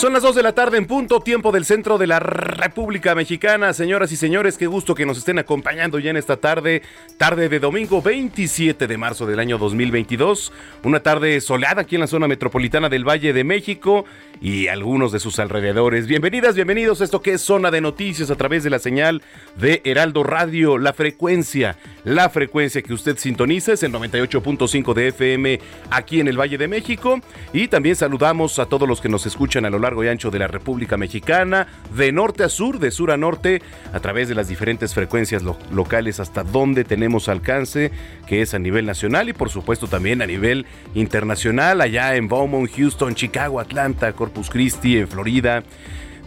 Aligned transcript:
Son 0.00 0.14
las 0.14 0.22
2 0.22 0.36
de 0.36 0.42
la 0.42 0.54
tarde 0.54 0.78
en 0.78 0.86
punto, 0.86 1.20
tiempo 1.20 1.52
del 1.52 1.66
centro 1.66 1.98
de 1.98 2.06
la 2.06 2.20
República 2.20 3.14
Mexicana. 3.14 3.74
Señoras 3.74 4.10
y 4.10 4.16
señores, 4.16 4.56
qué 4.56 4.66
gusto 4.66 4.94
que 4.94 5.04
nos 5.04 5.18
estén 5.18 5.38
acompañando 5.38 5.98
ya 5.98 6.08
en 6.08 6.16
esta 6.16 6.38
tarde, 6.38 6.80
tarde 7.18 7.50
de 7.50 7.60
domingo 7.60 8.00
27 8.00 8.86
de 8.86 8.96
marzo 8.96 9.26
del 9.26 9.38
año 9.38 9.58
2022. 9.58 10.54
Una 10.84 11.00
tarde 11.00 11.38
soleada 11.42 11.82
aquí 11.82 11.96
en 11.96 12.00
la 12.00 12.06
zona 12.06 12.28
metropolitana 12.28 12.88
del 12.88 13.06
Valle 13.06 13.34
de 13.34 13.44
México 13.44 14.06
y 14.40 14.68
algunos 14.68 15.12
de 15.12 15.20
sus 15.20 15.38
alrededores. 15.38 16.06
Bienvenidas, 16.06 16.54
bienvenidos 16.54 17.02
a 17.02 17.04
esto 17.04 17.20
que 17.20 17.34
es 17.34 17.42
Zona 17.42 17.70
de 17.70 17.82
Noticias 17.82 18.30
a 18.30 18.36
través 18.36 18.64
de 18.64 18.70
la 18.70 18.78
señal 18.78 19.20
de 19.58 19.82
Heraldo 19.84 20.22
Radio. 20.22 20.78
La 20.78 20.94
frecuencia, 20.94 21.76
la 22.04 22.30
frecuencia 22.30 22.80
que 22.80 22.94
usted 22.94 23.18
sintoniza 23.18 23.74
es 23.74 23.82
el 23.82 23.92
98.5 23.92 24.94
de 24.94 25.08
FM 25.08 25.60
aquí 25.90 26.20
en 26.20 26.28
el 26.28 26.40
Valle 26.40 26.56
de 26.56 26.68
México. 26.68 27.20
Y 27.52 27.68
también 27.68 27.96
saludamos 27.96 28.58
a 28.58 28.64
todos 28.64 28.88
los 28.88 29.02
que 29.02 29.10
nos 29.10 29.26
escuchan 29.26 29.66
a 29.66 29.70
lo 29.70 29.78
largo 29.78 29.89
y 30.04 30.08
ancho 30.08 30.30
de 30.30 30.38
la 30.38 30.46
República 30.46 30.96
Mexicana, 30.96 31.66
de 31.96 32.12
norte 32.12 32.44
a 32.44 32.48
sur, 32.48 32.78
de 32.78 32.90
sur 32.90 33.10
a 33.10 33.16
norte, 33.16 33.60
a 33.92 34.00
través 34.00 34.28
de 34.28 34.34
las 34.34 34.48
diferentes 34.48 34.94
frecuencias 34.94 35.42
lo 35.42 35.56
locales 35.72 36.20
hasta 36.20 36.44
donde 36.44 36.84
tenemos 36.84 37.28
alcance, 37.28 37.90
que 38.26 38.42
es 38.42 38.54
a 38.54 38.58
nivel 38.58 38.86
nacional 38.86 39.28
y 39.28 39.32
por 39.32 39.50
supuesto 39.50 39.86
también 39.86 40.22
a 40.22 40.26
nivel 40.26 40.66
internacional, 40.94 41.80
allá 41.80 42.14
en 42.16 42.28
Beaumont, 42.28 42.70
Houston, 42.76 43.14
Chicago, 43.14 43.60
Atlanta, 43.60 44.12
Corpus 44.12 44.50
Christi, 44.50 44.98
en 44.98 45.08
Florida. 45.08 45.62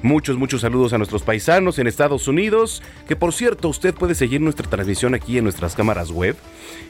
Muchos, 0.04 0.38
muchos 0.38 0.62
saludos 0.62 0.92
a 0.92 0.98
nuestros 0.98 1.24
paisanos 1.24 1.80
en 1.80 1.88
Estados 1.88 2.28
Unidos, 2.28 2.84
que 3.08 3.16
por 3.16 3.34
cierto 3.34 3.70
usted 3.70 3.94
puede 3.94 4.16
seguir 4.16 4.42
nuestra 4.42 4.70
transmisión 4.70 5.16
aquí 5.16 5.38
en 5.38 5.46
nuestras 5.46 5.76
cámaras 5.76 6.12
web, 6.12 6.36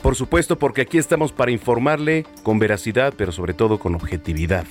Por 0.03 0.15
supuesto, 0.15 0.59
porque 0.59 0.81
aquí 0.81 0.97
estamos 0.97 1.31
para 1.31 1.51
informarle 1.51 2.25
con 2.43 2.59
veracidad, 2.59 3.13
pero 3.17 3.31
sobre 3.31 3.53
todo 3.53 3.79
con 3.79 3.95
objetividad. 3.95 4.65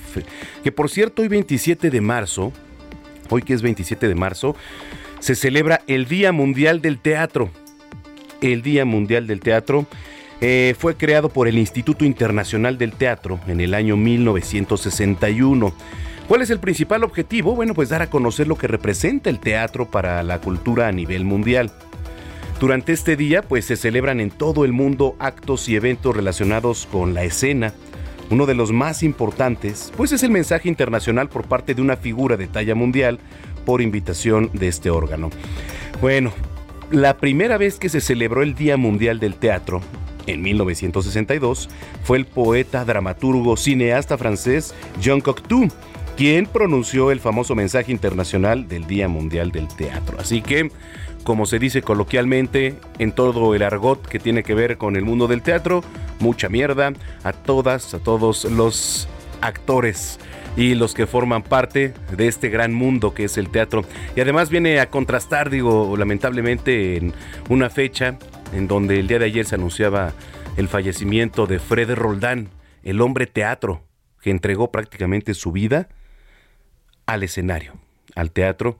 Que 0.63 0.71
por 0.71 0.91
cierto, 0.91 1.23
hoy 1.23 1.27
27 1.27 1.89
de 1.89 2.01
marzo, 2.01 2.53
hoy 3.31 3.41
que 3.41 3.55
es 3.55 3.63
27 3.63 4.07
de 4.07 4.13
marzo, 4.13 4.55
se 5.19 5.33
celebra 5.33 5.81
el 5.87 6.05
Día 6.05 6.31
Mundial 6.31 6.81
del 6.81 6.99
Teatro. 6.99 7.49
El 8.41 8.61
Día 8.61 8.85
Mundial 8.85 9.25
del 9.25 9.39
Teatro 9.39 9.87
eh, 10.39 10.75
fue 10.77 10.97
creado 10.97 11.29
por 11.29 11.47
el 11.47 11.57
Instituto 11.57 12.05
Internacional 12.05 12.77
del 12.77 12.93
Teatro 12.93 13.39
en 13.47 13.59
el 13.59 13.73
año 13.73 13.97
1961. 13.97 15.73
¿Cuál 16.27 16.43
es 16.43 16.51
el 16.51 16.59
principal 16.59 17.03
objetivo? 17.03 17.55
Bueno, 17.55 17.73
pues 17.73 17.89
dar 17.89 18.03
a 18.03 18.09
conocer 18.11 18.47
lo 18.47 18.55
que 18.55 18.67
representa 18.67 19.31
el 19.31 19.39
teatro 19.39 19.89
para 19.89 20.21
la 20.21 20.39
cultura 20.39 20.87
a 20.87 20.91
nivel 20.91 21.25
mundial. 21.25 21.71
Durante 22.63 22.93
este 22.93 23.17
día, 23.17 23.41
pues 23.41 23.65
se 23.65 23.75
celebran 23.75 24.21
en 24.21 24.31
todo 24.31 24.63
el 24.63 24.71
mundo 24.71 25.17
actos 25.19 25.67
y 25.67 25.75
eventos 25.75 26.15
relacionados 26.15 26.87
con 26.89 27.13
la 27.13 27.25
escena. 27.25 27.73
Uno 28.29 28.45
de 28.45 28.55
los 28.55 28.71
más 28.71 29.03
importantes, 29.03 29.91
pues 29.97 30.13
es 30.13 30.23
el 30.23 30.31
mensaje 30.31 30.69
internacional 30.69 31.27
por 31.27 31.45
parte 31.45 31.75
de 31.75 31.81
una 31.81 31.97
figura 31.97 32.37
de 32.37 32.47
talla 32.47 32.73
mundial 32.73 33.19
por 33.65 33.81
invitación 33.81 34.49
de 34.53 34.69
este 34.69 34.89
órgano. 34.89 35.29
Bueno, 35.99 36.31
la 36.89 37.17
primera 37.17 37.57
vez 37.57 37.77
que 37.79 37.89
se 37.89 37.99
celebró 37.99 38.41
el 38.43 38.55
Día 38.55 38.77
Mundial 38.77 39.19
del 39.19 39.35
Teatro, 39.35 39.81
en 40.25 40.41
1962, 40.41 41.69
fue 42.05 42.17
el 42.17 42.25
poeta, 42.25 42.85
dramaturgo, 42.85 43.57
cineasta 43.57 44.17
francés 44.17 44.73
Jean 45.01 45.19
Cocteau, 45.19 45.67
quien 46.15 46.45
pronunció 46.45 47.11
el 47.11 47.19
famoso 47.19 47.55
mensaje 47.55 47.91
internacional 47.91 48.69
del 48.69 48.87
Día 48.87 49.09
Mundial 49.09 49.51
del 49.51 49.67
Teatro. 49.67 50.17
Así 50.17 50.41
que 50.41 50.71
como 51.23 51.45
se 51.45 51.59
dice 51.59 51.81
coloquialmente 51.81 52.75
en 52.99 53.11
todo 53.11 53.55
el 53.55 53.63
argot 53.63 54.05
que 54.05 54.19
tiene 54.19 54.43
que 54.43 54.53
ver 54.53 54.77
con 54.77 54.95
el 54.95 55.03
mundo 55.03 55.27
del 55.27 55.41
teatro, 55.41 55.83
mucha 56.19 56.49
mierda 56.49 56.93
a 57.23 57.33
todas, 57.33 57.93
a 57.93 57.99
todos 57.99 58.45
los 58.45 59.07
actores 59.41 60.19
y 60.55 60.75
los 60.75 60.93
que 60.93 61.07
forman 61.07 61.41
parte 61.41 61.93
de 62.15 62.27
este 62.27 62.49
gran 62.49 62.73
mundo 62.73 63.13
que 63.13 63.25
es 63.25 63.37
el 63.37 63.49
teatro. 63.49 63.83
Y 64.15 64.21
además 64.21 64.49
viene 64.49 64.79
a 64.79 64.89
contrastar, 64.89 65.49
digo, 65.49 65.95
lamentablemente 65.97 66.97
en 66.97 67.13
una 67.49 67.69
fecha 67.69 68.17
en 68.53 68.67
donde 68.67 68.99
el 68.99 69.07
día 69.07 69.19
de 69.19 69.25
ayer 69.25 69.45
se 69.45 69.55
anunciaba 69.55 70.13
el 70.57 70.67
fallecimiento 70.67 71.47
de 71.47 71.59
Fred 71.59 71.91
Roldán, 71.95 72.49
el 72.83 73.01
hombre 73.01 73.25
teatro, 73.25 73.83
que 74.21 74.29
entregó 74.29 74.71
prácticamente 74.71 75.33
su 75.33 75.51
vida 75.51 75.89
al 77.05 77.23
escenario, 77.23 77.73
al 78.15 78.31
teatro 78.31 78.79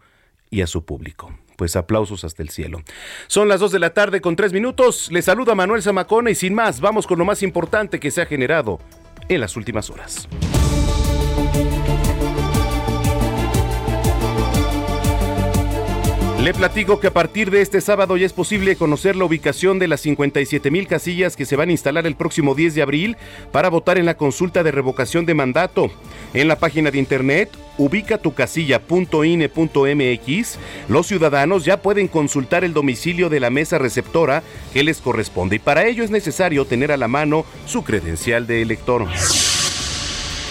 y 0.50 0.62
a 0.62 0.68
su 0.68 0.86
público 0.86 1.34
pues 1.63 1.78
aplausos 1.78 2.25
hasta 2.25 2.44
el 2.44 2.50
cielo. 2.50 2.81
Son 3.28 3.47
las 3.47 3.62
2 3.62 3.72
de 3.72 3.79
la 3.79 3.94
tarde 3.94 4.19
con 4.19 4.35
3 4.35 4.51
minutos. 4.51 5.09
Les 5.13 5.24
saluda 5.24 5.56
Manuel 5.56 5.81
Zamacona 5.81 6.29
y 6.29 6.35
sin 6.35 6.53
más, 6.53 6.81
vamos 6.81 7.07
con 7.07 7.18
lo 7.18 7.24
más 7.24 7.41
importante 7.41 8.01
que 8.01 8.12
se 8.12 8.22
ha 8.22 8.25
generado 8.25 8.81
en 9.29 9.40
las 9.40 9.56
últimas 9.56 9.90
horas. 9.90 10.28
Le 16.41 16.53
platico 16.53 17.00
que 17.00 17.07
a 17.07 17.13
partir 17.13 17.50
de 17.50 17.62
este 17.62 17.80
sábado 17.80 18.18
ya 18.18 18.25
es 18.25 18.34
posible 18.34 18.75
conocer 18.75 19.16
la 19.16 19.24
ubicación 19.24 19.80
de 19.80 19.88
las 19.88 20.01
57 20.01 20.69
mil 20.69 20.90
casillas 20.90 21.38
que 21.38 21.45
se 21.45 21.56
van 21.56 21.69
a 21.69 21.72
instalar 21.72 22.06
el 22.06 22.18
próximo 22.18 22.56
10 22.56 22.75
de 22.75 22.81
abril 22.81 23.16
para 23.53 23.69
votar 23.69 23.97
en 23.97 24.06
la 24.06 24.18
consulta 24.18 24.63
de 24.63 24.72
revocación 24.72 25.25
de 25.25 25.34
mandato. 25.34 25.90
En 26.34 26.50
la 26.50 26.57
página 26.57 26.91
de 26.91 26.97
internet 26.97 27.50
ubicatucasilla.ine.mx, 27.78 30.60
los 30.90 31.08
ciudadanos 31.08 31.66
ya 31.66 31.82
pueden 31.82 32.08
consultar 32.08 32.64
el 32.64 32.74
domicilio 32.74 33.30
de 33.30 33.40
la 33.40 33.50
mesa 33.50 33.78
receptora 33.78 34.44
que 34.74 34.84
les 34.84 35.02
corresponde 35.02 35.58
y 35.58 35.60
para 35.60 35.86
ello 35.86 36.04
es 36.04 36.12
necesario 36.12 36.66
tener 36.66 36.92
a 36.92 36.98
la 36.98 37.08
mano 37.08 37.46
su 37.66 37.84
credencial 37.84 38.48
de 38.48 38.62
elector. 38.62 39.08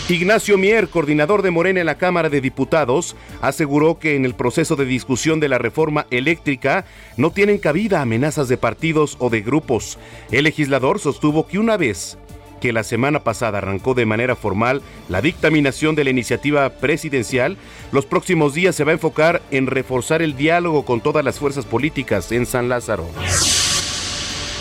Ignacio 0.08 0.58
Mier, 0.58 0.88
coordinador 0.88 1.42
de 1.42 1.50
Morena 1.50 1.80
en 1.80 1.86
la 1.86 1.96
Cámara 1.96 2.28
de 2.28 2.40
Diputados, 2.40 3.16
aseguró 3.40 3.98
que 3.98 4.16
en 4.16 4.24
el 4.24 4.34
proceso 4.34 4.76
de 4.76 4.84
discusión 4.84 5.40
de 5.40 5.48
la 5.48 5.58
reforma 5.58 6.06
eléctrica 6.10 6.84
no 7.16 7.30
tienen 7.30 7.58
cabida 7.58 8.02
amenazas 8.02 8.48
de 8.48 8.58
partidos 8.58 9.16
o 9.20 9.30
de 9.30 9.40
grupos. 9.40 9.98
El 10.30 10.44
legislador 10.44 10.98
sostuvo 10.98 11.46
que 11.46 11.58
una 11.58 11.76
vez 11.76 12.18
que 12.62 12.72
la 12.72 12.84
semana 12.84 13.24
pasada 13.24 13.58
arrancó 13.58 13.92
de 13.94 14.06
manera 14.06 14.36
formal 14.36 14.82
la 15.08 15.20
dictaminación 15.20 15.96
de 15.96 16.04
la 16.04 16.10
iniciativa 16.10 16.70
presidencial, 16.70 17.56
los 17.90 18.06
próximos 18.06 18.54
días 18.54 18.76
se 18.76 18.84
va 18.84 18.92
a 18.92 18.94
enfocar 18.94 19.42
en 19.50 19.66
reforzar 19.66 20.22
el 20.22 20.36
diálogo 20.36 20.84
con 20.84 21.00
todas 21.00 21.24
las 21.24 21.40
fuerzas 21.40 21.66
políticas 21.66 22.30
en 22.30 22.46
San 22.46 22.68
Lázaro. 22.68 23.08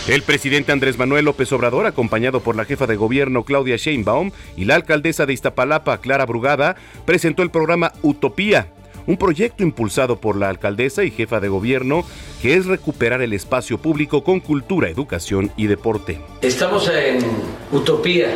El 0.08 0.24
presidente 0.24 0.72
Andrés 0.72 0.98
Manuel 0.98 1.26
López 1.26 1.52
Obrador, 1.52 1.86
acompañado 1.86 2.40
por 2.40 2.56
la 2.56 2.66
jefa 2.66 2.88
de 2.88 2.96
gobierno 2.96 3.44
Claudia 3.44 3.76
Sheinbaum 3.76 4.32
y 4.58 4.66
la 4.66 4.74
alcaldesa 4.74 5.28
de 5.28 5.34
Iztapalapa, 5.34 6.00
Clara 6.00 6.26
Brugada, 6.26 6.78
presentó 7.06 7.44
el 7.44 7.52
programa 7.52 7.94
Utopía, 8.02 8.68
un 9.08 9.18
proyecto 9.18 9.64
impulsado 9.64 10.18
por 10.18 10.36
la 10.36 10.50
alcaldesa 10.50 11.04
y 11.04 11.12
jefa 11.12 11.40
de 11.40 11.50
gobierno 11.50 12.04
que 12.42 12.56
es 12.56 12.66
recuperar 12.66 13.22
el 13.22 13.34
espacio 13.34 13.78
público 13.78 14.24
con 14.24 14.40
cultura, 14.40 14.90
educación 14.90 15.52
y 15.58 15.68
deporte. 15.68 16.20
Estamos 16.42 16.90
en 16.90 17.20
Utopía, 17.72 18.30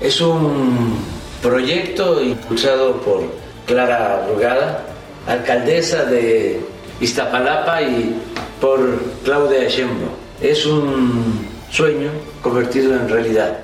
es 0.00 0.20
un 0.20 0.96
proyecto 1.42 2.22
impulsado 2.22 3.00
por 3.00 3.22
Clara 3.66 4.26
Brugada 4.26 4.86
alcaldesa 5.26 6.04
de 6.04 6.60
Iztapalapa 7.00 7.82
y 7.82 8.16
por 8.60 9.02
Claudia 9.24 9.68
Sheinbaum. 9.68 10.10
Es 10.40 10.66
un 10.66 11.46
sueño 11.70 12.10
convertido 12.42 12.94
en 12.94 13.08
realidad. 13.08 13.58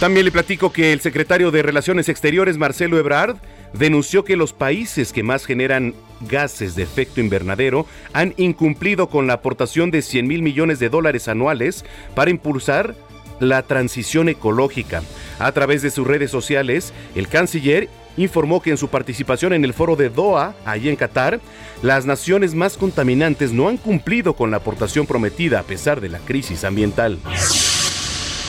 También 0.00 0.26
le 0.26 0.32
platico 0.32 0.72
que 0.72 0.92
el 0.92 1.00
secretario 1.00 1.50
de 1.50 1.62
Relaciones 1.62 2.08
Exteriores, 2.08 2.58
Marcelo 2.58 2.98
Ebrard, 2.98 3.36
denunció 3.72 4.24
que 4.24 4.36
los 4.36 4.52
países 4.52 5.12
que 5.12 5.22
más 5.22 5.44
generan 5.44 5.94
gases 6.20 6.74
de 6.74 6.82
efecto 6.82 7.20
invernadero 7.20 7.86
han 8.12 8.34
incumplido 8.36 9.08
con 9.08 9.26
la 9.26 9.34
aportación 9.34 9.90
de 9.90 10.02
100 10.02 10.26
mil 10.26 10.42
millones 10.42 10.78
de 10.78 10.88
dólares 10.88 11.28
anuales 11.28 11.84
para 12.14 12.30
impulsar 12.30 12.94
la 13.40 13.62
transición 13.62 14.28
ecológica. 14.28 15.02
A 15.38 15.52
través 15.52 15.82
de 15.82 15.90
sus 15.90 16.06
redes 16.06 16.30
sociales, 16.30 16.92
el 17.14 17.28
canciller 17.28 17.88
informó 18.16 18.62
que 18.62 18.70
en 18.70 18.78
su 18.78 18.88
participación 18.88 19.52
en 19.52 19.64
el 19.64 19.74
foro 19.74 19.94
de 19.94 20.08
Doha, 20.08 20.54
allí 20.64 20.88
en 20.88 20.96
Qatar, 20.96 21.40
las 21.82 22.06
naciones 22.06 22.54
más 22.54 22.76
contaminantes 22.76 23.52
no 23.52 23.68
han 23.68 23.76
cumplido 23.76 24.34
con 24.34 24.50
la 24.50 24.58
aportación 24.58 25.06
prometida 25.06 25.60
a 25.60 25.64
pesar 25.64 26.00
de 26.00 26.08
la 26.08 26.18
crisis 26.20 26.64
ambiental. 26.64 27.18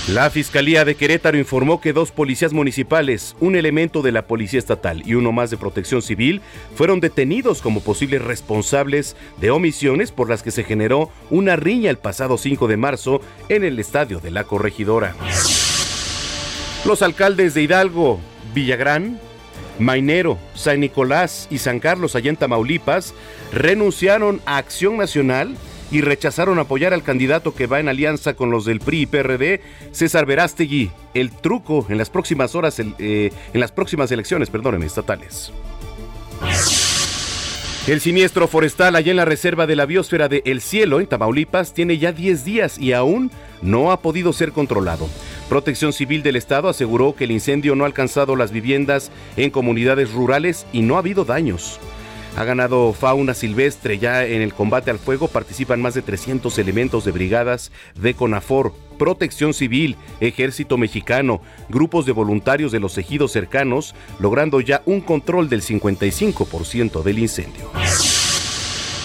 La 0.08 0.30
Fiscalía 0.30 0.86
de 0.86 0.96
Querétaro 0.96 1.38
informó 1.38 1.82
que 1.82 1.92
dos 1.92 2.14
policías 2.14 2.54
municipales, 2.54 3.36
un 3.42 3.58
elemento 3.58 4.02
de 4.02 4.14
la 4.14 4.26
Policía 4.26 4.58
Estatal 4.58 5.04
y 5.06 5.16
uno 5.16 5.34
más 5.34 5.50
de 5.50 5.58
Protección 5.58 6.02
Civil, 6.02 6.40
fueron 6.76 7.02
detenidos 7.02 7.62
como 7.62 7.82
posibles 7.82 8.22
responsables 8.22 9.18
de 9.42 9.52
omisiones 9.52 10.14
por 10.14 10.30
las 10.30 10.44
que 10.44 10.52
se 10.52 10.64
generó 10.64 11.10
una 11.30 11.58
riña 11.58 11.90
el 11.90 11.98
pasado 11.98 12.38
5 12.38 12.70
de 12.70 12.78
marzo 12.78 13.20
en 13.50 13.66
el 13.66 13.80
estadio 13.80 14.22
de 14.22 14.32
la 14.32 14.46
Corregidora. 14.46 15.14
Los 16.86 17.02
alcaldes 17.02 17.54
de 17.54 17.64
Hidalgo, 17.64 18.22
Villagrán, 18.54 19.20
Mainero, 19.78 20.38
San 20.56 20.80
Nicolás 20.80 21.50
y 21.52 21.58
San 21.58 21.82
Carlos 21.82 22.16
allá 22.16 22.30
en 22.30 22.38
Tamaulipas 22.38 23.14
renunciaron 23.52 24.40
a 24.46 24.56
Acción 24.56 24.96
Nacional 24.96 25.58
y 25.92 26.02
rechazaron 26.02 26.60
apoyar 26.60 26.94
al 26.94 27.04
candidato 27.04 27.54
que 27.56 27.68
va 27.68 27.80
en 27.80 27.90
alianza 27.90 28.34
con 28.34 28.52
los 28.52 28.66
del 28.66 28.80
PRI 28.80 29.02
y 29.02 29.06
PRD, 29.06 29.62
César 29.92 30.26
Verástegui. 30.26 30.92
El 31.14 31.32
truco 31.32 31.86
en 31.90 31.98
las 31.98 32.10
próximas 32.10 32.56
horas, 32.56 32.80
eh, 32.80 33.32
en 33.54 33.60
las 33.60 33.72
próximas 33.72 34.12
elecciones, 34.12 34.50
perdón, 34.50 34.84
estatales. 34.84 35.52
El 37.88 38.02
siniestro 38.02 38.50
forestal 38.50 38.98
allá 38.98 39.12
en 39.12 39.18
la 39.18 39.24
reserva 39.24 39.66
de 39.66 39.78
la 39.78 39.86
biosfera 39.86 40.28
de 40.28 40.42
El 40.46 40.60
Cielo, 40.60 41.00
en 41.00 41.08
Tamaulipas, 41.08 41.74
tiene 41.74 41.98
ya 41.98 42.12
10 42.12 42.44
días 42.44 42.78
y 42.78 42.92
aún 42.92 43.32
no 43.62 43.94
ha 43.94 44.02
podido 44.02 44.34
ser 44.34 44.52
controlado. 44.52 45.08
Protección 45.48 45.94
Civil 45.94 46.22
del 46.22 46.36
Estado 46.36 46.68
aseguró 46.68 47.16
que 47.16 47.24
el 47.24 47.32
incendio 47.32 47.78
no 47.78 47.86
ha 47.86 47.88
alcanzado 47.88 48.36
las 48.36 48.52
viviendas 48.52 49.10
en 49.38 49.52
comunidades 49.52 50.12
rurales 50.12 50.66
y 50.74 50.82
no 50.82 50.98
ha 50.98 51.00
habido 51.00 51.24
daños. 51.24 51.80
Ha 52.38 52.44
ganado 52.44 52.94
fauna 52.94 53.34
silvestre. 53.34 53.98
Ya 53.98 54.24
en 54.24 54.44
el 54.44 54.54
combate 54.54 54.92
al 54.92 55.00
fuego 55.00 55.28
participan 55.28 55.82
más 55.82 55.96
de 55.96 56.04
300 56.04 56.56
elementos 56.60 57.04
de 57.04 57.12
brigadas 57.12 57.72
de 58.00 58.14
CONAFOR, 58.14 58.74
Protección 59.00 59.56
Civil, 59.56 59.96
Ejército 60.20 60.78
Mexicano, 60.78 61.42
grupos 61.68 62.06
de 62.06 62.12
voluntarios 62.12 62.72
de 62.72 62.80
los 62.80 62.96
ejidos 63.00 63.32
cercanos, 63.32 63.96
logrando 64.20 64.62
ya 64.62 64.84
un 64.86 65.02
control 65.02 65.50
del 65.50 65.64
55% 65.64 67.02
del 67.02 67.18
incendio. 67.18 67.72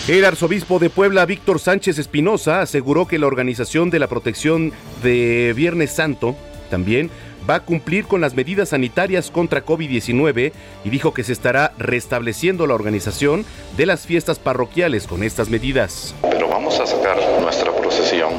El 0.09 0.27
arzobispo 0.27 0.79
de 0.79 0.91
Puebla, 0.91 1.25
Víctor 1.25 1.59
Sánchez 1.59 1.99
Espinosa, 1.99 2.61
aseguró 2.61 3.07
que 3.07 3.19
la 3.19 3.29
organización 3.29 3.89
de 3.89 3.99
la 3.99 4.09
protección 4.09 4.73
de 5.03 5.55
Viernes 5.57 5.93
Santo 5.93 6.37
también 6.73 7.11
va 7.49 7.57
a 7.57 7.61
cumplir 7.61 8.07
con 8.07 8.21
las 8.21 8.35
medidas 8.35 8.71
sanitarias 8.71 9.31
contra 9.31 9.65
COVID-19 9.65 10.53
y 10.85 10.91
dijo 10.91 11.13
que 11.13 11.25
se 11.25 11.33
estará 11.33 11.73
restableciendo 11.79 12.67
la 12.67 12.75
organización 12.75 13.45
de 13.77 13.87
las 13.87 14.07
fiestas 14.07 14.39
parroquiales 14.39 15.07
con 15.07 15.23
estas 15.23 15.49
medidas. 15.49 16.15
Pero 16.23 16.49
vamos 16.49 16.79
a 16.81 16.87
sacar 16.87 17.19
nuestra 17.41 17.73
procesión. 17.73 18.33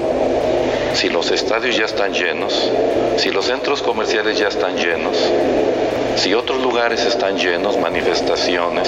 Si 0.94 1.10
los 1.10 1.32
estadios 1.32 1.76
ya 1.76 1.86
están 1.86 2.14
llenos, 2.14 2.72
si 3.18 3.32
los 3.32 3.46
centros 3.46 3.82
comerciales 3.82 4.38
ya 4.38 4.48
están 4.48 4.76
llenos, 4.78 5.18
si 6.16 6.34
otros 6.34 6.62
lugares 6.62 7.06
están 7.06 7.38
llenos, 7.38 7.78
manifestaciones, 7.80 8.88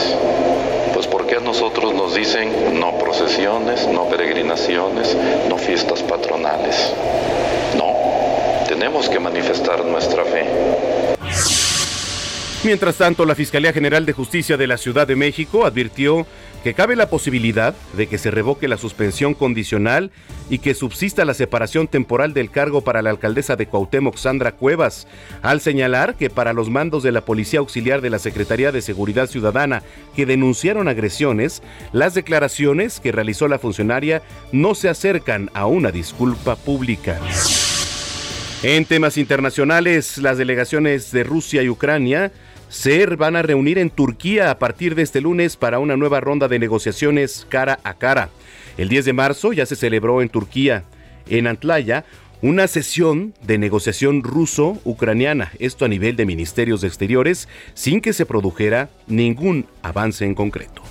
pues 0.94 1.08
¿por 1.08 1.26
qué 1.26 1.38
a 1.38 1.40
nosotros 1.40 1.94
nos 1.94 2.16
dicen 2.16 2.80
no 2.80 2.98
procesiones, 3.00 3.88
no 3.88 4.08
peregrinaciones, 4.08 5.18
no 5.50 5.58
fiestas 5.58 6.04
patronales? 6.04 6.94
Tenemos 8.76 9.08
que 9.08 9.22
manifestar 9.22 9.86
nuestra 9.86 10.26
fe. 10.26 10.44
Mientras 12.66 12.98
tanto, 12.98 13.26
la 13.26 13.34
Fiscalía 13.34 13.72
General 13.72 14.06
de 14.06 14.12
Justicia 14.12 14.58
de 14.58 14.68
la 14.68 14.78
Ciudad 14.78 15.08
de 15.08 15.16
México 15.16 15.66
advirtió 15.66 16.28
que 16.62 16.74
cabe 16.74 16.98
la 16.98 17.10
posibilidad 17.10 17.74
de 17.96 18.08
que 18.08 18.18
se 18.18 18.32
revoque 18.32 18.68
la 18.68 18.78
suspensión 18.78 19.34
condicional 19.34 20.12
y 20.50 20.58
que 20.58 20.74
subsista 20.74 21.24
la 21.24 21.36
separación 21.36 21.88
temporal 21.88 22.34
del 22.34 22.52
cargo 22.52 22.82
para 22.82 23.02
la 23.02 23.12
alcaldesa 23.12 23.56
de 23.56 23.68
Cuauhtémoc, 23.68 24.18
Sandra 24.18 24.52
Cuevas, 24.52 25.08
al 25.42 25.62
señalar 25.62 26.16
que 26.16 26.30
para 26.30 26.52
los 26.52 26.70
mandos 26.70 27.02
de 27.02 27.14
la 27.14 27.22
Policía 27.22 27.60
Auxiliar 27.60 28.02
de 28.02 28.10
la 28.10 28.20
Secretaría 28.20 28.74
de 28.74 28.82
Seguridad 28.82 29.28
Ciudadana 29.28 29.84
que 30.18 30.26
denunciaron 30.26 30.90
agresiones, 30.90 31.64
las 31.94 32.14
declaraciones 32.14 33.00
que 33.00 33.14
realizó 33.14 33.48
la 33.48 33.60
funcionaria 33.60 34.22
no 34.52 34.76
se 34.76 34.90
acercan 34.90 35.50
a 35.54 35.66
una 35.66 35.92
disculpa 35.92 36.58
pública. 36.58 37.22
En 38.68 38.86
temas 38.86 39.20
internacionales, 39.20 40.18
las 40.18 40.40
delegaciones 40.40 41.12
de 41.12 41.24
Rusia 41.24 41.62
y 41.62 41.70
Ucrania 41.70 42.32
se 42.68 43.06
van 43.06 43.36
a 43.36 43.44
reunir 43.44 43.78
en 43.78 43.92
Turquía 43.92 44.50
a 44.50 44.58
partir 44.58 44.96
de 44.96 45.04
este 45.04 45.22
lunes 45.22 45.56
para 45.56 45.78
una 45.78 45.96
nueva 45.96 46.20
ronda 46.20 46.48
de 46.48 46.58
negociaciones 46.58 47.46
cara 47.48 47.80
a 47.84 47.94
cara. 47.94 48.30
El 48.80 48.90
10 48.90 49.06
de 49.06 49.14
marzo 49.14 49.54
ya 49.54 49.68
se 49.68 49.76
celebró 49.76 50.20
en 50.24 50.30
Turquía, 50.30 50.84
en 51.30 51.46
Antlaya, 51.46 52.06
una 52.42 52.68
sesión 52.68 53.36
de 53.44 53.60
negociación 53.60 54.24
ruso-ucraniana, 54.24 55.52
esto 55.60 55.86
a 55.86 55.88
nivel 55.88 56.16
de 56.16 56.26
ministerios 56.26 56.82
de 56.82 56.88
exteriores, 56.88 57.48
sin 57.76 58.02
que 58.02 58.14
se 58.14 58.26
produjera 58.26 58.90
ningún 59.06 59.68
avance 59.84 60.26
en 60.26 60.34
concreto. 60.34 60.82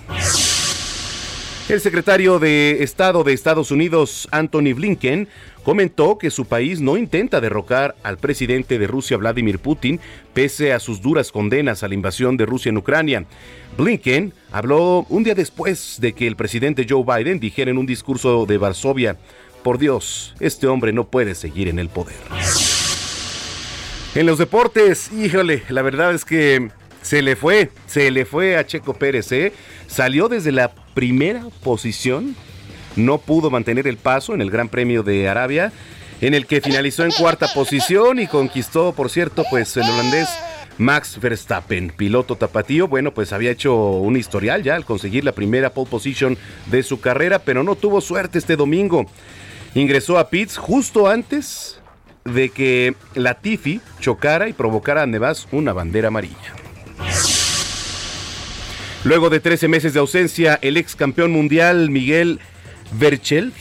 El 1.66 1.80
secretario 1.80 2.38
de 2.38 2.82
Estado 2.82 3.24
de 3.24 3.32
Estados 3.32 3.70
Unidos, 3.70 4.28
Anthony 4.30 4.74
Blinken, 4.74 5.28
comentó 5.64 6.18
que 6.18 6.30
su 6.30 6.44
país 6.44 6.80
no 6.80 6.96
intenta 6.96 7.40
derrocar 7.40 7.96
al 8.02 8.18
presidente 8.18 8.78
de 8.78 8.86
Rusia, 8.86 9.16
Vladimir 9.16 9.58
Putin, 9.58 9.98
pese 10.32 10.72
a 10.72 10.78
sus 10.78 11.00
duras 11.00 11.32
condenas 11.32 11.82
a 11.82 11.88
la 11.88 11.94
invasión 11.94 12.36
de 12.36 12.46
Rusia 12.46 12.68
en 12.68 12.76
Ucrania. 12.76 13.24
Blinken 13.76 14.32
habló 14.52 15.06
un 15.08 15.24
día 15.24 15.34
después 15.34 15.96
de 16.00 16.12
que 16.12 16.26
el 16.26 16.36
presidente 16.36 16.86
Joe 16.88 17.04
Biden 17.04 17.40
dijera 17.40 17.70
en 17.70 17.78
un 17.78 17.86
discurso 17.86 18.46
de 18.46 18.58
Varsovia, 18.58 19.16
por 19.62 19.78
Dios, 19.78 20.34
este 20.40 20.66
hombre 20.66 20.92
no 20.92 21.04
puede 21.04 21.34
seguir 21.34 21.68
en 21.68 21.78
el 21.78 21.88
poder. 21.88 22.16
En 24.14 24.26
los 24.26 24.38
deportes, 24.38 25.10
híjole, 25.10 25.62
la 25.70 25.82
verdad 25.82 26.14
es 26.14 26.24
que 26.24 26.68
se 27.00 27.22
le 27.22 27.34
fue, 27.34 27.70
se 27.86 28.10
le 28.10 28.26
fue 28.26 28.56
a 28.56 28.66
Checo 28.66 28.94
Pérez, 28.94 29.32
¿eh? 29.32 29.52
Salió 29.86 30.28
desde 30.28 30.52
la 30.52 30.72
primera 30.94 31.46
posición, 31.62 32.36
no 32.96 33.18
pudo 33.18 33.50
mantener 33.50 33.86
el 33.86 33.96
paso 33.96 34.34
en 34.34 34.40
el 34.40 34.50
Gran 34.50 34.68
Premio 34.68 35.02
de 35.02 35.28
Arabia, 35.28 35.72
en 36.20 36.34
el 36.34 36.46
que 36.46 36.60
finalizó 36.60 37.04
en 37.04 37.10
cuarta 37.10 37.48
posición 37.52 38.18
y 38.18 38.26
conquistó, 38.26 38.92
por 38.92 39.10
cierto, 39.10 39.44
pues 39.50 39.76
el 39.76 39.84
holandés 39.84 40.28
Max 40.78 41.18
Verstappen, 41.20 41.90
piloto 41.90 42.36
tapatío, 42.36 42.88
bueno, 42.88 43.12
pues 43.12 43.32
había 43.32 43.50
hecho 43.50 43.74
un 43.74 44.16
historial 44.16 44.62
ya 44.62 44.74
al 44.74 44.84
conseguir 44.84 45.24
la 45.24 45.32
primera 45.32 45.70
pole 45.70 45.90
position 45.90 46.36
de 46.66 46.82
su 46.82 47.00
carrera, 47.00 47.40
pero 47.40 47.62
no 47.62 47.76
tuvo 47.76 48.00
suerte 48.00 48.38
este 48.38 48.56
domingo. 48.56 49.06
Ingresó 49.74 50.18
a 50.18 50.30
pits 50.30 50.56
justo 50.56 51.08
antes 51.08 51.80
de 52.24 52.48
que 52.48 52.94
la 53.14 53.34
Tifi 53.34 53.80
chocara 54.00 54.48
y 54.48 54.52
provocara 54.52 55.02
a 55.02 55.06
Nevas 55.06 55.46
una 55.52 55.72
bandera 55.72 56.08
amarilla. 56.08 56.54
Luego 59.04 59.28
de 59.28 59.40
13 59.40 59.68
meses 59.68 59.92
de 59.92 60.00
ausencia, 60.00 60.58
el 60.62 60.78
ex 60.78 60.96
campeón 60.96 61.30
mundial 61.30 61.90
Miguel 61.90 62.40
Berchel 62.92 63.52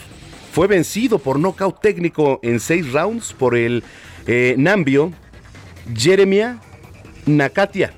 fue 0.52 0.68
vencido 0.68 1.20
por 1.20 1.40
nocaut 1.40 1.82
técnico 1.82 2.40
en 2.44 2.60
seis 2.60 2.92
rounds 2.92 3.34
por 3.34 3.56
el 3.58 3.84
eh, 4.28 4.56
Nambio 4.58 5.12
Jeremia 5.96 6.60
Nakatia. 7.26 7.94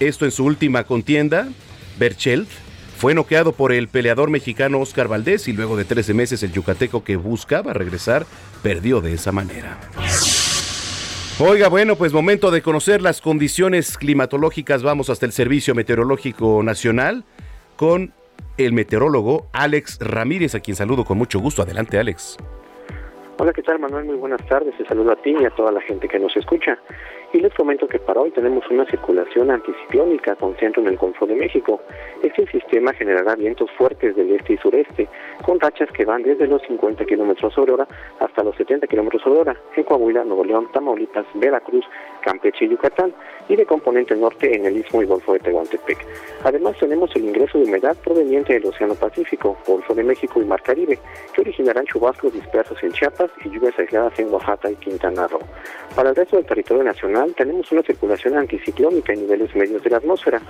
Esto 0.00 0.24
en 0.24 0.30
su 0.30 0.44
última 0.44 0.84
contienda, 0.84 1.48
Berchel 1.98 2.46
fue 2.96 3.14
noqueado 3.14 3.52
por 3.52 3.72
el 3.72 3.88
peleador 3.88 4.30
mexicano 4.30 4.80
Oscar 4.80 5.06
Valdés 5.06 5.46
y 5.48 5.52
luego 5.52 5.76
de 5.76 5.84
13 5.84 6.14
meses 6.14 6.42
el 6.42 6.52
yucateco 6.52 7.04
que 7.04 7.16
buscaba 7.16 7.72
regresar 7.72 8.26
perdió 8.62 9.00
de 9.00 9.14
esa 9.14 9.30
manera. 9.30 9.78
Oiga, 11.38 11.68
bueno, 11.68 11.94
pues 11.94 12.12
momento 12.12 12.50
de 12.50 12.62
conocer 12.62 13.00
las 13.00 13.20
condiciones 13.20 13.96
climatológicas. 13.96 14.82
Vamos 14.82 15.10
hasta 15.10 15.26
el 15.26 15.32
Servicio 15.32 15.76
Meteorológico 15.76 16.60
Nacional 16.64 17.24
con 17.76 18.12
el 18.56 18.72
meteorólogo 18.72 19.46
Alex 19.52 19.98
Ramírez, 20.00 20.54
a 20.54 20.60
quien 20.60 20.76
saludo 20.76 21.04
con 21.04 21.18
mucho 21.18 21.38
gusto. 21.40 21.62
Adelante, 21.62 21.98
Alex. 21.98 22.36
Hola, 23.40 23.52
¿qué 23.52 23.62
tal, 23.62 23.78
Manuel? 23.78 24.04
Muy 24.04 24.16
buenas 24.16 24.44
tardes. 24.48 24.76
Te 24.76 24.84
saludo 24.84 25.12
a 25.12 25.16
ti 25.16 25.30
y 25.30 25.44
a 25.44 25.50
toda 25.50 25.70
la 25.70 25.80
gente 25.80 26.08
que 26.08 26.18
nos 26.18 26.36
escucha. 26.36 26.76
Y 27.32 27.38
les 27.38 27.54
comento 27.54 27.86
que 27.86 28.00
para 28.00 28.20
hoy 28.20 28.32
tenemos 28.32 28.64
una 28.68 28.84
circulación 28.86 29.52
anticiclónica 29.52 30.34
con 30.34 30.56
centro 30.56 30.82
en 30.82 30.88
el 30.88 30.96
Golfo 30.96 31.24
de 31.24 31.36
México. 31.36 31.80
Este 32.20 32.50
sistema 32.50 32.92
generará 32.94 33.36
vientos 33.36 33.70
fuertes 33.78 34.16
del 34.16 34.32
este 34.32 34.54
y 34.54 34.56
sureste, 34.56 35.08
con 35.44 35.60
rachas 35.60 35.88
que 35.92 36.04
van 36.04 36.24
desde 36.24 36.48
los 36.48 36.62
50 36.62 37.04
kilómetros 37.04 37.54
sobre 37.54 37.74
hora 37.74 37.86
hasta 38.18 38.42
los 38.42 38.56
70 38.56 38.88
kilómetros 38.88 39.22
sobre 39.22 39.38
hora 39.38 39.56
en 39.76 39.84
Coahuila, 39.84 40.24
Nuevo 40.24 40.44
León, 40.44 40.66
Tamaulipas, 40.72 41.26
Veracruz, 41.34 41.84
Campeche 42.22 42.64
y 42.64 42.70
Yucatán, 42.70 43.14
y 43.48 43.56
de 43.56 43.66
componente 43.66 44.14
norte 44.14 44.54
en 44.54 44.66
el 44.66 44.76
Istmo 44.76 45.02
y 45.02 45.06
Golfo 45.06 45.32
de 45.32 45.40
Tehuantepec. 45.40 45.98
Además 46.44 46.76
tenemos 46.78 47.14
el 47.16 47.24
ingreso 47.24 47.58
de 47.58 47.64
humedad 47.64 47.96
proveniente 47.96 48.52
del 48.52 48.66
Océano 48.66 48.94
Pacífico, 48.94 49.56
Golfo 49.66 49.94
de 49.94 50.04
México 50.04 50.40
y 50.40 50.44
Mar 50.44 50.62
Caribe, 50.62 50.98
que 51.32 51.40
originarán 51.40 51.86
chubascos 51.86 52.32
dispersos 52.32 52.82
en 52.82 52.92
Chiapas 52.92 53.30
y 53.44 53.50
lluvias 53.50 53.78
aisladas 53.78 54.18
en 54.18 54.32
Oaxaca 54.32 54.70
y 54.70 54.76
Quintana 54.76 55.26
Roo. 55.26 55.40
Para 55.94 56.10
el 56.10 56.16
resto 56.16 56.36
del 56.36 56.46
territorio 56.46 56.84
nacional 56.84 57.34
tenemos 57.34 57.70
una 57.72 57.82
circulación 57.82 58.36
anticiclónica 58.36 59.12
en 59.12 59.22
niveles 59.22 59.54
medios 59.56 59.82
de 59.82 59.90
la 59.90 59.96
atmósfera, 59.96 60.40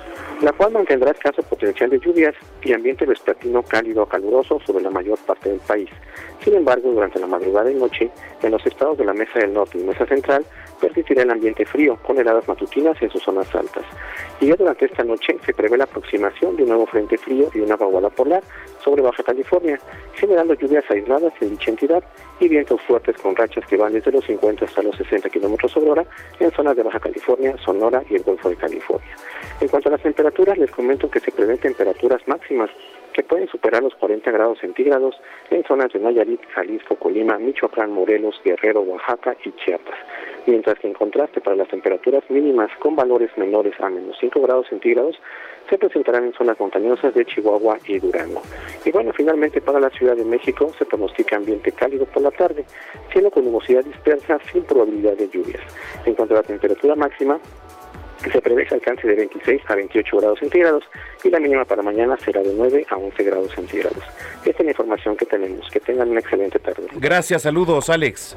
la 0.43 0.53
cual 0.53 0.73
mantendrá 0.73 1.13
escaso 1.13 1.43
potencial 1.43 1.91
de 1.91 2.01
lluvias 2.01 2.35
y 2.63 2.73
ambiente 2.73 3.07
vespertino 3.07 3.63
cálido 3.63 4.03
a 4.03 4.09
caluroso 4.09 4.61
sobre 4.67 4.83
la 4.83 4.91
mayor 4.91 5.19
parte 5.19 5.49
del 5.51 5.61
país. 5.61 5.89
Sin 6.43 6.55
embargo, 6.55 6.91
durante 6.91 7.19
la 7.19 7.27
madrugada 7.27 7.71
y 7.71 7.75
noche, 7.75 8.11
en 8.43 8.51
los 8.51 8.65
estados 8.67 8.99
de 8.99 9.05
la 9.05 9.13
Mesa 9.13 9.39
del 9.39 9.53
Norte 9.53 9.79
y 9.79 9.85
Mesa 9.85 10.07
Central, 10.07 10.45
persistirá 10.81 11.23
el 11.23 11.31
ambiente 11.31 11.65
frío, 11.65 11.97
con 12.03 12.19
heladas 12.19 12.47
matutinas 12.49 13.01
en 13.03 13.11
sus 13.11 13.23
zonas 13.23 13.53
altas. 13.55 13.85
Y 14.41 14.47
ya 14.47 14.57
durante 14.57 14.87
esta 14.87 15.05
noche 15.05 15.37
se 15.45 15.53
prevé 15.53 15.77
la 15.77 15.85
aproximación 15.85 16.57
de 16.57 16.63
un 16.63 16.71
nuevo 16.71 16.87
frente 16.87 17.19
frío 17.19 17.51
y 17.55 17.61
una 17.61 17.77
vaguada 17.77 18.11
polar 18.11 18.43
sobre 18.83 19.03
Baja 19.03 19.23
California, 19.23 19.79
generando 20.15 20.55
lluvias 20.55 20.85
aisladas 20.91 21.33
en 21.41 21.51
dicha 21.51 21.71
entidad 21.71 22.03
y 22.41 22.49
vientos 22.49 22.81
fuertes 22.83 23.17
con 23.19 23.35
rachas 23.37 23.67
que 23.67 23.77
van 23.77 23.93
desde 23.93 24.13
los 24.13 24.25
50 24.25 24.65
hasta 24.65 24.83
los 24.83 24.97
60 24.97 25.29
kilómetros 25.31 25.73
sobre 25.73 25.91
hora 25.91 26.05
en 26.39 26.51
zonas 26.53 26.77
de 26.77 26.83
Baja 26.83 27.01
California, 27.01 27.57
Sonora 27.65 28.03
y 28.09 28.15
el 28.15 28.23
Golfo 28.23 28.49
de 28.49 28.57
California. 28.57 29.17
En 29.61 29.69
cuanto 29.69 29.89
a 29.89 29.93
las 29.93 30.03
temperaturas, 30.03 30.57
les 30.59 30.71
comento 30.71 31.11
que 31.11 31.21
se 31.21 31.33
prevén 31.33 31.59
temperaturas 31.59 32.21
máximas 32.27 32.71
que 33.19 33.25
pueden 33.25 33.49
superar 33.49 33.83
los 33.83 33.97
40 33.97 34.31
grados 34.31 34.61
centígrados 34.61 35.17
en 35.51 35.65
zonas 35.65 35.93
de 35.93 35.99
Nayarit, 35.99 36.41
Jalisco, 36.55 36.95
Colima, 36.95 37.37
Michoacán, 37.37 37.91
Morelos, 37.91 38.41
Guerrero, 38.45 38.83
Oaxaca 38.83 39.37
y 39.45 39.51
Chiapas. 39.57 39.99
Mientras 40.47 40.79
que 40.79 40.87
en 40.87 40.93
contraste 40.95 41.41
para 41.41 41.57
las 41.57 41.67
temperaturas 41.67 42.23
mínimas 42.31 42.71
con 42.79 42.95
valores 42.95 43.37
menores 43.37 43.75
a 43.81 43.91
menos 43.91 44.17
5 44.21 44.41
grados 44.41 44.69
centígrados 44.69 45.21
se 45.69 45.77
presentarán 45.79 46.27
en 46.27 46.33
zonas 46.33 46.61
montañosas 46.61 47.13
de 47.13 47.27
Chihuahua 47.27 47.79
y 47.89 47.99
Durango. 47.99 48.41
Y 48.85 48.93
bueno, 48.93 49.13
finalmente 49.13 49.61
para 49.61 49.81
la 49.81 49.91
Ciudad 49.91 50.15
de 50.15 50.25
México 50.25 50.73
se 50.79 50.87
pronostica 50.87 51.39
ambiente 51.39 51.73
cálido 51.73 52.07
por 52.07 52.23
la 52.23 52.31
tarde, 52.31 52.65
cielo 53.13 53.33
con 53.33 53.45
nubosidad 53.45 53.85
dispersa 53.85 54.39
sin 54.53 54.63
probabilidad 54.63 55.15
de 55.15 55.29
lluvias. 55.29 55.63
En 56.07 56.15
cuanto 56.15 56.35
a 56.35 56.37
la 56.37 56.43
temperatura 56.45 56.95
máxima, 56.95 57.41
se 58.31 58.41
prevé 58.41 58.67
que 58.67 58.75
alcance 58.75 59.07
de 59.07 59.15
26 59.15 59.63
a 59.69 59.75
28 59.75 60.17
grados 60.17 60.39
centígrados 60.39 60.85
y 61.25 61.31
la 61.31 61.41
mínima 61.41 61.65
para 61.65 61.83
mañana 61.83 62.17
será 62.25 62.43
de 62.43 62.53
9 62.55 62.87
a 62.91 62.97
11 62.97 63.23
grados 63.25 63.53
centígrados. 63.53 64.03
Esta 64.45 64.63
es 64.63 64.65
la 64.65 64.71
información 64.71 65.17
que 65.17 65.27
tenemos. 65.27 65.69
Que 65.71 65.81
tengan 65.81 66.11
una 66.11 66.21
excelente 66.21 66.59
tarde. 66.59 66.87
Gracias, 66.97 67.43
saludos, 67.43 67.91
Alex. 67.91 68.37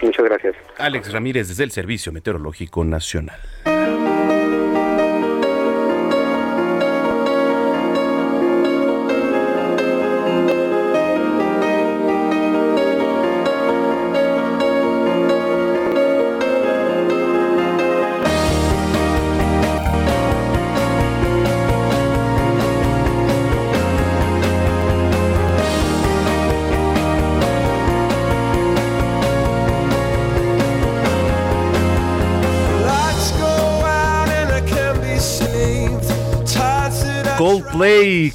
Muchas 0.00 0.24
gracias. 0.24 0.56
Alex 0.78 1.12
Ramírez 1.12 1.48
desde 1.48 1.64
el 1.64 1.70
Servicio 1.70 2.12
Meteorológico 2.12 2.84
Nacional. 2.84 3.38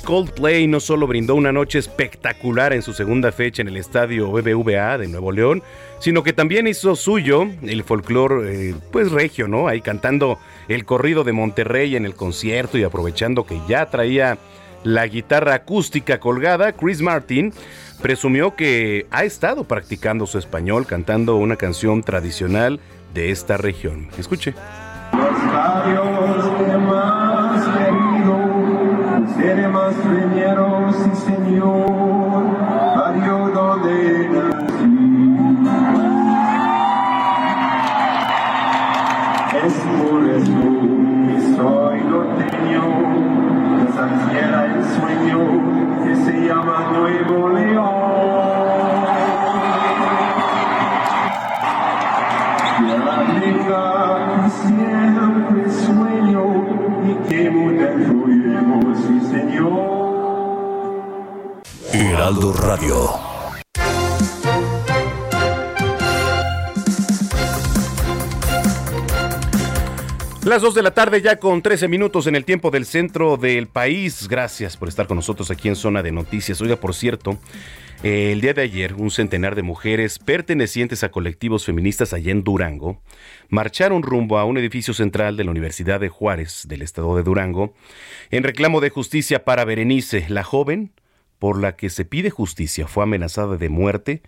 Coldplay, 0.03 0.67
no 0.67 0.81
solo 0.81 1.07
brindó 1.07 1.33
una 1.35 1.53
noche 1.53 1.79
espectacular 1.79 2.73
en 2.73 2.81
su 2.81 2.91
segunda 2.91 3.31
fecha 3.31 3.61
en 3.61 3.69
el 3.69 3.77
estadio 3.77 4.29
BBVA 4.29 4.97
de 4.97 5.07
Nuevo 5.07 5.31
León, 5.31 5.63
sino 5.99 6.21
que 6.21 6.33
también 6.33 6.67
hizo 6.67 6.97
suyo 6.97 7.47
el 7.61 7.83
folclore, 7.85 8.71
eh, 8.71 8.75
pues 8.91 9.09
regio, 9.09 9.47
¿no? 9.47 9.69
Ahí 9.69 9.79
cantando 9.79 10.37
el 10.67 10.83
corrido 10.83 11.23
de 11.23 11.31
Monterrey 11.31 11.95
en 11.95 12.03
el 12.05 12.13
concierto 12.13 12.77
y 12.77 12.83
aprovechando 12.83 13.45
que 13.45 13.57
ya 13.69 13.89
traía 13.89 14.37
la 14.83 15.07
guitarra 15.07 15.53
acústica 15.53 16.19
colgada, 16.19 16.73
Chris 16.73 17.01
Martin 17.01 17.53
presumió 18.01 18.53
que 18.53 19.05
ha 19.11 19.23
estado 19.23 19.63
practicando 19.63 20.25
su 20.25 20.39
español 20.39 20.85
cantando 20.85 21.37
una 21.37 21.55
canción 21.55 22.03
tradicional 22.03 22.81
de 23.13 23.31
esta 23.31 23.55
región. 23.55 24.09
Escuche. 24.17 24.53
Tiene 25.13 26.77
más 29.69 29.93
primeros, 29.93 30.95
sí 30.95 31.11
Señor, 31.25 32.16
Las 70.57 70.63
2 70.63 70.73
de 70.73 70.81
la 70.81 70.95
tarde 70.95 71.21
ya 71.21 71.35
con 71.35 71.61
13 71.61 71.87
minutos 71.87 72.25
en 72.25 72.35
el 72.35 72.43
tiempo 72.43 72.71
del 72.71 72.87
centro 72.87 73.37
del 73.37 73.67
país. 73.67 74.27
Gracias 74.27 74.75
por 74.75 74.87
estar 74.87 75.05
con 75.05 75.17
nosotros 75.17 75.51
aquí 75.51 75.67
en 75.67 75.75
Zona 75.75 76.01
de 76.01 76.11
Noticias. 76.11 76.59
Oiga, 76.61 76.77
por 76.77 76.95
cierto, 76.95 77.37
eh, 78.01 78.31
el 78.31 78.41
día 78.41 78.55
de 78.55 78.63
ayer 78.63 78.95
un 78.95 79.11
centenar 79.11 79.53
de 79.53 79.61
mujeres 79.61 80.17
pertenecientes 80.17 81.03
a 81.03 81.11
colectivos 81.11 81.63
feministas 81.63 82.11
allá 82.11 82.31
en 82.31 82.43
Durango 82.43 83.03
marcharon 83.49 84.01
rumbo 84.01 84.39
a 84.39 84.45
un 84.45 84.57
edificio 84.57 84.95
central 84.95 85.37
de 85.37 85.43
la 85.43 85.51
Universidad 85.51 85.99
de 85.99 86.09
Juárez 86.09 86.63
del 86.67 86.81
estado 86.81 87.15
de 87.15 87.21
Durango 87.21 87.75
en 88.31 88.41
reclamo 88.41 88.81
de 88.81 88.89
justicia 88.89 89.45
para 89.45 89.63
Berenice, 89.63 90.25
la 90.27 90.43
joven 90.43 90.91
por 91.37 91.61
la 91.61 91.75
que 91.75 91.91
se 91.91 92.03
pide 92.03 92.31
justicia 92.31 92.87
fue 92.87 93.03
amenazada 93.03 93.57
de 93.57 93.69
muerte 93.69 94.23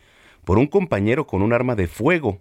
por 0.46 0.60
un 0.60 0.68
compañero 0.68 1.26
con 1.26 1.42
un 1.42 1.54
arma 1.54 1.74
de 1.74 1.88
fuego 1.88 2.40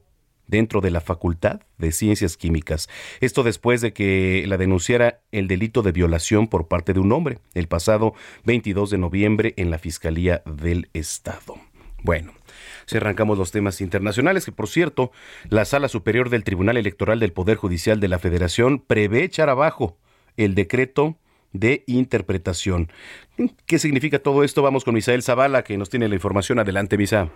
dentro 0.49 0.81
de 0.81 0.91
la 0.91 1.01
Facultad 1.01 1.61
de 1.77 1.93
Ciencias 1.93 2.37
Químicas. 2.37 2.89
Esto 3.21 3.45
después 3.45 3.81
de 3.81 3.93
que 3.93 4.45
la 4.49 4.57
denunciara 4.57 5.21
el 5.31 5.47
delito 5.47 5.83
de 5.83 5.93
violación 5.93 6.49
por 6.49 6.67
parte 6.67 6.93
de 6.93 7.01
un 7.01 7.13
hombre 7.13 7.39
el 7.55 7.69
pasado 7.69 8.15
22 8.45 8.91
de 8.91 8.99
noviembre 8.99 9.55
en 9.57 9.71
la 9.71 9.79
Fiscalía 9.79 10.43
del 10.45 10.91
Estado. 10.95 11.55
Bueno, 12.03 12.33
si 12.87 12.97
arrancamos 12.97 13.39
los 13.39 13.51
temas 13.51 13.81
internacionales, 13.81 14.45
que 14.45 14.53
por 14.53 14.69
cierto, 14.69 15.11
la 15.49 15.65
Sala 15.65 15.89
Superior 15.89 16.31
del 16.31 16.45
Tribunal 16.45 16.77
Electoral 16.77 17.21
del 17.21 17.33
Poder 17.33 17.57
Judicial 17.57 18.01
de 18.01 18.09
la 18.09 18.19
Federación 18.19 18.79
prevé 18.81 19.25
echar 19.25 19.49
abajo 19.49 19.99
el 20.37 20.55
decreto 20.55 21.19
de 21.53 21.85
interpretación. 21.87 22.91
¿Qué 23.67 23.79
significa 23.79 24.19
todo 24.21 24.45
esto? 24.45 24.63
Vamos 24.63 24.85
con 24.85 24.95
Misael 24.95 25.23
Zavala, 25.23 25.65
que 25.65 25.77
nos 25.77 25.91
tiene 25.91 26.09
la 26.09 26.15
información. 26.15 26.59
Adelante, 26.59 26.97
Misa. 26.97 27.31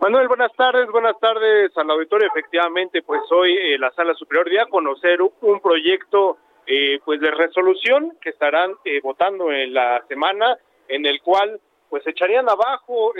Manuel, 0.00 0.28
buenas 0.28 0.52
tardes, 0.54 0.88
buenas 0.92 1.18
tardes 1.18 1.76
al 1.76 1.90
auditorio. 1.90 2.28
Efectivamente, 2.28 3.02
pues 3.02 3.20
hoy 3.32 3.56
eh, 3.56 3.76
la 3.80 3.90
Sala 3.90 4.14
Superior 4.14 4.48
dio 4.48 4.62
a 4.62 4.66
conocer 4.66 5.18
un 5.20 5.60
proyecto 5.60 6.36
eh, 6.68 7.00
pues 7.04 7.20
de 7.20 7.32
resolución 7.32 8.16
que 8.20 8.30
estarán 8.30 8.74
eh, 8.84 9.00
votando 9.02 9.50
en 9.50 9.74
la 9.74 10.00
semana, 10.06 10.56
en 10.86 11.04
el 11.04 11.20
cual 11.20 11.60
pues 11.90 12.06
echarían 12.06 12.48
abajo 12.48 13.12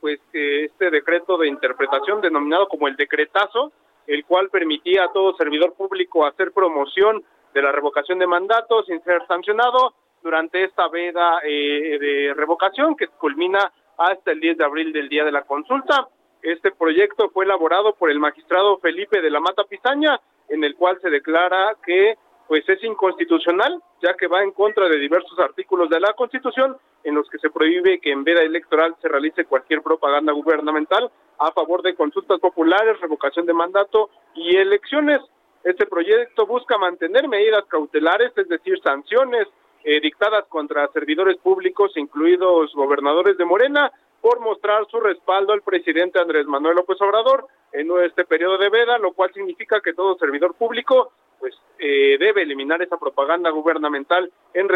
pues 0.00 0.20
este 0.32 0.90
decreto 0.90 1.38
de 1.38 1.46
interpretación 1.46 2.20
denominado 2.20 2.68
como 2.68 2.88
el 2.88 2.96
decretazo, 2.96 3.72
el 4.06 4.24
cual 4.26 4.50
permitía 4.50 5.04
a 5.04 5.12
todo 5.12 5.36
servidor 5.36 5.74
público 5.74 6.26
hacer 6.26 6.52
promoción 6.52 7.24
de 7.54 7.62
la 7.62 7.70
revocación 7.70 8.18
de 8.18 8.26
mandato 8.26 8.82
sin 8.82 9.00
ser 9.04 9.24
sancionado 9.28 9.94
durante 10.24 10.64
esta 10.64 10.88
veda 10.88 11.38
de 11.44 12.34
revocación 12.36 12.96
que 12.96 13.06
culmina 13.06 13.72
hasta 13.96 14.32
el 14.32 14.40
10 14.40 14.58
de 14.58 14.64
abril 14.64 14.92
del 14.92 15.08
día 15.08 15.24
de 15.24 15.32
la 15.32 15.42
consulta. 15.42 16.08
Este 16.46 16.70
proyecto 16.70 17.28
fue 17.30 17.44
elaborado 17.44 17.96
por 17.96 18.08
el 18.08 18.20
magistrado 18.20 18.78
Felipe 18.78 19.20
de 19.20 19.30
la 19.30 19.40
Mata 19.40 19.64
Pizaña 19.64 20.20
en 20.48 20.62
el 20.62 20.76
cual 20.76 20.96
se 21.02 21.10
declara 21.10 21.74
que 21.84 22.16
pues 22.46 22.62
es 22.68 22.84
inconstitucional, 22.84 23.82
ya 24.00 24.14
que 24.14 24.28
va 24.28 24.44
en 24.44 24.52
contra 24.52 24.88
de 24.88 24.96
diversos 24.96 25.36
artículos 25.40 25.90
de 25.90 25.98
la 25.98 26.12
Constitución 26.12 26.76
en 27.02 27.16
los 27.16 27.28
que 27.28 27.38
se 27.38 27.50
prohíbe 27.50 27.98
que 27.98 28.12
en 28.12 28.22
veda 28.22 28.42
electoral 28.42 28.94
se 29.02 29.08
realice 29.08 29.44
cualquier 29.46 29.82
propaganda 29.82 30.32
gubernamental 30.32 31.10
a 31.40 31.50
favor 31.50 31.82
de 31.82 31.96
consultas 31.96 32.38
populares, 32.38 33.00
revocación 33.00 33.44
de 33.44 33.52
mandato 33.52 34.10
y 34.36 34.56
elecciones. 34.56 35.18
Este 35.64 35.84
proyecto 35.84 36.46
busca 36.46 36.78
mantener 36.78 37.26
medidas 37.26 37.64
cautelares, 37.64 38.30
es 38.36 38.48
decir, 38.48 38.78
sanciones 38.84 39.48
eh, 39.82 40.00
dictadas 40.00 40.44
contra 40.48 40.86
servidores 40.92 41.38
públicos, 41.38 41.90
incluidos 41.96 42.72
gobernadores 42.72 43.36
de 43.36 43.44
Morena, 43.44 43.90
por 44.26 44.40
mostrar 44.40 44.84
su 44.90 44.98
respaldo 44.98 45.52
al 45.52 45.62
presidente 45.62 46.20
Andrés 46.20 46.48
Manuel 46.48 46.74
López 46.74 47.00
Obrador 47.00 47.46
en 47.70 47.88
este 48.04 48.24
periodo 48.24 48.58
de 48.58 48.70
veda, 48.70 48.98
lo 48.98 49.12
cual 49.12 49.32
significa 49.32 49.80
que 49.80 49.94
todo 49.94 50.18
servidor 50.18 50.54
público 50.54 51.12
pues 51.38 51.54
eh, 51.78 52.16
debe 52.18 52.42
eliminar 52.42 52.82
esa 52.82 52.96
propaganda 52.98 53.50
gubernamental 53.50 54.28
en, 54.52 54.66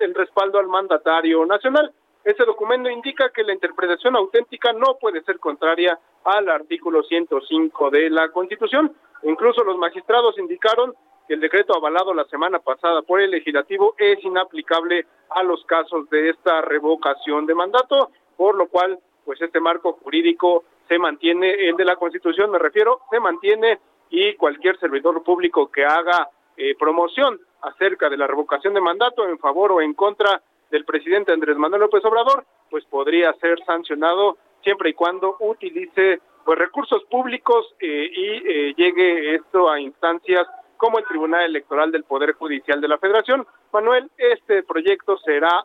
en 0.00 0.14
respaldo 0.14 0.58
al 0.58 0.66
mandatario 0.66 1.46
nacional. 1.46 1.90
Ese 2.24 2.44
documento 2.44 2.90
indica 2.90 3.30
que 3.30 3.42
la 3.42 3.54
interpretación 3.54 4.16
auténtica 4.16 4.74
no 4.74 4.98
puede 5.00 5.22
ser 5.22 5.38
contraria 5.38 5.98
al 6.24 6.50
artículo 6.50 7.02
105 7.02 7.88
de 7.88 8.10
la 8.10 8.28
Constitución. 8.28 8.94
Incluso 9.22 9.64
los 9.64 9.78
magistrados 9.78 10.36
indicaron 10.38 10.92
que 11.26 11.34
el 11.34 11.40
decreto 11.40 11.74
avalado 11.74 12.12
la 12.12 12.24
semana 12.24 12.58
pasada 12.58 13.00
por 13.00 13.22
el 13.22 13.30
legislativo 13.30 13.94
es 13.96 14.22
inaplicable 14.22 15.06
a 15.30 15.42
los 15.42 15.64
casos 15.64 16.10
de 16.10 16.28
esta 16.28 16.60
revocación 16.60 17.46
de 17.46 17.54
mandato, 17.54 18.10
por 18.40 18.54
lo 18.54 18.68
cual, 18.68 18.98
pues 19.26 19.38
este 19.42 19.60
marco 19.60 19.92
jurídico 20.02 20.64
se 20.88 20.98
mantiene, 20.98 21.68
el 21.68 21.76
de 21.76 21.84
la 21.84 21.96
Constitución 21.96 22.50
me 22.50 22.58
refiero, 22.58 23.02
se 23.10 23.20
mantiene 23.20 23.78
y 24.08 24.32
cualquier 24.36 24.78
servidor 24.78 25.22
público 25.22 25.70
que 25.70 25.84
haga 25.84 26.30
eh, 26.56 26.74
promoción 26.78 27.38
acerca 27.60 28.08
de 28.08 28.16
la 28.16 28.26
revocación 28.26 28.72
de 28.72 28.80
mandato 28.80 29.28
en 29.28 29.38
favor 29.38 29.72
o 29.72 29.82
en 29.82 29.92
contra 29.92 30.40
del 30.70 30.86
presidente 30.86 31.34
Andrés 31.34 31.58
Manuel 31.58 31.82
López 31.82 32.02
Obrador, 32.02 32.46
pues 32.70 32.82
podría 32.86 33.34
ser 33.34 33.62
sancionado 33.66 34.38
siempre 34.64 34.88
y 34.88 34.94
cuando 34.94 35.36
utilice 35.40 36.20
pues 36.42 36.58
recursos 36.58 37.04
públicos 37.10 37.74
eh, 37.78 38.10
y 38.10 38.26
eh, 38.48 38.74
llegue 38.74 39.34
esto 39.34 39.68
a 39.68 39.78
instancias 39.78 40.46
como 40.78 40.98
el 40.98 41.04
Tribunal 41.04 41.44
Electoral 41.44 41.92
del 41.92 42.04
Poder 42.04 42.32
Judicial 42.32 42.80
de 42.80 42.88
la 42.88 42.96
Federación. 42.96 43.46
Manuel, 43.72 44.10
este 44.16 44.62
proyecto 44.62 45.18
será 45.18 45.64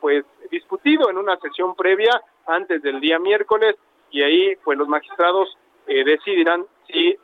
pues 0.00 0.24
discutido 0.50 1.10
en 1.10 1.18
una 1.18 1.36
sesión 1.38 1.74
previa 1.74 2.20
antes 2.46 2.82
del 2.82 3.00
día 3.00 3.18
miércoles 3.18 3.76
y 4.10 4.22
ahí 4.22 4.56
pues 4.64 4.78
los 4.78 4.88
magistrados 4.88 5.56
decidirán 5.86 6.64
si 6.86 7.16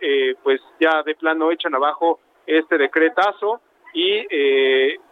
pues 0.42 0.60
ya 0.80 1.02
de 1.02 1.14
plano 1.14 1.50
echan 1.50 1.74
abajo 1.74 2.20
este 2.46 2.78
decretazo 2.78 3.60
y 3.94 4.26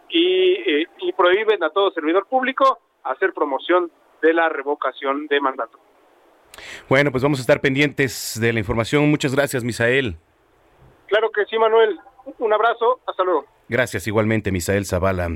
y, 0.09 0.85
y 0.99 1.11
prohíben 1.13 1.63
a 1.63 1.69
todo 1.69 1.91
servidor 1.91 2.27
público 2.27 2.79
hacer 3.03 3.33
promoción 3.33 3.91
de 4.21 4.33
la 4.33 4.49
revocación 4.49 5.27
de 5.27 5.39
mandato. 5.39 5.79
Bueno, 6.89 7.11
pues 7.11 7.23
vamos 7.23 7.39
a 7.39 7.41
estar 7.41 7.61
pendientes 7.61 8.39
de 8.39 8.53
la 8.53 8.59
información. 8.59 9.09
Muchas 9.09 9.35
gracias, 9.35 9.63
Misael. 9.63 10.17
Claro 11.07 11.31
que 11.31 11.45
sí, 11.45 11.57
Manuel. 11.57 11.99
Un 12.39 12.53
abrazo. 12.53 12.99
Hasta 13.07 13.23
luego. 13.23 13.45
Gracias 13.69 14.07
igualmente, 14.07 14.51
Misael 14.51 14.85
Zavala. 14.85 15.27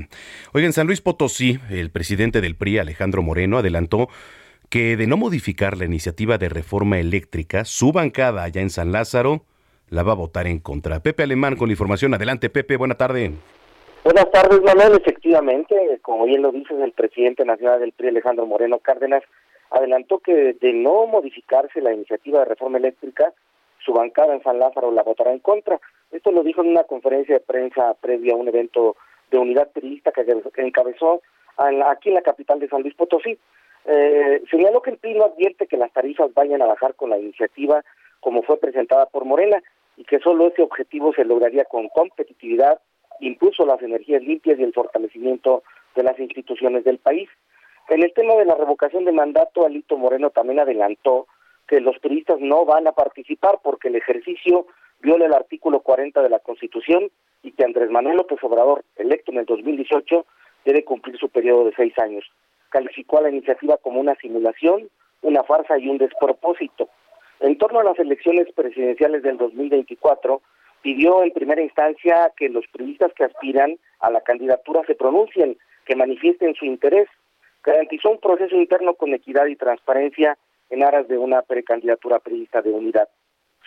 Oigan, 0.52 0.68
en 0.68 0.72
San 0.72 0.86
Luis 0.86 1.00
Potosí, 1.00 1.58
el 1.70 1.90
presidente 1.90 2.40
del 2.40 2.56
PRI, 2.56 2.78
Alejandro 2.78 3.22
Moreno, 3.22 3.58
adelantó 3.58 4.08
que 4.70 4.96
de 4.96 5.06
no 5.06 5.18
modificar 5.18 5.76
la 5.76 5.84
iniciativa 5.84 6.38
de 6.38 6.48
reforma 6.48 6.98
eléctrica, 6.98 7.66
su 7.66 7.92
bancada 7.92 8.42
allá 8.42 8.62
en 8.62 8.70
San 8.70 8.90
Lázaro 8.90 9.42
la 9.90 10.02
va 10.02 10.12
a 10.12 10.16
votar 10.16 10.46
en 10.46 10.58
contra. 10.58 11.00
Pepe 11.00 11.22
Alemán 11.22 11.56
con 11.56 11.68
la 11.68 11.72
información. 11.72 12.14
Adelante, 12.14 12.48
Pepe. 12.48 12.78
Buena 12.78 12.94
tarde. 12.94 13.32
Buenas 14.02 14.30
tardes, 14.32 14.60
Manuel. 14.62 14.94
Efectivamente, 14.96 15.76
como 16.00 16.24
bien 16.24 16.40
lo 16.40 16.50
dices, 16.50 16.78
el 16.80 16.92
presidente 16.92 17.44
nacional 17.44 17.80
del 17.80 17.92
PRI, 17.92 18.08
Alejandro 18.08 18.46
Moreno 18.46 18.78
Cárdenas, 18.78 19.22
adelantó 19.70 20.18
que 20.18 20.56
de 20.58 20.72
no 20.72 21.06
modificarse 21.06 21.82
la 21.82 21.92
iniciativa 21.92 22.40
de 22.40 22.46
reforma 22.46 22.78
eléctrica, 22.78 23.32
su 23.84 23.92
bancada 23.92 24.34
en 24.34 24.42
San 24.42 24.58
Lázaro 24.58 24.90
la 24.90 25.02
votará 25.02 25.32
en 25.32 25.40
contra. 25.40 25.80
Esto 26.10 26.30
lo 26.30 26.42
dijo 26.42 26.62
en 26.62 26.70
una 26.70 26.84
conferencia 26.84 27.36
de 27.36 27.40
prensa 27.40 27.94
previa 27.94 28.34
a 28.34 28.36
un 28.36 28.48
evento 28.48 28.96
de 29.30 29.38
unidad 29.38 29.70
periodista 29.70 30.12
que 30.12 30.24
encabezó 30.56 31.22
aquí 31.56 32.08
en 32.08 32.14
la 32.14 32.22
capital 32.22 32.60
de 32.60 32.68
San 32.68 32.82
Luis 32.82 32.94
Potosí. 32.94 33.38
Eh, 33.84 34.42
señaló 34.50 34.80
que 34.80 34.90
el 34.90 34.98
PRI 34.98 35.14
no 35.14 35.24
advierte 35.24 35.66
que 35.66 35.76
las 35.76 35.92
tarifas 35.92 36.32
vayan 36.34 36.62
a 36.62 36.66
bajar 36.66 36.94
con 36.94 37.10
la 37.10 37.18
iniciativa 37.18 37.84
como 38.20 38.42
fue 38.42 38.58
presentada 38.58 39.06
por 39.06 39.24
Morena 39.24 39.60
y 39.96 40.04
que 40.04 40.20
solo 40.20 40.46
ese 40.46 40.62
objetivo 40.62 41.12
se 41.12 41.24
lograría 41.24 41.64
con 41.64 41.88
competitividad 41.88 42.80
impulso 43.20 43.66
las 43.66 43.82
energías 43.82 44.22
limpias 44.22 44.58
y 44.58 44.62
el 44.62 44.72
fortalecimiento 44.72 45.62
de 45.94 46.02
las 46.02 46.18
instituciones 46.18 46.84
del 46.84 46.98
país. 46.98 47.28
En 47.88 48.02
el 48.02 48.12
tema 48.14 48.34
de 48.34 48.44
la 48.44 48.54
revocación 48.54 49.04
de 49.04 49.12
mandato, 49.12 49.66
Alito 49.66 49.96
Moreno 49.96 50.30
también 50.30 50.60
adelantó 50.60 51.26
que 51.66 51.80
los 51.80 52.00
turistas 52.00 52.38
no 52.40 52.64
van 52.64 52.86
a 52.86 52.92
participar 52.92 53.60
porque 53.62 53.88
el 53.88 53.96
ejercicio 53.96 54.66
viola 55.00 55.26
el 55.26 55.34
artículo 55.34 55.80
40 55.80 56.22
de 56.22 56.28
la 56.28 56.38
Constitución 56.38 57.10
y 57.42 57.52
que 57.52 57.64
Andrés 57.64 57.90
Manuel 57.90 58.16
López 58.16 58.38
Obrador, 58.42 58.84
electo 58.96 59.32
en 59.32 59.38
el 59.38 59.46
2018, 59.46 60.26
debe 60.64 60.84
cumplir 60.84 61.18
su 61.18 61.28
periodo 61.28 61.64
de 61.64 61.74
seis 61.74 61.98
años. 61.98 62.24
Calificó 62.68 63.18
a 63.18 63.22
la 63.22 63.30
iniciativa 63.30 63.76
como 63.78 64.00
una 64.00 64.14
simulación, 64.16 64.88
una 65.22 65.42
farsa 65.42 65.78
y 65.78 65.88
un 65.88 65.98
despropósito. 65.98 66.88
En 67.40 67.58
torno 67.58 67.80
a 67.80 67.84
las 67.84 67.98
elecciones 67.98 68.46
presidenciales 68.54 69.22
del 69.22 69.36
2024, 69.36 70.40
pidió 70.82 71.22
en 71.22 71.32
primera 71.32 71.62
instancia 71.62 72.32
que 72.36 72.48
los 72.48 72.66
periodistas 72.68 73.12
que 73.14 73.24
aspiran 73.24 73.78
a 74.00 74.10
la 74.10 74.20
candidatura 74.20 74.82
se 74.86 74.94
pronuncien, 74.94 75.56
que 75.84 75.96
manifiesten 75.96 76.54
su 76.54 76.64
interés. 76.64 77.08
Garantizó 77.64 78.10
un 78.10 78.18
proceso 78.18 78.56
interno 78.56 78.94
con 78.94 79.12
equidad 79.14 79.46
y 79.46 79.56
transparencia 79.56 80.38
en 80.72 80.82
aras 80.82 81.06
de 81.06 81.18
una 81.18 81.42
precandidatura 81.42 82.18
periodista 82.18 82.62
de 82.62 82.70
unidad. 82.70 83.06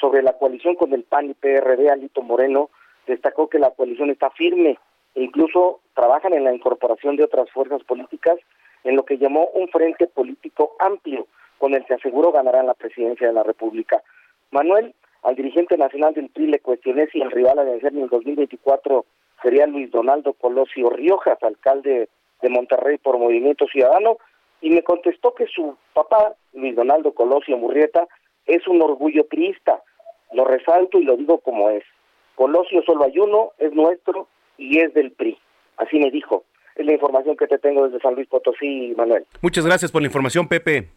Sobre 0.02 0.24
la 0.24 0.34
coalición 0.34 0.74
con 0.74 0.92
el 0.92 1.04
PAN 1.04 1.30
y 1.30 1.34
PRD, 1.36 1.92
Alito 1.92 2.24
Moreno 2.24 2.72
destacó 3.06 3.48
que 3.48 3.60
la 3.60 3.70
coalición 3.70 4.10
está 4.10 4.32
firme 4.32 4.80
e 5.14 5.24
incluso 5.24 5.82
trabajan 5.94 6.34
en 6.34 6.44
la 6.44 6.54
incorporación 6.54 7.16
de 7.16 7.24
otras 7.24 7.50
fuerzas 7.52 7.84
políticas 7.84 8.40
en 8.84 8.96
lo 8.96 9.06
que 9.06 9.20
llamó 9.20 9.50
un 9.54 9.68
frente 9.68 10.08
político 10.08 10.76
amplio 10.80 11.28
con 11.60 11.76
el 11.76 11.86
que 11.86 11.94
aseguró 11.94 12.32
ganarán 12.32 12.66
la 12.66 12.74
presidencia 12.74 13.28
de 13.28 13.34
la 13.34 13.44
República. 13.44 14.02
Manuel, 14.50 14.96
al 15.22 15.36
dirigente 15.36 15.78
nacional 15.78 16.16
del 16.16 16.30
PRI 16.30 16.48
le 16.48 16.60
cuestioné 16.60 17.08
si 17.08 17.22
el 17.22 17.30
rival 17.30 17.60
a 17.60 17.64
vencer 17.64 17.94
en 17.94 18.02
el 18.02 18.10
2024 18.10 19.06
sería 19.44 19.68
Luis 19.68 19.92
Donaldo 19.92 20.34
Colosio 20.34 20.90
Riojas, 20.90 21.42
alcalde 21.44 22.10
de 22.42 22.50
Monterrey 22.50 22.98
por 22.98 23.20
Movimiento 23.20 23.68
Ciudadano, 23.68 24.18
y 24.66 24.72
me 24.72 24.82
contestó 24.82 25.36
que 25.36 25.46
su 25.46 25.78
papá, 25.94 26.34
Luis 26.54 26.76
Donaldo 26.76 27.14
Colosio 27.14 27.56
Murrieta, 27.56 28.08
es 28.48 28.68
un 28.68 28.82
orgullo 28.82 29.28
priista. 29.28 29.84
Lo 30.34 30.44
resalto 30.44 30.98
y 30.98 31.04
lo 31.04 31.16
digo 31.18 31.38
como 31.38 31.70
es. 31.70 31.84
Colosio 32.34 32.82
solo 32.82 33.04
hay 33.04 33.20
uno, 33.20 33.52
es 33.60 33.72
nuestro 33.74 34.28
y 34.58 34.80
es 34.80 34.92
del 34.96 35.12
PRI. 35.12 35.38
Así 35.78 36.00
me 36.00 36.10
dijo. 36.10 36.46
Es 36.76 36.84
la 36.84 36.94
información 36.94 37.38
que 37.38 37.46
te 37.46 37.60
tengo 37.60 37.86
desde 37.86 38.00
San 38.00 38.16
Luis 38.16 38.28
Potosí, 38.28 38.96
Manuel. 38.98 39.28
Muchas 39.40 39.68
gracias 39.68 39.92
por 39.92 40.02
la 40.02 40.08
información, 40.08 40.48
Pepe. 40.48 40.90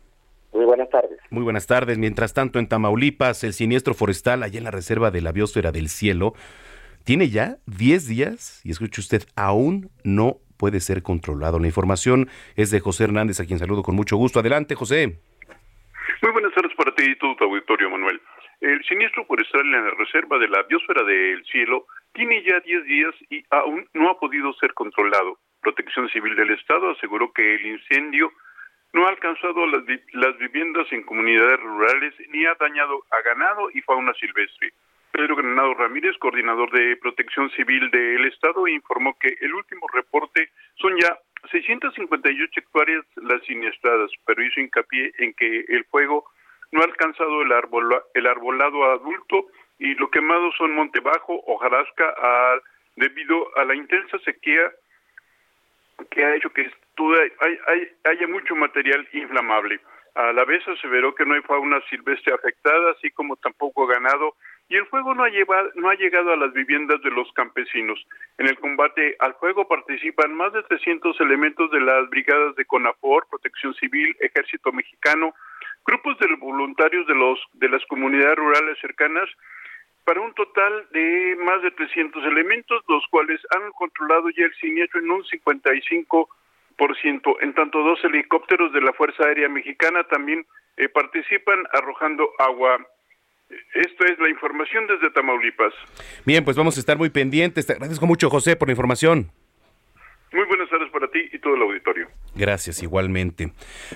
Muy 0.55 0.65
buenas 0.65 0.89
tardes. 0.89 1.19
Muy 1.29 1.43
buenas 1.43 1.67
tardes. 1.67 1.99
Mientras 1.99 2.33
tanto, 2.33 2.59
en 2.59 2.71
Tamaulipas, 2.71 3.45
el 3.45 3.53
siniestro 3.53 3.93
forestal, 3.93 4.45
allá 4.45 4.57
en 4.57 4.65
la 4.65 4.71
reserva 4.71 5.11
de 5.11 5.21
la 5.21 5.33
biosfera 5.33 5.73
del 5.73 5.91
cielo, 5.91 6.33
tiene 7.05 7.29
ya 7.29 7.59
10 7.67 8.09
días, 8.09 8.63
y 8.65 8.71
escuche 8.71 9.03
usted, 9.03 9.25
aún 9.37 9.91
no 10.05 10.39
puede 10.59 10.81
ser 10.81 11.03
controlado. 11.03 11.59
La 11.59 11.67
información 11.67 12.29
es 12.57 12.71
de 12.71 12.81
José 12.81 13.05
Hernández, 13.05 13.41
a 13.41 13.47
quien 13.47 13.59
saludo 13.59 13.83
con 13.83 13.95
mucho 13.95 14.17
gusto. 14.17 14.41
Adelante, 14.41 14.75
José. 14.75 15.21
Muy 16.23 16.33
buenas 16.33 16.53
tardes 16.53 16.75
para 16.77 16.95
ti 16.95 17.05
y 17.05 17.17
todo 17.17 17.37
tu 17.37 17.45
auditorio, 17.45 17.89
Manuel. 17.91 18.21
El 18.61 18.83
siniestro 18.85 19.25
forestal 19.25 19.61
en 19.61 19.71
la 19.71 19.91
reserva 19.91 20.37
de 20.39 20.49
la 20.49 20.65
biosfera 20.65 21.05
del 21.05 21.45
cielo 21.45 21.87
tiene 22.13 22.43
ya 22.43 22.59
10 22.59 22.85
días 22.85 23.15
y 23.31 23.45
aún 23.51 23.89
no 23.95 24.11
ha 24.11 24.19
podido 24.19 24.53
ser 24.55 24.75
controlado. 24.75 25.39
Protección 25.63 26.09
Civil 26.09 26.35
del 26.35 26.51
Estado 26.51 26.91
aseguró 26.91 27.33
que 27.33 27.55
el 27.55 27.67
incendio 27.67 28.33
no 28.93 29.07
ha 29.07 29.11
alcanzado 29.11 29.67
las, 29.67 29.85
las 30.13 30.37
viviendas 30.39 30.91
en 30.93 31.05
comunidades 31.05 31.61
rurales 31.61 32.15
ni 32.31 32.45
ha 32.47 32.55
dañado 32.59 33.05
a 33.11 33.21
ganado 33.23 33.71
y 33.73 33.81
fauna 33.83 34.13
silvestre. 34.15 34.73
Pedro 35.19 35.35
Granado 35.35 35.75
Ramírez, 35.75 36.17
coordinador 36.19 36.71
de 36.71 36.97
Protección 36.99 37.51
Civil 37.51 37.91
del 37.91 38.25
Estado, 38.27 38.69
informó 38.69 39.19
que 39.19 39.37
el 39.41 39.53
último 39.53 39.89
reporte 39.93 40.49
son 40.77 40.97
ya 40.97 41.19
658 41.51 42.61
hectáreas 42.61 43.05
las 43.17 43.43
siniestradas, 43.43 44.13
pero 44.25 44.45
hizo 44.45 44.61
hincapié 44.61 45.11
en 45.19 45.35
que 45.35 45.65
el 45.71 45.85
fuego 45.87 46.25
no 46.71 46.83
ha 46.83 46.85
alcanzado 46.85 47.43
el, 47.43 47.53
el 48.15 48.27
arbolado 48.29 48.93
adulto 48.93 49.49
y 49.81 49.97
lo 49.97 50.09
quemado 50.09 50.53
son 50.53 50.77
Monte 50.77 51.01
Bajo, 51.01 51.43
hojarasca, 51.49 52.15
debido 52.95 53.49
a 53.59 53.65
la 53.65 53.75
intensa 53.75 54.21
sequía 54.21 54.71
que 56.13 56.25
ha 56.25 56.37
hecho 56.37 56.51
que 56.51 56.63
hay, 57.41 57.59
hay, 57.67 57.89
haya 58.05 58.29
mucho 58.29 58.55
material 58.55 59.09
inflamable. 59.13 59.81
A 60.15 60.33
la 60.33 60.45
vez 60.45 60.67
aseveró 60.69 61.13
que 61.17 61.25
no 61.27 61.35
hay 61.35 61.43
fauna 61.43 61.81
silvestre 61.91 62.33
afectada, 62.33 62.93
así 62.93 63.11
como 63.11 63.35
tampoco 63.35 63.85
ganado 63.89 64.37
y 64.69 64.77
el 64.77 64.87
fuego 64.87 65.15
no 65.15 65.25
ha, 65.25 65.31
llevado, 65.31 65.71
no 65.77 65.89
ha 65.89 65.95
llegado 65.95 66.33
a 66.33 66.37
las 66.37 66.53
viviendas 66.53 67.01
de 67.03 67.11
los 67.11 67.33
campesinos. 67.33 68.05
En 68.37 68.47
el 68.47 68.59
combate 68.59 69.17
al 69.19 69.35
fuego 69.35 69.67
participan 69.67 70.35
más 70.35 70.53
de 70.53 70.63
300 70.63 71.19
elementos 71.21 71.71
de 71.71 71.81
las 71.81 72.09
brigadas 72.11 72.55
de 72.57 72.67
CONAFOR, 72.67 73.27
Protección 73.31 73.75
Civil, 73.75 74.15
Ejército 74.21 74.71
Mexicano, 74.73 75.35
grupos 75.87 76.19
de 76.19 76.27
voluntarios 76.37 77.07
de, 77.07 77.15
los, 77.15 77.41
de 77.55 77.71
las 77.71 77.85
comunidades 77.87 78.37
rurales 78.37 78.79
cercanas, 78.81 79.29
para 80.05 80.21
un 80.21 80.35
total 80.35 80.87
de 80.91 81.37
más 81.41 81.63
de 81.63 81.71
300 81.71 82.23
elementos, 82.25 82.83
los 82.89 83.07
cuales 83.11 83.41
han 83.55 83.73
controlado 83.73 84.29
ya 84.31 84.45
el 84.45 84.55
siniestro 84.55 85.01
en 85.01 85.11
un 85.11 85.25
55%. 85.25 86.27
En 87.41 87.55
tanto, 87.55 87.83
dos 87.83 88.03
helicópteros 88.05 88.73
de 88.73 88.81
la 88.81 88.93
Fuerza 88.93 89.25
Aérea 89.25 89.49
Mexicana 89.49 90.05
también 90.05 90.47
eh, 90.77 90.89
participan 90.89 91.67
arrojando 91.73 92.31
agua 92.39 92.79
esto 93.75 94.05
es 94.05 94.19
la 94.19 94.29
información 94.29 94.87
desde 94.87 95.11
Tamaulipas. 95.11 95.73
Bien, 96.25 96.45
pues 96.45 96.57
vamos 96.57 96.77
a 96.77 96.81
estar 96.81 96.99
muy 96.99 97.11
pendientes. 97.11 97.67
Te 97.67 97.73
agradezco 97.75 98.07
mucho, 98.07 98.31
José, 98.31 98.57
por 98.57 98.69
la 98.69 98.73
información. 98.73 99.31
Muy 100.33 100.47
buenas 100.47 100.69
tardes 100.69 100.91
para 100.91 101.11
ti 101.11 101.21
y 101.33 101.39
todo 101.39 101.55
el 101.55 101.63
auditorio. 101.63 102.09
Gracias, 102.35 102.83
igualmente. 102.83 103.53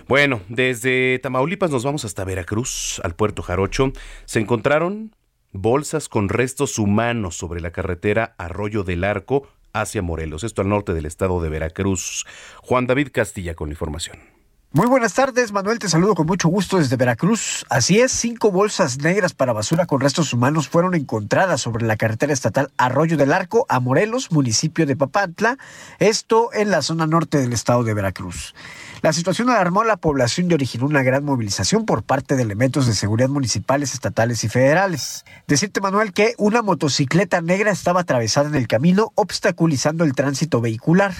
Bueno, 0.08 0.40
desde 0.48 1.18
Tamaulipas 1.18 1.70
nos 1.70 1.84
vamos 1.84 2.04
hasta 2.04 2.24
Veracruz, 2.24 3.00
al 3.04 3.14
puerto 3.14 3.42
Jarocho. 3.42 3.92
Se 4.24 4.40
encontraron 4.40 5.14
bolsas 5.52 6.08
con 6.08 6.30
restos 6.30 6.78
humanos 6.78 7.36
sobre 7.36 7.60
la 7.60 7.70
carretera 7.70 8.34
Arroyo 8.38 8.82
del 8.82 9.04
Arco 9.04 9.46
hacia 9.74 10.02
Morelos, 10.02 10.44
esto 10.44 10.62
al 10.62 10.68
norte 10.68 10.94
del 10.94 11.06
estado 11.06 11.42
de 11.42 11.50
Veracruz. 11.50 12.24
Juan 12.62 12.86
David 12.86 13.08
Castilla 13.12 13.54
con 13.54 13.68
la 13.68 13.74
información. 13.74 14.31
Muy 14.74 14.86
buenas 14.86 15.12
tardes, 15.12 15.52
Manuel, 15.52 15.78
te 15.78 15.86
saludo 15.90 16.14
con 16.14 16.26
mucho 16.26 16.48
gusto 16.48 16.78
desde 16.78 16.96
Veracruz. 16.96 17.66
Así 17.68 18.00
es, 18.00 18.10
cinco 18.10 18.50
bolsas 18.50 18.96
negras 18.96 19.34
para 19.34 19.52
basura 19.52 19.84
con 19.84 20.00
restos 20.00 20.32
humanos 20.32 20.66
fueron 20.66 20.94
encontradas 20.94 21.60
sobre 21.60 21.84
la 21.84 21.98
carretera 21.98 22.32
estatal 22.32 22.70
Arroyo 22.78 23.18
del 23.18 23.34
Arco 23.34 23.66
a 23.68 23.80
Morelos, 23.80 24.32
municipio 24.32 24.86
de 24.86 24.96
Papantla, 24.96 25.58
esto 25.98 26.48
en 26.54 26.70
la 26.70 26.80
zona 26.80 27.06
norte 27.06 27.36
del 27.36 27.52
estado 27.52 27.84
de 27.84 27.92
Veracruz. 27.92 28.54
La 29.02 29.12
situación 29.12 29.50
alarmó 29.50 29.82
a 29.82 29.84
la 29.84 29.98
población 29.98 30.50
y 30.50 30.54
originó 30.54 30.86
una 30.86 31.02
gran 31.02 31.22
movilización 31.22 31.84
por 31.84 32.02
parte 32.02 32.34
de 32.34 32.42
elementos 32.42 32.86
de 32.86 32.94
seguridad 32.94 33.28
municipales, 33.28 33.92
estatales 33.92 34.42
y 34.42 34.48
federales. 34.48 35.26
Decirte, 35.46 35.82
Manuel, 35.82 36.14
que 36.14 36.32
una 36.38 36.62
motocicleta 36.62 37.42
negra 37.42 37.72
estaba 37.72 38.00
atravesada 38.00 38.48
en 38.48 38.54
el 38.54 38.68
camino, 38.68 39.12
obstaculizando 39.16 40.04
el 40.04 40.14
tránsito 40.14 40.62
vehicular. 40.62 41.12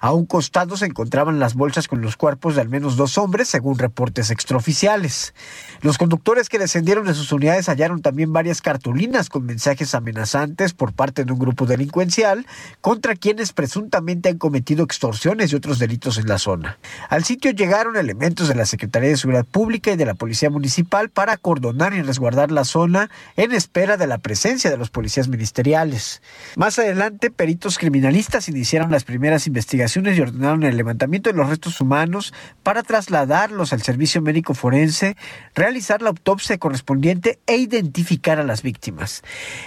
A 0.00 0.12
un 0.12 0.26
costado 0.26 0.76
se 0.76 0.86
encontraban 0.86 1.38
las 1.38 1.54
bolsas 1.54 1.88
con 1.88 2.00
los 2.00 2.16
cuerpos 2.16 2.54
de 2.54 2.60
al 2.60 2.68
menos 2.68 2.96
dos 2.96 3.18
hombres, 3.18 3.48
según 3.48 3.78
reportes 3.78 4.30
extraoficiales. 4.30 5.34
Los 5.80 5.98
conductores 5.98 6.48
que 6.48 6.58
descendieron 6.58 7.06
de 7.06 7.14
sus 7.14 7.32
unidades 7.32 7.68
hallaron 7.68 8.02
también 8.02 8.32
varias 8.32 8.62
cartulinas 8.62 9.28
con 9.28 9.44
mensajes 9.44 9.94
amenazantes 9.94 10.72
por 10.72 10.92
parte 10.92 11.24
de 11.24 11.32
un 11.32 11.38
grupo 11.38 11.66
delincuencial 11.66 12.46
contra 12.80 13.14
quienes 13.16 13.52
presuntamente 13.52 14.28
han 14.28 14.38
cometido 14.38 14.84
extorsiones 14.84 15.52
y 15.52 15.56
otros 15.56 15.78
delitos 15.78 16.18
en 16.18 16.28
la 16.28 16.38
zona. 16.38 16.78
Al 17.08 17.24
sitio 17.24 17.50
llegaron 17.50 17.96
elementos 17.96 18.48
de 18.48 18.54
la 18.54 18.66
Secretaría 18.66 19.10
de 19.10 19.16
Seguridad 19.16 19.44
Pública 19.44 19.92
y 19.92 19.96
de 19.96 20.06
la 20.06 20.14
Policía 20.14 20.50
Municipal 20.50 21.10
para 21.10 21.32
acordonar 21.32 21.94
y 21.94 22.02
resguardar 22.02 22.50
la 22.50 22.64
zona 22.64 23.10
en 23.36 23.52
espera 23.52 23.96
de 23.96 24.06
la 24.06 24.18
presencia 24.18 24.70
de 24.70 24.76
los 24.76 24.90
policías 24.90 25.28
ministeriales. 25.28 26.22
Más 26.56 26.78
adelante, 26.78 27.30
peritos 27.30 27.78
criminalistas 27.78 28.48
iniciaron 28.48 28.90
las 28.90 29.04
primeras 29.04 29.46
investigaciones 29.46 29.73
investigaciones 29.74 30.16
y 30.16 30.20
ordenaron 30.20 30.62
el 30.62 30.76
levantamiento 30.76 31.30
de 31.30 31.36
los 31.36 31.48
restos 31.48 31.80
humanos 31.80 32.32
para 32.62 32.82
trasladarlos 32.82 33.72
al 33.72 33.82
servicio 33.82 34.22
médico 34.22 34.54
forense, 34.54 35.16
realizar 35.54 36.00
la 36.00 36.10
autopsia 36.10 36.58
correspondiente 36.58 37.40
e 37.46 37.56
identificar 37.56 38.38
a 38.38 38.44
las 38.44 38.62
víctimas. 38.62 39.22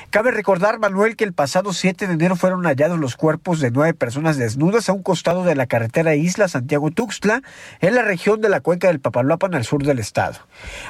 Cabe 0.10 0.32
recordar, 0.32 0.80
Manuel, 0.80 1.16
que 1.16 1.26
el 1.26 1.34
pasado 1.34 1.74
7 1.74 2.08
de 2.08 2.14
enero 2.14 2.36
fueron 2.36 2.64
hallados 2.64 2.98
los 3.00 3.16
cuerpos 3.18 3.60
de 3.60 3.72
nueve 3.72 3.94
personas 3.94 4.38
desnudas 4.38 4.88
a 4.88 4.94
un 4.94 5.04
costado 5.04 5.44
de 5.44 5.56
la 5.56 5.68
carretera 5.68 6.16
Isla 6.16 6.48
Santiago-Tuxtla, 6.48 7.42
en 7.82 7.96
la 7.96 8.02
región 8.02 8.40
de 8.42 8.50
la 8.50 8.62
cuenca 8.62 8.88
del 8.88 9.00
Papaloapan, 9.00 9.56
al 9.56 9.66
sur 9.66 9.84
del 9.84 10.00
estado. 10.00 10.38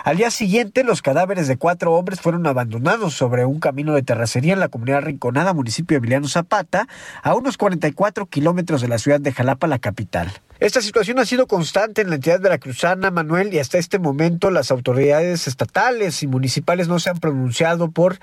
Al 0.04 0.18
día 0.18 0.30
siguiente, 0.30 0.84
los 0.84 1.02
cadáveres 1.02 1.48
de 1.48 1.58
cuatro 1.58 1.94
hombres 1.94 2.22
fueron 2.22 2.46
abandonados 2.46 3.16
sobre 3.16 3.46
un 3.46 3.60
camino 3.60 3.94
de 3.94 4.04
terracería 4.04 4.54
en 4.54 4.60
la 4.60 4.70
comunidad 4.70 5.02
Rinconada, 5.02 5.54
municipio 5.54 5.96
de 5.96 6.00
Emiliano 6.00 6.28
Zapata, 6.28 6.88
a 7.24 7.34
unos 7.34 7.58
44 7.58 8.28
kilómetros 8.28 8.82
de 8.82 8.88
la 8.88 8.98
ciudad 8.98 9.07
de 9.08 9.32
Jalapa, 9.32 9.68
la 9.68 9.80
capital. 9.80 10.32
Esta 10.60 10.82
situación 10.82 11.20
ha 11.20 11.26
sido 11.26 11.46
constante 11.46 12.02
en 12.02 12.10
la 12.10 12.16
entidad 12.16 12.42
veracruzana, 12.42 13.12
Manuel, 13.12 13.54
y 13.54 13.60
hasta 13.60 13.78
este 13.78 14.00
momento 14.00 14.50
las 14.50 14.72
autoridades 14.72 15.48
estatales 15.48 16.24
y 16.24 16.28
municipales 16.28 16.88
no 16.88 16.98
se 16.98 17.12
han 17.12 17.20
pronunciado 17.20 17.92
por 17.92 18.18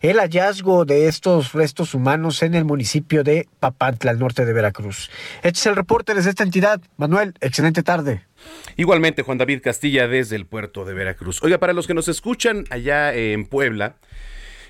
el 0.00 0.18
hallazgo 0.18 0.84
de 0.84 1.08
estos 1.08 1.52
restos 1.52 1.92
humanos 1.92 2.44
en 2.44 2.54
el 2.54 2.64
municipio 2.64 3.24
de 3.24 3.48
Papantla, 3.58 4.12
al 4.12 4.20
norte 4.20 4.44
de 4.44 4.52
Veracruz. 4.52 5.10
Este 5.42 5.58
es 5.58 5.66
el 5.66 5.74
reporte 5.74 6.14
desde 6.14 6.30
esta 6.30 6.44
entidad. 6.44 6.80
Manuel, 6.96 7.34
excelente 7.40 7.82
tarde. 7.82 8.24
Igualmente, 8.76 9.22
Juan 9.22 9.38
David 9.38 9.60
Castilla 9.60 10.06
desde 10.06 10.36
el 10.36 10.46
puerto 10.46 10.84
de 10.84 10.94
Veracruz. 10.94 11.42
Oiga, 11.42 11.58
para 11.58 11.72
los 11.72 11.88
que 11.88 11.94
nos 11.94 12.06
escuchan 12.06 12.66
allá 12.70 13.12
en 13.12 13.46
Puebla, 13.46 13.96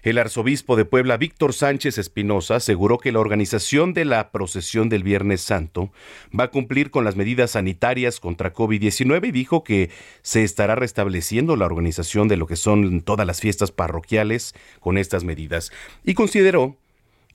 el 0.03 0.19
arzobispo 0.19 0.77
de 0.77 0.85
Puebla, 0.85 1.17
Víctor 1.17 1.53
Sánchez 1.53 1.99
Espinosa, 1.99 2.57
aseguró 2.57 2.99
que 2.99 3.13
la 3.13 3.21
organización 3.21 3.95
de 3.95 4.05
la 4.05 4.31
procesión 4.31 4.89
del 4.89 5.03
Viernes 5.03 5.41
Santo 5.41 5.93
va 6.39 6.45
a 6.45 6.51
cumplir 6.51 6.91
con 6.91 7.05
las 7.05 7.17
medidas 7.17 7.53
sanitarias 7.53 8.21
contra 8.21 8.53
COVID-19 8.53 9.29
y 9.29 9.33
dijo 9.33 9.65
que 9.65 9.91
se 10.23 10.43
estará 10.45 10.75
restableciendo 10.75 11.57
la 11.57 11.67
organización 11.67 12.29
de 12.29 12.37
lo 12.37 12.47
que 12.47 12.57
son 12.57 13.03
todas 13.03 13.27
las 13.27 13.41
fiestas 13.41 13.71
parroquiales 13.73 14.55
con 14.81 14.99
estas 14.99 15.25
medidas. 15.25 15.73
Y 16.05 16.15
consideró 16.15 16.77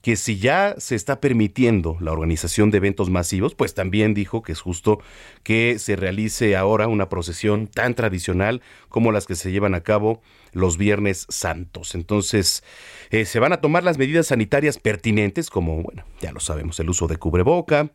que 0.06 0.18
si 0.18 0.38
ya 0.38 0.76
se 0.78 0.94
está 0.94 1.20
permitiendo 1.20 1.98
la 2.00 2.12
organización 2.12 2.70
de 2.70 2.78
eventos 2.78 3.10
masivos, 3.10 3.56
pues 3.56 3.74
también 3.74 4.14
dijo 4.14 4.44
que 4.44 4.52
es 4.52 4.62
justo 4.62 5.00
que 5.42 5.80
se 5.80 5.96
realice 5.96 6.56
ahora 6.56 6.88
una 6.88 7.10
procesión 7.10 7.66
tan 7.66 7.96
tradicional 7.96 8.62
como 8.88 9.12
las 9.12 9.26
que 9.26 9.34
se 9.34 9.52
llevan 9.52 9.74
a 9.74 9.82
cabo 9.82 10.22
los 10.56 10.78
Viernes 10.78 11.28
Santos. 11.30 11.94
Entonces, 11.94 12.64
eh, 13.12 13.26
se 13.26 13.40
van 13.40 13.54
a 13.54 13.62
tomar 13.62 13.84
las 13.84 13.98
medidas 13.98 14.28
sanitarias 14.28 14.80
pertinentes, 14.80 15.50
como, 15.50 15.84
bueno, 15.84 16.06
ya 16.22 16.32
lo 16.32 16.40
sabemos, 16.40 16.80
el 16.80 16.90
uso 16.90 17.08
de 17.08 17.18
cubreboca, 17.18 17.92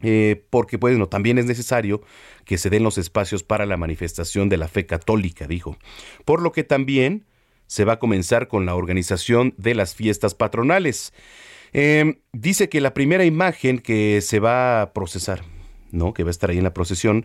eh, 0.00 0.46
porque 0.50 0.76
bueno, 0.76 1.08
también 1.08 1.38
es 1.38 1.44
necesario 1.44 2.00
que 2.44 2.56
se 2.56 2.70
den 2.70 2.84
los 2.84 2.98
espacios 2.98 3.42
para 3.42 3.66
la 3.66 3.76
manifestación 3.76 4.48
de 4.48 4.56
la 4.56 4.68
fe 4.68 4.86
católica, 4.86 5.48
dijo. 5.48 5.76
Por 6.24 6.40
lo 6.40 6.52
que 6.52 6.62
también 6.62 7.26
se 7.66 7.84
va 7.84 7.94
a 7.94 7.98
comenzar 7.98 8.46
con 8.46 8.64
la 8.64 8.76
organización 8.76 9.54
de 9.58 9.74
las 9.74 9.94
fiestas 9.94 10.34
patronales. 10.34 11.12
Em, 11.72 12.20
dice 12.32 12.68
que 12.68 12.80
la 12.80 12.94
primera 12.94 13.24
imagen 13.24 13.80
que 13.80 14.20
se 14.22 14.38
va 14.38 14.82
a 14.82 14.92
procesar, 14.92 15.42
¿no? 15.90 16.14
que 16.14 16.22
va 16.22 16.30
a 16.30 16.30
estar 16.30 16.50
ahí 16.50 16.58
en 16.58 16.64
la 16.64 16.72
procesión, 16.72 17.24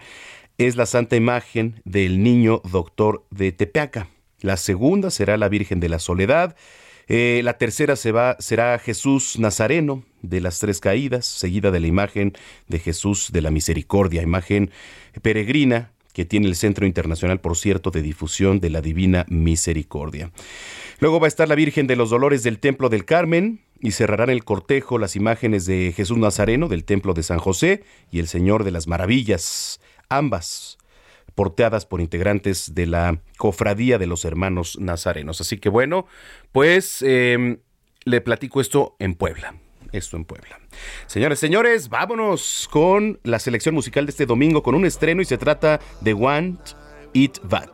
es 0.58 0.76
la 0.76 0.86
santa 0.86 1.16
imagen 1.16 1.82
del 1.86 2.24
niño 2.24 2.62
doctor 2.70 3.26
de 3.30 3.52
Tepeaca. 3.52 4.08
La 4.43 4.58
segunda 4.58 5.10
será 5.10 5.38
la 5.38 5.47
Virgen 5.47 5.79
de 5.79 5.88
la 5.88 5.99
Soledad. 5.99 6.56
Eh, 7.08 7.39
la 7.45 7.58
tercera 7.58 7.95
será 7.95 8.77
Jesús 8.77 9.39
Nazareno 9.39 10.03
de 10.21 10.41
las 10.41 10.60
Tres 10.60 10.82
Caídas, 10.82 11.25
seguida 11.25 11.71
de 11.71 11.79
la 11.79 11.88
imagen 11.88 12.34
de 12.67 12.79
Jesús 12.79 13.32
de 13.32 13.41
la 13.41 13.51
Misericordia, 13.51 14.21
imagen 14.21 14.69
peregrina 15.21 15.91
que 16.12 16.25
tiene 16.25 16.47
el 16.47 16.56
Centro 16.56 16.86
Internacional, 16.86 17.39
por 17.39 17.56
cierto, 17.56 17.89
de 17.89 18.01
Difusión 18.01 18.60
de 18.60 18.69
la 18.69 18.82
Divina 18.82 19.25
Misericordia. 19.29 20.32
Luego 20.99 21.21
va 21.21 21.27
a 21.27 21.29
estar 21.29 21.47
la 21.47 21.56
Virgen 21.56 21.88
de 21.88 21.95
los 21.95 22.10
Dolores 22.10 22.43
del 22.43 22.60
Templo 22.60 22.89
del 22.89 23.06
Carmen 23.06 23.62
y 23.79 23.91
cerrarán 23.91 24.29
el 24.29 24.43
cortejo 24.43 24.97
las 24.97 25.15
imágenes 25.15 25.65
de 25.65 25.93
Jesús 25.95 26.17
Nazareno 26.17 26.67
del 26.67 26.84
Templo 26.84 27.13
de 27.13 27.23
San 27.23 27.39
José 27.39 27.84
y 28.12 28.19
el 28.19 28.27
Señor 28.27 28.65
de 28.65 28.71
las 28.71 28.88
Maravillas, 28.88 29.79
ambas 30.10 30.77
porteadas 31.36 31.86
por 31.86 32.02
integrantes 32.02 32.76
de 32.76 32.86
la 32.86 33.19
Cofradía 33.38 33.98
de 33.98 34.08
los 34.08 34.26
Hermanos 34.26 34.78
Nazarenos. 34.80 35.41
Así 35.41 35.58
que 35.58 35.69
bueno, 35.69 36.06
pues 36.52 37.02
em, 37.02 37.60
le 38.06 38.22
platico 38.22 38.62
esto 38.62 38.96
en 39.00 39.15
Puebla 39.15 39.56
esto 39.93 40.17
en 40.17 40.26
Puebla. 40.26 40.60
Señores, 41.08 41.39
señores, 41.39 41.88
vámonos 41.88 42.67
con 42.72 43.19
la 43.24 43.39
selección 43.39 43.76
musical 43.76 44.06
de 44.06 44.10
este 44.10 44.26
domingo 44.26 44.63
con 44.63 44.76
un 44.76 44.86
estreno 44.86 45.22
y 45.22 45.26
se 45.26 45.38
trata 45.38 45.80
de 46.02 46.13
Want 46.13 46.60
It 47.13 47.38
Bad, 47.43 47.69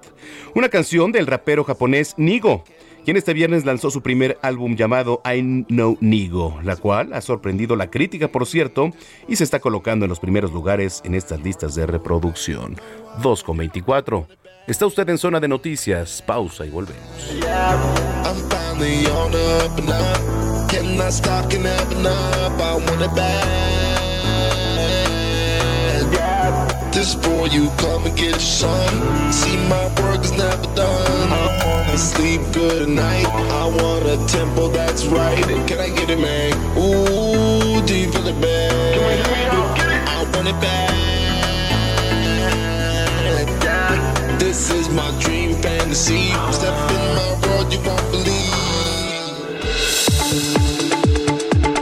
una 0.53 0.69
canción 0.69 1.11
del 1.11 1.27
rapero 1.27 1.63
japonés 1.63 2.13
Nigo, 2.17 2.65
quien 3.05 3.17
este 3.17 3.33
viernes 3.33 3.65
lanzó 3.65 3.91
su 3.91 4.01
primer 4.01 4.37
álbum 4.41 4.75
llamado 4.75 5.21
I 5.25 5.65
Know 5.67 5.97
Nigo, 6.01 6.59
la 6.63 6.75
cual 6.75 7.13
ha 7.13 7.21
sorprendido 7.21 7.75
la 7.75 7.89
crítica, 7.89 8.27
por 8.27 8.45
cierto, 8.45 8.91
y 9.27 9.35
se 9.35 9.43
está 9.43 9.59
colocando 9.59 10.05
en 10.05 10.09
los 10.09 10.19
primeros 10.19 10.51
lugares 10.51 11.01
en 11.05 11.15
estas 11.15 11.41
listas 11.41 11.75
de 11.75 11.85
reproducción. 11.85 12.75
2,24. 13.21 14.27
Está 14.67 14.85
usted 14.85 15.09
en 15.09 15.17
zona 15.17 15.39
de 15.39 15.47
noticias. 15.47 16.21
Pausa 16.21 16.65
y 16.65 16.69
volvemos. 16.69 17.01
This 26.91 27.15
for 27.15 27.47
you. 27.47 27.69
Come 27.77 28.05
and 28.05 28.15
get 28.17 28.31
your 28.31 28.39
son. 28.39 29.31
See, 29.31 29.57
my 29.67 29.87
work 30.01 30.23
is 30.23 30.31
never 30.31 30.67
done. 30.75 31.31
I 31.31 31.47
wanna 31.65 31.97
sleep 31.97 32.41
good 32.53 32.83
at 32.83 32.89
night. 32.89 33.25
I 33.25 33.65
want 33.67 34.05
a 34.05 34.17
tempo 34.27 34.69
that's 34.69 35.05
right. 35.05 35.43
Can 35.67 35.79
I 35.79 35.89
get 35.89 36.09
it, 36.09 36.19
man? 36.19 36.53
Ooh, 36.77 37.81
do 37.85 37.95
you 37.95 38.11
feel 38.11 38.27
it, 38.27 38.37
man? 38.37 38.69
I 40.07 40.23
want 40.33 40.47
it 40.47 40.59
back. 40.61 40.89
This 44.39 44.71
is 44.71 44.89
my 44.89 45.11
dream 45.19 45.55
fantasy. 45.61 46.31
Step 46.51 46.75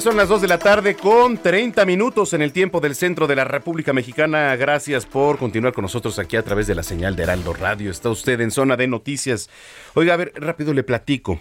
Son 0.00 0.16
las 0.16 0.28
2 0.28 0.42
de 0.42 0.48
la 0.48 0.58
tarde 0.58 0.96
con 0.96 1.38
30 1.38 1.86
minutos 1.86 2.32
en 2.32 2.42
el 2.42 2.52
tiempo 2.52 2.80
del 2.80 2.96
centro 2.96 3.28
de 3.28 3.36
la 3.36 3.44
República 3.44 3.92
Mexicana. 3.92 4.54
Gracias 4.56 5.06
por 5.06 5.38
continuar 5.38 5.72
con 5.72 5.82
nosotros 5.82 6.18
aquí 6.18 6.36
a 6.36 6.42
través 6.42 6.66
de 6.66 6.74
la 6.74 6.82
señal 6.82 7.14
de 7.14 7.22
Heraldo 7.22 7.54
Radio. 7.54 7.92
Está 7.92 8.10
usted 8.10 8.40
en 8.40 8.50
zona 8.50 8.76
de 8.76 8.88
noticias. 8.88 9.48
Oiga, 9.94 10.14
a 10.14 10.16
ver, 10.16 10.32
rápido 10.34 10.74
le 10.74 10.82
platico. 10.82 11.38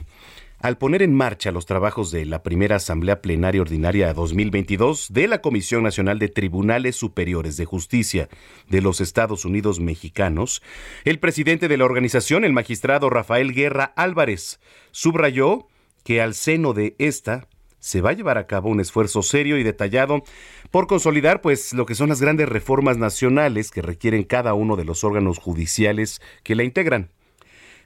Al 0.60 0.78
poner 0.78 1.02
en 1.02 1.16
marcha 1.16 1.52
los 1.52 1.66
trabajos 1.66 2.12
de 2.12 2.26
la 2.26 2.44
primera 2.44 2.76
Asamblea 2.76 3.22
Plenaria 3.22 3.62
Ordinaria 3.62 4.14
2022 4.14 5.12
de 5.12 5.28
la 5.28 5.42
Comisión 5.42 5.82
Nacional 5.82 6.20
de 6.20 6.30
Tribunales 6.30 6.96
Superiores 6.96 7.58
de 7.58 7.66
Justicia 7.66 8.30
de 8.70 8.82
los 8.82 9.02
Estados 9.02 9.46
Unidos 9.46 9.80
Mexicanos, 9.80 10.62
el 11.06 11.18
presidente 11.18 11.68
de 11.68 11.78
la 11.78 11.86
organización, 11.86 12.46
el 12.46 12.54
magistrado 12.54 13.10
Rafael 13.10 13.54
Guerra 13.54 13.94
Álvarez, 13.96 14.60
subrayó 14.92 15.68
que 16.04 16.22
al 16.22 16.36
seno 16.36 16.74
de 16.74 16.96
esta 17.00 17.48
se 17.84 18.00
va 18.00 18.12
a 18.12 18.14
llevar 18.14 18.38
a 18.38 18.48
cabo 18.48 18.70
un 18.70 18.80
esfuerzo 18.80 19.22
serio 19.22 19.58
y 19.58 19.64
detallado 19.64 20.24
por 20.72 20.88
consolidar 20.88 21.42
pues 21.42 21.74
lo 21.74 21.86
que 21.86 21.96
son 21.96 22.08
las 22.08 22.22
grandes 22.22 22.48
reformas 22.48 22.98
nacionales 22.98 23.72
que 23.72 23.82
requieren 23.82 24.24
cada 24.24 24.54
uno 24.54 24.78
de 24.78 24.86
los 24.86 25.04
órganos 25.04 25.38
judiciales 25.38 26.22
que 26.44 26.56
la 26.56 26.64
integran. 26.64 27.10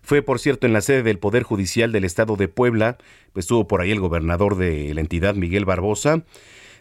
Fue, 0.03 0.21
por 0.21 0.37
cierto, 0.37 0.67
en 0.67 0.73
la 0.73 0.81
sede 0.81 1.01
del 1.01 1.17
Poder 1.17 1.41
Judicial 1.41 1.91
del 1.91 2.03
Estado 2.03 2.35
de 2.35 2.47
Puebla, 2.47 2.99
pues 3.33 3.45
estuvo 3.45 3.67
por 3.67 3.81
ahí 3.81 3.89
el 3.89 3.99
gobernador 3.99 4.55
de 4.55 4.93
la 4.93 5.01
entidad, 5.01 5.33
Miguel 5.33 5.65
Barbosa, 5.65 6.23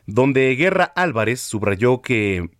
donde 0.04 0.54
Guerra 0.54 0.84
Álvarez 0.84 1.40
subrayó 1.40 2.02
que 2.02 2.50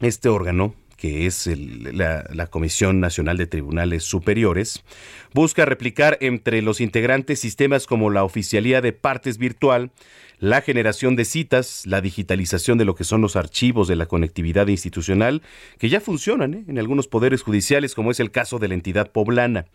este 0.00 0.30
órgano, 0.30 0.74
que 1.00 1.26
es 1.26 1.48
la 1.92 2.46
Comisión 2.48 3.00
Nacional 3.00 3.38
de 3.38 3.46
Tribunales 3.46 4.04
Superiores, 4.04 4.84
busca 5.32 5.64
replicar 5.64 6.18
entre 6.20 6.60
los 6.60 6.80
integrantes 6.80 7.40
sistemas 7.40 7.86
como 7.86 8.10
la 8.10 8.22
oficialía 8.22 8.82
de 8.82 8.92
partes 8.92 9.38
virtual, 9.38 9.90
la 10.38 10.60
generación 10.60 11.16
de 11.16 11.24
citas, 11.24 11.82
la 11.86 12.02
digitalización 12.02 12.76
de 12.76 12.84
lo 12.84 12.94
que 12.94 13.04
son 13.04 13.22
los 13.22 13.34
archivos 13.36 13.88
de 13.88 13.96
la 13.96 14.06
conectividad 14.06 14.66
institucional, 14.68 15.40
que 15.78 15.88
ya 15.88 16.00
funcionan 16.00 16.52
¿eh? 16.54 16.64
en 16.68 16.78
algunos 16.78 17.08
poderes 17.08 17.42
judiciales, 17.42 17.94
como 17.94 18.10
es 18.10 18.20
el 18.20 18.30
caso 18.30 18.58
de 18.58 18.68
la 18.68 18.74
entidad 18.74 19.10
poblana. 19.10 19.66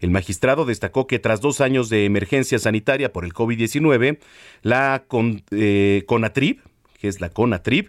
El 0.00 0.10
magistrado 0.10 0.64
destacó 0.64 1.06
que 1.06 1.18
tras 1.18 1.40
dos 1.40 1.60
años 1.60 1.88
de 1.88 2.04
emergencia 2.04 2.58
sanitaria 2.58 3.12
por 3.12 3.24
el 3.24 3.32
COVID-19, 3.32 4.18
la 4.62 5.04
Con- 5.08 5.42
eh, 5.52 6.02
CONATRIB, 6.06 6.60
que 6.96 7.08
es 7.08 7.20
la 7.20 7.30
CONATRIB, 7.30 7.88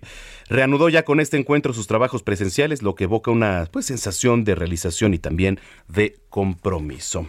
reanudó 0.49 0.89
ya 0.89 1.03
con 1.03 1.19
este 1.19 1.37
encuentro 1.37 1.73
sus 1.73 1.87
trabajos 1.87 2.23
presenciales, 2.23 2.81
lo 2.81 2.95
que 2.95 3.05
evoca 3.05 3.31
una 3.31 3.67
pues, 3.71 3.85
sensación 3.85 4.43
de 4.43 4.55
realización 4.55 5.13
y 5.13 5.19
también 5.19 5.59
de 5.87 6.17
compromiso. 6.29 7.27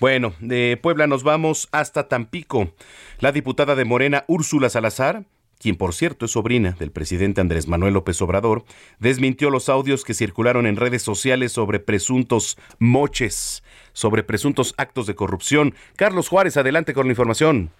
Bueno, 0.00 0.34
de 0.40 0.78
Puebla 0.80 1.06
nos 1.06 1.22
vamos 1.22 1.68
hasta 1.72 2.08
Tampico. 2.08 2.72
La 3.18 3.32
diputada 3.32 3.74
de 3.74 3.84
Morena, 3.84 4.24
Úrsula 4.28 4.70
Salazar, 4.70 5.24
quien 5.60 5.76
por 5.76 5.92
cierto 5.92 6.24
es 6.24 6.32
sobrina 6.32 6.74
del 6.78 6.90
presidente 6.90 7.42
Andrés 7.42 7.68
Manuel 7.68 7.92
López 7.92 8.20
Obrador, 8.22 8.64
desmintió 8.98 9.50
los 9.50 9.68
audios 9.68 10.04
que 10.04 10.14
circularon 10.14 10.66
en 10.66 10.76
redes 10.76 11.02
sociales 11.02 11.52
sobre 11.52 11.80
presuntos 11.80 12.56
moches, 12.78 13.62
sobre 13.92 14.22
presuntos 14.22 14.74
actos 14.78 15.06
de 15.06 15.14
corrupción. 15.14 15.74
Carlos 15.96 16.28
Juárez, 16.28 16.56
adelante 16.56 16.94
con 16.94 17.06
la 17.06 17.12
información. 17.12 17.70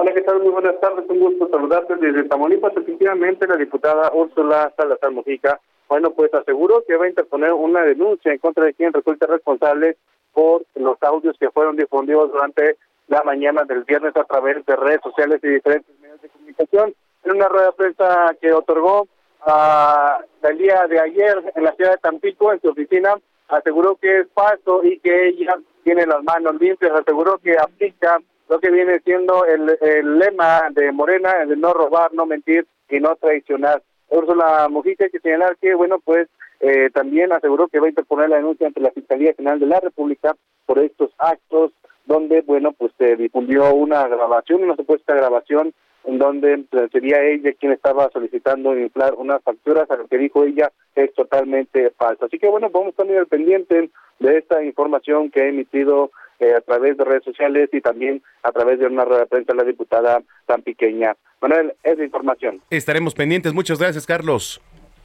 Hola, 0.00 0.14
¿qué 0.14 0.20
tal? 0.20 0.38
Muy 0.38 0.50
buenas 0.50 0.78
tardes. 0.78 1.04
Un 1.08 1.18
gusto 1.18 1.48
saludarte 1.48 1.96
desde 1.96 2.22
Tamaulipas. 2.28 2.72
Efectivamente, 2.76 3.48
la 3.48 3.56
diputada 3.56 4.12
Úrsula 4.14 4.72
Salazar 4.76 5.10
Mojica, 5.10 5.60
bueno, 5.88 6.12
pues 6.12 6.32
aseguró 6.32 6.84
que 6.86 6.96
va 6.96 7.06
a 7.06 7.08
interponer 7.08 7.52
una 7.52 7.82
denuncia 7.82 8.30
en 8.30 8.38
contra 8.38 8.64
de 8.64 8.74
quien 8.74 8.92
resulte 8.92 9.26
responsable 9.26 9.96
por 10.32 10.62
los 10.76 11.02
audios 11.02 11.36
que 11.40 11.50
fueron 11.50 11.74
difundidos 11.74 12.30
durante 12.30 12.76
la 13.08 13.24
mañana 13.24 13.64
del 13.64 13.82
viernes 13.82 14.14
a 14.14 14.22
través 14.22 14.64
de 14.66 14.76
redes 14.76 15.00
sociales 15.02 15.40
y 15.42 15.48
diferentes 15.48 15.98
medios 15.98 16.22
de 16.22 16.28
comunicación. 16.28 16.94
En 17.24 17.32
una 17.32 17.48
rueda 17.48 17.66
de 17.66 17.72
prensa 17.72 18.36
que 18.40 18.52
otorgó 18.52 19.08
ah, 19.48 20.20
el 20.42 20.58
día 20.58 20.86
de 20.88 21.00
ayer 21.00 21.52
en 21.56 21.64
la 21.64 21.72
ciudad 21.72 21.90
de 21.90 21.98
Tampico, 21.98 22.52
en 22.52 22.60
su 22.60 22.68
oficina, 22.68 23.16
aseguró 23.48 23.96
que 23.96 24.20
es 24.20 24.28
falso 24.32 24.84
y 24.84 25.00
que 25.00 25.30
ella 25.30 25.56
tiene 25.82 26.06
las 26.06 26.22
manos 26.22 26.54
limpias. 26.60 26.92
Aseguró 26.92 27.38
que 27.38 27.58
aplica 27.58 28.20
lo 28.48 28.58
que 28.60 28.70
viene 28.70 29.00
siendo 29.00 29.44
el, 29.44 30.18
lema 30.18 30.68
de 30.70 30.90
Morena, 30.92 31.32
el 31.42 31.50
de 31.50 31.56
no 31.56 31.72
robar, 31.72 32.12
no 32.14 32.26
mentir 32.26 32.66
y 32.88 33.00
no 33.00 33.16
traicionar. 33.16 33.82
Úrsula 34.08 34.68
Mujica 34.70 35.04
hay 35.04 35.10
que 35.10 35.20
señalar 35.20 35.56
que, 35.58 35.74
bueno, 35.74 35.98
pues 36.02 36.28
eh, 36.60 36.90
también 36.92 37.32
aseguró 37.32 37.68
que 37.68 37.78
va 37.78 37.86
a 37.86 37.90
interponer 37.90 38.30
la 38.30 38.36
denuncia 38.36 38.66
ante 38.66 38.80
la 38.80 38.90
Fiscalía 38.90 39.34
General 39.34 39.60
de 39.60 39.66
la 39.66 39.80
República 39.80 40.34
por 40.66 40.78
estos 40.78 41.10
actos 41.18 41.72
donde, 42.06 42.40
bueno, 42.40 42.72
pues 42.72 42.92
se 42.96 43.16
difundió 43.16 43.74
una 43.74 44.08
grabación, 44.08 44.64
una 44.64 44.76
supuesta 44.76 45.14
grabación 45.14 45.74
en 46.04 46.18
donde 46.18 46.64
pues, 46.70 46.90
sería 46.90 47.22
ella 47.22 47.52
quien 47.52 47.72
estaba 47.72 48.10
solicitando 48.10 48.76
inflar 48.78 49.14
unas 49.14 49.42
facturas, 49.42 49.90
a 49.90 49.96
lo 49.96 50.06
que 50.06 50.16
dijo 50.16 50.44
ella 50.44 50.72
es 50.94 51.12
totalmente 51.12 51.90
falso. 51.90 52.24
Así 52.24 52.38
que 52.38 52.48
bueno, 52.48 52.70
vamos 52.70 52.94
muy 53.04 53.16
al 53.16 53.26
pendiente 53.26 53.90
de 54.18 54.38
esta 54.38 54.64
información 54.64 55.30
que 55.30 55.42
ha 55.42 55.48
emitido 55.48 56.10
eh, 56.40 56.54
a 56.56 56.60
través 56.60 56.96
de 56.96 57.04
redes 57.04 57.24
sociales 57.24 57.68
y 57.72 57.80
también 57.80 58.22
a 58.42 58.52
través 58.52 58.78
de 58.78 58.86
una 58.86 59.04
rueda 59.04 59.20
de 59.20 59.26
prensa 59.26 59.54
la 59.54 59.64
diputada 59.64 60.22
tan 60.46 60.62
pequeña. 60.62 61.16
Manuel, 61.40 61.74
es 61.82 61.98
la 61.98 62.04
información. 62.04 62.60
Estaremos 62.70 63.14
pendientes. 63.14 63.52
Muchas 63.54 63.78
gracias, 63.78 64.06
Carlos. 64.06 64.60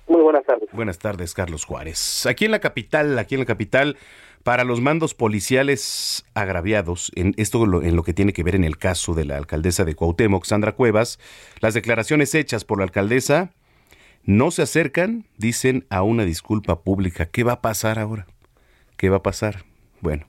Muy 0.07 0.21
buenas 0.21 0.43
tardes. 0.45 0.69
Buenas 0.73 0.99
tardes, 0.99 1.33
Carlos 1.33 1.63
Juárez. 1.63 2.25
Aquí 2.25 2.45
en 2.45 2.51
la 2.51 2.59
capital, 2.59 3.17
aquí 3.17 3.35
en 3.35 3.39
la 3.39 3.45
capital, 3.45 3.97
para 4.43 4.65
los 4.65 4.81
mandos 4.81 5.13
policiales 5.13 6.25
agraviados, 6.33 7.11
en 7.15 7.33
esto 7.37 7.65
lo- 7.65 7.81
en 7.81 7.95
lo 7.95 8.03
que 8.03 8.13
tiene 8.13 8.33
que 8.33 8.43
ver 8.43 8.55
en 8.55 8.65
el 8.65 8.77
caso 8.77 9.13
de 9.13 9.23
la 9.23 9.37
alcaldesa 9.37 9.85
de 9.85 9.95
Cuauhtémoc, 9.95 10.43
Sandra 10.43 10.73
Cuevas, 10.73 11.19
las 11.61 11.73
declaraciones 11.73 12.35
hechas 12.35 12.65
por 12.65 12.79
la 12.79 12.83
alcaldesa 12.83 13.51
no 14.25 14.51
se 14.51 14.61
acercan, 14.63 15.23
dicen, 15.37 15.85
a 15.89 16.03
una 16.03 16.25
disculpa 16.25 16.81
pública. 16.81 17.25
¿Qué 17.25 17.43
va 17.43 17.53
a 17.53 17.61
pasar 17.61 17.97
ahora? 17.99 18.25
¿Qué 18.97 19.09
va 19.09 19.17
a 19.17 19.23
pasar? 19.23 19.63
Bueno, 20.03 20.25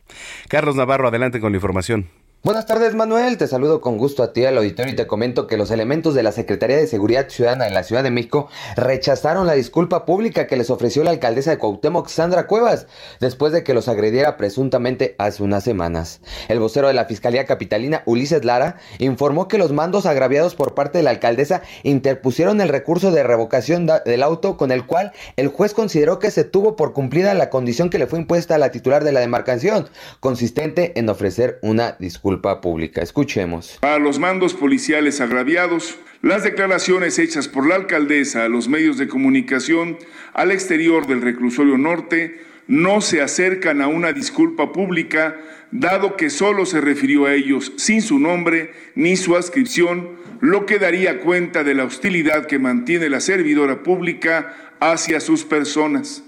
Carlos 0.48 0.76
Navarro, 0.76 1.08
adelante 1.08 1.40
con 1.40 1.50
la 1.50 1.56
información. 1.56 2.08
Buenas 2.44 2.66
tardes 2.66 2.94
Manuel, 2.94 3.38
te 3.38 3.46
saludo 3.46 3.80
con 3.80 3.96
gusto 3.96 4.22
a 4.22 4.34
ti 4.34 4.44
al 4.44 4.58
auditorio 4.58 4.92
y 4.92 4.96
te 4.96 5.06
comento 5.06 5.46
que 5.46 5.56
los 5.56 5.70
elementos 5.70 6.14
de 6.14 6.22
la 6.22 6.30
Secretaría 6.30 6.76
de 6.76 6.86
Seguridad 6.86 7.30
Ciudadana 7.30 7.66
en 7.66 7.72
la 7.72 7.84
Ciudad 7.84 8.02
de 8.02 8.10
México 8.10 8.50
rechazaron 8.76 9.46
la 9.46 9.54
disculpa 9.54 10.04
pública 10.04 10.46
que 10.46 10.58
les 10.58 10.68
ofreció 10.68 11.02
la 11.04 11.12
alcaldesa 11.12 11.52
de 11.52 11.56
Cuauhtémoc, 11.56 12.08
Sandra 12.08 12.46
Cuevas, 12.46 12.86
después 13.18 13.54
de 13.54 13.64
que 13.64 13.72
los 13.72 13.88
agrediera 13.88 14.36
presuntamente 14.36 15.14
hace 15.16 15.42
unas 15.42 15.64
semanas. 15.64 16.20
El 16.48 16.60
vocero 16.60 16.88
de 16.88 16.92
la 16.92 17.06
Fiscalía 17.06 17.46
Capitalina, 17.46 18.02
Ulises 18.04 18.44
Lara, 18.44 18.76
informó 18.98 19.48
que 19.48 19.56
los 19.56 19.72
mandos 19.72 20.04
agraviados 20.04 20.54
por 20.54 20.74
parte 20.74 20.98
de 20.98 21.04
la 21.04 21.10
alcaldesa 21.12 21.62
interpusieron 21.82 22.60
el 22.60 22.68
recurso 22.68 23.10
de 23.10 23.22
revocación 23.22 23.86
del 24.04 24.22
auto 24.22 24.58
con 24.58 24.70
el 24.70 24.84
cual 24.84 25.12
el 25.36 25.48
juez 25.48 25.72
consideró 25.72 26.18
que 26.18 26.30
se 26.30 26.44
tuvo 26.44 26.76
por 26.76 26.92
cumplida 26.92 27.32
la 27.32 27.48
condición 27.48 27.88
que 27.88 27.98
le 27.98 28.06
fue 28.06 28.18
impuesta 28.18 28.56
a 28.56 28.58
la 28.58 28.70
titular 28.70 29.02
de 29.02 29.12
la 29.12 29.20
demarcación, 29.20 29.88
consistente 30.20 30.92
en 30.98 31.08
ofrecer 31.08 31.58
una 31.62 31.96
disculpa 31.98 32.33
pública. 32.40 33.02
Escuchemos. 33.02 33.78
A 33.82 33.98
los 33.98 34.18
mandos 34.18 34.54
policiales 34.54 35.20
agraviados, 35.20 35.98
las 36.22 36.42
declaraciones 36.42 37.18
hechas 37.18 37.48
por 37.48 37.66
la 37.66 37.74
alcaldesa 37.74 38.44
a 38.44 38.48
los 38.48 38.68
medios 38.68 38.96
de 38.98 39.08
comunicación 39.08 39.98
al 40.32 40.50
exterior 40.50 41.06
del 41.06 41.20
reclusorio 41.20 41.76
norte 41.76 42.40
no 42.66 43.00
se 43.00 43.20
acercan 43.20 43.82
a 43.82 43.88
una 43.88 44.12
disculpa 44.12 44.72
pública, 44.72 45.36
dado 45.70 46.16
que 46.16 46.30
solo 46.30 46.64
se 46.64 46.80
refirió 46.80 47.26
a 47.26 47.34
ellos 47.34 47.72
sin 47.76 48.00
su 48.00 48.18
nombre 48.18 48.72
ni 48.94 49.16
su 49.16 49.36
adscripción, 49.36 50.12
lo 50.40 50.64
que 50.64 50.78
daría 50.78 51.20
cuenta 51.20 51.62
de 51.62 51.74
la 51.74 51.84
hostilidad 51.84 52.46
que 52.46 52.58
mantiene 52.58 53.10
la 53.10 53.20
servidora 53.20 53.82
pública 53.82 54.72
hacia 54.80 55.20
sus 55.20 55.44
personas. 55.44 56.24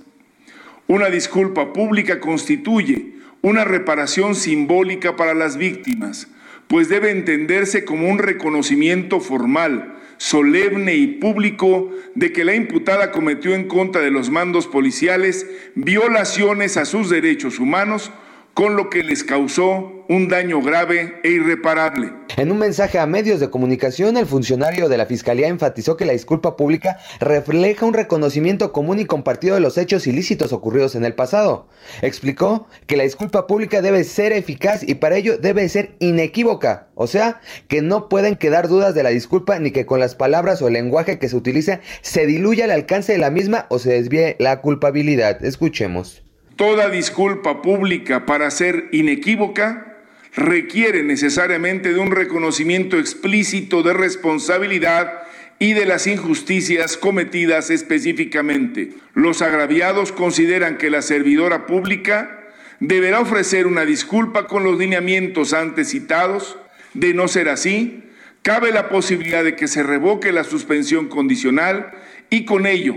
Una 0.89 1.09
disculpa 1.09 1.73
pública 1.73 2.21
constituye 2.21 3.16
una 3.43 3.65
reparación 3.65 4.35
simbólica 4.35 5.17
para 5.17 5.35
las 5.35 5.57
víctimas, 5.57 6.29
pues 6.69 6.89
debe 6.89 7.11
entenderse 7.11 7.85
como 7.85 8.09
un 8.09 8.19
reconocimiento 8.19 9.21
formal, 9.21 9.95
solemne 10.19 10.95
y 10.95 11.07
público 11.07 11.91
de 12.15 12.33
que 12.33 12.45
la 12.45 12.55
imputada 12.55 13.13
cometió 13.13 13.55
en 13.55 13.69
contra 13.69 14.01
de 14.01 14.11
los 14.11 14.31
mandos 14.31 14.67
policiales 14.67 15.47
violaciones 15.75 16.77
a 16.77 16.85
sus 16.85 17.11
derechos 17.11 17.59
humanos 17.59 18.11
con 18.55 18.77
lo 18.77 18.89
que 18.89 19.03
les 19.03 19.23
causó 19.23 19.96
un 20.09 20.29
daño 20.29 20.61
grave 20.63 21.21
e 21.23 21.31
irreparable. 21.31 22.13
En 22.37 22.53
un 22.53 22.59
mensaje 22.59 22.99
a 22.99 23.07
medios 23.07 23.41
de 23.41 23.51
comunicación, 23.51 24.17
el 24.17 24.27
funcionario 24.27 24.89
de 24.89 24.99
la 24.99 25.07
Fiscalía 25.07 25.49
enfatizó 25.49 25.97
que 25.97 26.05
la 26.05 26.13
disculpa 26.13 26.57
pública 26.57 26.99
refleja 27.19 27.87
un 27.87 27.95
reconocimiento 27.95 28.73
común 28.73 28.99
y 28.99 29.07
compartido 29.07 29.55
de 29.55 29.61
los 29.61 29.79
hechos 29.79 30.07
ilícitos 30.07 30.53
ocurridos 30.53 30.95
en 30.95 31.05
el 31.05 31.15
pasado. 31.15 31.69
Explicó 32.03 32.67
que 32.87 32.97
la 32.97 33.05
disculpa 33.05 33.47
pública 33.47 33.81
debe 33.81 34.05
ser 34.05 34.33
eficaz 34.33 34.83
y 34.83 34.97
para 34.97 35.17
ello 35.17 35.39
debe 35.39 35.69
ser 35.69 35.97
inequívoca, 35.99 36.89
o 36.95 37.07
sea, 37.07 37.41
que 37.69 37.81
no 37.81 38.09
pueden 38.09 38.37
quedar 38.37 38.69
dudas 38.69 38.95
de 38.95 39.03
la 39.03 39.11
disculpa 39.11 39.59
ni 39.59 39.71
que 39.71 39.87
con 39.87 39.99
las 39.99 40.15
palabras 40.15 40.61
o 40.63 40.69
el 40.69 40.75
lenguaje 40.75 41.19
que 41.19 41.29
se 41.29 41.37
utilice 41.37 41.81
se 42.03 42.27
diluya 42.27 42.67
el 42.67 42.71
alcance 42.71 43.13
de 43.13 43.19
la 43.19 43.31
misma 43.31 43.67
o 43.71 43.79
se 43.79 43.93
desvíe 43.93 44.37
la 44.39 44.61
culpabilidad. 44.61 45.45
Escuchemos. 45.45 46.23
Toda 46.57 46.89
disculpa 46.89 47.61
pública 47.61 48.25
para 48.25 48.51
ser 48.51 48.89
inequívoca 48.93 49.96
requiere 50.37 51.03
necesariamente 51.03 51.95
de 51.95 51.99
un 51.99 52.11
reconocimiento 52.11 52.99
explícito 52.99 53.83
de 53.83 53.95
responsabilidad 53.95 55.23
y 55.59 55.73
de 55.73 55.87
las 55.87 56.07
injusticias 56.07 56.99
cometidas 56.99 57.71
específicamente. 57.71 58.91
Los 59.15 59.41
agraviados 59.41 60.13
consideran 60.13 60.77
que 60.77 60.91
la 60.91 61.01
servidora 61.01 61.65
pública 61.67 62.51
deberá 62.81 63.21
ofrecer 63.21 63.67
una 63.67 63.87
disculpa 63.87 64.47
con 64.47 64.63
los 64.63 64.79
lineamientos 64.79 65.55
antes 65.55 65.89
citados. 65.89 66.59
De 66.93 67.15
no 67.15 67.29
ser 67.29 67.49
así, 67.49 68.05
cabe 68.43 68.71
la 68.73 68.91
posibilidad 68.91 69.43
de 69.43 69.57
que 69.57 69.69
se 69.69 69.83
revoque 69.83 70.33
la 70.33 70.45
suspensión 70.45 71.09
condicional 71.09 71.93
y 72.29 72.45
con 72.45 72.67
ello 72.67 72.95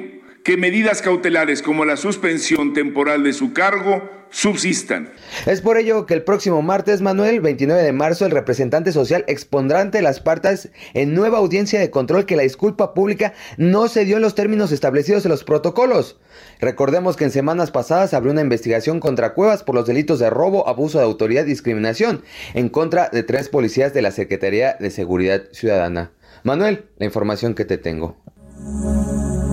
que 0.50 0.58
medidas 0.58 1.04
cautelares 1.04 1.62
como 1.62 1.86
la 1.86 1.96
suspensión 1.96 2.74
temporal 2.74 3.24
de 3.24 3.34
su 3.34 3.54
cargo 3.54 4.10
subsistan. 4.32 5.14
Es 5.46 5.62
por 5.62 5.78
ello 5.78 6.08
que 6.08 6.16
el 6.16 6.24
próximo 6.24 6.64
martes, 6.64 7.02
Manuel, 7.02 7.40
29 7.40 7.84
de 7.84 7.94
marzo, 7.94 8.26
el 8.26 8.32
representante 8.32 8.92
social 8.92 9.24
expondrá 9.28 9.80
ante 9.80 10.02
las 10.02 10.22
partes 10.22 10.72
en 10.96 11.14
nueva 11.14 11.38
audiencia 11.38 11.80
de 11.80 11.92
control 11.92 12.26
que 12.26 12.36
la 12.36 12.42
disculpa 12.42 12.96
pública 12.96 13.36
no 13.58 13.88
se 13.90 14.06
dio 14.06 14.16
en 14.16 14.24
los 14.24 14.34
términos 14.34 14.72
establecidos 14.72 15.24
en 15.24 15.30
los 15.30 15.44
protocolos. 15.44 16.18
Recordemos 16.60 17.16
que 17.16 17.26
en 17.26 17.32
semanas 17.32 17.70
pasadas 17.70 18.16
abrió 18.16 18.32
una 18.32 18.42
investigación 18.42 19.00
contra 19.00 19.36
Cuevas 19.36 19.62
por 19.62 19.76
los 19.76 19.86
delitos 19.86 20.18
de 20.18 20.32
robo, 20.32 20.68
abuso 20.68 20.98
de 20.98 21.04
autoridad 21.04 21.44
y 21.46 21.50
discriminación 21.50 22.24
en 22.56 22.70
contra 22.70 23.10
de 23.10 23.22
tres 23.22 23.50
policías 23.50 23.94
de 23.94 24.02
la 24.02 24.10
Secretaría 24.10 24.78
de 24.80 24.90
Seguridad 24.90 25.44
Ciudadana. 25.52 26.12
Manuel, 26.42 26.86
la 26.98 27.06
información 27.06 27.54
que 27.54 27.66
te 27.66 27.78
tengo. 27.78 28.18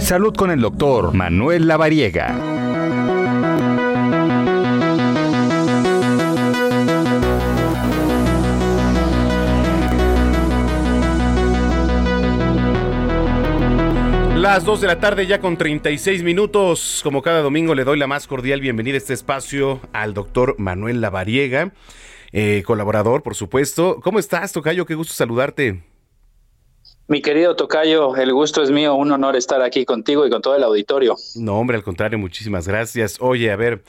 Salud 0.06 0.36
con 0.36 0.52
el 0.52 0.60
doctor 0.60 1.12
Manuel 1.14 1.66
Lavariega. 1.66 2.28
Las 14.36 14.64
2 14.64 14.80
de 14.80 14.86
la 14.86 15.00
tarde 15.00 15.26
ya 15.26 15.40
con 15.40 15.56
36 15.56 16.22
minutos. 16.22 17.00
Como 17.02 17.20
cada 17.20 17.40
domingo 17.40 17.74
le 17.74 17.82
doy 17.82 17.98
la 17.98 18.06
más 18.06 18.28
cordial 18.28 18.60
bienvenida 18.60 18.94
a 18.94 18.98
este 18.98 19.12
espacio 19.12 19.80
al 19.92 20.14
doctor 20.14 20.54
Manuel 20.56 21.00
Lavariega, 21.00 21.72
eh, 22.30 22.62
colaborador, 22.64 23.24
por 23.24 23.34
supuesto. 23.34 23.98
¿Cómo 24.04 24.20
estás, 24.20 24.52
Tocayo? 24.52 24.86
Qué 24.86 24.94
gusto 24.94 25.14
saludarte. 25.14 25.82
Mi 27.08 27.22
querido 27.22 27.54
Tocayo, 27.54 28.16
el 28.16 28.32
gusto 28.32 28.64
es 28.64 28.72
mío, 28.72 28.96
un 28.96 29.12
honor 29.12 29.36
estar 29.36 29.62
aquí 29.62 29.84
contigo 29.84 30.26
y 30.26 30.30
con 30.30 30.42
todo 30.42 30.56
el 30.56 30.64
auditorio. 30.64 31.14
No, 31.36 31.56
hombre, 31.60 31.76
al 31.76 31.84
contrario, 31.84 32.18
muchísimas 32.18 32.66
gracias. 32.66 33.18
Oye, 33.20 33.52
a 33.52 33.56
ver, 33.56 33.84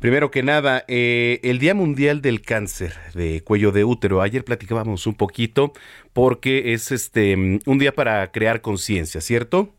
primero 0.00 0.30
que 0.30 0.42
nada, 0.42 0.82
eh, 0.88 1.38
el 1.42 1.58
Día 1.58 1.74
Mundial 1.74 2.22
del 2.22 2.40
Cáncer 2.40 2.94
de 3.12 3.42
Cuello 3.44 3.72
de 3.72 3.84
Útero. 3.84 4.22
Ayer 4.22 4.42
platicábamos 4.42 5.06
un 5.06 5.14
poquito 5.14 5.74
porque 6.14 6.72
es 6.72 6.92
este 6.92 7.34
un 7.34 7.78
día 7.78 7.94
para 7.94 8.32
crear 8.32 8.62
conciencia, 8.62 9.20
¿cierto? 9.20 9.74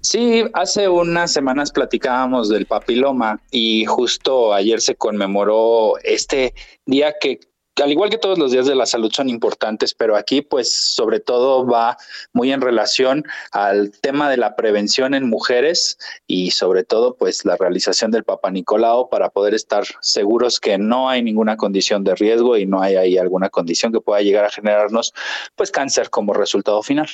Sí, 0.00 0.44
hace 0.54 0.88
unas 0.88 1.32
semanas 1.32 1.70
platicábamos 1.70 2.48
del 2.48 2.66
papiloma 2.66 3.40
y 3.52 3.84
justo 3.84 4.52
ayer 4.52 4.80
se 4.80 4.96
conmemoró 4.96 5.98
este 6.02 6.54
día 6.86 7.14
que 7.20 7.38
al 7.80 7.90
igual 7.90 8.10
que 8.10 8.18
todos 8.18 8.38
los 8.38 8.52
días 8.52 8.66
de 8.66 8.74
la 8.74 8.86
salud 8.86 9.10
son 9.12 9.28
importantes, 9.28 9.94
pero 9.94 10.16
aquí 10.16 10.42
pues 10.42 10.72
sobre 10.72 11.20
todo 11.20 11.66
va 11.66 11.96
muy 12.32 12.52
en 12.52 12.60
relación 12.60 13.24
al 13.52 13.92
tema 14.00 14.30
de 14.30 14.36
la 14.36 14.56
prevención 14.56 15.14
en 15.14 15.28
mujeres 15.28 15.98
y 16.26 16.50
sobre 16.50 16.84
todo 16.84 17.16
pues 17.16 17.44
la 17.44 17.56
realización 17.56 18.10
del 18.10 18.24
Papa 18.24 18.50
Nicolau 18.50 19.08
para 19.08 19.30
poder 19.30 19.54
estar 19.54 19.84
seguros 20.00 20.60
que 20.60 20.78
no 20.78 21.08
hay 21.08 21.22
ninguna 21.22 21.56
condición 21.56 22.04
de 22.04 22.14
riesgo 22.14 22.56
y 22.56 22.66
no 22.66 22.82
hay 22.82 22.96
ahí 22.96 23.18
alguna 23.18 23.50
condición 23.50 23.92
que 23.92 24.00
pueda 24.00 24.22
llegar 24.22 24.44
a 24.44 24.50
generarnos 24.50 25.12
pues 25.56 25.70
cáncer 25.70 26.10
como 26.10 26.32
resultado 26.32 26.82
final. 26.82 27.08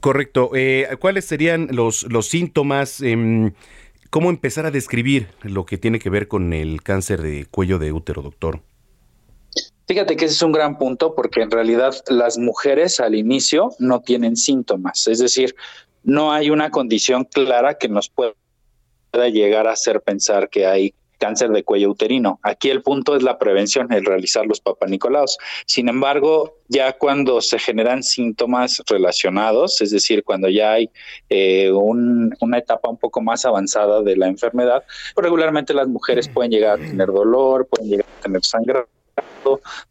Correcto. 0.00 0.50
Eh, 0.54 0.88
¿Cuáles 1.00 1.24
serían 1.24 1.68
los, 1.70 2.02
los 2.10 2.26
síntomas? 2.26 3.00
Eh, 3.00 3.52
¿Cómo 4.10 4.30
empezar 4.30 4.66
a 4.66 4.70
describir 4.70 5.28
lo 5.42 5.66
que 5.66 5.78
tiene 5.78 5.98
que 5.98 6.10
ver 6.10 6.28
con 6.28 6.52
el 6.52 6.82
cáncer 6.82 7.20
de 7.20 7.46
cuello 7.46 7.78
de 7.78 7.92
útero, 7.92 8.22
doctor? 8.22 8.60
Fíjate 9.86 10.16
que 10.16 10.24
ese 10.24 10.34
es 10.34 10.42
un 10.42 10.52
gran 10.52 10.78
punto 10.78 11.14
porque 11.14 11.42
en 11.42 11.50
realidad 11.50 11.94
las 12.08 12.38
mujeres 12.38 13.00
al 13.00 13.14
inicio 13.14 13.70
no 13.78 14.00
tienen 14.00 14.36
síntomas, 14.36 15.06
es 15.08 15.18
decir, 15.18 15.54
no 16.02 16.32
hay 16.32 16.50
una 16.50 16.70
condición 16.70 17.24
clara 17.24 17.74
que 17.74 17.88
nos 17.88 18.08
pueda 18.08 18.34
llegar 19.30 19.66
a 19.66 19.72
hacer 19.72 20.00
pensar 20.00 20.48
que 20.48 20.66
hay 20.66 20.94
cáncer 21.18 21.50
de 21.50 21.64
cuello 21.64 21.90
uterino. 21.90 22.38
Aquí 22.42 22.68
el 22.68 22.82
punto 22.82 23.16
es 23.16 23.22
la 23.22 23.38
prevención, 23.38 23.92
el 23.92 24.04
realizar 24.04 24.46
los 24.46 24.60
papanicolaos. 24.60 25.38
Sin 25.66 25.88
embargo, 25.88 26.58
ya 26.68 26.92
cuando 26.92 27.40
se 27.40 27.58
generan 27.58 28.02
síntomas 28.02 28.82
relacionados, 28.86 29.80
es 29.80 29.90
decir, 29.90 30.24
cuando 30.24 30.48
ya 30.48 30.72
hay 30.72 30.90
eh, 31.30 31.70
una 31.72 32.58
etapa 32.58 32.90
un 32.90 32.98
poco 32.98 33.22
más 33.22 33.46
avanzada 33.46 34.02
de 34.02 34.16
la 34.16 34.26
enfermedad, 34.26 34.84
regularmente 35.16 35.72
las 35.72 35.88
mujeres 35.88 36.28
pueden 36.28 36.50
llegar 36.50 36.78
a 36.78 36.84
tener 36.84 37.06
dolor, 37.06 37.66
pueden 37.68 37.88
llegar 37.88 38.06
a 38.18 38.22
tener 38.22 38.44
sangre 38.44 38.84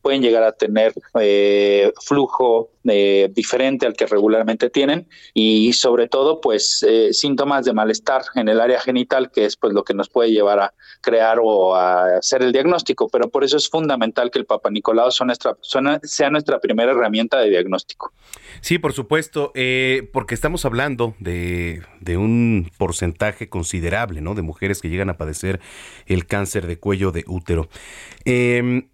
pueden 0.01 0.21
llegar 0.21 0.43
a 0.43 0.51
tener 0.51 0.93
eh, 1.19 1.91
flujo 2.01 2.71
eh, 2.85 3.29
diferente 3.33 3.85
al 3.85 3.93
que 3.93 4.05
regularmente 4.05 4.69
tienen 4.69 5.07
y 5.33 5.71
sobre 5.73 6.07
todo 6.07 6.41
pues 6.41 6.83
eh, 6.87 7.13
síntomas 7.13 7.63
de 7.65 7.73
malestar 7.73 8.23
en 8.35 8.49
el 8.49 8.59
área 8.59 8.79
genital 8.81 9.31
que 9.31 9.45
es 9.45 9.55
pues 9.55 9.73
lo 9.73 9.83
que 9.83 9.93
nos 9.93 10.09
puede 10.09 10.31
llevar 10.31 10.59
a 10.59 10.73
crear 11.01 11.39
o 11.41 11.75
a 11.75 12.17
hacer 12.17 12.41
el 12.41 12.51
diagnóstico 12.51 13.07
pero 13.07 13.29
por 13.29 13.43
eso 13.43 13.57
es 13.57 13.69
fundamental 13.69 14.31
que 14.31 14.39
el 14.39 14.45
Papa 14.45 14.69
Nicolau 14.69 15.11
sea 15.11 16.29
nuestra 16.29 16.59
primera 16.59 16.91
herramienta 16.91 17.39
de 17.39 17.49
diagnóstico. 17.49 18.11
Sí, 18.61 18.79
por 18.79 18.93
supuesto, 18.93 19.51
porque 20.11 20.33
estamos 20.33 20.65
hablando 20.65 21.15
de, 21.19 21.81
de, 22.01 22.17
un 22.17 22.69
porcentaje 22.77 23.49
considerable, 23.49 24.21
¿no? 24.21 24.35
De 24.35 24.41
mujeres 24.41 24.81
que 24.81 24.89
llegan 24.89 25.09
a 25.09 25.17
padecer 25.17 25.59
el 26.05 26.25
cáncer 26.25 26.67
de 26.67 26.79
cuello 26.79 27.11
de 27.11 27.23
útero. 27.27 27.69
Eh, 28.25 28.87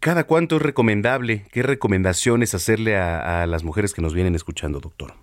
¿Cada 0.00 0.24
cuánto 0.24 0.56
es 0.56 0.62
recomendable? 0.62 1.46
¿Qué 1.52 1.62
recomendaciones 1.62 2.54
hacerle 2.54 2.96
a, 2.96 3.46
las 3.46 3.64
mujeres 3.64 3.94
que 3.94 4.02
nos 4.02 4.14
vienen 4.14 4.34
escuchando, 4.34 4.80
doctor? 4.80 5.14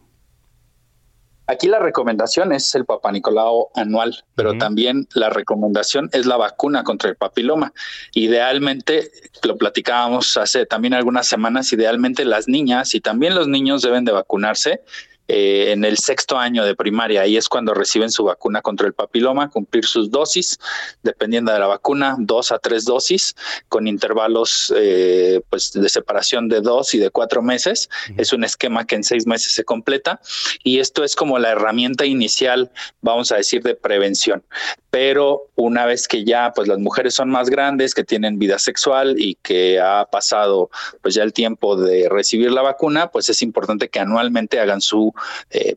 Aquí 1.46 1.68
la 1.68 1.80
recomendación 1.80 2.54
es 2.54 2.74
el 2.74 2.86
Papa 2.86 3.12
Nicolau 3.12 3.70
anual, 3.76 4.24
pero 4.34 4.58
también 4.58 5.08
la 5.14 5.30
recomendación 5.30 6.10
es 6.14 6.26
la 6.26 6.38
vacuna 6.38 6.84
contra 6.84 7.10
el 7.10 7.18
papiloma. 7.18 7.74
Idealmente, 8.14 9.12
lo 9.44 9.58
platicábamos 9.58 10.38
hace 10.38 10.66
también 10.66 10.94
algunas 10.94 11.28
semanas, 11.28 11.74
idealmente 11.74 12.24
las 12.24 12.48
niñas 12.48 12.96
y 12.96 13.02
también 13.02 13.36
los 13.36 13.50
niños 13.50 13.82
deben 13.82 14.06
de 14.06 14.14
vacunarse 14.14 14.82
eh, 15.30 15.72
en 15.72 15.86
el 15.86 15.98
sexto 15.98 16.38
año 16.38 16.66
de 16.66 16.76
primaria. 16.76 17.22
Ahí 17.22 17.38
es 17.38 17.48
cuando 17.48 17.74
reciben 17.74 18.12
su 18.12 18.26
vacuna 18.26 18.62
contra 18.62 18.88
el 18.88 18.94
papiloma, 18.94 19.50
cumplir 19.50 19.86
sus 19.86 20.12
dosis, 20.12 20.60
dependiendo 21.02 21.54
de 21.54 21.60
la 21.60 21.68
vacuna, 21.68 22.18
dos 22.20 22.52
a 22.52 22.60
tres 22.60 22.84
dosis, 22.84 23.34
con 23.70 23.88
intervalos 23.88 24.74
eh, 24.76 25.42
pues 25.50 25.72
de 25.72 25.88
separación 25.88 26.50
de 26.50 26.60
dos 26.60 26.94
y 26.94 27.00
de 27.00 27.10
cuatro 27.10 27.42
meses. 27.42 27.90
Es 28.18 28.34
un 28.34 28.44
esquema 28.44 28.86
que 28.86 28.96
en 28.96 29.04
seis 29.04 29.26
meses 29.26 29.54
se 29.54 29.64
completa 29.64 30.20
y 30.64 30.80
esto 30.80 31.04
es 31.04 31.16
como 31.16 31.40
la 31.40 31.52
herramienta 31.52 32.06
inicial, 32.06 32.72
vamos 33.02 33.32
a 33.32 33.38
decir, 33.38 33.64
de 33.64 33.76
prevención. 33.76 34.44
Pero 34.90 35.48
una 35.56 35.86
vez 35.86 36.08
que 36.08 36.24
ya 36.24 36.52
pues 36.54 36.68
las 36.68 36.78
mujeres 36.80 37.16
son 37.16 37.30
más 37.30 37.50
grandes, 37.50 37.96
que 37.96 38.04
tienen 38.04 38.38
vida 38.38 38.60
sexual 38.60 39.16
y 39.18 39.36
que 39.36 39.80
ha 39.80 40.06
pasado 40.12 40.70
pues 41.02 41.16
ya 41.16 41.24
el 41.24 41.34
tiempo 41.34 41.76
de 41.76 42.08
recibir 42.10 42.52
la 42.52 42.62
vacuna, 42.62 43.10
pues 43.10 43.30
es 43.30 43.42
importante 43.42 43.90
que 43.90 44.00
anualmente 44.00 44.60
hagan 44.60 44.82
su 44.82 45.13
eh, 45.50 45.76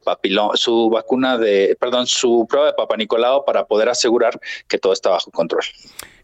su 0.55 0.91
vacuna 0.91 1.39
de, 1.39 1.76
perdón, 1.78 2.07
su 2.07 2.47
prueba 2.49 2.68
de 2.68 2.74
Papa 2.74 2.97
Nicolau 2.97 3.45
para 3.45 3.64
poder 3.64 3.89
asegurar 3.89 4.39
que 4.68 4.78
todo 4.78 4.93
está 4.93 5.11
bajo 5.11 5.30
control. 5.30 5.62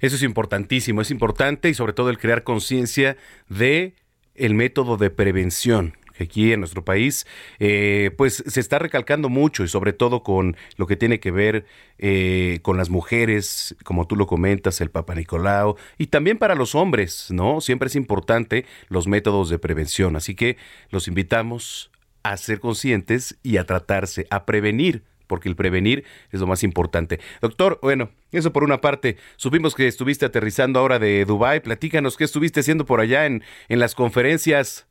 Eso 0.00 0.16
es 0.16 0.22
importantísimo, 0.22 1.00
es 1.00 1.10
importante 1.10 1.68
y 1.68 1.74
sobre 1.74 1.92
todo 1.92 2.10
el 2.10 2.18
crear 2.18 2.42
conciencia 2.44 3.16
de 3.48 3.94
el 4.34 4.54
método 4.54 4.96
de 4.96 5.10
prevención 5.10 5.94
aquí 6.22 6.52
en 6.52 6.60
nuestro 6.60 6.84
país, 6.84 7.26
eh, 7.58 8.10
pues 8.16 8.42
se 8.46 8.60
está 8.60 8.78
recalcando 8.78 9.28
mucho 9.28 9.64
y 9.64 9.68
sobre 9.68 9.92
todo 9.92 10.22
con 10.22 10.56
lo 10.76 10.86
que 10.86 10.96
tiene 10.96 11.20
que 11.20 11.30
ver 11.30 11.66
eh, 11.98 12.60
con 12.62 12.76
las 12.76 12.90
mujeres, 12.90 13.76
como 13.84 14.06
tú 14.06 14.16
lo 14.16 14.26
comentas, 14.26 14.80
el 14.80 14.90
Papa 14.90 15.14
Nicolau, 15.14 15.76
y 15.98 16.06
también 16.06 16.38
para 16.38 16.54
los 16.54 16.74
hombres, 16.74 17.28
¿no? 17.30 17.60
Siempre 17.60 17.88
es 17.88 17.96
importante 17.96 18.64
los 18.88 19.06
métodos 19.06 19.50
de 19.50 19.58
prevención, 19.58 20.16
así 20.16 20.34
que 20.34 20.56
los 20.90 21.08
invitamos 21.08 21.91
a 22.22 22.36
ser 22.36 22.60
conscientes 22.60 23.36
y 23.42 23.56
a 23.56 23.64
tratarse, 23.64 24.26
a 24.30 24.44
prevenir 24.46 25.04
porque 25.32 25.48
el 25.48 25.56
prevenir 25.56 26.04
es 26.30 26.40
lo 26.40 26.46
más 26.46 26.62
importante. 26.62 27.18
Doctor, 27.40 27.78
bueno, 27.80 28.10
eso 28.32 28.52
por 28.52 28.64
una 28.64 28.82
parte. 28.82 29.16
Supimos 29.36 29.74
que 29.74 29.88
estuviste 29.88 30.26
aterrizando 30.26 30.78
ahora 30.78 30.98
de 30.98 31.24
Dubai. 31.24 31.60
Platícanos 31.60 32.18
qué 32.18 32.24
estuviste 32.24 32.60
haciendo 32.60 32.84
por 32.84 33.00
allá 33.00 33.24
en, 33.24 33.42
en 33.70 33.78
las 33.78 33.94
conferencias. 33.94 34.86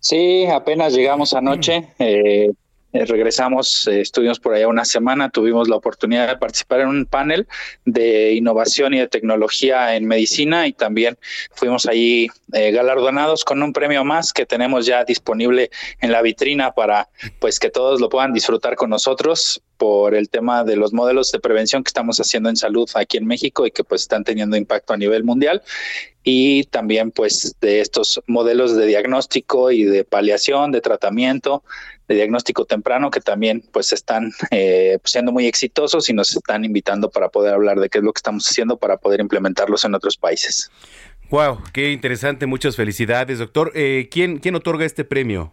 Sí, 0.00 0.44
apenas 0.46 0.92
llegamos 0.92 1.32
anoche. 1.32 1.88
Eh, 1.98 2.52
eh, 2.92 3.04
regresamos, 3.04 3.86
eh, 3.88 4.00
estuvimos 4.00 4.40
por 4.40 4.54
allá 4.54 4.68
una 4.68 4.84
semana, 4.84 5.30
tuvimos 5.30 5.68
la 5.68 5.76
oportunidad 5.76 6.28
de 6.28 6.36
participar 6.36 6.80
en 6.80 6.88
un 6.88 7.06
panel 7.06 7.46
de 7.84 8.34
innovación 8.34 8.94
y 8.94 8.98
de 8.98 9.08
tecnología 9.08 9.96
en 9.96 10.06
medicina 10.06 10.66
y 10.66 10.72
también 10.72 11.18
fuimos 11.52 11.86
allí 11.86 12.28
galardonados 12.48 13.44
con 13.44 13.62
un 13.62 13.72
premio 13.72 14.04
más 14.04 14.32
que 14.32 14.46
tenemos 14.46 14.86
ya 14.86 15.04
disponible 15.04 15.70
en 16.00 16.12
la 16.12 16.22
vitrina 16.22 16.72
para 16.72 17.08
pues 17.40 17.58
que 17.58 17.70
todos 17.70 18.00
lo 18.00 18.08
puedan 18.08 18.32
disfrutar 18.32 18.74
con 18.74 18.90
nosotros 18.90 19.62
por 19.78 20.14
el 20.14 20.28
tema 20.28 20.64
de 20.64 20.76
los 20.76 20.92
modelos 20.92 21.32
de 21.32 21.38
prevención 21.38 21.82
que 21.82 21.88
estamos 21.88 22.18
haciendo 22.18 22.50
en 22.50 22.56
salud 22.56 22.90
aquí 22.94 23.16
en 23.16 23.26
México 23.26 23.66
y 23.66 23.70
que 23.70 23.84
pues 23.84 24.02
están 24.02 24.24
teniendo 24.24 24.56
impacto 24.56 24.92
a 24.92 24.96
nivel 24.96 25.24
mundial. 25.24 25.62
Y 26.24 26.64
también 26.64 27.10
pues 27.12 27.54
de 27.60 27.80
estos 27.80 28.20
modelos 28.26 28.76
de 28.76 28.86
diagnóstico 28.86 29.70
y 29.70 29.84
de 29.84 30.04
paliación, 30.04 30.72
de 30.72 30.80
tratamiento, 30.80 31.62
de 32.08 32.14
diagnóstico 32.14 32.64
temprano 32.64 33.10
que 33.10 33.20
también 33.20 33.62
pues 33.70 33.92
están 33.92 34.32
eh, 34.50 34.98
siendo 35.04 35.30
muy 35.30 35.46
exitosos 35.46 36.08
y 36.08 36.14
nos 36.14 36.34
están 36.34 36.64
invitando 36.64 37.10
para 37.10 37.28
poder 37.28 37.54
hablar 37.54 37.78
de 37.78 37.88
qué 37.88 37.98
es 37.98 38.04
lo 38.04 38.12
que 38.12 38.18
estamos 38.18 38.48
haciendo 38.48 38.78
para 38.78 38.96
poder 38.96 39.20
implementarlos 39.20 39.84
en 39.84 39.94
otros 39.94 40.16
países. 40.16 40.70
Wow, 41.30 41.58
qué 41.72 41.92
interesante, 41.92 42.46
muchas 42.46 42.74
felicidades, 42.74 43.38
doctor. 43.38 43.72
Eh, 43.74 44.08
¿quién, 44.10 44.38
¿Quién 44.38 44.54
otorga 44.54 44.86
este 44.86 45.04
premio? 45.04 45.52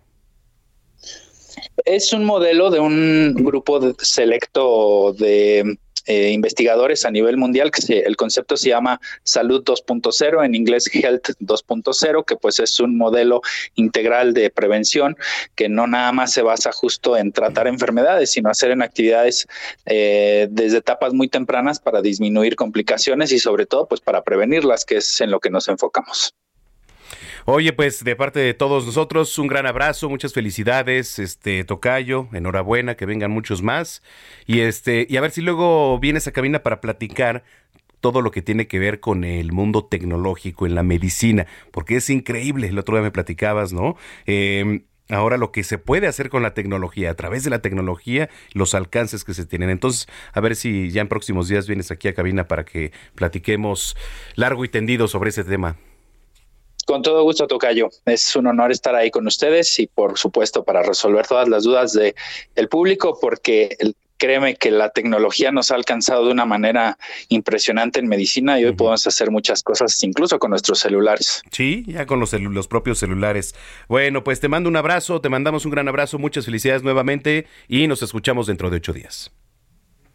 Es 1.84 2.14
un 2.14 2.24
modelo 2.24 2.70
de 2.70 2.80
un 2.80 3.34
grupo 3.36 3.94
selecto 4.00 5.14
de 5.14 5.78
eh, 6.06 6.32
investigadores 6.32 7.06
a 7.06 7.12
nivel 7.12 7.38
mundial, 7.38 7.72
que 7.72 8.00
el 8.00 8.16
concepto 8.16 8.58
se 8.58 8.70
llama 8.70 9.00
Salud 9.24 9.64
2.0, 9.64 10.46
en 10.46 10.56
inglés 10.56 10.90
Health 10.94 11.30
2.0, 11.40 12.26
que 12.26 12.36
pues 12.36 12.60
es 12.60 12.80
un 12.80 12.98
modelo 12.98 13.42
integral 13.76 14.34
de 14.34 14.50
prevención 14.50 15.18
que 15.56 15.70
no 15.70 15.88
nada 15.88 16.12
más 16.12 16.34
se 16.34 16.42
basa 16.42 16.72
justo 16.72 17.18
en 17.18 17.32
tratar 17.32 17.68
enfermedades, 17.68 18.32
sino 18.32 18.50
hacer 18.50 18.72
en 18.72 18.82
actividades 18.82 19.48
eh, 19.86 20.48
desde 20.50 20.78
etapas 20.78 21.14
muy 21.14 21.28
tempranas 21.28 21.80
para 21.80 22.02
disminuir 22.02 22.56
complicaciones 22.56 23.32
y 23.32 23.40
sobre 23.40 23.66
todo 23.66 23.88
pues 23.88 24.02
para 24.02 24.24
prevenirlas, 24.24 24.86
que 24.86 24.98
es 24.98 25.22
en 25.22 25.32
lo 25.32 25.40
que 25.40 25.50
nos 25.50 25.68
enfocamos. 25.68 26.34
Oye, 27.48 27.74
pues 27.74 28.04
de 28.04 28.16
parte 28.16 28.40
de 28.40 28.56
todos 28.56 28.88
nosotros, 28.88 29.38
un 29.38 29.46
gran 29.46 29.68
abrazo, 29.68 30.10
muchas 30.10 30.34
felicidades, 30.34 31.20
este 31.20 31.64
Tocayo, 31.64 32.28
enhorabuena, 32.34 32.96
que 32.96 33.06
vengan 33.06 33.30
muchos 33.30 33.62
más. 33.62 34.02
Y 34.48 34.62
este, 34.62 35.06
y 35.08 35.16
a 35.18 35.22
ver 35.22 35.30
si 35.30 35.42
luego 35.42 36.00
vienes 36.00 36.26
a 36.26 36.32
cabina 36.32 36.64
para 36.64 36.82
platicar 36.82 37.44
todo 38.02 38.24
lo 38.24 38.32
que 38.32 38.42
tiene 38.42 38.68
que 38.68 38.80
ver 38.80 39.00
con 39.00 39.24
el 39.24 39.52
mundo 39.52 39.86
tecnológico 39.86 40.66
en 40.66 40.74
la 40.74 40.82
medicina, 40.82 41.46
porque 41.72 41.98
es 41.98 42.10
increíble, 42.10 42.68
el 42.68 42.80
otro 42.80 42.96
día 42.96 43.04
me 43.04 43.12
platicabas, 43.12 43.74
¿no? 43.74 43.96
Em, 44.26 44.86
ahora 45.10 45.38
lo 45.38 45.52
que 45.52 45.64
se 45.64 45.78
puede 45.78 46.08
hacer 46.08 46.30
con 46.32 46.42
la 46.42 46.56
tecnología, 46.56 47.12
a 47.12 47.16
través 47.16 47.44
de 47.44 47.52
la 47.52 47.60
tecnología, 47.60 48.28
los 48.54 48.74
alcances 48.74 49.24
que 49.24 49.36
se 49.36 49.46
tienen. 49.46 49.70
Entonces, 49.70 50.08
a 50.34 50.42
ver 50.42 50.56
si 50.56 50.90
ya 50.90 51.02
en 51.02 51.08
próximos 51.10 51.48
días 51.48 51.68
vienes 51.68 51.92
aquí 51.92 52.08
a 52.08 52.16
cabina 52.16 52.48
para 52.48 52.66
que 52.66 52.92
platiquemos 53.14 53.96
largo 54.34 54.66
y 54.66 54.70
tendido 54.70 55.08
sobre 55.08 55.30
ese 55.30 55.44
tema. 55.44 55.78
Con 56.86 57.02
todo 57.02 57.24
gusto, 57.24 57.48
Tocayo. 57.48 57.90
Es 58.06 58.36
un 58.36 58.48
honor 58.48 58.72
estar 58.72 58.96
ahí 58.96 59.10
con 59.10 59.26
ustedes 59.28 59.80
y, 59.80 59.88
por 59.88 60.18
supuesto, 60.18 60.64
para 60.64 60.84
resolver 60.84 61.26
todas 61.26 61.50
las 61.50 61.64
dudas 61.64 61.94
del 61.94 62.16
el 62.56 62.70
público, 62.70 63.18
porque 63.20 63.76
créeme 64.18 64.56
que 64.56 64.72
la 64.72 64.90
tecnología 64.90 65.52
nos 65.52 65.72
ha 65.72 65.76
alcanzado 65.76 66.26
de 66.26 66.32
una 66.32 66.46
manera 66.46 66.98
impresionante 67.30 68.00
en 68.00 68.08
medicina 68.08 68.60
y 68.60 68.66
hoy 68.66 68.74
podemos 68.74 69.06
hacer 69.08 69.32
muchas 69.32 69.64
cosas, 69.64 70.02
incluso 70.04 70.40
con 70.40 70.52
nuestros 70.52 70.80
celulares. 70.80 71.42
Sí, 71.52 71.84
ya 71.88 72.06
con 72.06 72.20
los, 72.20 72.34
los 72.34 72.68
propios 72.68 73.00
celulares. 73.00 73.56
Bueno, 73.88 74.24
pues 74.24 74.40
te 74.40 74.48
mando 74.48 74.70
un 74.70 74.76
abrazo, 74.76 75.22
te 75.22 75.30
mandamos 75.30 75.66
un 75.66 75.72
gran 75.72 75.88
abrazo, 75.88 76.20
muchas 76.20 76.46
felicidades 76.46 76.84
nuevamente 76.84 77.48
y 77.68 77.88
nos 77.88 78.02
escuchamos 78.04 78.48
dentro 78.48 78.70
de 78.70 78.78
ocho 78.78 78.94
días. 78.94 79.32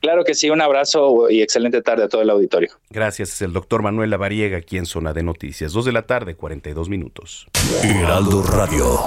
Claro 0.00 0.24
que 0.24 0.34
sí, 0.34 0.48
un 0.48 0.62
abrazo 0.62 1.28
y 1.28 1.42
excelente 1.42 1.82
tarde 1.82 2.04
a 2.04 2.08
todo 2.08 2.22
el 2.22 2.30
auditorio. 2.30 2.70
Gracias, 2.88 3.34
es 3.34 3.42
el 3.42 3.52
doctor 3.52 3.82
Manuel 3.82 4.08
Lavariega 4.08 4.56
aquí 4.56 4.78
en 4.78 4.86
Zona 4.86 5.12
de 5.12 5.22
Noticias. 5.22 5.74
Dos 5.74 5.84
de 5.84 5.92
la 5.92 6.02
tarde, 6.02 6.36
42 6.36 6.88
minutos. 6.88 7.46
Heraldo 7.82 8.42
Radio. 8.42 8.98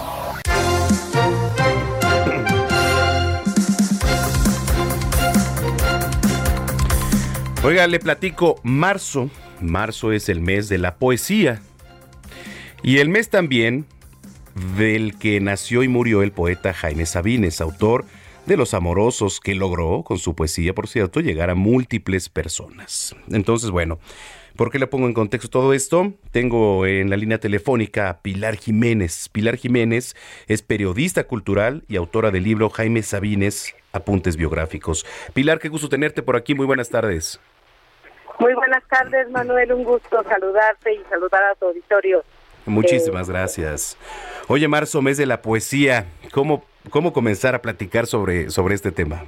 Oiga, 7.63 7.87
le 7.87 7.99
platico, 7.99 8.59
marzo, 8.61 9.31
marzo 9.61 10.11
es 10.11 10.29
el 10.29 10.41
mes 10.41 10.69
de 10.69 10.77
la 10.77 10.97
poesía. 10.97 11.61
Y 12.83 12.99
el 12.99 13.09
mes 13.09 13.29
también 13.29 13.85
del 14.77 15.17
que 15.17 15.39
nació 15.39 15.81
y 15.81 15.87
murió 15.87 16.21
el 16.21 16.31
poeta 16.31 16.71
Jaime 16.71 17.07
Sabines, 17.07 17.61
autor 17.61 18.05
de 18.45 18.57
los 18.57 18.73
amorosos 18.73 19.39
que 19.39 19.55
logró 19.55 20.03
con 20.03 20.17
su 20.17 20.35
poesía, 20.35 20.73
por 20.73 20.87
cierto, 20.87 21.21
llegar 21.21 21.49
a 21.49 21.55
múltiples 21.55 22.29
personas. 22.29 23.15
Entonces, 23.31 23.69
bueno, 23.69 23.99
¿por 24.55 24.69
qué 24.69 24.79
le 24.79 24.87
pongo 24.87 25.07
en 25.07 25.13
contexto 25.13 25.49
todo 25.49 25.73
esto? 25.73 26.13
Tengo 26.31 26.85
en 26.85 27.09
la 27.09 27.17
línea 27.17 27.39
telefónica 27.39 28.09
a 28.09 28.21
Pilar 28.21 28.57
Jiménez. 28.57 29.29
Pilar 29.29 29.55
Jiménez 29.57 30.15
es 30.47 30.61
periodista 30.61 31.23
cultural 31.25 31.83
y 31.87 31.95
autora 31.95 32.31
del 32.31 32.43
libro 32.43 32.69
Jaime 32.69 33.01
Sabines, 33.01 33.73
Apuntes 33.93 34.35
Biográficos. 34.35 35.05
Pilar, 35.33 35.59
qué 35.59 35.69
gusto 35.69 35.87
tenerte 35.87 36.21
por 36.21 36.35
aquí. 36.35 36.53
Muy 36.53 36.65
buenas 36.65 36.89
tardes. 36.89 37.39
Muy 38.39 38.53
buenas 38.55 38.83
tardes, 38.89 39.29
Manuel. 39.29 39.71
Un 39.71 39.83
gusto 39.83 40.23
saludarte 40.23 40.93
y 40.93 41.01
saludar 41.09 41.43
a 41.43 41.55
tu 41.55 41.67
auditorio. 41.67 42.23
Muchísimas 42.65 43.29
gracias. 43.29 43.97
Oye, 44.47 44.67
marzo, 44.67 45.01
mes 45.01 45.17
de 45.17 45.25
la 45.25 45.41
poesía. 45.41 46.07
¿Cómo 46.31 46.63
¿Cómo 46.89 47.13
comenzar 47.13 47.55
a 47.55 47.61
platicar 47.61 48.07
sobre, 48.07 48.49
sobre 48.49 48.75
este 48.75 48.91
tema? 48.91 49.23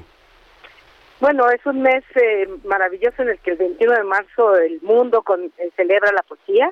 Bueno, 1.20 1.50
es 1.50 1.66
un 1.66 1.82
mes 1.82 2.04
eh, 2.16 2.48
maravilloso 2.66 3.22
en 3.22 3.30
el 3.30 3.40
que 3.40 3.52
el 3.52 3.58
21 3.58 3.94
de 3.94 4.04
marzo 4.04 4.56
el 4.58 4.82
mundo 4.82 5.22
con, 5.24 5.46
eh, 5.58 5.70
celebra 5.76 6.12
la 6.12 6.24
poesía. 6.24 6.72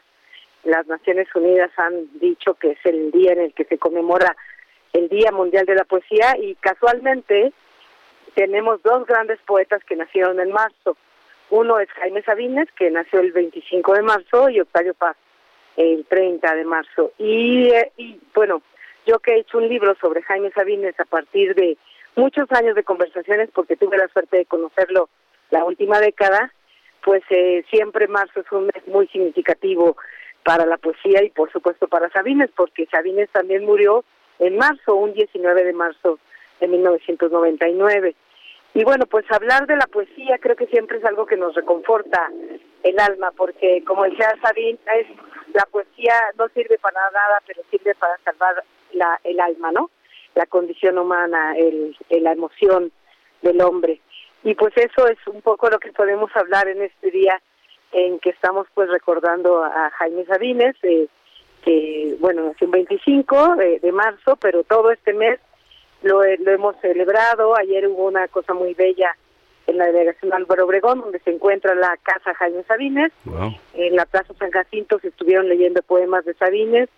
Las 0.64 0.86
Naciones 0.88 1.28
Unidas 1.34 1.72
han 1.78 2.08
dicho 2.20 2.54
que 2.56 2.72
es 2.72 2.86
el 2.86 3.12
día 3.12 3.34
en 3.34 3.40
el 3.40 3.54
que 3.54 3.64
se 3.64 3.78
conmemora 3.78 4.36
el 4.92 5.10
Día 5.10 5.32
Mundial 5.32 5.66
de 5.66 5.76
la 5.76 5.86
Poesía 5.86 6.38
y 6.38 6.56
casualmente 6.56 7.52
tenemos 8.36 8.82
dos 8.84 9.06
grandes 9.08 9.40
poetas 9.46 9.84
que 9.86 9.96
nacieron 9.96 10.40
en 10.40 10.52
marzo. 10.52 10.98
Uno 11.50 11.80
es 11.80 11.90
Jaime 11.92 12.22
Sabines, 12.24 12.68
que 12.76 12.90
nació 12.90 13.20
el 13.20 13.32
25 13.32 13.94
de 13.94 14.02
marzo, 14.02 14.50
y 14.50 14.60
Octavio 14.60 14.94
Paz, 14.94 15.16
el 15.78 16.06
30 16.06 16.56
de 16.56 16.66
marzo. 16.66 17.12
Y, 17.18 17.70
eh, 17.70 17.92
y 17.98 18.20
bueno, 18.34 18.62
yo 19.06 19.20
que 19.20 19.34
he 19.34 19.40
hecho 19.40 19.58
un 19.58 19.68
libro 19.68 19.96
sobre 20.00 20.22
Jaime 20.24 20.52
Sabines 20.52 21.00
a 21.00 21.06
partir 21.06 21.56
de 21.56 21.78
muchos 22.16 22.52
años 22.52 22.76
de 22.76 22.84
conversaciones, 22.84 23.50
porque 23.54 23.76
tuve 23.76 23.98
la 23.98 24.08
suerte 24.10 24.38
de 24.38 24.46
conocerlo 24.46 25.10
la 25.50 25.64
última 25.66 26.00
década, 26.00 26.52
pues 27.04 27.22
eh, 27.30 27.64
siempre 27.70 28.08
marzo 28.08 28.40
es 28.40 28.52
un 28.52 28.66
mes 28.66 28.88
muy 28.88 29.08
significativo 29.08 29.98
para 30.44 30.66
la 30.66 30.78
poesía 30.78 31.24
y 31.24 31.30
por 31.30 31.52
supuesto 31.52 31.88
para 31.88 32.10
Sabines, 32.10 32.50
porque 32.56 32.88
Sabines 32.88 33.30
también 33.32 33.66
murió 33.66 34.04
en 34.40 34.58
marzo, 34.58 34.96
un 34.96 35.14
19 35.14 35.64
de 35.64 35.74
marzo 35.74 36.20
de 36.60 36.68
1999. 36.68 38.16
Y 38.74 38.84
bueno, 38.84 39.06
pues 39.06 39.26
hablar 39.32 39.68
de 39.68 39.76
la 39.76 39.86
poesía 39.86 40.38
creo 40.40 40.56
que 40.56 40.68
siempre 40.68 40.98
es 40.98 41.06
algo 41.06 41.26
que 41.26 41.38
nos 41.38 41.54
reconforta 41.54 42.32
el 42.82 43.00
alma, 43.00 43.32
porque 43.38 43.84
como 43.86 44.04
decía 44.04 44.34
Sabines, 44.42 44.80
la 45.54 45.66
poesía 45.72 46.16
no 46.38 46.48
sirve 46.50 46.78
para 46.80 47.00
nada, 47.12 47.42
pero 47.46 47.62
sirve 47.70 47.94
para 47.96 48.18
salvar 48.24 48.64
la, 48.94 49.20
el 49.24 49.40
alma, 49.40 49.72
¿no? 49.72 49.92
La 50.36 50.48
condición 50.48 50.98
humana, 50.98 51.56
el, 51.56 51.96
la 52.10 52.32
emoción 52.32 52.92
del 53.42 53.62
hombre. 53.62 54.02
Y 54.44 54.56
pues 54.56 54.74
eso 54.76 55.08
es 55.08 55.20
un 55.28 55.42
poco 55.42 55.70
lo 55.70 55.80
que 55.80 55.92
podemos 55.92 56.36
hablar 56.36 56.68
en 56.68 56.82
este 56.82 57.12
día 57.12 57.42
en 57.92 58.20
que 58.20 58.32
estamos 58.32 58.68
pues 58.74 58.90
recordando 58.90 59.64
a 59.64 59.92
Jaime 59.92 60.26
Sabines, 60.26 60.76
eh, 60.82 61.08
que 61.64 62.16
bueno, 62.20 62.44
nació 62.44 62.66
el 62.66 62.72
25 62.72 63.56
de, 63.56 63.92
marzo, 63.92 64.36
pero 64.38 64.64
todo 64.64 64.92
este 64.92 65.14
mes 65.14 65.40
lo, 66.04 66.24
lo 66.24 66.52
hemos 66.52 66.76
celebrado. 66.82 67.58
Ayer 67.58 67.88
hubo 67.88 68.06
una 68.06 68.28
cosa 68.28 68.54
muy 68.54 68.74
bella 68.74 69.16
en 69.66 69.78
la 69.78 69.86
delegación 69.86 70.34
Álvaro 70.34 70.66
Obregón, 70.66 71.02
donde 71.02 71.20
se 71.20 71.32
encuentra 71.32 71.74
la 71.76 71.98
Casa 72.04 72.34
Jaime 72.36 72.64
Sabines. 72.64 73.12
En 73.74 73.96
la 73.96 74.06
Plaza 74.06 74.34
San 74.38 74.52
Jacinto 74.52 75.00
se 75.00 75.08
estuvieron 75.08 75.48
leyendo 75.48 75.82
poemas 75.82 76.26
de 76.26 76.34
Sabines. 76.36 76.90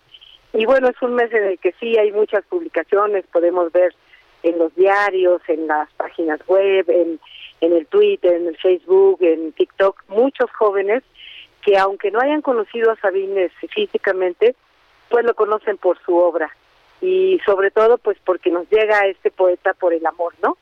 Y 0.52 0.66
bueno, 0.66 0.88
es 0.88 1.00
un 1.02 1.14
mes 1.14 1.32
en 1.32 1.44
el 1.44 1.58
que 1.58 1.74
sí 1.78 1.96
hay 1.98 2.12
muchas 2.12 2.44
publicaciones, 2.46 3.24
podemos 3.32 3.72
ver 3.72 3.94
en 4.42 4.58
los 4.58 4.74
diarios, 4.74 5.42
en 5.48 5.66
las 5.66 5.90
páginas 5.94 6.40
web, 6.46 6.88
en, 6.88 7.20
en 7.60 7.72
el 7.72 7.86
Twitter, 7.86 8.34
en 8.34 8.46
el 8.48 8.56
Facebook, 8.56 9.18
en 9.20 9.52
TikTok, 9.52 10.02
muchos 10.08 10.50
jóvenes 10.52 11.02
que 11.62 11.76
aunque 11.76 12.12
no 12.12 12.20
hayan 12.20 12.42
conocido 12.42 12.92
a 12.92 12.96
Sabines 12.96 13.50
físicamente, 13.74 14.54
pues 15.08 15.24
lo 15.24 15.34
conocen 15.34 15.76
por 15.78 15.98
su 16.04 16.16
obra 16.16 16.50
y 17.06 17.38
sobre 17.46 17.70
todo 17.70 17.98
pues 17.98 18.18
porque 18.24 18.50
nos 18.50 18.68
llega 18.68 19.06
este 19.06 19.30
poeta 19.30 19.74
por 19.74 19.94
el 19.94 20.04
amor, 20.04 20.34
¿no? 20.42 20.58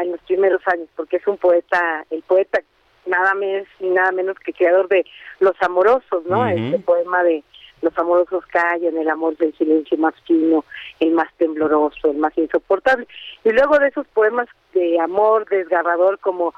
En 0.00 0.10
los 0.10 0.20
primeros 0.22 0.60
años, 0.66 0.88
porque 0.96 1.18
es 1.18 1.26
un 1.28 1.36
poeta, 1.36 2.04
el 2.10 2.22
poeta 2.22 2.60
nada 3.06 3.34
más 3.34 3.68
ni 3.78 3.90
nada 3.90 4.10
menos 4.10 4.36
que 4.40 4.52
creador 4.52 4.88
de 4.88 5.06
Los 5.38 5.54
Amorosos, 5.62 6.26
¿no? 6.26 6.44
Este 6.44 6.80
poema 6.80 7.22
de 7.22 7.44
Los 7.82 7.96
Amorosos 7.96 8.44
callan, 8.46 8.96
el 8.96 9.08
amor 9.08 9.36
del 9.36 9.56
silencio 9.56 9.96
más 9.96 10.14
fino, 10.26 10.64
el 10.98 11.12
más 11.12 11.32
tembloroso, 11.34 12.10
el 12.10 12.16
más 12.16 12.36
insoportable. 12.36 13.06
Y 13.44 13.50
luego 13.50 13.78
de 13.78 13.86
esos 13.86 14.08
poemas 14.08 14.48
de 14.74 14.98
amor 14.98 15.48
desgarrador 15.48 16.18
como 16.18 16.52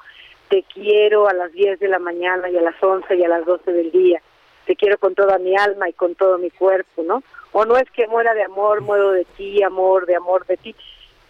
Te 0.48 0.62
quiero 0.72 1.28
a 1.28 1.34
las 1.34 1.52
10 1.52 1.80
de 1.80 1.88
la 1.88 1.98
mañana 1.98 2.48
y 2.48 2.56
a 2.56 2.62
las 2.62 2.82
11 2.82 3.14
y 3.14 3.24
a 3.24 3.28
las 3.28 3.44
12 3.44 3.70
del 3.70 3.90
día, 3.90 4.22
te 4.64 4.74
quiero 4.74 4.96
con 4.96 5.14
toda 5.14 5.36
mi 5.36 5.54
alma 5.54 5.90
y 5.90 5.92
con 5.92 6.14
todo 6.14 6.38
mi 6.38 6.50
cuerpo, 6.50 7.02
¿no? 7.02 7.22
O 7.52 7.64
no 7.64 7.76
es 7.76 7.90
que 7.90 8.06
muera 8.06 8.34
de 8.34 8.44
amor, 8.44 8.80
muero 8.82 9.12
de 9.12 9.24
ti, 9.24 9.62
amor, 9.62 10.06
de 10.06 10.16
amor 10.16 10.46
de 10.46 10.56
ti. 10.56 10.74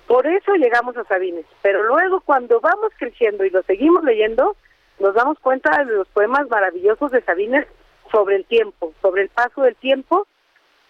Por 0.06 0.26
eso 0.26 0.54
llegamos 0.54 0.96
a 0.96 1.04
Sabines. 1.04 1.46
Pero 1.62 1.82
luego 1.84 2.20
cuando 2.20 2.60
vamos 2.60 2.92
creciendo 2.98 3.44
y 3.44 3.50
lo 3.50 3.62
seguimos 3.62 4.02
leyendo, 4.04 4.56
nos 4.98 5.14
damos 5.14 5.38
cuenta 5.38 5.84
de 5.84 5.92
los 5.92 6.08
poemas 6.08 6.48
maravillosos 6.48 7.12
de 7.12 7.22
Sabines 7.22 7.66
sobre 8.10 8.36
el 8.36 8.44
tiempo, 8.44 8.92
sobre 9.02 9.22
el 9.22 9.28
paso 9.28 9.62
del 9.62 9.76
tiempo, 9.76 10.26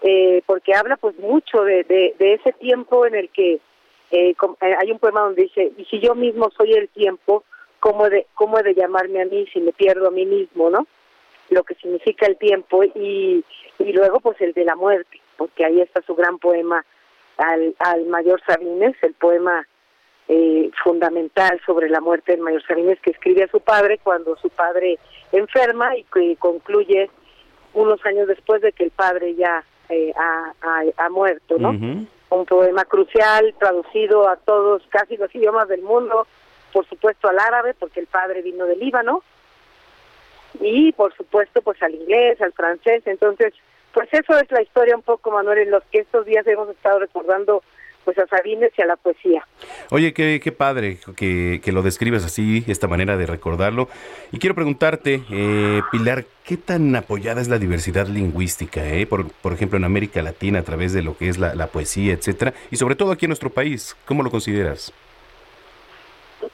eh, 0.03 0.43
porque 0.47 0.75
habla 0.75 0.97
pues 0.97 1.19
mucho 1.19 1.65
de, 1.65 1.85
de, 1.85 2.33
ese 2.35 2.53
tiempo 2.53 3.07
en 3.07 3.17
el 3.17 3.29
que 3.31 3.55
eh, 3.55 3.61
eh, 4.31 4.77
hay 4.81 4.93
un 4.93 4.99
poema 4.99 5.23
donde 5.23 5.43
dice, 5.43 5.73
y 5.77 5.85
si 5.87 5.99
yo 5.99 6.15
mismo 6.15 6.51
soy 6.57 6.73
el 6.73 6.89
tiempo, 6.89 7.45
¿cómo 7.81 8.09
de, 8.09 8.27
¿cómo 8.35 8.59
he 8.59 8.63
de 8.63 8.75
llamarme 8.75 9.23
a 9.23 9.27
mí 9.27 9.47
si 9.53 9.61
me 9.61 9.73
pierdo 9.73 10.09
a 10.09 10.13
mí 10.13 10.25
mismo, 10.25 10.71
no? 10.71 10.87
Lo 11.51 11.65
que 11.65 11.75
significa 11.77 12.27
el 12.27 12.37
tiempo 12.37 12.85
y, 12.85 13.45
y 13.79 13.93
luego 13.93 14.21
pues 14.21 14.41
el 14.41 14.53
de 14.53 14.65
la 14.65 14.77
muerte, 14.77 15.21
porque 15.37 15.65
ahí 15.65 15.81
está 15.81 16.03
su 16.03 16.15
gran 16.15 16.39
poema 16.39 16.85
al, 17.39 17.75
al 17.79 18.07
mayor 18.07 18.43
Sabines, 18.47 18.97
el 19.03 19.15
poema 19.15 19.67
eh, 20.29 20.71
fundamental 20.85 21.59
sobre 21.65 21.89
la 21.89 22.01
muerte 22.01 22.33
del 22.33 22.43
mayor 22.43 22.63
Sabines 22.67 23.01
que 23.01 23.13
escribe 23.13 23.45
a 23.45 23.49
su 23.49 23.61
padre 23.61 23.99
cuando 24.03 24.37
su 24.37 24.51
padre 24.51 24.99
enferma 25.33 25.97
y 25.97 26.05
que 26.05 26.37
concluye 26.37 27.09
unos 27.73 28.05
años 28.05 28.29
después 28.29 28.61
de 28.61 28.73
que 28.73 28.85
el 28.85 28.91
padre 28.91 29.35
ya 29.37 29.65
eh, 29.89 30.13
ha, 30.17 30.53
ha, 30.99 31.09
muerto, 31.09 31.57
¿no? 31.59 31.71
Un 31.71 32.45
poema 32.45 32.85
crucial, 32.85 33.55
traducido 33.59 34.29
a 34.29 34.37
todos, 34.37 34.83
casi 34.91 35.17
los 35.17 35.35
idiomas 35.35 35.67
del 35.69 35.81
mundo, 35.81 36.27
por 36.75 36.87
supuesto 36.87 37.29
al 37.29 37.39
árabe, 37.39 37.75
porque 37.79 38.01
el 38.01 38.07
padre 38.07 38.43
vino 38.43 38.67
del 38.67 38.81
Líbano, 38.81 39.23
y 40.61 40.93
por 40.93 41.15
supuesto 41.15 41.63
pues 41.63 41.83
al 41.83 41.95
inglés, 41.95 42.41
al 42.41 42.53
francés, 42.53 43.03
entonces 43.07 43.55
pues 43.93 44.09
eso 44.13 44.39
es 44.39 44.51
la 44.51 44.63
historia 44.63 44.97
un 44.97 45.03
poco, 45.03 45.31
Manuel, 45.31 45.59
en 45.59 45.71
los 45.71 45.83
que 45.85 46.01
estos 46.01 46.27
días 46.27 46.47
hemos 46.47 46.69
estado 46.71 47.01
recordando 47.01 47.63
pues 48.05 48.17
a 48.19 48.27
Sabines 48.27 48.73
y 48.79 48.81
a 48.81 48.87
la 48.87 48.97
poesía. 48.97 49.47
Oye, 49.91 50.15
qué, 50.15 50.41
qué 50.43 50.51
padre 50.51 50.99
que, 51.15 51.61
que, 51.63 51.73
lo 51.73 51.83
describes 51.83 52.25
así, 52.25 52.65
esta 52.67 52.89
manera 52.89 53.19
de 53.19 53.27
recordarlo. 53.27 53.89
Y 54.33 54.39
quiero 54.39 54.55
preguntarte, 54.55 55.23
eh, 55.31 55.83
Pilar, 55.93 56.25
¿qué 56.43 56.57
tan 56.57 56.97
apoyada 56.97 57.43
es 57.43 57.49
la 57.49 57.59
diversidad 57.59 58.07
lingüística, 58.07 58.83
eh? 58.87 59.07
por, 59.07 59.31
por 59.31 59.53
ejemplo, 59.53 59.77
en 59.77 59.85
América 59.85 60.23
Latina, 60.23 60.61
a 60.61 60.63
través 60.63 60.95
de 60.95 61.03
lo 61.03 61.19
que 61.19 61.29
es 61.29 61.37
la, 61.37 61.55
la 61.55 61.67
poesía, 61.67 62.15
etcétera? 62.15 62.55
Y 62.71 62.77
sobre 62.77 62.95
todo 62.95 63.13
aquí 63.13 63.27
en 63.27 63.31
nuestro 63.31 63.51
país, 63.51 63.95
¿cómo 64.07 64.23
lo 64.23 64.31
consideras? 64.31 64.95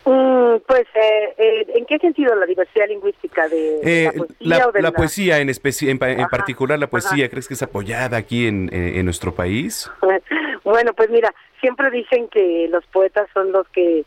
Mm, 0.06 0.56
pues, 0.66 0.86
eh, 0.94 1.34
eh, 1.38 1.66
¿en 1.76 1.86
qué 1.86 1.98
sentido 1.98 2.34
la 2.34 2.44
diversidad 2.44 2.88
lingüística 2.88 3.48
de, 3.48 3.80
eh, 3.82 4.04
la 4.04 4.12
poesía? 4.12 4.70
La, 4.74 4.80
la, 4.80 4.92
poesía, 4.92 5.38
en, 5.38 5.48
en, 5.48 6.20
en 6.20 6.28
particular 6.28 6.78
la 6.78 6.88
poesía, 6.88 7.30
¿crees 7.30 7.48
que 7.48 7.54
es 7.54 7.62
apoyada 7.62 8.18
aquí 8.18 8.46
en, 8.46 8.68
en, 8.72 9.04
nuestro 9.04 9.34
país? 9.34 9.90
Bueno, 10.64 10.94
pues 10.94 11.10
mira, 11.10 11.34
siempre 11.60 11.90
dicen 11.90 12.26
que 12.28 12.68
los 12.70 12.86
poetas 12.86 13.28
son 13.34 13.52
los 13.52 13.68
que 13.68 14.06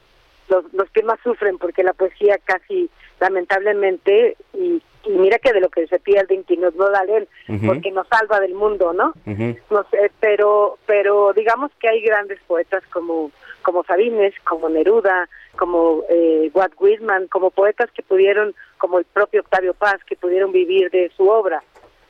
los, 0.50 0.66
los 0.74 0.90
que 0.90 1.04
más 1.04 1.20
sufren 1.24 1.60
porque 1.60 1.84
la 1.84 1.94
poesía 1.94 2.40
casi 2.44 2.90
lamentablemente 3.20 4.36
y, 4.56 4.82
y 5.08 5.18
mira 5.18 5.40
que 5.40 5.54
de 5.54 5.62
lo 5.62 5.70
que 5.70 5.88
se 5.88 6.00
pierden 6.00 6.44
que 6.44 6.58
nos 6.58 6.76
no 6.76 6.90
da 6.90 7.04
él 7.08 7.28
porque 7.66 7.92
nos 7.92 8.08
salva 8.08 8.40
del 8.40 8.54
mundo 8.54 8.94
no 8.94 9.14
no 9.26 9.86
sé 9.90 10.12
pero 10.20 10.78
pero 10.86 11.34
digamos 11.34 11.72
que 11.80 11.90
hay 11.90 12.02
grandes 12.02 12.40
poetas 12.48 12.84
como 12.92 13.32
como 13.62 13.84
Sabines 13.84 14.34
como 14.44 14.70
Neruda 14.70 15.30
como 15.56 16.04
eh, 16.10 16.52
Watt 16.54 16.74
Whitman 16.80 17.28
como 17.28 17.52
poetas 17.52 17.90
que 17.92 18.04
pudieron 18.04 18.54
como 18.78 19.00
el 19.00 19.06
propio 19.06 19.42
Octavio 19.42 19.74
Paz 19.74 20.04
que 20.06 20.16
pudieron 20.16 20.52
vivir 20.52 20.90
de 20.92 21.12
su 21.16 21.28
obra 21.28 21.64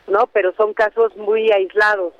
no 0.07 0.27
pero 0.27 0.53
son 0.53 0.73
casos 0.73 1.15
muy 1.17 1.51
aislados 1.51 2.13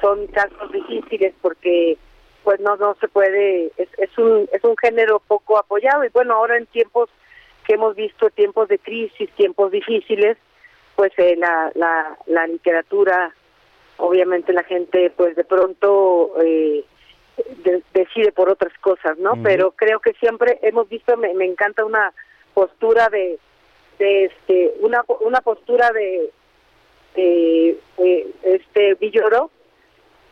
son 0.00 0.26
casos 0.28 0.72
difíciles 0.72 1.34
porque 1.40 1.96
pues 2.44 2.60
no 2.60 2.76
no 2.76 2.96
se 3.00 3.08
puede 3.08 3.72
es, 3.76 3.88
es 3.98 4.18
un 4.18 4.48
es 4.52 4.64
un 4.64 4.76
género 4.76 5.20
poco 5.26 5.58
apoyado 5.58 6.04
y 6.04 6.08
bueno 6.08 6.34
ahora 6.34 6.56
en 6.56 6.66
tiempos 6.66 7.08
que 7.68 7.74
hemos 7.74 7.94
visto 7.94 8.30
tiempos 8.30 8.66
de 8.68 8.78
crisis, 8.78 9.28
tiempos 9.36 9.70
difíciles, 9.70 10.38
pues 10.96 11.12
eh, 11.18 11.36
la, 11.36 11.70
la, 11.74 12.16
la 12.24 12.46
literatura, 12.46 13.34
obviamente 13.98 14.54
la 14.54 14.62
gente 14.62 15.12
pues 15.14 15.36
de 15.36 15.44
pronto 15.44 16.32
eh, 16.42 16.82
decide 17.92 18.32
por 18.32 18.48
otras 18.48 18.72
cosas, 18.78 19.18
¿no? 19.18 19.34
Pero 19.42 19.72
creo 19.72 20.00
que 20.00 20.14
siempre 20.14 20.58
hemos 20.62 20.88
visto, 20.88 21.14
me, 21.18 21.34
me 21.34 21.44
encanta 21.44 21.84
una 21.84 22.14
postura 22.54 23.10
de, 23.10 23.38
de 23.98 24.24
este, 24.24 24.72
una, 24.80 25.04
una 25.20 25.42
postura 25.42 25.90
de, 25.92 26.30
de, 27.14 27.78
este 28.44 28.94
Villoro, 28.94 29.50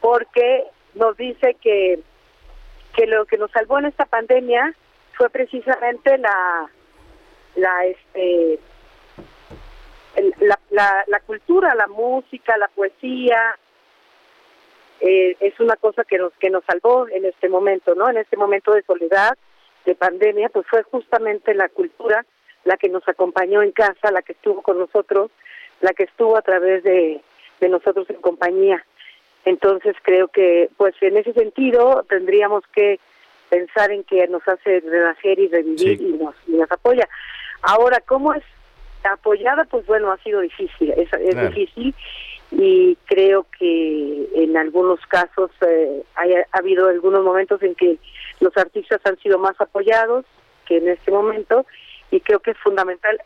porque 0.00 0.64
nos 0.94 1.18
dice 1.18 1.54
que, 1.60 2.00
que 2.94 3.06
lo 3.06 3.26
que 3.26 3.36
nos 3.36 3.50
salvó 3.50 3.78
en 3.78 3.86
esta 3.86 4.06
pandemia 4.06 4.74
fue 5.12 5.28
precisamente 5.28 6.16
la 6.16 6.70
la 7.56 7.86
este 7.86 8.58
la, 10.40 10.58
la, 10.70 11.04
la 11.08 11.20
cultura, 11.20 11.74
la 11.74 11.88
música, 11.88 12.56
la 12.56 12.68
poesía, 12.68 13.56
eh, 15.00 15.36
es 15.40 15.60
una 15.60 15.76
cosa 15.76 16.04
que 16.04 16.18
nos 16.18 16.32
que 16.34 16.50
nos 16.50 16.64
salvó 16.64 17.06
en 17.08 17.24
este 17.26 17.48
momento, 17.48 17.94
¿no? 17.94 18.08
En 18.08 18.16
este 18.16 18.36
momento 18.36 18.72
de 18.72 18.82
soledad, 18.82 19.36
de 19.84 19.94
pandemia, 19.94 20.48
pues 20.48 20.66
fue 20.68 20.82
justamente 20.84 21.54
la 21.54 21.68
cultura 21.68 22.24
la 22.64 22.76
que 22.76 22.88
nos 22.88 23.08
acompañó 23.08 23.62
en 23.62 23.72
casa, 23.72 24.10
la 24.10 24.22
que 24.22 24.32
estuvo 24.32 24.60
con 24.60 24.78
nosotros, 24.78 25.30
la 25.80 25.92
que 25.92 26.02
estuvo 26.02 26.36
a 26.36 26.42
través 26.42 26.82
de, 26.82 27.20
de 27.60 27.68
nosotros 27.68 28.10
en 28.10 28.16
compañía. 28.16 28.84
Entonces 29.44 29.94
creo 30.02 30.28
que, 30.28 30.68
pues 30.76 30.94
en 31.00 31.16
ese 31.16 31.32
sentido, 31.32 32.04
tendríamos 32.08 32.64
que 32.74 32.98
pensar 33.48 33.92
en 33.92 34.02
que 34.02 34.26
nos 34.26 34.46
hace 34.48 34.80
renacer 34.80 35.38
y 35.38 35.46
revivir 35.46 36.00
y, 36.00 36.12
nos, 36.14 36.34
y 36.48 36.52
nos 36.52 36.70
apoya. 36.72 37.08
Ahora, 37.62 38.00
¿cómo 38.06 38.34
es 38.34 38.42
apoyada? 39.04 39.64
Pues 39.64 39.86
bueno, 39.86 40.12
ha 40.12 40.18
sido 40.18 40.40
difícil, 40.40 40.92
es, 40.96 41.12
es 41.12 41.54
difícil 41.54 41.94
y 42.50 42.96
creo 43.06 43.46
que 43.58 44.28
en 44.34 44.56
algunos 44.56 45.00
casos 45.06 45.50
eh, 45.66 46.02
ha 46.14 46.58
habido 46.58 46.88
algunos 46.88 47.24
momentos 47.24 47.62
en 47.62 47.74
que 47.74 47.98
los 48.40 48.56
artistas 48.56 49.00
han 49.04 49.18
sido 49.18 49.38
más 49.38 49.60
apoyados 49.60 50.24
que 50.64 50.78
en 50.78 50.88
este 50.88 51.10
momento 51.10 51.66
y 52.10 52.20
creo 52.20 52.40
que 52.40 52.52
es 52.52 52.58
fundamental 52.58 53.20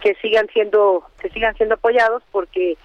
que 0.00 0.14
sigan 0.16 0.46
siendo 0.52 1.02
que 1.18 1.30
sigan 1.30 1.56
siendo 1.56 1.76
apoyados 1.76 2.22
porque 2.30 2.76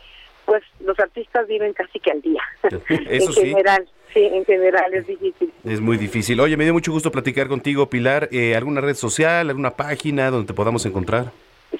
pues 0.45 0.63
los 0.79 0.97
artistas 0.99 1.47
viven 1.47 1.73
casi 1.73 1.99
que 1.99 2.11
al 2.11 2.21
día 2.21 2.41
en 2.89 3.33
general. 3.33 3.85
sí 3.85 3.98
en 4.15 4.45
general 4.45 4.93
es 4.93 5.07
difícil. 5.07 5.51
Es 5.63 5.81
muy 5.81 5.97
difícil. 5.97 6.39
Oye 6.39 6.57
me 6.57 6.63
dio 6.63 6.73
mucho 6.73 6.91
gusto 6.91 7.11
platicar 7.11 7.47
contigo 7.47 7.89
Pilar. 7.89 8.29
Eh, 8.31 8.55
alguna 8.55 8.81
red 8.81 8.95
social 8.95 9.49
alguna 9.49 9.71
página 9.71 10.29
donde 10.31 10.47
te 10.47 10.53
podamos 10.53 10.85
encontrar 10.85 11.31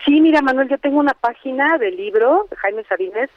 sí 0.06 0.22
mira 0.22 0.42
Manuel 0.42 0.70
yo 0.70 0.78
tengo 0.78 1.00
una 1.00 1.14
página 1.14 1.78
del 1.78 1.96
libro 1.96 2.48
Jaime 2.58 2.84
Sabines 2.84 3.30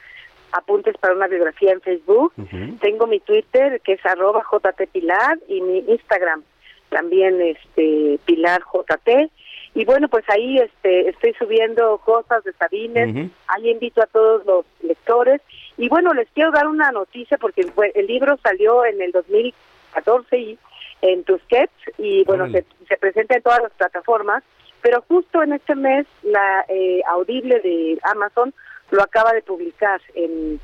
apuntes 0.51 0.95
para 0.97 1.15
una 1.15 1.27
biografía 1.27 1.71
en 1.71 1.81
Facebook. 1.81 2.31
Tengo 2.79 3.07
mi 3.07 3.19
Twitter 3.19 3.81
que 3.81 3.93
es 3.93 4.05
arroba 4.05 4.43
jtpilar 4.43 5.39
y 5.47 5.61
mi 5.61 5.79
Instagram 5.87 6.43
también 6.89 7.41
este 7.41 8.19
Pilar 8.25 8.61
JT 8.71 9.31
y 9.75 9.85
bueno 9.85 10.07
pues 10.07 10.23
ahí 10.29 10.59
este 10.59 11.09
estoy 11.09 11.33
subiendo 11.33 11.97
cosas 11.99 12.43
de 12.43 12.53
Sabines. 12.53 13.31
Ahí 13.47 13.69
invito 13.69 14.01
a 14.01 14.07
todos 14.07 14.45
los 14.45 14.65
lectores. 14.81 15.41
Y 15.77 15.89
bueno 15.89 16.13
les 16.13 16.27
quiero 16.29 16.51
dar 16.51 16.67
una 16.67 16.91
noticia 16.91 17.37
porque 17.37 17.65
el 17.95 18.07
libro 18.07 18.37
salió 18.43 18.85
en 18.85 19.01
el 19.01 19.11
2014 19.11 20.37
y 20.37 20.59
en 21.03 21.23
Tusquets 21.25 21.73
y 21.97 22.23
bueno, 22.23 22.49
se, 22.49 22.65
se 22.87 22.97
presenta 22.97 23.35
en 23.35 23.43
todas 23.43 23.61
las 23.61 23.73
plataformas, 23.73 24.41
pero 24.81 25.03
justo 25.07 25.43
en 25.43 25.51
este 25.51 25.75
mes 25.75 26.07
la 26.23 26.65
eh, 26.69 27.01
Audible 27.07 27.59
de 27.59 27.99
Amazon 28.03 28.53
lo 28.89 29.03
acaba 29.03 29.33
de 29.33 29.41
publicar 29.41 30.01
en, 30.15 30.61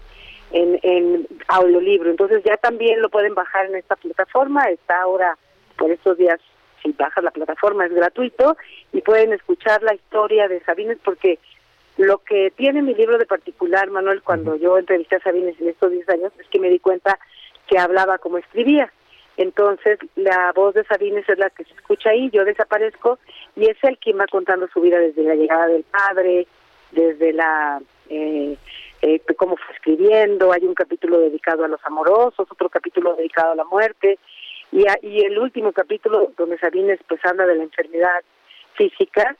en, 0.52 0.80
en 0.82 1.28
audiolibro, 1.50 2.10
entonces 2.10 2.42
ya 2.46 2.56
también 2.56 3.02
lo 3.02 3.10
pueden 3.10 3.36
bajar 3.36 3.66
en 3.66 3.76
esta 3.76 3.98
plataforma, 3.98 4.64
está 4.70 5.02
ahora 5.02 5.38
por 5.78 5.92
estos 5.92 6.18
días, 6.18 6.40
si 6.82 6.92
bajas 6.94 7.24
la 7.24 7.32
plataforma 7.32 7.86
es 7.86 7.94
gratuito 7.94 8.58
y 8.94 9.02
pueden 9.02 9.34
escuchar 9.34 9.84
la 9.84 9.94
historia 9.94 10.48
de 10.48 10.62
Sabines 10.62 10.98
porque 11.04 11.40
lo 11.98 12.20
que 12.20 12.52
tiene 12.56 12.82
mi 12.82 12.94
libro 12.96 13.18
de 13.18 13.26
particular, 13.26 13.90
Manuel, 13.90 14.22
cuando 14.22 14.56
yo 14.56 14.78
entrevisté 14.78 15.18
a 15.18 15.20
Sabines 15.20 15.60
en 15.60 15.68
estos 15.68 15.92
10 15.92 16.08
años, 16.10 16.32
es 16.40 16.48
que 16.48 16.60
me 16.60 16.70
di 16.70 16.80
cuenta 16.80 17.20
que 17.68 17.78
hablaba 17.78 18.18
como 18.20 18.38
escribía. 18.38 18.92
Entonces, 19.36 20.00
la 20.16 20.52
voz 20.54 20.76
de 20.76 20.86
Sabines 20.86 21.28
es 21.28 21.38
la 21.38 21.50
que 21.50 21.66
se 21.66 21.74
escucha 21.74 22.12
ahí, 22.12 22.30
yo 22.32 22.46
desaparezco, 22.46 23.20
y 23.56 23.70
es 23.70 23.78
él 23.84 23.98
quien 24.02 24.20
va 24.20 24.28
contando 24.28 24.68
su 24.68 24.82
vida 24.82 24.98
desde 24.98 25.24
la 25.24 25.36
llegada 25.36 25.68
del 25.68 25.84
padre, 25.84 26.48
desde 26.92 27.34
la... 27.34 27.82
Eh, 28.10 28.58
eh, 29.02 29.22
cómo 29.38 29.56
fue 29.56 29.74
escribiendo, 29.76 30.52
hay 30.52 30.66
un 30.66 30.74
capítulo 30.74 31.20
dedicado 31.20 31.64
a 31.64 31.70
los 31.70 31.80
amorosos, 31.86 32.48
otro 32.52 32.68
capítulo 32.68 33.16
dedicado 33.16 33.54
a 33.54 33.56
la 33.56 33.64
muerte, 33.64 34.20
y, 34.72 34.88
a- 34.88 35.00
y 35.02 35.22
el 35.22 35.38
último 35.40 35.72
capítulo 35.72 36.32
donde 36.38 36.58
Sabines 36.60 37.00
pues 37.08 37.20
habla 37.26 37.46
de 37.46 37.56
la 37.56 37.64
enfermedad 37.64 38.22
física, 38.74 39.36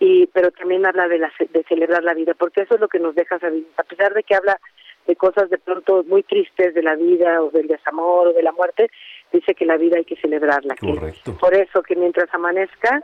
y 0.00 0.26
pero 0.28 0.50
también 0.50 0.84
habla 0.86 1.08
de, 1.08 1.18
la, 1.18 1.32
de 1.38 1.64
celebrar 1.64 2.04
la 2.04 2.14
vida, 2.14 2.34
porque 2.34 2.62
eso 2.62 2.74
es 2.74 2.80
lo 2.80 2.88
que 2.88 2.98
nos 2.98 3.14
deja 3.14 3.38
Sabines, 3.38 3.66
a 3.76 3.82
pesar 3.82 4.14
de 4.14 4.22
que 4.22 4.34
habla 4.34 4.58
de 5.06 5.16
cosas 5.16 5.48
de 5.48 5.56
pronto 5.58 6.04
muy 6.06 6.22
tristes 6.22 6.74
de 6.74 6.82
la 6.82 6.94
vida 6.94 7.42
o 7.42 7.50
del 7.50 7.66
desamor 7.66 8.28
o 8.28 8.32
de 8.34 8.42
la 8.42 8.52
muerte, 8.52 8.90
dice 9.32 9.54
que 9.54 9.64
la 9.64 9.78
vida 9.78 9.96
hay 9.96 10.04
que 10.04 10.16
celebrarla. 10.16 10.74
que 10.76 10.86
Correcto. 10.94 11.36
por 11.38 11.54
eso 11.54 11.82
que 11.82 11.96
mientras 11.96 12.32
amanezca, 12.34 13.02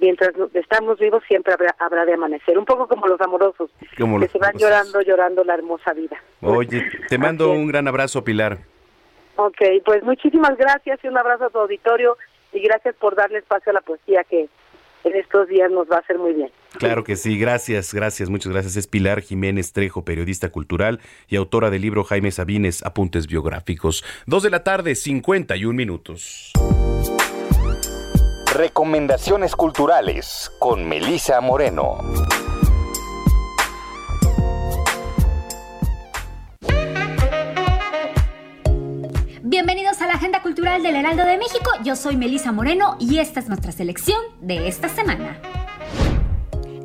mientras 0.00 0.32
estamos 0.52 0.98
vivos 0.98 1.22
siempre 1.26 1.54
habrá, 1.54 1.74
habrá 1.78 2.04
de 2.04 2.12
amanecer, 2.12 2.58
un 2.58 2.66
poco 2.66 2.86
como 2.86 3.06
los 3.06 3.20
amorosos, 3.22 3.70
Como 3.98 4.18
que 4.18 4.24
los 4.26 4.32
se 4.32 4.38
van 4.38 4.50
amorosos. 4.50 4.60
llorando, 4.70 5.00
llorando 5.00 5.44
la 5.44 5.54
hermosa 5.54 5.94
vida. 5.94 6.22
Oye, 6.42 6.84
te 7.08 7.16
mando 7.16 7.50
un 7.52 7.66
gran 7.68 7.88
abrazo, 7.88 8.22
Pilar. 8.22 8.58
Ok, 9.42 9.56
pues 9.86 10.02
muchísimas 10.02 10.54
gracias 10.58 10.98
y 11.02 11.08
un 11.08 11.16
abrazo 11.16 11.46
a 11.46 11.48
tu 11.50 11.58
auditorio 11.60 12.18
y 12.52 12.60
gracias 12.60 12.94
por 12.96 13.16
darle 13.16 13.38
espacio 13.38 13.70
a 13.70 13.72
la 13.72 13.80
poesía 13.80 14.22
que 14.24 14.50
en 15.02 15.16
estos 15.16 15.48
días 15.48 15.70
nos 15.70 15.90
va 15.90 15.96
a 15.96 15.98
hacer 16.00 16.18
muy 16.18 16.34
bien. 16.34 16.50
Claro 16.78 17.04
que 17.04 17.16
sí, 17.16 17.38
gracias, 17.38 17.94
gracias, 17.94 18.28
muchas 18.28 18.52
gracias. 18.52 18.76
Es 18.76 18.86
Pilar 18.86 19.22
Jiménez 19.22 19.72
Trejo, 19.72 20.04
periodista 20.04 20.50
cultural 20.50 21.00
y 21.26 21.36
autora 21.36 21.70
del 21.70 21.80
libro 21.80 22.04
Jaime 22.04 22.30
Sabines, 22.30 22.84
Apuntes 22.84 23.28
Biográficos. 23.28 24.04
Dos 24.26 24.42
de 24.42 24.50
la 24.50 24.62
tarde, 24.62 24.94
51 24.94 25.74
minutos. 25.74 26.52
Recomendaciones 28.54 29.56
culturales 29.56 30.52
con 30.58 30.86
Melisa 30.86 31.40
Moreno. 31.40 31.98
A 40.00 40.06
la 40.06 40.14
Agenda 40.14 40.40
Cultural 40.40 40.82
del 40.82 40.96
Heraldo 40.96 41.26
de 41.26 41.36
México. 41.36 41.70
Yo 41.84 41.94
soy 41.94 42.16
Melisa 42.16 42.52
Moreno 42.52 42.96
y 42.98 43.18
esta 43.18 43.38
es 43.38 43.48
nuestra 43.48 43.70
selección 43.70 44.18
de 44.40 44.66
esta 44.66 44.88
semana. 44.88 45.38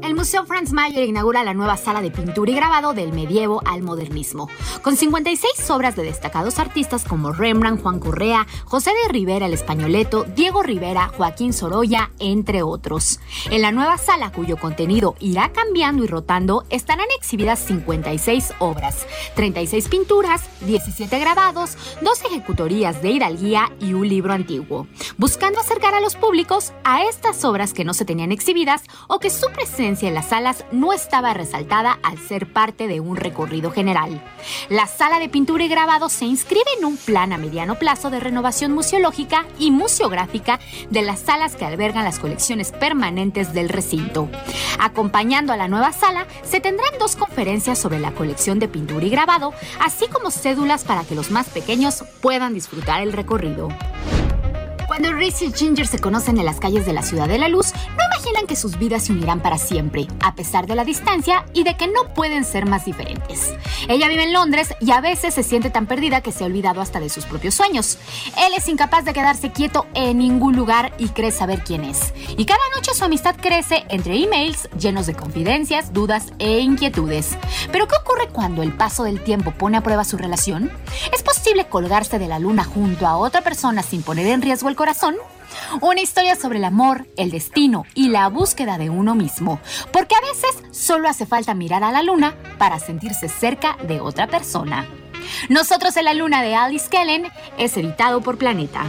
El 0.05 0.13
Museo 0.13 0.45
Franz 0.45 0.71
Mayer 0.71 1.03
inaugura 1.05 1.43
la 1.43 1.55
nueva 1.55 1.77
sala 1.77 1.99
de 1.99 2.11
pintura 2.11 2.51
y 2.51 2.53
grabado 2.53 2.93
del 2.93 3.11
medievo 3.11 3.63
al 3.65 3.81
modernismo, 3.81 4.47
con 4.83 4.95
56 4.95 5.67
obras 5.71 5.95
de 5.95 6.03
destacados 6.03 6.59
artistas 6.59 7.03
como 7.03 7.31
Rembrandt, 7.31 7.81
Juan 7.81 7.99
Correa, 7.99 8.45
José 8.65 8.91
de 8.91 9.11
Rivera 9.11 9.47
el 9.47 9.53
Españoleto, 9.55 10.23
Diego 10.25 10.61
Rivera, 10.61 11.07
Joaquín 11.07 11.53
Sorolla, 11.53 12.11
entre 12.19 12.61
otros. 12.61 13.19
En 13.49 13.63
la 13.63 13.71
nueva 13.71 13.97
sala, 13.97 14.31
cuyo 14.31 14.57
contenido 14.57 15.15
irá 15.19 15.51
cambiando 15.51 16.03
y 16.03 16.07
rotando, 16.07 16.65
estarán 16.69 17.07
exhibidas 17.17 17.57
56 17.65 18.53
obras, 18.59 19.07
36 19.33 19.89
pinturas, 19.89 20.43
17 20.67 21.17
grabados, 21.17 21.79
dos 22.01 22.23
ejecutorías 22.23 23.01
de 23.01 23.09
hidalguía 23.09 23.71
y 23.79 23.93
un 23.93 24.07
libro 24.07 24.33
antiguo, 24.33 24.85
buscando 25.17 25.59
acercar 25.59 25.95
a 25.95 25.99
los 25.99 26.15
públicos 26.15 26.73
a 26.83 27.05
estas 27.05 27.43
obras 27.43 27.73
que 27.73 27.83
no 27.83 27.95
se 27.95 28.05
tenían 28.05 28.31
exhibidas 28.31 28.83
o 29.07 29.17
que 29.17 29.31
su 29.31 29.47
presencia 29.47 29.94
en 30.03 30.13
las 30.13 30.29
salas 30.29 30.65
no 30.71 30.93
estaba 30.93 31.33
resaltada 31.33 31.97
al 32.03 32.17
ser 32.19 32.51
parte 32.51 32.87
de 32.87 32.99
un 32.99 33.15
recorrido 33.15 33.71
general. 33.71 34.21
La 34.69 34.87
sala 34.87 35.19
de 35.19 35.29
pintura 35.29 35.63
y 35.63 35.67
grabado 35.67 36.09
se 36.09 36.25
inscribe 36.25 36.65
en 36.77 36.85
un 36.85 36.97
plan 36.97 37.31
a 37.31 37.37
mediano 37.37 37.75
plazo 37.75 38.09
de 38.09 38.19
renovación 38.19 38.73
museológica 38.73 39.45
y 39.57 39.71
museográfica 39.71 40.59
de 40.89 41.01
las 41.01 41.19
salas 41.19 41.55
que 41.55 41.65
albergan 41.65 42.03
las 42.03 42.19
colecciones 42.19 42.71
permanentes 42.71 43.53
del 43.53 43.69
recinto. 43.69 44.29
Acompañando 44.79 45.53
a 45.53 45.57
la 45.57 45.67
nueva 45.67 45.93
sala, 45.93 46.27
se 46.43 46.59
tendrán 46.59 46.91
dos 46.99 47.15
conferencias 47.15 47.79
sobre 47.79 47.99
la 47.99 48.11
colección 48.11 48.59
de 48.59 48.67
pintura 48.67 49.05
y 49.05 49.09
grabado, 49.09 49.53
así 49.79 50.07
como 50.07 50.31
cédulas 50.31 50.83
para 50.83 51.03
que 51.03 51.15
los 51.15 51.31
más 51.31 51.47
pequeños 51.47 52.03
puedan 52.21 52.53
disfrutar 52.53 53.01
el 53.01 53.13
recorrido. 53.13 53.69
Cuando 54.95 55.11
Reese 55.11 55.43
y 55.43 55.51
Ginger 55.51 55.87
se 55.87 55.99
conocen 55.99 56.37
en 56.37 56.45
las 56.45 56.61
calles 56.61 56.85
de 56.85 56.93
la 56.93 57.01
Ciudad 57.01 57.27
de 57.27 57.37
la 57.37 57.49
Luz, 57.49 57.73
no 57.73 58.05
imaginan 58.15 58.47
que 58.47 58.55
sus 58.55 58.79
vidas 58.79 59.03
se 59.03 59.11
unirán 59.11 59.41
para 59.41 59.57
siempre, 59.57 60.07
a 60.23 60.35
pesar 60.35 60.67
de 60.67 60.75
la 60.75 60.85
distancia 60.85 61.45
y 61.53 61.65
de 61.65 61.75
que 61.75 61.87
no 61.87 62.13
pueden 62.13 62.45
ser 62.45 62.65
más 62.65 62.85
diferentes. 62.85 63.53
Ella 63.89 64.07
vive 64.07 64.23
en 64.23 64.31
Londres 64.31 64.73
y 64.79 64.91
a 64.91 65.01
veces 65.01 65.33
se 65.33 65.43
siente 65.43 65.69
tan 65.69 65.85
perdida 65.85 66.21
que 66.21 66.31
se 66.31 66.45
ha 66.45 66.47
olvidado 66.47 66.79
hasta 66.79 67.01
de 67.01 67.09
sus 67.09 67.25
propios 67.25 67.55
sueños. 67.55 67.97
Él 68.37 68.53
es 68.55 68.69
incapaz 68.69 69.03
de 69.03 69.11
quedarse 69.11 69.51
quieto 69.51 69.85
en 69.95 70.19
ningún 70.19 70.55
lugar 70.55 70.93
y 70.97 71.09
cree 71.09 71.31
saber 71.31 71.65
quién 71.65 71.83
es. 71.83 72.13
Y 72.37 72.45
cada 72.45 72.61
noche 72.73 72.93
su 72.93 73.03
amistad 73.03 73.35
crece 73.35 73.83
entre 73.89 74.23
emails 74.23 74.69
llenos 74.79 75.07
de 75.07 75.13
confidencias, 75.13 75.91
dudas 75.91 76.31
e 76.39 76.59
inquietudes. 76.59 77.37
Pero 77.69 77.89
¿qué 77.89 77.95
ocurre 78.01 78.29
cuando 78.29 78.63
el 78.63 78.71
paso 78.71 79.03
del 79.03 79.21
tiempo 79.21 79.51
pone 79.51 79.75
a 79.75 79.83
prueba 79.83 80.05
su 80.05 80.15
relación? 80.15 80.71
¿Es 81.13 81.21
posible 81.21 81.67
colgarse 81.67 82.17
de 82.17 82.29
la 82.29 82.39
luna 82.39 82.63
junto 82.63 83.07
a 83.07 83.17
otra 83.17 83.41
persona 83.41 83.83
sin 83.83 84.01
poner 84.01 84.27
en 84.27 84.41
riesgo 84.41 84.69
el 84.69 84.77
corazón? 84.77 84.84
Una 85.81 86.01
historia 86.01 86.35
sobre 86.35 86.59
el 86.59 86.63
amor, 86.63 87.07
el 87.17 87.31
destino 87.31 87.85
y 87.95 88.09
la 88.09 88.27
búsqueda 88.27 88.77
de 88.77 88.89
uno 88.89 89.15
mismo. 89.15 89.59
Porque 89.91 90.15
a 90.15 90.21
veces 90.21 90.77
solo 90.77 91.09
hace 91.09 91.25
falta 91.25 91.53
mirar 91.53 91.83
a 91.83 91.91
la 91.91 92.03
luna 92.03 92.35
para 92.57 92.79
sentirse 92.79 93.29
cerca 93.29 93.77
de 93.87 93.99
otra 93.99 94.27
persona. 94.27 94.85
Nosotros 95.49 95.97
en 95.97 96.05
la 96.05 96.13
luna 96.13 96.41
de 96.43 96.55
Alice 96.55 96.89
Kellen 96.89 97.27
es 97.57 97.77
editado 97.77 98.21
por 98.21 98.37
Planeta. 98.37 98.83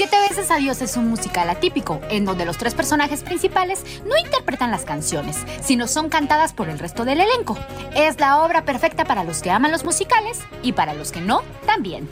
Siete 0.00 0.18
veces 0.30 0.50
Adiós 0.50 0.80
es 0.80 0.96
un 0.96 1.10
musical 1.10 1.50
atípico, 1.50 2.00
en 2.08 2.24
donde 2.24 2.46
los 2.46 2.56
tres 2.56 2.72
personajes 2.72 3.22
principales 3.22 3.84
no 4.06 4.16
interpretan 4.16 4.70
las 4.70 4.86
canciones, 4.86 5.36
sino 5.60 5.86
son 5.86 6.08
cantadas 6.08 6.54
por 6.54 6.70
el 6.70 6.78
resto 6.78 7.04
del 7.04 7.20
elenco. 7.20 7.58
Es 7.94 8.18
la 8.18 8.42
obra 8.42 8.64
perfecta 8.64 9.04
para 9.04 9.24
los 9.24 9.42
que 9.42 9.50
aman 9.50 9.70
los 9.70 9.84
musicales 9.84 10.38
y 10.62 10.72
para 10.72 10.94
los 10.94 11.12
que 11.12 11.20
no, 11.20 11.42
también. 11.66 12.08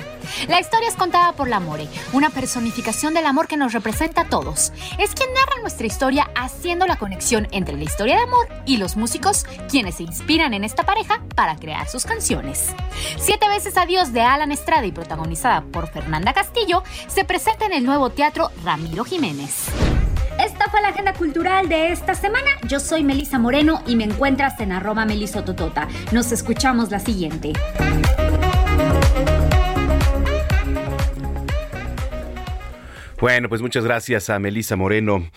La 0.49 0.61
historia 0.61 0.91
es 0.91 0.97
contada 0.97 1.32
por 1.32 1.49
la 1.49 1.61
More, 1.61 1.89
una 2.12 2.28
personificación 2.28 3.14
del 3.14 3.24
amor 3.24 3.49
que 3.49 3.57
nos 3.57 3.72
representa 3.72 4.20
a 4.20 4.28
todos. 4.28 4.70
Es 4.99 5.14
quien 5.14 5.32
narra 5.32 5.62
nuestra 5.62 5.86
historia 5.86 6.30
haciendo 6.34 6.86
la 6.86 6.97
conexión 6.97 7.49
entre 7.53 7.78
la 7.78 7.84
historia 7.84 8.16
de 8.16 8.24
amor 8.24 8.49
y 8.66 8.76
los 8.76 8.97
músicos, 8.97 9.47
quienes 9.70 9.95
se 9.95 10.03
inspiran 10.03 10.53
en 10.53 10.64
esta 10.64 10.84
pareja 10.84 11.22
para 11.34 11.57
crear 11.57 11.89
sus 11.89 12.05
canciones. 12.05 12.74
Siete 13.18 13.49
veces 13.49 13.78
Adiós 13.78 14.12
de 14.12 14.20
Alan 14.20 14.53
Estrada 14.53 14.84
y 14.84 14.93
protagonizada 14.93 15.62
por 15.62 15.89
Fernanda 15.89 16.34
Castillo 16.34 16.82
se 17.07 17.24
presenta 17.24 17.64
en 17.64 17.72
el 17.72 17.78
nuevo 17.85 18.11
teatro 18.11 18.51
Ramiro 18.64 19.05
Jiménez. 19.05 19.66
Esta 20.39 20.70
fue 20.70 20.81
la 20.81 20.89
agenda 20.89 21.12
cultural 21.14 21.68
de 21.68 21.91
esta 21.91 22.14
semana. 22.14 22.49
Yo 22.68 22.79
soy 22.79 23.03
Melisa 23.03 23.39
Moreno 23.39 23.83
y 23.87 23.97
me 23.97 24.05
encuentras 24.05 24.61
en 24.61 24.72
arroba 24.72 25.05
melisototota. 25.05 25.89
Nos 26.12 26.31
escuchamos 26.31 26.91
la 26.91 27.01
siguiente. 27.01 27.53
Bueno, 33.20 33.49
pues 33.49 33.61
muchas 33.62 33.85
gracias 33.85 34.31
a 34.31 34.39
Melisa 34.39 34.76
Moreno, 34.76 35.29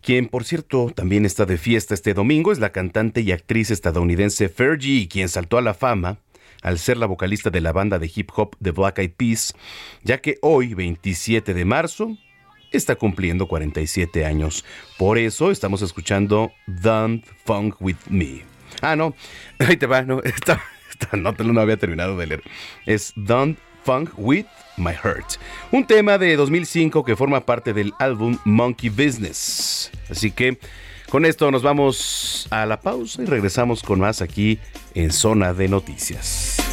quien 0.00 0.28
por 0.28 0.44
cierto 0.44 0.92
también 0.94 1.26
está 1.26 1.46
de 1.46 1.58
fiesta 1.58 1.92
este 1.92 2.14
domingo, 2.14 2.52
es 2.52 2.60
la 2.60 2.70
cantante 2.70 3.22
y 3.22 3.32
actriz 3.32 3.72
estadounidense 3.72 4.48
Fergie, 4.48 5.08
quien 5.08 5.28
saltó 5.28 5.58
a 5.58 5.62
la 5.62 5.74
fama 5.74 6.18
al 6.64 6.80
ser 6.80 6.96
la 6.96 7.06
vocalista 7.06 7.50
de 7.50 7.60
la 7.60 7.72
banda 7.72 8.00
de 8.00 8.10
hip 8.12 8.30
hop 8.34 8.56
The 8.60 8.72
Black 8.72 8.98
Eyed 8.98 9.12
Peas, 9.12 9.54
ya 10.02 10.20
que 10.20 10.38
hoy, 10.42 10.74
27 10.74 11.54
de 11.54 11.64
marzo, 11.64 12.16
está 12.72 12.96
cumpliendo 12.96 13.46
47 13.46 14.24
años. 14.24 14.64
Por 14.98 15.18
eso 15.18 15.50
estamos 15.50 15.82
escuchando 15.82 16.52
Don't 16.66 17.24
Funk 17.44 17.76
With 17.80 17.96
Me. 18.08 18.42
Ah, 18.80 18.96
no, 18.96 19.14
ahí 19.58 19.76
te 19.76 19.86
va, 19.86 20.02
no, 20.02 20.20
esta, 20.24 20.60
nota 21.12 21.44
no 21.44 21.60
había 21.60 21.76
terminado 21.76 22.16
de 22.16 22.26
leer. 22.26 22.42
Es 22.86 23.12
Don't 23.14 23.58
Funk 23.84 24.10
With 24.16 24.46
My 24.78 24.94
Heart, 24.94 25.34
un 25.70 25.86
tema 25.86 26.16
de 26.16 26.34
2005 26.36 27.04
que 27.04 27.14
forma 27.14 27.44
parte 27.44 27.74
del 27.74 27.92
álbum 27.98 28.38
Monkey 28.46 28.88
Business. 28.88 29.92
Así 30.08 30.30
que 30.30 30.58
con 31.10 31.24
esto 31.24 31.50
nos 31.50 31.62
vamos 31.62 32.48
a 32.50 32.66
la 32.66 32.80
pausa 32.80 33.22
y 33.22 33.26
regresamos 33.26 33.82
con 33.82 34.00
más 34.00 34.22
aquí 34.22 34.58
en 34.94 35.12
Zona 35.12 35.52
de 35.52 35.68
Noticias. 35.68 36.63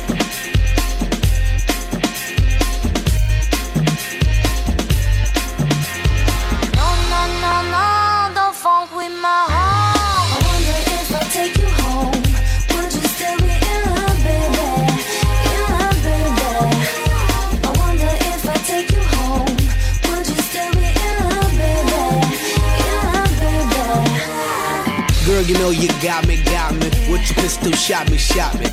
Girl, 25.42 25.50
you 25.50 25.58
know 25.58 25.70
you 25.72 25.88
got 26.04 26.28
me, 26.28 26.38
got 26.44 26.72
me. 26.74 26.86
With 27.10 27.26
your 27.28 27.36
pistol, 27.42 27.72
shot 27.72 28.12
me, 28.12 28.18
shot 28.18 28.54
me. 28.60 28.68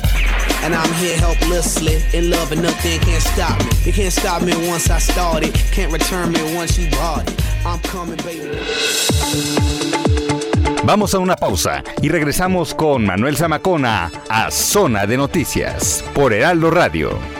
And 0.61 0.75
I'm 0.75 0.93
here 0.95 1.17
helplessly, 1.17 1.97
in 2.13 2.29
love 2.29 2.51
and 2.51 2.61
nothing 2.61 2.99
can't 3.01 3.23
stop 3.23 3.57
me. 3.59 3.71
You 3.85 3.93
can't 3.93 4.13
stop 4.13 4.43
me 4.43 4.53
once 4.67 4.89
I 4.89 4.99
started, 4.99 5.53
can't 5.71 5.91
return 5.91 6.31
me 6.31 6.55
once 6.55 6.77
you 6.77 6.87
bought 6.91 7.27
it. 7.27 7.41
I'm 7.65 7.79
coming, 7.79 8.17
baby. 8.17 8.59
Vamos 10.83 11.15
a 11.15 11.19
una 11.19 11.35
pausa 11.35 11.83
y 12.03 12.09
regresamos 12.09 12.75
con 12.75 13.03
Manuel 13.03 13.35
Zamacona 13.35 14.11
a 14.29 14.51
Zona 14.51 15.07
de 15.07 15.17
Noticias 15.17 16.03
por 16.13 16.33
Heraldo 16.33 16.69
Radio. 16.69 17.38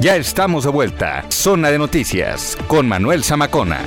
Ya 0.00 0.14
estamos 0.14 0.62
de 0.62 0.70
vuelta. 0.70 1.24
Zona 1.28 1.70
de 1.70 1.78
Noticias 1.78 2.56
con 2.68 2.86
Manuel 2.86 3.24
Zamacona. 3.24 3.84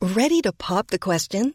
Ready 0.00 0.40
to 0.40 0.52
pop 0.54 0.86
the 0.86 0.98
question? 0.98 1.54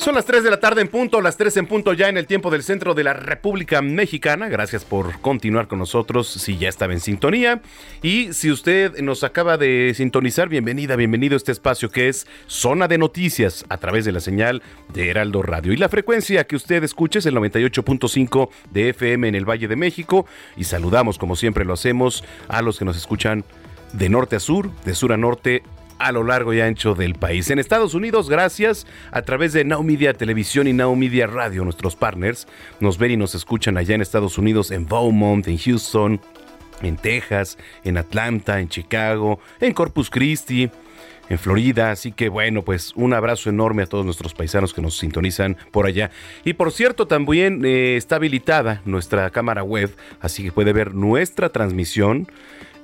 Son 0.00 0.14
las 0.14 0.24
3 0.24 0.42
de 0.42 0.50
la 0.50 0.58
tarde 0.58 0.80
en 0.80 0.88
punto, 0.88 1.20
las 1.20 1.36
3 1.36 1.58
en 1.58 1.66
punto 1.66 1.92
ya 1.92 2.08
en 2.08 2.16
el 2.16 2.26
tiempo 2.26 2.50
del 2.50 2.62
centro 2.62 2.94
de 2.94 3.04
la 3.04 3.12
República 3.12 3.82
Mexicana. 3.82 4.48
Gracias 4.48 4.82
por 4.82 5.20
continuar 5.20 5.68
con 5.68 5.78
nosotros 5.78 6.26
si 6.26 6.56
ya 6.56 6.70
estaba 6.70 6.94
en 6.94 7.00
sintonía. 7.00 7.60
Y 8.00 8.32
si 8.32 8.50
usted 8.50 8.98
nos 9.00 9.24
acaba 9.24 9.58
de 9.58 9.92
sintonizar, 9.94 10.48
bienvenida, 10.48 10.96
bienvenido 10.96 11.34
a 11.34 11.36
este 11.36 11.52
espacio 11.52 11.90
que 11.90 12.08
es 12.08 12.26
Zona 12.46 12.88
de 12.88 12.96
Noticias 12.96 13.66
a 13.68 13.76
través 13.76 14.06
de 14.06 14.12
la 14.12 14.20
señal 14.20 14.62
de 14.90 15.10
Heraldo 15.10 15.42
Radio. 15.42 15.74
Y 15.74 15.76
la 15.76 15.90
frecuencia 15.90 16.44
que 16.44 16.56
usted 16.56 16.82
escuche 16.82 17.18
es 17.18 17.26
el 17.26 17.34
98.5 17.34 18.48
de 18.70 18.88
FM 18.88 19.28
en 19.28 19.34
el 19.34 19.44
Valle 19.44 19.68
de 19.68 19.76
México. 19.76 20.24
Y 20.56 20.64
saludamos, 20.64 21.18
como 21.18 21.36
siempre 21.36 21.66
lo 21.66 21.74
hacemos, 21.74 22.24
a 22.48 22.62
los 22.62 22.78
que 22.78 22.86
nos 22.86 22.96
escuchan 22.96 23.44
de 23.92 24.08
norte 24.08 24.36
a 24.36 24.40
sur, 24.40 24.70
de 24.86 24.94
sur 24.94 25.12
a 25.12 25.18
norte 25.18 25.62
a 26.00 26.12
lo 26.12 26.24
largo 26.24 26.52
y 26.54 26.60
ancho 26.60 26.94
del 26.94 27.14
país. 27.14 27.50
En 27.50 27.58
Estados 27.58 27.94
Unidos, 27.94 28.28
gracias 28.28 28.86
a 29.12 29.22
través 29.22 29.52
de 29.52 29.64
Now 29.64 29.82
Media 29.82 30.14
Televisión 30.14 30.66
y 30.66 30.72
Now 30.72 30.96
Media 30.96 31.26
Radio, 31.26 31.62
nuestros 31.62 31.94
partners, 31.94 32.48
nos 32.80 32.98
ven 32.98 33.12
y 33.12 33.16
nos 33.16 33.34
escuchan 33.34 33.76
allá 33.76 33.94
en 33.94 34.00
Estados 34.00 34.38
Unidos, 34.38 34.70
en 34.70 34.86
Beaumont, 34.86 35.46
en 35.46 35.58
Houston, 35.58 36.20
en 36.82 36.96
Texas, 36.96 37.58
en 37.84 37.98
Atlanta, 37.98 38.60
en 38.60 38.70
Chicago, 38.70 39.40
en 39.60 39.74
Corpus 39.74 40.08
Christi, 40.08 40.70
en 41.28 41.38
Florida. 41.38 41.90
Así 41.90 42.12
que 42.12 42.30
bueno, 42.30 42.62
pues 42.62 42.92
un 42.96 43.12
abrazo 43.12 43.50
enorme 43.50 43.82
a 43.82 43.86
todos 43.86 44.06
nuestros 44.06 44.32
paisanos 44.32 44.72
que 44.72 44.80
nos 44.80 44.96
sintonizan 44.96 45.58
por 45.70 45.84
allá. 45.84 46.10
Y 46.44 46.54
por 46.54 46.72
cierto, 46.72 47.06
también 47.06 47.62
eh, 47.64 47.96
está 47.96 48.16
habilitada 48.16 48.80
nuestra 48.86 49.28
cámara 49.28 49.62
web, 49.62 49.94
así 50.20 50.42
que 50.42 50.52
puede 50.52 50.72
ver 50.72 50.94
nuestra 50.94 51.50
transmisión 51.50 52.26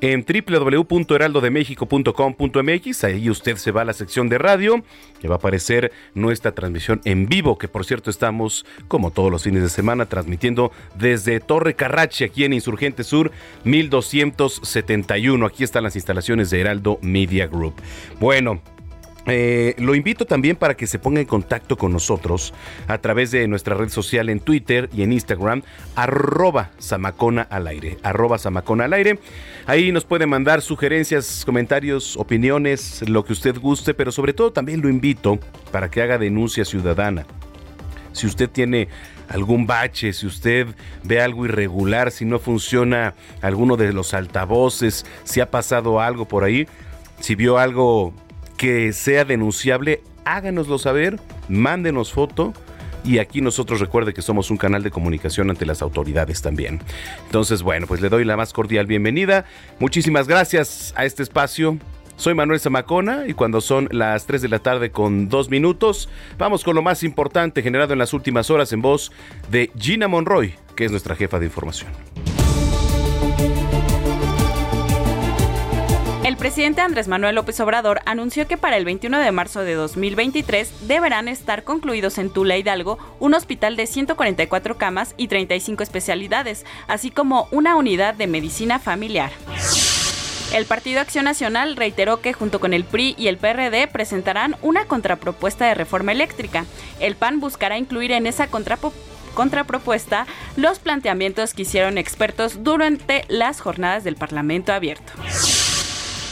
en 0.01 0.25
www.heraldodemexico.com.mx. 0.25 3.05
Ahí 3.05 3.31
usted 3.31 3.57
se 3.57 3.71
va 3.71 3.83
a 3.83 3.85
la 3.85 3.93
sección 3.93 4.29
de 4.29 4.39
radio, 4.39 4.83
que 5.21 5.29
va 5.29 5.37
a 5.37 5.39
aparecer 5.39 5.93
nuestra 6.15 6.51
transmisión 6.53 7.01
en 7.05 7.27
vivo, 7.27 7.59
que 7.59 7.69
por 7.69 7.85
cierto 7.85 8.11
estamos, 8.11 8.65
como 8.89 9.11
todos 9.11 9.31
los 9.31 9.43
fines 9.43 9.63
de 9.63 9.69
semana, 9.69 10.07
transmitiendo 10.07 10.73
desde 10.97 11.41
Torre 11.41 11.75
Carrache, 11.75 12.25
aquí 12.27 12.45
en 12.45 12.53
Insurgente 12.53 13.03
Sur 13.05 13.33
1271. 13.65 15.47
Aquí 15.47 15.65
están 15.65 15.85
las 15.85 15.97
instalaciones 15.97 16.51
de 16.51 16.61
Heraldo 16.61 16.99
Media 17.03 17.47
Group. 17.47 17.75
Bueno, 18.21 18.61
eh, 19.27 19.74
lo 19.79 19.95
invito 19.95 20.24
también 20.24 20.57
para 20.57 20.77
que 20.77 20.87
se 20.87 20.99
ponga 20.99 21.20
en 21.20 21.27
contacto 21.27 21.77
con 21.77 21.93
nosotros 21.93 22.55
a 22.87 22.99
través 22.99 23.33
de 23.33 23.49
nuestra 23.49 23.74
red 23.74 23.89
social 23.89 24.29
en 24.29 24.41
Twitter 24.41 24.89
y 24.95 25.03
en 25.03 25.12
Instagram, 25.12 25.62
arroba 25.97 26.70
Samacona 26.79 27.43
al 27.43 27.66
aire, 27.66 27.99
arroba 28.03 28.39
Samacona 28.39 28.85
al 28.85 28.93
aire. 28.93 29.18
Ahí 29.66 29.91
nos 29.91 30.05
puede 30.05 30.27
mandar 30.27 30.62
sugerencias, 30.62 31.45
comentarios, 31.45 32.16
opiniones, 32.16 33.09
lo 33.09 33.24
que 33.24 33.33
usted 33.33 33.59
guste, 33.59 33.95
pero 33.95 34.12
sobre 34.12 34.33
todo 34.33 34.53
también 34.53 34.81
lo 34.81 34.89
invito 34.89 35.41
para 35.72 35.91
que 35.91 36.03
haga 36.03 36.18
denuncia 36.18 36.64
ciudadana. 36.64 37.27
Si 38.12 38.27
usted 38.27 38.49
tiene 38.49 38.89
algún 39.29 39.66
bache, 39.66 40.12
si 40.12 40.27
usted 40.27 40.68
ve 41.03 41.20
algo 41.20 41.45
irregular, 41.45 42.11
si 42.11 42.24
no 42.24 42.39
funciona 42.39 43.14
alguno 43.43 43.77
de 43.77 43.93
los 43.93 44.14
altavoces, 44.14 45.05
si 45.24 45.41
ha 45.41 45.51
pasado 45.51 46.01
algo 46.01 46.27
por 46.27 46.45
ahí, 46.45 46.66
si 47.20 47.35
vio 47.35 47.59
algo 47.59 48.14
que 48.57 48.93
sea 48.93 49.25
denunciable, 49.25 50.03
háganoslo 50.25 50.79
saber, 50.79 51.19
mándenos 51.49 52.13
foto. 52.13 52.53
Y 53.05 53.19
aquí 53.19 53.41
nosotros 53.41 53.79
recuerde 53.79 54.13
que 54.13 54.23
somos 54.23 54.51
un 54.51 54.57
canal 54.57 54.83
de 54.83 54.91
comunicación 54.91 55.49
ante 55.51 55.65
las 55.65 55.81
autoridades 55.81 56.43
también. 56.43 56.81
Entonces, 57.27 57.63
bueno, 57.63 57.87
pues 57.87 58.01
le 58.01 58.09
doy 58.09 58.25
la 58.25 58.37
más 58.37 58.53
cordial 58.53 58.87
bienvenida. 58.87 59.45
Muchísimas 59.79 60.27
gracias 60.27 60.93
a 60.97 61.05
este 61.05 61.23
espacio. 61.23 61.79
Soy 62.17 62.35
Manuel 62.35 62.59
Zamacona 62.59 63.29
y 63.29 63.35
cuando 63.35 63.61
son 63.61 63.89
las 63.93 64.27
3 64.27 64.43
de 64.43 64.49
la 64.49 64.59
tarde 64.59 64.91
con 64.91 65.29
2 65.29 65.51
minutos, 65.51 66.09
vamos 66.39 66.65
con 66.65 66.75
lo 66.75 66.83
más 66.83 67.03
importante 67.03 67.63
generado 67.63 67.93
en 67.93 67.99
las 67.99 68.13
últimas 68.13 68.51
horas 68.51 68.73
en 68.73 68.83
voz 68.83 69.13
de 69.51 69.71
Gina 69.79 70.09
Monroy, 70.09 70.55
que 70.75 70.87
es 70.87 70.91
nuestra 70.91 71.15
jefa 71.15 71.39
de 71.39 71.47
información. 71.47 71.93
Presidente 76.57 76.81
Andrés 76.81 77.07
Manuel 77.07 77.35
López 77.35 77.61
Obrador 77.61 78.01
anunció 78.07 78.49
que 78.49 78.57
para 78.57 78.79
el 78.79 78.87
21 78.87 79.19
de 79.19 79.31
marzo 79.31 79.61
de 79.61 79.75
2023 79.75 80.89
deberán 80.89 81.29
estar 81.29 81.65
concluidos 81.65 82.17
en 82.17 82.31
Tula 82.31 82.57
Hidalgo 82.57 82.97
un 83.21 83.35
hospital 83.35 83.77
de 83.77 83.87
144 83.87 84.79
camas 84.79 85.13
y 85.19 85.29
35 85.29 85.83
especialidades, 85.83 86.65
así 86.89 87.11
como 87.11 87.47
una 87.51 87.77
unidad 87.77 88.15
de 88.15 88.27
medicina 88.27 88.79
familiar. 88.79 89.33
El 90.55 90.65
Partido 90.65 91.01
Acción 91.03 91.27
Nacional 91.27 91.77
reiteró 91.77 92.23
que 92.23 92.33
junto 92.33 92.59
con 92.59 92.73
el 92.73 92.85
PRI 92.85 93.15
y 93.19 93.27
el 93.27 93.37
PRD 93.37 93.87
presentarán 93.89 94.57
una 94.63 94.87
contrapropuesta 94.87 95.67
de 95.67 95.75
reforma 95.75 96.13
eléctrica. 96.13 96.65
El 97.01 97.17
PAN 97.17 97.39
buscará 97.39 97.77
incluir 97.77 98.13
en 98.13 98.27
esa 98.27 98.49
contrapropuesta 98.49 100.27
los 100.57 100.79
planteamientos 100.79 101.53
que 101.53 101.63
hicieron 101.63 101.99
expertos 101.99 102.65
durante 102.65 103.27
las 103.29 103.61
jornadas 103.61 104.05
del 104.05 104.17
Parlamento 104.17 104.73
abierto. 104.73 105.13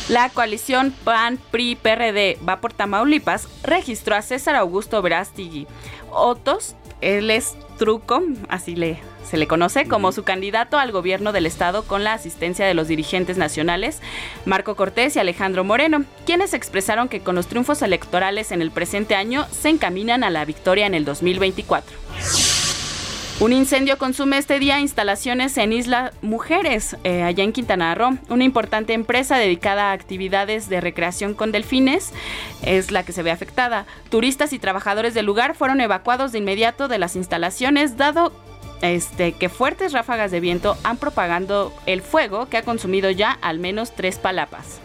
La 0.08 0.28
coalición 0.28 0.92
PAN-PRI-PRD 1.04 2.38
va 2.46 2.60
por 2.60 2.74
Tamaulipas 2.74 3.48
registró 3.62 4.14
a 4.14 4.20
César 4.20 4.54
Augusto 4.54 5.00
Verástigui 5.00 5.66
Otos, 6.10 6.76
él 7.00 7.30
es 7.30 7.56
Truco, 7.78 8.22
así 8.50 8.76
le, 8.76 8.98
se 9.28 9.38
le 9.38 9.46
conoce, 9.46 9.88
como 9.88 10.12
su 10.12 10.22
candidato 10.22 10.78
al 10.78 10.92
gobierno 10.92 11.32
del 11.32 11.46
estado 11.46 11.84
con 11.84 12.04
la 12.04 12.12
asistencia 12.12 12.66
de 12.66 12.74
los 12.74 12.86
dirigentes 12.86 13.38
nacionales 13.38 14.00
Marco 14.44 14.76
Cortés 14.76 15.16
y 15.16 15.20
Alejandro 15.20 15.64
Moreno, 15.64 16.04
quienes 16.26 16.52
expresaron 16.52 17.08
que 17.08 17.20
con 17.20 17.34
los 17.34 17.46
triunfos 17.46 17.80
electorales 17.80 18.52
en 18.52 18.60
el 18.60 18.70
presente 18.70 19.14
año 19.14 19.46
se 19.50 19.70
encaminan 19.70 20.22
a 20.22 20.28
la 20.28 20.44
victoria 20.44 20.84
en 20.86 20.94
el 20.94 21.06
2024. 21.06 21.96
Un 23.40 23.52
incendio 23.52 23.98
consume 23.98 24.38
este 24.38 24.60
día 24.60 24.78
instalaciones 24.78 25.58
en 25.58 25.72
Isla 25.72 26.12
Mujeres, 26.22 26.96
eh, 27.02 27.24
allá 27.24 27.42
en 27.42 27.52
Quintana 27.52 27.92
Roo. 27.96 28.16
Una 28.28 28.44
importante 28.44 28.92
empresa 28.92 29.36
dedicada 29.36 29.90
a 29.90 29.92
actividades 29.92 30.68
de 30.68 30.80
recreación 30.80 31.34
con 31.34 31.50
delfines 31.50 32.12
es 32.62 32.92
la 32.92 33.02
que 33.02 33.12
se 33.12 33.24
ve 33.24 33.32
afectada. 33.32 33.86
Turistas 34.08 34.52
y 34.52 34.60
trabajadores 34.60 35.14
del 35.14 35.26
lugar 35.26 35.56
fueron 35.56 35.80
evacuados 35.80 36.30
de 36.30 36.38
inmediato 36.38 36.86
de 36.86 36.98
las 36.98 37.16
instalaciones, 37.16 37.96
dado 37.96 38.32
este, 38.82 39.32
que 39.32 39.48
fuertes 39.48 39.92
ráfagas 39.92 40.30
de 40.30 40.38
viento 40.38 40.76
han 40.84 40.96
propagando 40.96 41.72
el 41.86 42.02
fuego 42.02 42.48
que 42.48 42.58
ha 42.58 42.62
consumido 42.62 43.10
ya 43.10 43.32
al 43.42 43.58
menos 43.58 43.96
tres 43.96 44.16
palapas. 44.16 44.80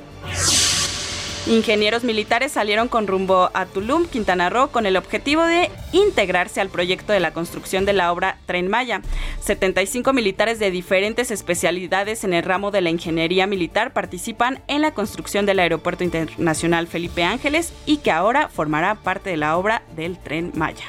Ingenieros 1.47 2.03
militares 2.03 2.51
salieron 2.51 2.89
con 2.89 3.07
rumbo 3.07 3.49
a 3.53 3.65
Tulum, 3.65 4.05
Quintana 4.05 4.49
Roo, 4.49 4.67
con 4.67 4.85
el 4.85 4.97
objetivo 4.97 5.43
de 5.43 5.71
integrarse 5.93 6.61
al 6.61 6.69
proyecto 6.69 7.13
de 7.13 7.19
la 7.19 7.33
construcción 7.33 7.85
de 7.85 7.93
la 7.93 8.11
obra 8.11 8.37
Tren 8.45 8.67
Maya. 8.67 9.01
75 9.39 10.13
militares 10.13 10.59
de 10.59 10.69
diferentes 10.69 11.31
especialidades 11.31 12.23
en 12.23 12.33
el 12.33 12.43
ramo 12.43 12.71
de 12.71 12.81
la 12.81 12.89
ingeniería 12.89 13.47
militar 13.47 13.93
participan 13.93 14.61
en 14.67 14.81
la 14.81 14.93
construcción 14.93 15.45
del 15.45 15.59
Aeropuerto 15.59 16.03
Internacional 16.03 16.87
Felipe 16.87 17.23
Ángeles 17.23 17.73
y 17.85 17.97
que 17.97 18.11
ahora 18.11 18.49
formará 18.49 18.95
parte 18.95 19.31
de 19.31 19.37
la 19.37 19.57
obra 19.57 19.81
del 19.95 20.19
Tren 20.19 20.51
Maya. 20.55 20.85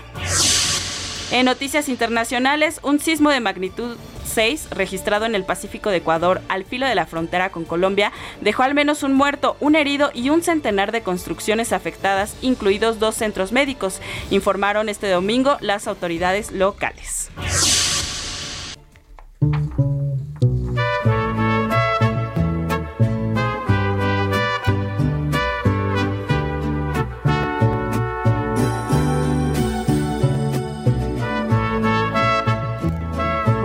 En 1.31 1.47
noticias 1.47 1.89
internacionales, 1.89 2.81
un 2.83 2.99
sismo 2.99 3.31
de 3.31 3.39
magnitud 3.39 3.97
6 4.31 4.71
registrado 4.71 5.27
en 5.27 5.35
el 5.35 5.45
Pacífico 5.45 5.91
de 5.91 5.99
Ecuador 5.99 6.41
al 6.49 6.65
filo 6.65 6.87
de 6.87 6.95
la 6.95 7.07
frontera 7.07 7.51
con 7.51 7.65
Colombia 7.65 8.13
dejó 8.41 8.63
al 8.63 8.75
menos 8.75 9.03
un 9.03 9.13
muerto, 9.13 9.57
un 9.61 9.77
herido 9.77 10.11
y 10.15 10.31
un 10.31 10.43
centenar 10.43 10.93
de 10.93 11.03
construcciones 11.03 11.73
afectadas, 11.73 12.37
incluidos 12.43 12.99
dos 12.99 13.15
centros 13.15 13.53
médicos, 13.53 14.01
informaron 14.31 14.89
este 14.89 15.09
domingo 15.09 15.57
las 15.61 15.87
autoridades 15.87 16.53
locales. 16.53 17.31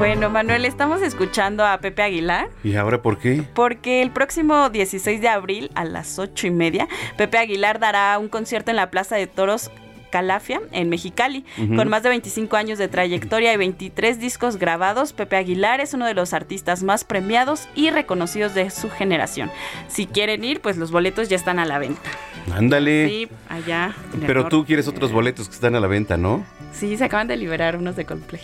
Bueno, 0.08 0.30
Manuel, 0.30 0.66
estamos 0.66 1.01
escuchando 1.01 1.66
a 1.66 1.80
Pepe 1.80 2.03
Aguilar. 2.03 2.49
¿Y 2.64 2.76
ahora 2.76 3.01
por 3.01 3.18
qué? 3.18 3.43
Porque 3.56 4.03
el 4.03 4.12
próximo 4.12 4.70
16 4.70 5.20
de 5.20 5.28
abril 5.28 5.72
a 5.74 5.84
las 5.84 6.20
8 6.20 6.45
y 6.45 6.51
media, 6.51 6.88
Pepe 7.18 7.39
Aguilar 7.39 7.80
dará 7.80 8.20
un 8.20 8.30
concierto 8.30 8.70
en 8.70 8.78
la 8.78 8.91
Plaza 8.91 9.16
de 9.16 9.26
Toros 9.26 9.72
Calafia, 10.12 10.62
en 10.72 10.89
Mexicali. 10.89 11.43
Con 11.76 11.89
más 11.89 12.03
de 12.03 12.10
25 12.10 12.56
años 12.56 12.78
de 12.78 12.88
trayectoria 12.88 13.51
y 13.51 13.58
23 13.58 14.20
discos 14.20 14.58
grabados, 14.58 15.12
Pepe 15.12 15.38
Aguilar 15.38 15.82
es 15.82 15.95
uno 15.95 16.06
de 16.06 16.14
los 16.14 16.34
artistas 16.34 16.84
más 16.84 17.03
premiados 17.03 17.68
y 17.74 17.89
reconocidos 17.89 18.53
de 18.53 18.70
su 18.70 18.91
generación. 18.91 19.49
Si 19.88 20.06
quieren 20.06 20.43
ir, 20.43 20.62
pues 20.62 20.78
los 20.78 20.91
boletos 20.91 21.30
ya 21.30 21.36
están 21.36 21.58
a 21.58 21.66
la 21.66 21.80
venta. 21.80 22.12
Ándale. 22.53 23.10
Sí, 23.10 23.28
allá. 23.49 23.95
Pero 24.28 24.49
tú 24.49 24.66
quieres 24.66 24.88
otros 24.88 25.12
boletos 25.12 25.49
que 25.49 25.56
están 25.56 25.74
a 25.74 25.80
la 25.80 25.88
venta, 25.88 26.16
¿no? 26.16 26.45
Sí, 26.74 26.95
se 26.95 27.06
acaban 27.06 27.28
de 27.28 27.38
liberar 27.38 27.76
unos 27.76 27.95
de 27.95 28.06
Coldplay. 28.06 28.43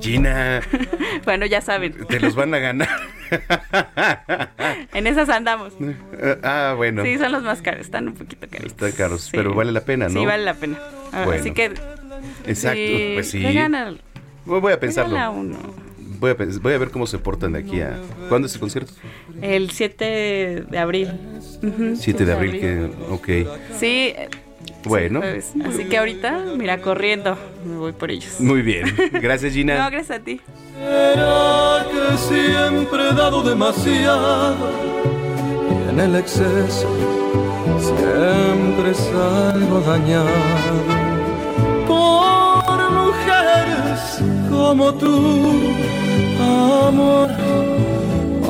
Gina, 0.00 0.60
bueno, 1.24 1.46
ya 1.46 1.60
saben. 1.60 2.06
te 2.06 2.20
los 2.20 2.34
van 2.34 2.54
a 2.54 2.58
ganar. 2.58 2.88
En 4.92 5.06
esas 5.06 5.28
andamos. 5.28 5.72
ah, 6.42 6.74
bueno. 6.76 7.02
Sí, 7.04 7.18
son 7.18 7.32
los 7.32 7.42
más 7.42 7.62
caros, 7.62 7.80
están 7.82 8.08
un 8.08 8.14
poquito 8.14 8.46
caros. 8.48 8.66
Están 8.66 8.92
caros, 8.92 9.28
pero 9.32 9.54
vale 9.54 9.72
la 9.72 9.84
pena, 9.84 10.08
¿no? 10.08 10.20
Sí, 10.20 10.26
vale 10.26 10.44
la 10.44 10.54
pena. 10.54 10.78
Ah, 11.12 11.24
Bueno. 11.24 11.40
Así 11.40 11.52
que. 11.52 11.72
Exacto, 12.46 12.76
sí, 12.78 13.10
pues 13.14 13.30
sí. 13.30 13.44
Voy 14.44 14.72
a 14.72 14.80
pensarlo. 14.80 15.14
regala 15.14 15.30
uno. 15.30 15.58
Voy 16.18 16.30
a, 16.30 16.36
voy 16.60 16.72
a 16.72 16.78
ver 16.78 16.90
cómo 16.90 17.06
se 17.06 17.18
portan 17.18 17.52
de 17.52 17.58
aquí 17.58 17.80
a... 17.80 17.98
¿Cuándo 18.28 18.46
es 18.46 18.54
el 18.54 18.60
concierto? 18.60 18.92
El 19.42 19.70
7 19.70 20.64
de 20.70 20.78
abril. 20.78 21.12
Ujú, 21.62 21.96
7 21.96 22.24
de 22.24 22.32
abril, 22.32 22.60
que... 22.60 22.90
Ok. 23.10 23.28
Sí. 23.78 24.14
Bueno. 24.84 25.20
Así 25.66 25.84
que 25.88 25.96
ahorita, 25.98 26.44
mira, 26.56 26.80
corriendo, 26.80 27.36
me 27.64 27.76
voy 27.76 27.92
por 27.92 28.10
ellos. 28.10 28.38
muy 28.40 28.62
bien. 28.62 28.94
Gracias, 29.12 29.52
No, 29.54 29.56
Gina. 29.56 29.90
gracias 29.90 30.18
a 30.20 30.22
ti. 30.22 30.40
Será 30.78 31.86
que 31.90 32.16
siempre 32.18 33.08
he 33.10 33.14
dado 33.14 33.42
demasiado 33.42 34.56
y 35.70 35.90
en 35.90 36.00
el 36.00 36.16
exceso 36.16 36.88
siempre 37.78 38.92
salgo 38.94 39.80
dañado 39.80 40.28
por 41.86 42.90
mujeres 42.90 44.20
como 44.50 44.92
tú, 44.94 45.72
amor. 46.40 47.30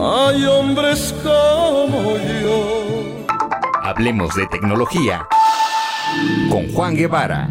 Hay 0.03 0.45
hombres 0.47 1.15
como 1.23 2.17
yo. 2.43 3.27
Hablemos 3.83 4.35
de 4.35 4.47
tecnología 4.47 5.27
con 6.51 6.73
Juan 6.73 6.97
Guevara. 6.97 7.51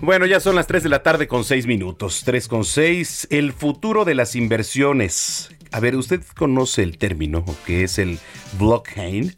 Bueno, 0.00 0.26
ya 0.26 0.38
son 0.38 0.54
las 0.54 0.66
3 0.66 0.82
de 0.82 0.88
la 0.90 1.02
tarde 1.02 1.26
con 1.26 1.44
6 1.44 1.66
minutos. 1.66 2.22
3 2.24 2.46
con 2.48 2.64
6. 2.64 3.28
El 3.30 3.52
futuro 3.52 4.04
de 4.04 4.14
las 4.14 4.36
inversiones. 4.36 5.48
A 5.72 5.80
ver, 5.80 5.96
¿usted 5.96 6.22
conoce 6.36 6.82
el 6.82 6.98
término 6.98 7.44
que 7.66 7.84
es 7.84 7.98
el 7.98 8.18
blockchain 8.58 9.34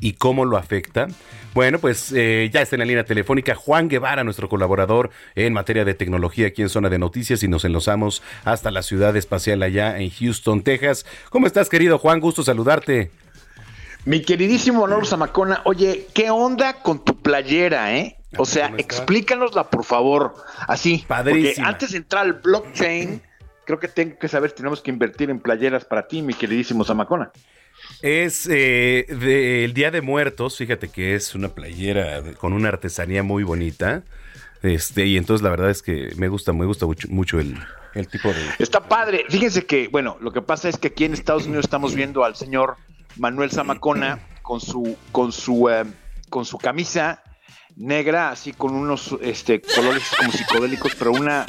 y 0.00 0.14
cómo 0.14 0.44
lo 0.44 0.56
afecta? 0.56 1.08
Bueno, 1.54 1.78
pues 1.78 2.12
eh, 2.12 2.50
ya 2.52 2.60
está 2.60 2.76
en 2.76 2.80
la 2.80 2.86
línea 2.86 3.04
telefónica 3.04 3.54
Juan 3.54 3.88
Guevara, 3.88 4.24
nuestro 4.24 4.48
colaborador 4.48 5.10
en 5.34 5.52
materia 5.52 5.84
de 5.84 5.94
tecnología 5.94 6.48
aquí 6.48 6.62
en 6.62 6.68
Zona 6.68 6.90
de 6.90 6.98
Noticias 6.98 7.42
y 7.42 7.48
nos 7.48 7.64
enlazamos 7.64 8.22
hasta 8.44 8.70
la 8.70 8.82
ciudad 8.82 9.16
espacial 9.16 9.62
allá 9.62 9.98
en 9.98 10.10
Houston, 10.10 10.62
Texas. 10.62 11.06
¿Cómo 11.30 11.46
estás, 11.46 11.68
querido 11.68 11.98
Juan? 11.98 12.20
Gusto 12.20 12.42
saludarte. 12.42 13.10
Mi 14.04 14.22
queridísimo 14.22 14.82
Honor 14.82 15.06
Zamacona, 15.06 15.62
oye, 15.64 16.06
¿qué 16.14 16.30
onda 16.30 16.74
con 16.74 17.04
tu 17.04 17.20
playera, 17.20 17.96
eh? 17.96 18.18
O 18.36 18.44
sea, 18.46 18.72
explícanosla, 18.78 19.70
por 19.70 19.84
favor, 19.84 20.34
así. 20.68 21.04
Porque 21.08 21.24
Padrísima. 21.24 21.68
antes 21.68 21.90
de 21.90 21.98
entrar 21.98 22.24
al 22.24 22.34
blockchain, 22.34 23.22
creo 23.64 23.80
que 23.80 23.88
tengo 23.88 24.18
que 24.18 24.28
saber 24.28 24.50
si 24.50 24.56
tenemos 24.56 24.80
que 24.80 24.90
invertir 24.90 25.30
en 25.30 25.40
playeras 25.40 25.84
para 25.84 26.06
ti, 26.06 26.22
mi 26.22 26.34
queridísimo 26.34 26.84
Zamacona. 26.84 27.32
Es 28.02 28.46
eh, 28.50 29.06
del 29.08 29.72
Día 29.72 29.90
de 29.90 30.02
Muertos, 30.02 30.58
fíjate 30.58 30.88
que 30.88 31.14
es 31.14 31.34
una 31.34 31.48
playera 31.48 32.22
con 32.38 32.52
una 32.52 32.68
artesanía 32.68 33.22
muy 33.22 33.42
bonita. 33.42 34.02
Este, 34.62 35.06
y 35.06 35.16
entonces 35.16 35.42
la 35.42 35.50
verdad 35.50 35.70
es 35.70 35.82
que 35.82 36.12
me 36.16 36.28
gusta, 36.28 36.52
me 36.52 36.66
gusta 36.66 36.86
mucho, 37.08 37.38
el, 37.38 37.56
tipo 38.08 38.32
de. 38.32 38.42
Está 38.58 38.80
padre. 38.80 39.24
Fíjense 39.28 39.64
que, 39.64 39.88
bueno, 39.88 40.16
lo 40.20 40.32
que 40.32 40.42
pasa 40.42 40.68
es 40.68 40.76
que 40.76 40.88
aquí 40.88 41.04
en 41.04 41.14
Estados 41.14 41.46
Unidos 41.46 41.64
estamos 41.64 41.94
viendo 41.94 42.24
al 42.24 42.36
señor 42.36 42.76
Manuel 43.16 43.50
Zamacona 43.50 44.18
con 44.42 44.60
su, 44.60 44.96
con 45.12 45.32
su, 45.32 45.68
eh, 45.70 45.84
con 46.28 46.44
su 46.44 46.58
camisa 46.58 47.22
negra, 47.76 48.30
así 48.30 48.52
con 48.52 48.74
unos 48.74 49.16
este, 49.20 49.60
colores 49.60 50.02
como 50.18 50.32
psicodélicos, 50.32 50.94
pero 50.98 51.12
una. 51.12 51.46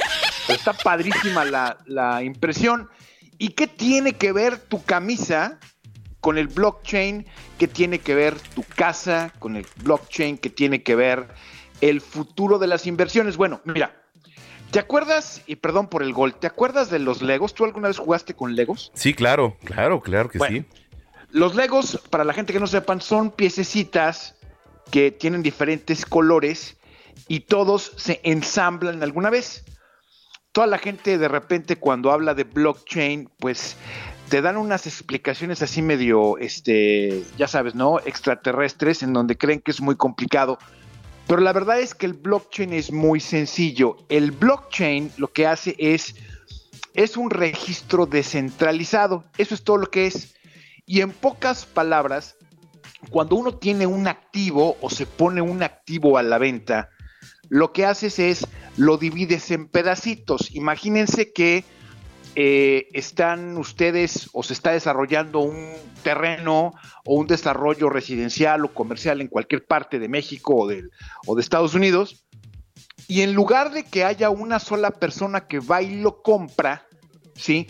está 0.48 0.72
padrísima 0.72 1.44
la, 1.44 1.78
la 1.86 2.22
impresión. 2.22 2.88
¿Y 3.38 3.50
qué 3.50 3.66
tiene 3.66 4.14
que 4.14 4.32
ver 4.32 4.58
tu 4.58 4.82
camisa 4.82 5.58
con 6.20 6.38
el 6.38 6.48
blockchain? 6.48 7.26
¿Qué 7.58 7.68
tiene 7.68 7.98
que 8.00 8.14
ver 8.14 8.38
tu 8.38 8.62
casa 8.62 9.32
con 9.38 9.56
el 9.56 9.66
blockchain? 9.82 10.38
¿Qué 10.38 10.50
tiene 10.50 10.82
que 10.82 10.94
ver 10.94 11.28
el 11.80 12.00
futuro 12.00 12.58
de 12.58 12.66
las 12.66 12.86
inversiones? 12.86 13.36
Bueno, 13.36 13.60
mira, 13.64 13.94
¿Te 14.70 14.78
acuerdas, 14.78 15.42
y 15.46 15.56
perdón 15.56 15.88
por 15.88 16.02
el 16.02 16.12
gol, 16.12 16.34
¿te 16.34 16.46
acuerdas 16.46 16.90
de 16.90 16.98
los 16.98 17.22
Legos? 17.22 17.54
¿Tú 17.54 17.64
alguna 17.64 17.88
vez 17.88 17.96
jugaste 17.96 18.34
con 18.34 18.54
Legos? 18.54 18.92
Sí, 18.92 19.14
claro, 19.14 19.56
claro, 19.64 20.02
claro 20.02 20.28
que 20.28 20.38
sí. 20.38 20.66
Los 21.30 21.54
Legos, 21.54 22.02
para 22.10 22.22
la 22.24 22.34
gente 22.34 22.52
que 22.52 22.60
no 22.60 22.66
sepan, 22.66 23.00
son 23.00 23.30
piececitas 23.30 24.36
que 24.90 25.10
tienen 25.10 25.42
diferentes 25.42 26.04
colores 26.04 26.76
y 27.28 27.40
todos 27.40 27.92
se 27.96 28.20
ensamblan 28.24 29.02
alguna 29.02 29.30
vez. 29.30 29.64
Toda 30.52 30.66
la 30.66 30.78
gente 30.78 31.16
de 31.16 31.28
repente 31.28 31.76
cuando 31.76 32.10
habla 32.12 32.34
de 32.34 32.44
blockchain, 32.44 33.30
pues 33.38 33.76
te 34.28 34.42
dan 34.42 34.56
unas 34.56 34.86
explicaciones 34.86 35.62
así 35.62 35.80
medio, 35.80 36.38
este, 36.38 37.24
ya 37.36 37.48
sabes, 37.48 37.74
¿no? 37.74 37.98
Extraterrestres, 38.00 39.02
en 39.02 39.12
donde 39.12 39.38
creen 39.38 39.60
que 39.60 39.70
es 39.70 39.80
muy 39.80 39.96
complicado. 39.96 40.58
Pero 41.26 41.40
la 41.40 41.52
verdad 41.52 41.80
es 41.80 41.94
que 41.94 42.06
el 42.06 42.14
blockchain 42.14 42.72
es 42.72 42.92
muy 42.92 43.20
sencillo. 43.20 43.96
El 44.08 44.32
blockchain 44.32 45.12
lo 45.16 45.32
que 45.32 45.46
hace 45.46 45.74
es, 45.78 46.14
es 46.94 47.16
un 47.16 47.30
registro 47.30 48.06
descentralizado. 48.06 49.24
Eso 49.36 49.54
es 49.54 49.62
todo 49.62 49.78
lo 49.78 49.90
que 49.90 50.06
es. 50.06 50.34
Y 50.86 51.00
en 51.00 51.10
pocas 51.10 51.66
palabras, 51.66 52.36
cuando 53.10 53.36
uno 53.36 53.54
tiene 53.54 53.86
un 53.86 54.08
activo 54.08 54.76
o 54.80 54.90
se 54.90 55.06
pone 55.06 55.40
un 55.40 55.62
activo 55.62 56.18
a 56.18 56.22
la 56.22 56.38
venta, 56.38 56.90
lo 57.48 57.72
que 57.72 57.86
haces 57.86 58.18
es 58.18 58.46
lo 58.76 58.96
divides 58.96 59.50
en 59.50 59.68
pedacitos. 59.68 60.54
Imagínense 60.54 61.32
que 61.32 61.64
eh, 62.40 62.86
están 62.92 63.56
ustedes 63.56 64.30
o 64.32 64.44
se 64.44 64.52
está 64.52 64.70
desarrollando 64.70 65.40
un 65.40 65.72
terreno 66.04 66.72
o 67.04 67.14
un 67.16 67.26
desarrollo 67.26 67.90
residencial 67.90 68.64
o 68.64 68.72
comercial 68.72 69.20
en 69.20 69.26
cualquier 69.26 69.66
parte 69.66 69.98
de 69.98 70.08
México 70.08 70.54
o, 70.54 70.68
del- 70.68 70.92
o 71.26 71.34
de 71.34 71.40
Estados 71.40 71.74
Unidos. 71.74 72.24
Y 73.08 73.22
en 73.22 73.32
lugar 73.34 73.72
de 73.72 73.82
que 73.82 74.04
haya 74.04 74.30
una 74.30 74.60
sola 74.60 74.92
persona 74.92 75.48
que 75.48 75.58
va 75.58 75.82
y 75.82 76.00
lo 76.00 76.22
compra, 76.22 76.86
¿sí? 77.34 77.66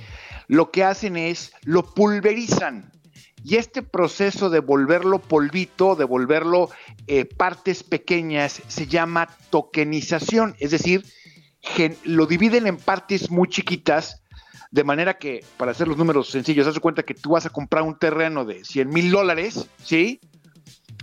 Lo 0.48 0.70
que 0.70 0.84
hacen 0.84 1.16
es 1.16 1.52
lo 1.62 1.82
pulverizan. 1.94 2.92
Y 3.42 3.56
este 3.56 3.80
proceso 3.80 4.50
de 4.50 4.60
volverlo 4.60 5.18
polvito, 5.18 5.96
de 5.96 6.04
volverlo 6.04 6.68
eh, 7.06 7.24
partes 7.24 7.84
pequeñas, 7.84 8.60
se 8.68 8.86
llama 8.86 9.28
tokenización. 9.48 10.56
Es 10.58 10.72
decir, 10.72 11.06
lo 12.04 12.26
dividen 12.26 12.66
en 12.66 12.76
partes 12.76 13.30
muy 13.30 13.48
chiquitas 13.48 14.20
De 14.70 14.84
manera 14.84 15.18
que, 15.18 15.44
para 15.56 15.70
hacer 15.70 15.88
los 15.88 15.96
números 15.96 16.30
sencillos, 16.30 16.66
haz 16.66 16.78
cuenta 16.78 17.02
que 17.02 17.14
tú 17.14 17.30
vas 17.30 17.46
a 17.46 17.50
comprar 17.50 17.82
un 17.84 17.98
terreno 17.98 18.44
de 18.44 18.64
100 18.64 18.88
mil 18.88 19.10
dólares, 19.10 19.68
¿sí? 19.82 20.20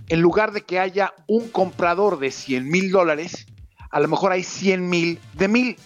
En 0.08 0.20
lugar 0.20 0.52
de 0.52 0.62
que 0.62 0.78
haya 0.78 1.14
un 1.26 1.48
comprador 1.48 2.20
de 2.20 2.30
100 2.30 2.68
mil 2.68 2.92
dólares, 2.92 3.46
a 3.90 3.98
lo 4.00 4.08
mejor 4.08 4.32
hay 4.32 4.44
100 4.44 4.88
mil 4.88 5.18
de 5.34 5.48
mil. 5.48 5.76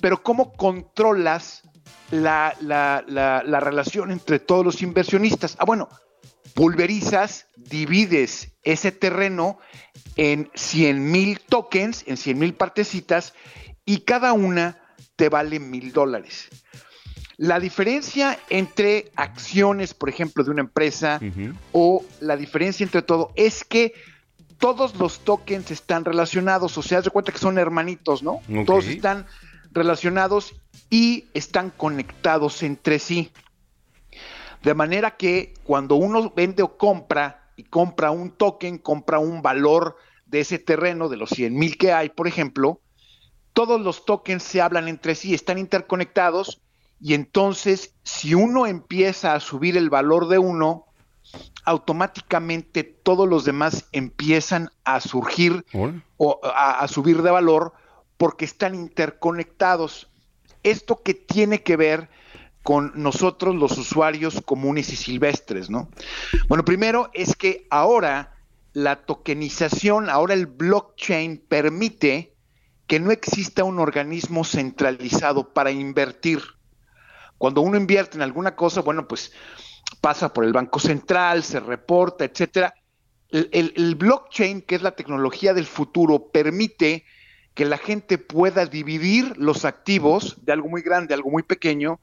Pero 0.00 0.22
¿cómo 0.22 0.52
controlas 0.52 1.62
la, 2.10 2.56
la, 2.60 3.04
la, 3.06 3.42
la 3.44 3.60
relación 3.60 4.10
entre 4.10 4.38
todos 4.38 4.64
los 4.64 4.80
inversionistas? 4.82 5.56
Ah, 5.58 5.64
bueno, 5.66 5.88
pulverizas, 6.54 7.46
divides 7.56 8.52
ese 8.62 8.90
terreno 8.90 9.58
en 10.16 10.50
100 10.54 11.10
mil 11.10 11.40
tokens, 11.40 12.04
en 12.06 12.16
100 12.16 12.38
mil 12.38 12.54
partecitas, 12.54 13.34
y 13.84 14.00
cada 14.00 14.32
una 14.32 14.78
te 15.16 15.28
vale 15.28 15.60
mil 15.60 15.92
dólares. 15.92 16.48
La 17.36 17.58
diferencia 17.60 18.38
entre 18.50 19.10
acciones, 19.16 19.94
por 19.94 20.08
ejemplo, 20.08 20.44
de 20.44 20.50
una 20.50 20.60
empresa 20.60 21.20
o 21.72 22.04
la 22.20 22.36
diferencia 22.36 22.84
entre 22.84 23.02
todo 23.02 23.32
es 23.36 23.64
que 23.64 23.94
todos 24.58 24.96
los 24.96 25.20
tokens 25.20 25.70
están 25.70 26.04
relacionados, 26.04 26.78
o 26.78 26.82
sea, 26.82 27.00
de 27.00 27.10
cuenta 27.10 27.32
que 27.32 27.38
son 27.38 27.58
hermanitos, 27.58 28.22
¿no? 28.22 28.40
Todos 28.66 28.86
están 28.86 29.26
relacionados 29.72 30.54
y 30.90 31.26
están 31.34 31.70
conectados 31.70 32.62
entre 32.62 32.98
sí. 32.98 33.32
De 34.62 34.74
manera 34.74 35.16
que 35.16 35.54
cuando 35.64 35.96
uno 35.96 36.32
vende 36.34 36.62
o 36.62 36.76
compra 36.76 37.50
y 37.56 37.64
compra 37.64 38.10
un 38.10 38.30
token, 38.30 38.78
compra 38.78 39.18
un 39.18 39.42
valor 39.42 39.96
de 40.26 40.40
ese 40.40 40.58
terreno, 40.58 41.08
de 41.08 41.16
los 41.16 41.30
100 41.30 41.54
mil 41.54 41.76
que 41.76 41.92
hay, 41.92 42.10
por 42.10 42.28
ejemplo, 42.28 42.80
todos 43.52 43.80
los 43.80 44.04
tokens 44.04 44.42
se 44.42 44.60
hablan 44.60 44.88
entre 44.88 45.14
sí, 45.14 45.34
están 45.34 45.58
interconectados 45.58 46.60
y 47.02 47.14
entonces 47.14 47.94
si 48.04 48.34
uno 48.34 48.66
empieza 48.66 49.34
a 49.34 49.40
subir 49.40 49.76
el 49.76 49.90
valor 49.90 50.28
de 50.28 50.38
uno, 50.38 50.86
automáticamente 51.64 52.84
todos 52.84 53.28
los 53.28 53.44
demás 53.44 53.88
empiezan 53.90 54.70
a 54.84 55.00
surgir 55.00 55.64
o 56.16 56.40
a, 56.44 56.78
a 56.78 56.88
subir 56.88 57.22
de 57.22 57.30
valor 57.30 57.72
porque 58.16 58.44
están 58.44 58.76
interconectados. 58.76 60.10
Esto 60.62 61.02
que 61.02 61.14
tiene 61.14 61.62
que 61.62 61.76
ver 61.76 62.08
con 62.62 62.92
nosotros 62.94 63.56
los 63.56 63.76
usuarios 63.78 64.40
comunes 64.44 64.92
y 64.92 64.96
silvestres, 64.96 65.70
¿no? 65.70 65.88
Bueno, 66.46 66.64
primero 66.64 67.10
es 67.14 67.34
que 67.34 67.66
ahora 67.70 68.36
la 68.72 69.04
tokenización, 69.04 70.08
ahora 70.08 70.34
el 70.34 70.46
blockchain 70.46 71.38
permite 71.48 72.32
que 72.86 73.00
no 73.00 73.10
exista 73.10 73.64
un 73.64 73.80
organismo 73.80 74.44
centralizado 74.44 75.52
para 75.52 75.72
invertir. 75.72 76.42
Cuando 77.38 77.60
uno 77.60 77.76
invierte 77.76 78.16
en 78.16 78.22
alguna 78.22 78.54
cosa, 78.54 78.82
bueno, 78.82 79.06
pues 79.08 79.32
pasa 80.00 80.32
por 80.32 80.44
el 80.44 80.52
Banco 80.52 80.78
Central, 80.78 81.42
se 81.42 81.60
reporta, 81.60 82.24
etcétera. 82.24 82.74
El, 83.30 83.94
blockchain, 83.94 84.62
que 84.62 84.74
es 84.74 84.82
la 84.82 84.94
tecnología 84.94 85.54
del 85.54 85.66
futuro, 85.66 86.30
permite 86.30 87.04
que 87.54 87.64
la 87.64 87.78
gente 87.78 88.18
pueda 88.18 88.66
dividir 88.66 89.36
los 89.38 89.64
activos 89.64 90.36
de 90.44 90.52
algo 90.52 90.68
muy 90.68 90.82
grande, 90.82 91.14
algo 91.14 91.30
muy 91.30 91.42
pequeño, 91.42 91.98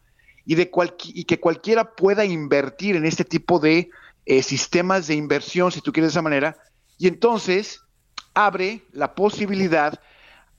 y, 0.45 0.55
de 0.55 0.71
y 1.03 1.25
que 1.25 1.39
cualquiera 1.39 1.95
pueda 1.95 2.25
invertir 2.25 2.95
en 2.95 3.05
este 3.05 3.25
tipo 3.25 3.59
de 3.59 3.89
eh, 4.25 4.41
sistemas 4.41 5.07
de 5.07 5.15
inversión, 5.15 5.71
si 5.71 5.81
tú 5.81 5.91
quieres 5.91 6.11
de 6.11 6.13
esa 6.13 6.21
manera, 6.23 6.57
y 6.97 7.07
entonces 7.07 7.81
abre 8.33 8.83
la 8.91 9.13
posibilidad 9.13 9.99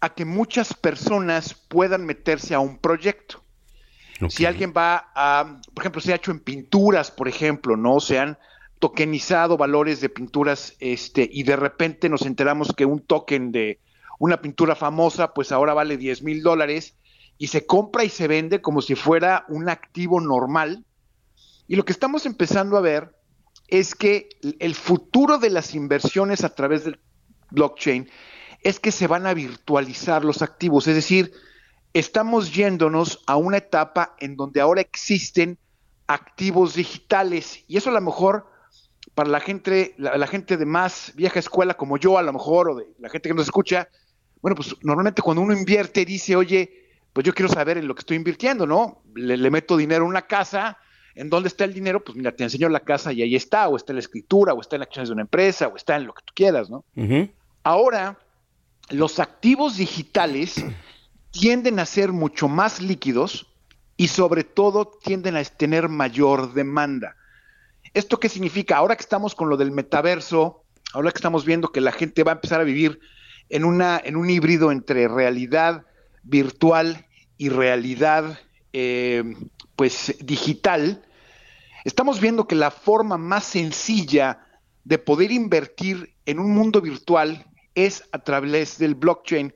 a 0.01 0.15
que 0.15 0.25
muchas 0.25 0.75
personas 0.75 1.55
puedan 1.55 2.07
meterse 2.07 2.55
a 2.55 2.61
un 2.61 2.79
proyecto. 2.79 3.43
Si 4.29 4.45
alguien 4.45 4.75
va 4.77 5.11
a, 5.15 5.61
por 5.75 5.83
ejemplo, 5.83 6.01
se 6.01 6.13
ha 6.13 6.17
hecho 6.17 6.31
en 6.31 6.41
pinturas, 6.41 7.11
por 7.11 7.29
ejemplo, 7.29 7.77
¿no? 7.77 8.01
Se 8.01 8.19
han 8.19 8.39
tokenizado 8.79 9.57
valores 9.57 10.01
de 10.01 10.09
pinturas, 10.09 10.75
este, 10.81 11.29
y 11.31 11.43
de 11.43 11.57
repente 11.57 12.09
nos 12.09 12.23
enteramos 12.23 12.73
que 12.77 12.85
un 12.85 13.01
token 13.01 13.53
de 13.53 13.79
una 14.19 14.41
pintura 14.41 14.75
famosa, 14.75 15.33
pues 15.33 15.53
ahora 15.53 15.75
vale 15.75 15.97
10 15.97 16.23
mil 16.23 16.43
dólares 16.43 16.95
y 17.39 17.47
se 17.47 17.65
compra 17.65 18.05
y 18.05 18.11
se 18.11 18.29
vende 18.29 18.61
como 18.61 18.83
si 18.83 18.95
fuera 18.95 19.47
un 19.49 19.69
activo 19.69 20.21
normal. 20.21 20.85
Y 21.67 21.77
lo 21.77 21.85
que 21.85 21.93
estamos 21.93 22.27
empezando 22.27 22.77
a 22.77 22.83
ver 22.83 23.15
es 23.69 23.95
que 23.95 24.29
el 24.59 24.75
futuro 24.75 25.39
de 25.39 25.51
las 25.51 25.75
inversiones 25.75 26.45
a 26.45 26.55
través 26.55 26.85
del 26.85 27.01
blockchain 27.51 28.11
es 28.63 28.79
que 28.79 28.93
se 28.93 29.07
van 29.07 29.27
a 29.27 29.35
virtualizar 29.35 30.25
los 30.25 30.43
activos, 30.43 30.87
es 30.87 30.95
decir, 30.95 31.33
estamos 31.93 32.55
yéndonos 32.55 33.23
a 33.27 33.37
una 33.37 33.59
etapa 33.59 34.15
en 34.19 34.37
donde 34.37 34.61
ahora 34.61 34.81
existen 34.81 35.59
activos 36.07 36.75
digitales 36.75 37.65
y 37.69 37.77
eso 37.77 37.91
a 37.91 37.95
lo 37.95 38.01
mejor 38.01 38.47
para 39.15 39.29
la 39.29 39.41
gente, 39.41 39.95
la, 39.99 40.17
la 40.17 40.27
gente 40.27 40.57
de 40.57 40.67
más 40.67 41.13
vieja 41.15 41.39
escuela 41.39 41.75
como 41.75 41.99
yo 41.99 42.19
a 42.19 42.23
lo 42.23 42.33
mejor 42.33 42.71
o 42.71 42.75
de 42.77 42.87
la 42.99 43.09
gente 43.09 43.29
que 43.29 43.35
nos 43.35 43.45
escucha, 43.45 43.89
bueno, 44.41 44.55
pues 44.55 44.75
normalmente 44.83 45.23
cuando 45.23 45.43
uno 45.43 45.53
invierte 45.53 46.05
dice, 46.05 46.37
oye, 46.37 46.89
pues 47.13 47.27
yo 47.27 47.35
quiero 47.35 47.49
saber 47.49 47.79
en 47.79 47.89
lo 47.89 47.95
que 47.95 48.01
estoy 48.01 48.17
invirtiendo, 48.17 48.67
¿no? 48.67 49.03
Le, 49.15 49.37
le 49.37 49.51
meto 49.51 49.77
dinero 49.77 50.05
a 50.05 50.09
una 50.09 50.23
casa, 50.23 50.79
¿en 51.15 51.29
dónde 51.29 51.49
está 51.49 51.65
el 51.65 51.75
dinero? 51.75 52.03
Pues 52.03 52.17
mira, 52.17 52.33
te 52.33 52.45
enseño 52.45 52.69
la 52.69 52.81
casa 52.81 53.13
y 53.13 53.23
ahí 53.23 53.35
está, 53.35 53.69
o 53.69 53.77
está 53.77 53.93
en 53.93 53.97
la 53.97 54.01
escritura, 54.01 54.55
o 54.55 54.61
está 54.61 54.77
en 54.77 54.81
las 54.81 54.89
acciones 54.89 55.09
de 55.09 55.15
una 55.15 55.23
empresa, 55.23 55.69
o 55.69 55.77
está 55.77 55.97
en 55.97 56.07
lo 56.07 56.15
que 56.15 56.23
tú 56.25 56.33
quieras, 56.35 56.71
¿no? 56.71 56.85
Ahora, 57.63 58.19
los 58.91 59.19
activos 59.19 59.77
digitales 59.77 60.65
tienden 61.31 61.79
a 61.79 61.87
ser 61.87 62.13
mucho 62.13 62.49
más 62.49 62.81
líquidos 62.81 63.47
y 63.97 64.09
sobre 64.09 64.45
todo 64.45 64.87
tienden 65.03 65.37
a 65.37 65.45
tener 65.45 65.89
mayor 65.89 66.55
demanda. 66.55 67.17
¿Esto 67.93 68.19
qué 68.19 68.29
significa? 68.29 68.77
Ahora 68.77 68.97
que 68.97 69.03
estamos 69.03 69.35
con 69.35 69.49
lo 69.49 69.57
del 69.57 69.73
metaverso, 69.73 70.65
ahora 70.93 71.11
que 71.11 71.19
estamos 71.19 71.45
viendo 71.45 71.73
que 71.73 71.81
la 71.81 71.93
gente 71.93 72.23
va 72.23 72.33
a 72.33 72.35
empezar 72.37 72.61
a 72.61 72.65
vivir 72.65 73.01
en, 73.49 73.65
una, 73.65 74.01
en 74.03 74.17
un 74.17 74.31
híbrido 74.31 74.73
entre 74.73 75.09
realidad 75.09 75.85
virtual 76.23 77.07
y 77.37 77.49
realidad 77.49 78.39
eh, 78.73 79.35
pues 79.77 80.15
digital, 80.21 81.03
estamos 81.85 82.21
viendo 82.21 82.47
que 82.47 82.55
la 82.55 82.71
forma 82.71 83.19
más 83.19 83.45
sencilla 83.45 84.47
de 84.85 84.99
poder 84.99 85.33
invertir 85.33 86.15
en 86.27 86.39
un 86.39 86.55
mundo 86.55 86.81
virtual 86.81 87.47
es 87.75 88.05
a 88.13 88.19
través 88.19 88.79
del 88.79 88.95
blockchain 88.95 89.55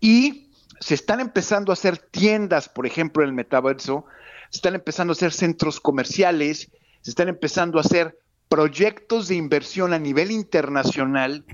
y 0.00 0.45
se 0.80 0.94
están 0.94 1.20
empezando 1.20 1.72
a 1.72 1.74
hacer 1.74 1.98
tiendas, 1.98 2.68
por 2.68 2.86
ejemplo, 2.86 3.22
en 3.22 3.30
el 3.30 3.34
metaverso, 3.34 4.06
se 4.50 4.58
están 4.58 4.74
empezando 4.74 5.12
a 5.12 5.14
hacer 5.14 5.32
centros 5.32 5.80
comerciales, 5.80 6.70
se 7.00 7.10
están 7.10 7.28
empezando 7.28 7.78
a 7.78 7.82
hacer 7.82 8.18
proyectos 8.48 9.28
de 9.28 9.34
inversión 9.34 9.92
a 9.92 9.98
nivel 9.98 10.30
internacional 10.30 11.44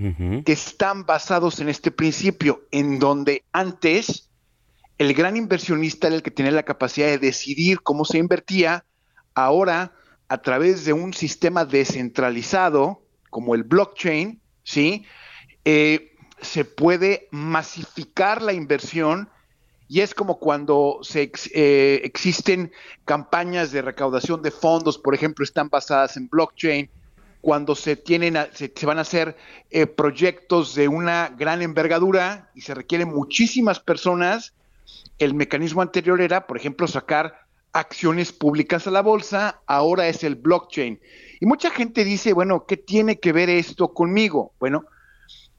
que 0.45 0.51
están 0.51 1.05
basados 1.05 1.59
en 1.59 1.69
este 1.69 1.91
principio, 1.91 2.67
en 2.71 2.99
donde 2.99 3.43
antes 3.51 4.29
el 4.99 5.13
gran 5.13 5.35
inversionista 5.35 6.07
era 6.07 6.17
el 6.17 6.23
que 6.23 6.31
tenía 6.31 6.51
la 6.51 6.63
capacidad 6.63 7.07
de 7.07 7.17
decidir 7.17 7.81
cómo 7.81 8.05
se 8.05 8.19
invertía, 8.19 8.85
ahora 9.33 9.93
a 10.27 10.41
través 10.41 10.85
de 10.85 10.93
un 10.93 11.13
sistema 11.13 11.65
descentralizado 11.65 13.01
como 13.29 13.55
el 13.55 13.63
blockchain, 13.63 14.39
¿sí? 14.63 15.05
Eh, 15.65 16.12
se 16.43 16.65
puede 16.65 17.27
masificar 17.31 18.41
la 18.41 18.53
inversión 18.53 19.29
y 19.87 20.01
es 20.01 20.13
como 20.13 20.39
cuando 20.39 20.99
se 21.01 21.31
eh, 21.53 22.01
existen 22.03 22.71
campañas 23.05 23.71
de 23.71 23.81
recaudación 23.81 24.41
de 24.41 24.51
fondos, 24.51 24.97
por 24.97 25.13
ejemplo, 25.13 25.43
están 25.43 25.69
basadas 25.69 26.17
en 26.17 26.29
blockchain, 26.29 26.89
cuando 27.41 27.75
se 27.75 27.95
tienen 27.95 28.37
se, 28.53 28.71
se 28.73 28.85
van 28.85 28.97
a 28.97 29.01
hacer 29.01 29.35
eh, 29.69 29.85
proyectos 29.85 30.75
de 30.75 30.87
una 30.87 31.33
gran 31.37 31.61
envergadura 31.61 32.49
y 32.55 32.61
se 32.61 32.73
requieren 32.73 33.09
muchísimas 33.09 33.79
personas, 33.79 34.53
el 35.19 35.33
mecanismo 35.33 35.81
anterior 35.81 36.21
era, 36.21 36.47
por 36.47 36.57
ejemplo, 36.57 36.87
sacar 36.87 37.43
acciones 37.73 38.31
públicas 38.31 38.87
a 38.87 38.91
la 38.91 39.01
bolsa, 39.01 39.61
ahora 39.65 40.07
es 40.07 40.23
el 40.23 40.35
blockchain. 40.35 40.99
Y 41.41 41.45
mucha 41.45 41.69
gente 41.71 42.05
dice, 42.05 42.31
bueno, 42.31 42.65
¿qué 42.65 42.77
tiene 42.77 43.19
que 43.19 43.33
ver 43.33 43.49
esto 43.49 43.93
conmigo? 43.93 44.53
Bueno, 44.59 44.85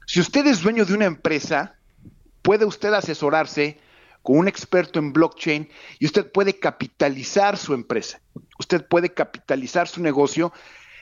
si 0.05 0.19
usted 0.19 0.45
es 0.47 0.61
dueño 0.61 0.85
de 0.85 0.93
una 0.93 1.05
empresa, 1.05 1.75
puede 2.41 2.65
usted 2.65 2.93
asesorarse 2.93 3.79
con 4.21 4.37
un 4.37 4.47
experto 4.47 4.99
en 4.99 5.13
blockchain 5.13 5.69
y 5.99 6.05
usted 6.05 6.31
puede 6.31 6.59
capitalizar 6.59 7.57
su 7.57 7.73
empresa. 7.73 8.21
Usted 8.59 8.85
puede 8.87 9.13
capitalizar 9.13 9.87
su 9.87 10.01
negocio 10.01 10.51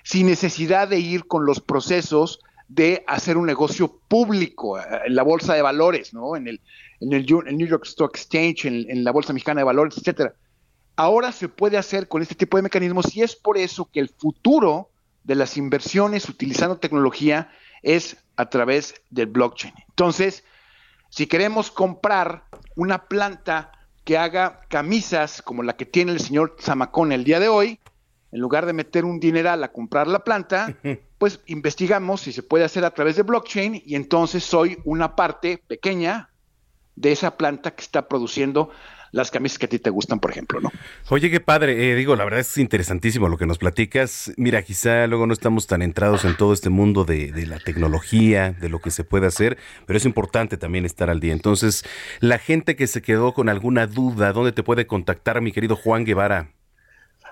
sin 0.04 0.28
necesidad 0.28 0.88
de 0.88 0.99
ir 0.99 1.26
con 1.26 1.45
los 1.45 1.60
procesos 1.62 2.39
de 2.68 3.04
hacer 3.08 3.38
un 3.38 3.45
negocio 3.45 3.99
público 4.08 4.80
eh, 4.80 4.84
en 5.06 5.16
la 5.16 5.24
bolsa 5.24 5.54
de 5.54 5.62
valores, 5.62 6.14
¿no? 6.14 6.36
En 6.36 6.47
el, 6.47 6.62
New 6.99 7.68
York 7.68 7.86
Stock 7.86 8.16
Exchange, 8.16 8.66
en, 8.66 8.89
en 8.89 9.04
la 9.04 9.12
bolsa 9.12 9.34
mexicana 9.34 9.62
de 9.62 9.66
valores, 9.66 9.97
etcétera. 9.97 10.34
Ahora 10.95 11.32
se 11.32 11.49
puede 11.49 11.78
hacer 11.78 12.08
con 12.08 12.22
este 12.22 12.36
tipo 12.36 12.58
de 12.58 12.64
mecanismos 12.64 13.16
y 13.16 13.22
es 13.22 13.36
por 13.36 13.58
eso 13.58 13.89
que 13.91 13.99
el 13.99 14.10
futuro 14.10 14.89
de 15.24 15.36
las 15.36 15.58
inversiones 15.58 16.30
utilizando 16.30 16.78
tecnología 16.78 17.49
es 17.82 18.18
a 18.36 18.49
través 18.49 18.95
del 19.09 19.27
blockchain. 19.27 19.73
Entonces, 19.89 20.43
si 21.09 21.27
queremos 21.27 21.71
comprar 21.71 22.45
una 22.75 23.05
planta 23.05 23.71
que 24.03 24.17
haga 24.17 24.61
camisas 24.69 25.41
como 25.41 25.63
la 25.63 25.75
que 25.75 25.86
tiene 25.86 26.11
el 26.11 26.19
señor 26.19 26.55
Zamacón 26.59 27.11
el 27.11 27.23
día 27.23 27.39
de 27.39 27.47
hoy, 27.47 27.79
en 28.31 28.39
lugar 28.39 28.65
de 28.65 28.73
meter 28.73 29.05
un 29.05 29.19
dineral 29.19 29.63
a 29.63 29.71
comprar 29.71 30.07
la 30.07 30.23
planta, 30.23 30.75
pues 31.17 31.39
investigamos 31.45 32.21
si 32.21 32.34
se 32.34 32.43
puede 32.43 32.65
hacer 32.65 32.84
a 32.84 32.91
través 32.91 33.15
de 33.15 33.23
blockchain 33.23 33.81
y 33.86 33.95
entonces 33.95 34.43
soy 34.43 34.79
una 34.86 35.15
parte 35.15 35.61
pequeña 35.67 36.29
de 36.95 37.11
esa 37.11 37.38
planta 37.38 37.71
que 37.71 37.81
está 37.81 38.07
produciendo 38.07 38.69
las 39.14 39.30
camisas 39.30 39.59
que 39.59 39.68
a 39.68 39.70
ti 39.70 39.78
te 39.80 39.91
gustan, 39.91 40.20
por 40.20 40.32
ejemplo, 40.32 40.59
¿no? 40.59 40.72
Oye, 41.09 41.30
qué 41.30 41.39
padre. 41.39 41.91
Eh, 41.91 41.95
digo, 41.95 42.16
la 42.16 42.24
verdad 42.24 42.39
es 42.39 42.57
interesantísimo 42.57 43.30
lo 43.30 43.38
que 43.38 43.45
nos 43.45 43.59
platicas. 43.59 44.34
Mira, 44.38 44.64
quizá 44.64 45.05
luego 45.05 45.28
no 45.28 45.34
estamos 45.34 45.68
tan 45.68 45.84
entrados 45.84 46.26
en 46.26 46.36
todo 46.36 46.51
este 46.51 46.70
mundo 46.70 47.05
de, 47.05 47.32
de, 47.32 47.45
la 47.45 47.59
tecnología, 47.59 48.51
de 48.51 48.70
lo 48.70 48.80
que 48.80 48.89
se 48.89 49.03
puede 49.03 49.28
hacer, 49.28 49.59
pero 49.86 49.97
es 49.97 50.05
importante 50.05 50.57
también 50.57 50.84
estar 50.84 51.11
al 51.11 51.20
día. 51.20 51.32
Entonces, 51.32 51.86
la 52.22 52.39
gente 52.39 52.76
que 52.76 52.88
se 52.88 53.03
quedó 53.03 53.36
con 53.36 53.49
alguna 53.49 53.86
duda, 53.86 54.34
¿dónde 54.34 54.51
te 54.51 54.64
puede 54.64 54.88
contactar, 54.88 55.41
mi 55.41 55.51
querido 55.51 55.76
Juan 55.76 56.05
Guevara? 56.05 56.49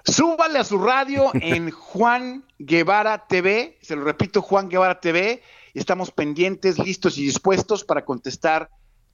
Súbale 0.06 0.60
a 0.60 0.64
su 0.64 0.78
radio 0.78 1.32
en 1.34 1.72
Juan 1.72 2.46
Guevara 2.60 3.26
TV, 3.26 3.80
se 3.82 3.96
lo 3.96 4.04
repito, 4.04 4.44
Juan 4.44 4.70
Guevara 4.70 5.00
TV, 5.00 5.42
estamos 5.74 6.12
pendientes, 6.12 6.78
listos 6.78 7.18
y 7.18 7.24
dispuestos 7.24 7.84
para 7.84 8.06
contestar 8.06 8.70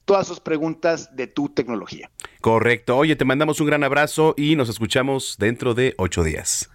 todas 0.08 0.26
sus 0.26 0.40
preguntas 0.40 1.14
de 1.14 1.26
tu 1.26 1.50
tecnología. 1.50 2.10
Correcto. 2.40 2.96
Oye, 2.96 3.14
te 3.14 3.26
mandamos 3.26 3.60
un 3.60 3.66
gran 3.66 3.84
abrazo 3.84 4.34
y 4.38 4.56
nos 4.56 4.70
escuchamos 4.70 5.36
dentro 5.38 5.74
de 5.74 5.94
ocho 5.98 6.24
días. 6.24 6.70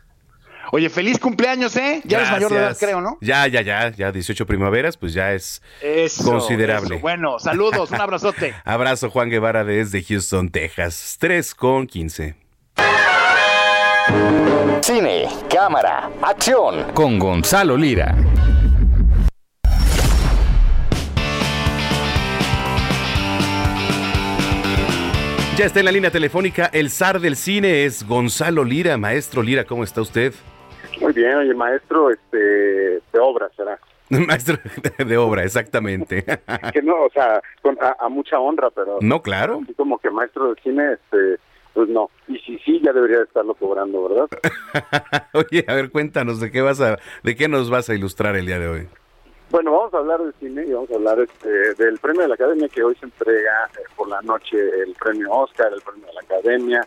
Oye, 0.71 0.87
feliz 0.89 1.17
cumpleaños, 1.17 1.75
¿eh? 1.75 2.01
Ya 2.05 2.19
eres 2.19 2.31
mayor 2.31 2.51
de 2.51 2.57
edad, 2.57 2.77
creo, 2.79 3.01
¿no? 3.01 3.17
Ya, 3.21 3.47
ya, 3.47 3.61
ya, 3.61 3.89
ya 3.89 4.11
18 4.11 4.45
primaveras, 4.45 4.97
pues 4.97 5.13
ya 5.13 5.33
es 5.33 5.63
eso, 5.81 6.23
considerable. 6.23 6.95
Eso. 6.95 7.01
Bueno, 7.01 7.39
saludos, 7.39 7.89
un 7.89 7.99
abrazote. 7.99 8.53
Abrazo, 8.65 9.09
Juan 9.09 9.29
Guevara, 9.29 9.63
desde 9.63 10.03
Houston, 10.03 10.49
Texas. 10.49 11.17
3 11.19 11.55
con 11.55 11.87
15. 11.87 12.35
Cine, 14.81 15.27
cámara, 15.49 16.11
acción. 16.21 16.91
Con 16.93 17.17
Gonzalo 17.17 17.77
Lira. 17.77 18.15
Ya 25.55 25.65
está 25.65 25.81
en 25.81 25.85
la 25.85 25.91
línea 25.91 26.09
telefónica 26.09 26.65
el 26.73 26.89
zar 26.89 27.19
del 27.19 27.35
cine, 27.35 27.85
es 27.85 28.07
Gonzalo 28.07 28.63
Lira. 28.63 28.97
Maestro 28.97 29.43
Lira, 29.43 29.65
¿cómo 29.65 29.83
está 29.83 30.01
usted? 30.01 30.33
Muy 30.99 31.13
bien, 31.13 31.35
oye, 31.35 31.53
maestro 31.53 32.09
este, 32.09 32.37
de 32.37 33.19
obra 33.21 33.51
será. 33.55 33.77
Maestro 34.09 34.57
de 34.97 35.15
obra, 35.15 35.43
exactamente. 35.43 36.25
que 36.73 36.81
no, 36.81 37.03
o 37.03 37.09
sea, 37.13 37.39
con, 37.61 37.77
a, 37.79 37.95
a, 37.99 38.09
mucha 38.09 38.39
honra, 38.39 38.71
pero... 38.71 38.97
No, 39.01 39.21
claro. 39.21 39.59
Así 39.63 39.75
como 39.75 39.99
que 39.99 40.09
maestro 40.09 40.55
de 40.55 40.61
cine, 40.63 40.93
este, 40.93 41.39
pues 41.75 41.87
no. 41.87 42.09
Y 42.27 42.39
si 42.39 42.57
sí, 42.59 42.81
ya 42.83 42.91
debería 42.91 43.21
estarlo 43.21 43.53
cobrando, 43.53 44.09
¿verdad? 44.09 44.27
oye, 45.33 45.65
a 45.67 45.75
ver, 45.75 45.91
cuéntanos, 45.91 46.39
¿de 46.39 46.49
qué, 46.49 46.61
vas 46.61 46.81
a, 46.81 46.97
¿de 47.21 47.35
qué 47.35 47.47
nos 47.47 47.69
vas 47.69 47.89
a 47.89 47.93
ilustrar 47.93 48.35
el 48.35 48.47
día 48.47 48.57
de 48.57 48.67
hoy? 48.67 48.87
Bueno, 49.53 49.71
vamos 49.71 49.93
a 49.93 49.99
hablar 49.99 50.19
de 50.19 50.31
cine 50.39 50.65
y 50.65 50.73
vamos 50.73 50.89
a 50.89 50.95
hablar 50.95 51.19
este, 51.19 51.75
del 51.75 51.99
premio 51.99 52.23
de 52.23 52.29
la 52.29 52.33
Academia 52.33 52.67
que 52.69 52.83
hoy 52.83 52.95
se 52.95 53.05
entrega 53.05 53.69
eh, 53.77 53.83
por 53.95 54.09
la 54.09 54.19
noche, 54.23 54.57
el 54.57 54.95
premio 54.95 55.31
Oscar, 55.31 55.71
el 55.71 55.81
premio 55.81 56.07
de 56.07 56.13
la 56.13 56.21
Academia, 56.21 56.81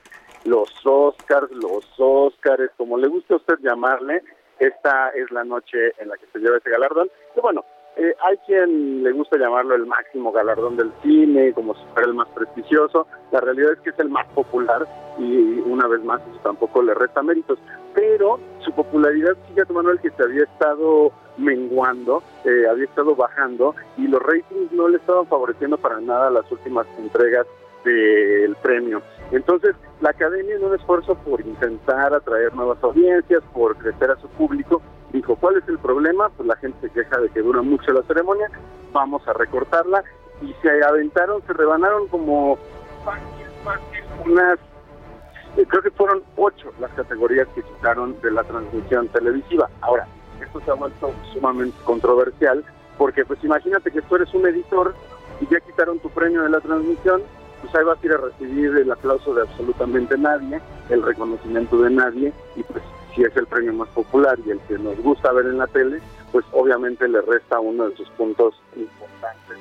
los 0.47 0.69
Oscars, 0.85 1.49
los 1.53 1.87
Oscars, 1.97 2.73
como 2.77 2.99
le 2.99 3.07
guste 3.07 3.35
a 3.35 3.37
usted 3.37 3.61
llamarle, 3.61 4.21
esta 4.59 5.11
es 5.11 5.31
la 5.31 5.45
noche 5.45 5.93
en 5.99 6.09
la 6.09 6.17
que 6.17 6.27
se 6.33 6.41
lleva 6.41 6.57
ese 6.57 6.71
galardón. 6.71 7.09
Y 7.37 7.41
bueno, 7.41 7.65
eh, 7.99 8.17
hay 8.25 8.37
quien 8.39 9.05
le 9.05 9.13
gusta 9.13 9.39
llamarlo 9.39 9.77
el 9.77 9.87
máximo 9.87 10.33
galardón 10.33 10.77
del 10.77 10.93
cine, 11.05 11.53
como 11.53 11.73
si 11.77 11.85
fuera 11.95 12.09
el 12.09 12.15
más 12.15 12.29
prestigioso. 12.31 13.07
La 13.31 13.43
realidad 13.43 13.75
es 13.75 13.79
que 13.79 13.91
es 13.91 13.99
el 14.01 14.09
más 14.09 14.27
popular 14.35 14.89
y 15.21 15.61
una 15.61 15.87
vez 15.87 16.03
más 16.03 16.21
eso 16.23 16.41
tampoco 16.43 16.83
le 16.83 16.95
resta 16.95 17.23
méritos. 17.23 17.61
Pero 17.97 18.39
su 18.61 18.71
popularidad, 18.73 19.37
fíjate 19.49 19.73
Manuel, 19.73 19.99
que 20.01 20.11
se 20.11 20.23
había 20.23 20.45
estado 20.45 21.11
menguando, 21.39 22.23
eh, 22.45 22.69
había 22.71 22.85
estado 22.85 23.17
bajando 23.17 23.75
y 23.97 24.07
los 24.07 24.23
ratings 24.23 24.71
no 24.73 24.87
le 24.89 24.99
estaban 24.99 25.27
favoreciendo 25.27 25.77
para 25.79 26.01
nada 26.01 26.31
las 26.31 26.51
últimas 26.53 26.87
entregas 26.99 27.47
del 27.85 28.55
premio. 28.63 29.03
Entonces, 29.33 29.75
la 30.01 30.11
academia 30.11 30.57
en 30.57 30.65
un 30.65 30.75
esfuerzo 30.75 31.15
por 31.15 31.41
intentar 31.41 32.13
atraer 32.13 32.55
nuevas 32.55 32.79
audiencias, 32.83 33.43
por 33.53 33.77
crecer 33.77 34.11
a 34.11 34.21
su 34.21 34.29
público, 34.29 34.83
dijo, 35.13 35.37
¿cuál 35.37 35.57
es 35.57 35.69
el 35.69 35.79
problema? 35.79 36.29
Pues 36.37 36.47
la 36.47 36.57
gente 36.57 36.89
se 36.89 36.93
queja 36.93 37.19
de 37.19 37.31
que 37.31 37.41
dura 37.41 37.63
mucho 37.63 37.93
la 37.93 38.03
ceremonia, 38.03 38.51
vamos 38.93 39.27
a 39.27 39.33
recortarla 39.33 40.05
y 40.43 40.53
se 40.61 40.85
aventaron, 40.85 41.43
se 41.47 41.53
rebanaron 41.53 42.09
como 42.09 42.59
unas, 44.25 44.59
creo 45.65 45.83
que 45.83 45.91
fueron 45.91 46.23
ocho 46.37 46.73
las 46.81 46.91
categorías 46.93 47.49
que 47.55 47.63
quitaron 47.63 48.21
de 48.21 48.31
la 48.31 48.45
transmisión 48.45 49.09
televisiva. 49.09 49.71
Ahora, 49.81 50.07
esto 50.41 50.61
se 50.61 50.71
ha 50.71 50.75
vuelto 50.75 51.13
sumamente 51.33 51.77
controversial, 51.85 52.65
porque 52.99 53.25
pues 53.25 53.43
imagínate 53.43 53.91
que 53.91 54.03
tú 54.03 54.17
eres 54.17 54.33
un 54.35 54.47
editor 54.47 54.95
y 55.41 55.47
ya 55.47 55.61
quitaron 55.61 55.99
tu 56.01 56.11
premio 56.11 56.43
de 56.43 56.51
la 56.51 56.61
transmisión, 56.61 57.23
pues 57.63 57.75
ahí 57.75 57.85
vas 57.85 58.03
a 58.03 58.07
ir 58.07 58.13
a 58.13 58.19
recibir 58.19 58.77
el 58.77 58.93
aplauso 58.93 59.35
de 59.35 59.43
absolutamente 59.43 60.19
nadie, 60.19 60.61
el 60.91 61.03
reconocimiento 61.03 61.81
de 61.81 61.91
nadie, 61.91 62.33
y 62.55 62.63
pues 62.63 62.83
si 63.15 63.25
es 63.25 63.35
el 63.37 63.47
premio 63.47 63.73
más 63.73 63.89
popular 63.89 64.39
y 64.45 64.51
el 64.51 64.61
que 64.61 64.79
nos 64.79 64.99
gusta 64.99 65.33
ver 65.33 65.47
en 65.47 65.59
la 65.59 65.67
tele, 65.67 66.01
pues 66.33 66.45
obviamente 66.53 67.09
le 67.09 67.23
resta 67.23 67.61
uno 67.61 67.89
de 67.89 67.97
sus 67.97 68.09
puntos 68.11 68.55
importantes 68.77 69.59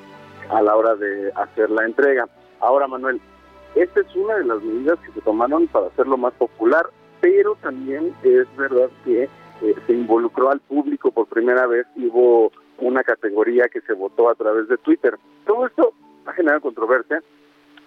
a 0.50 0.60
la 0.60 0.76
hora 0.76 0.94
de 0.94 1.32
hacer 1.34 1.70
la 1.70 1.84
entrega. 1.84 2.28
Ahora, 2.60 2.86
Manuel, 2.86 3.20
esta 3.76 4.00
es 4.00 4.16
una 4.16 4.36
de 4.36 4.44
las 4.44 4.62
medidas 4.62 4.98
que 5.00 5.12
se 5.12 5.20
tomaron 5.20 5.66
para 5.68 5.88
hacerlo 5.88 6.16
más 6.16 6.32
popular, 6.34 6.86
pero 7.20 7.56
también 7.56 8.14
es 8.22 8.46
verdad 8.56 8.88
que 9.04 9.24
eh, 9.24 9.74
se 9.86 9.92
involucró 9.92 10.50
al 10.50 10.60
público 10.60 11.10
por 11.10 11.26
primera 11.26 11.66
vez 11.66 11.86
hubo 11.96 12.52
una 12.78 13.04
categoría 13.04 13.68
que 13.68 13.82
se 13.82 13.92
votó 13.92 14.28
a 14.30 14.34
través 14.34 14.68
de 14.68 14.78
Twitter. 14.78 15.18
Todo 15.46 15.66
esto 15.66 15.92
va 16.26 16.32
a 16.32 16.34
generar 16.34 16.60
controversia, 16.60 17.22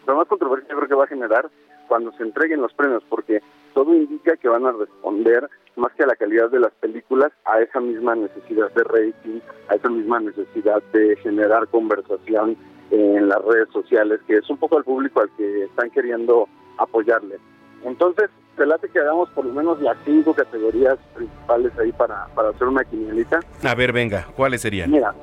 pero 0.05 0.17
más 0.17 0.27
controversia 0.27 0.75
creo 0.75 0.87
que 0.87 0.95
va 0.95 1.03
a 1.05 1.07
generar 1.07 1.49
cuando 1.87 2.11
se 2.13 2.23
entreguen 2.23 2.61
los 2.61 2.73
premios, 2.73 3.03
porque 3.09 3.41
todo 3.73 3.93
indica 3.93 4.37
que 4.37 4.47
van 4.47 4.65
a 4.67 4.71
responder 4.71 5.49
más 5.75 5.91
que 5.93 6.03
a 6.03 6.07
la 6.07 6.15
calidad 6.15 6.49
de 6.51 6.59
las 6.59 6.73
películas, 6.73 7.31
a 7.45 7.61
esa 7.61 7.79
misma 7.79 8.15
necesidad 8.15 8.71
de 8.73 8.83
rating, 8.83 9.39
a 9.69 9.75
esa 9.75 9.89
misma 9.89 10.19
necesidad 10.19 10.83
de 10.93 11.15
generar 11.17 11.67
conversación 11.67 12.57
en 12.91 13.27
las 13.27 13.43
redes 13.43 13.69
sociales, 13.71 14.19
que 14.27 14.37
es 14.37 14.49
un 14.49 14.57
poco 14.57 14.77
el 14.77 14.83
público 14.83 15.21
al 15.21 15.29
que 15.37 15.65
están 15.65 15.89
queriendo 15.91 16.47
apoyarle. 16.77 17.37
Entonces, 17.83 18.29
te 18.57 18.65
late 18.65 18.89
que 18.89 18.99
hagamos 18.99 19.29
por 19.29 19.45
lo 19.45 19.53
menos 19.53 19.81
las 19.81 19.97
cinco 20.05 20.33
categorías 20.33 20.97
principales 21.15 21.71
ahí 21.79 21.91
para, 21.93 22.27
para 22.35 22.49
hacer 22.49 22.67
una 22.67 22.83
quinielita. 22.83 23.39
A 23.63 23.75
ver, 23.75 23.93
venga, 23.93 24.27
¿cuáles 24.35 24.61
serían? 24.61 24.91
Mira, 24.91 25.13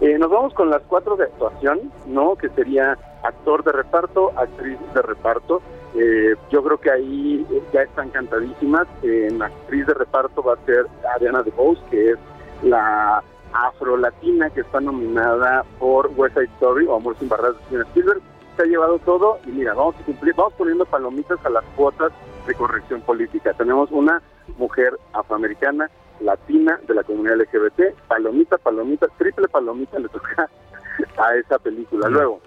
eh, 0.00 0.18
nos 0.18 0.30
vamos 0.30 0.54
con 0.54 0.70
las 0.70 0.82
cuatro 0.82 1.16
de 1.16 1.24
actuación, 1.24 1.90
¿no? 2.06 2.36
Que 2.36 2.48
sería 2.50 2.96
actor 3.22 3.64
de 3.64 3.72
reparto, 3.72 4.32
actriz 4.36 4.78
de 4.94 5.02
reparto. 5.02 5.62
Eh, 5.98 6.34
yo 6.50 6.62
creo 6.62 6.78
que 6.78 6.90
ahí 6.90 7.46
ya 7.72 7.82
están 7.82 8.10
cantadísimas. 8.10 8.86
en 9.02 9.42
actriz 9.42 9.86
de 9.86 9.94
reparto 9.94 10.42
va 10.42 10.54
a 10.54 10.66
ser 10.66 10.86
Ariana 11.14 11.42
DeBose, 11.42 11.80
que 11.90 12.10
es 12.10 12.18
la 12.62 13.22
afro-latina 13.52 14.50
que 14.50 14.60
está 14.60 14.80
nominada 14.80 15.64
por 15.78 16.10
West 16.16 16.34
Side 16.34 16.50
Story 16.54 16.86
o 16.86 16.96
Amor 16.96 17.16
sin 17.18 17.28
barreras 17.28 17.56
de 17.56 17.64
Steven 17.64 17.86
Spielberg. 17.86 18.20
Se 18.56 18.62
ha 18.62 18.66
llevado 18.66 18.98
todo 19.00 19.38
y 19.46 19.50
mira, 19.50 19.74
vamos 19.74 19.96
a 20.00 20.04
cumplir, 20.04 20.34
vamos 20.34 20.54
poniendo 20.54 20.86
palomitas 20.86 21.38
a 21.44 21.50
las 21.50 21.64
cuotas 21.76 22.12
de 22.46 22.54
corrección 22.54 23.02
política. 23.02 23.52
Tenemos 23.54 23.90
una 23.90 24.22
mujer 24.56 24.98
afroamericana, 25.12 25.90
latina, 26.20 26.80
de 26.86 26.94
la 26.94 27.02
comunidad 27.02 27.36
LGBT, 27.36 27.94
palomita, 28.08 28.56
palomita, 28.58 29.06
triple 29.18 29.48
palomita 29.48 29.98
le 29.98 30.08
toca 30.08 30.48
a 31.18 31.34
esa 31.36 31.58
película. 31.58 32.08
Luego, 32.08 32.40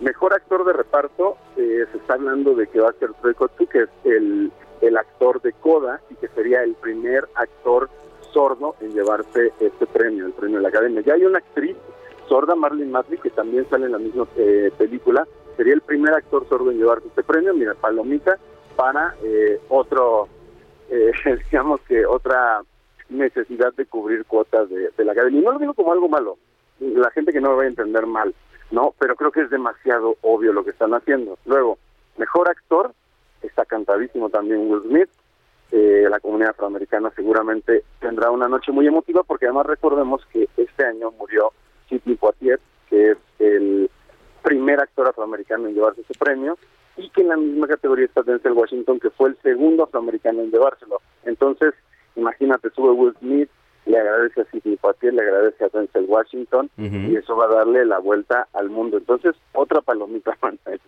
mejor 0.00 0.32
actor 0.32 0.64
de 0.64 0.72
reparto, 0.72 1.36
eh, 1.56 1.84
se 1.90 1.98
está 1.98 2.14
hablando 2.14 2.54
de 2.54 2.66
que 2.66 2.80
va 2.80 2.90
a 2.90 2.94
ser 2.94 3.12
Troy 3.14 3.34
Kotsur, 3.34 3.68
que 3.68 3.82
es 3.82 3.90
el, 4.04 4.52
el 4.80 4.96
actor 4.96 5.40
de 5.42 5.52
Coda 5.52 6.00
y 6.10 6.14
que 6.16 6.28
sería 6.28 6.62
el 6.62 6.74
primer 6.74 7.28
actor 7.34 7.90
sordo 8.34 8.74
en 8.80 8.92
llevarse 8.92 9.52
este 9.60 9.86
premio, 9.86 10.26
el 10.26 10.32
premio 10.32 10.56
de 10.56 10.64
la 10.64 10.68
Academia. 10.68 11.00
Ya 11.00 11.14
hay 11.14 11.24
una 11.24 11.38
actriz 11.38 11.76
sorda, 12.28 12.54
Marlene 12.54 12.90
Matley, 12.90 13.18
que 13.18 13.30
también 13.30 13.66
sale 13.70 13.86
en 13.86 13.92
la 13.92 13.98
misma 13.98 14.26
eh, 14.36 14.70
película, 14.76 15.26
sería 15.56 15.72
el 15.72 15.80
primer 15.80 16.12
actor 16.12 16.46
sordo 16.48 16.70
en 16.70 16.78
llevarse 16.78 17.06
este 17.06 17.22
premio. 17.22 17.54
Mira, 17.54 17.74
palomita, 17.74 18.38
para 18.76 19.14
eh, 19.22 19.60
otro, 19.68 20.28
eh, 20.90 21.12
digamos 21.50 21.80
que 21.82 22.04
otra 22.04 22.62
necesidad 23.08 23.72
de 23.74 23.86
cubrir 23.86 24.24
cuotas 24.24 24.68
de, 24.68 25.04
la 25.04 25.12
academia. 25.12 25.40
Y 25.40 25.44
no 25.44 25.52
lo 25.52 25.58
digo 25.58 25.74
como 25.74 25.92
algo 25.92 26.08
malo, 26.08 26.36
la 26.80 27.10
gente 27.10 27.32
que 27.32 27.40
no 27.40 27.50
lo 27.50 27.58
va 27.58 27.62
a 27.62 27.68
entender 27.68 28.06
mal, 28.06 28.34
¿no? 28.70 28.94
Pero 28.98 29.14
creo 29.14 29.30
que 29.30 29.42
es 29.42 29.50
demasiado 29.50 30.16
obvio 30.22 30.52
lo 30.52 30.64
que 30.64 30.70
están 30.70 30.92
haciendo. 30.92 31.38
Luego, 31.46 31.78
mejor 32.18 32.48
actor, 32.48 32.92
está 33.42 33.64
cantadísimo 33.64 34.28
también 34.30 34.70
Will 34.70 34.82
Smith. 34.82 35.10
Eh, 35.76 36.06
la 36.08 36.20
comunidad 36.20 36.50
afroamericana 36.50 37.10
seguramente 37.16 37.82
tendrá 37.98 38.30
una 38.30 38.46
noche 38.46 38.70
muy 38.70 38.86
emotiva 38.86 39.24
porque 39.24 39.46
además 39.46 39.66
recordemos 39.66 40.24
que 40.26 40.48
este 40.56 40.86
año 40.86 41.10
murió 41.18 41.52
Sidney 41.88 42.14
Poitier, 42.14 42.60
que 42.88 43.10
es 43.10 43.18
el 43.40 43.90
primer 44.44 44.78
actor 44.78 45.08
afroamericano 45.08 45.66
en 45.66 45.74
llevarse 45.74 46.02
ese 46.02 46.14
premio 46.16 46.56
y 46.96 47.10
que 47.10 47.22
en 47.22 47.28
la 47.28 47.36
misma 47.36 47.66
categoría 47.66 48.04
está 48.04 48.22
Denzel 48.22 48.52
Washington, 48.52 49.00
que 49.00 49.10
fue 49.10 49.30
el 49.30 49.36
segundo 49.42 49.82
afroamericano 49.82 50.42
en 50.42 50.52
llevárselo. 50.52 51.00
Entonces, 51.24 51.74
imagínate, 52.14 52.70
sube 52.70 52.92
Will 52.92 53.16
Smith, 53.18 53.50
le 53.86 53.98
agradece 53.98 54.42
a 54.42 54.44
Sidney 54.52 54.76
Poitier, 54.76 55.12
le 55.12 55.22
agradece 55.22 55.64
a 55.64 55.70
Denzel 55.70 56.06
Washington, 56.06 56.70
y 56.78 57.16
eso 57.16 57.34
va 57.36 57.46
a 57.46 57.54
darle 57.56 57.84
la 57.84 57.98
vuelta 57.98 58.46
al 58.52 58.70
mundo. 58.70 58.98
Entonces, 58.98 59.34
otra 59.52 59.80
palomita, 59.80 60.38
Manuel. 60.40 60.80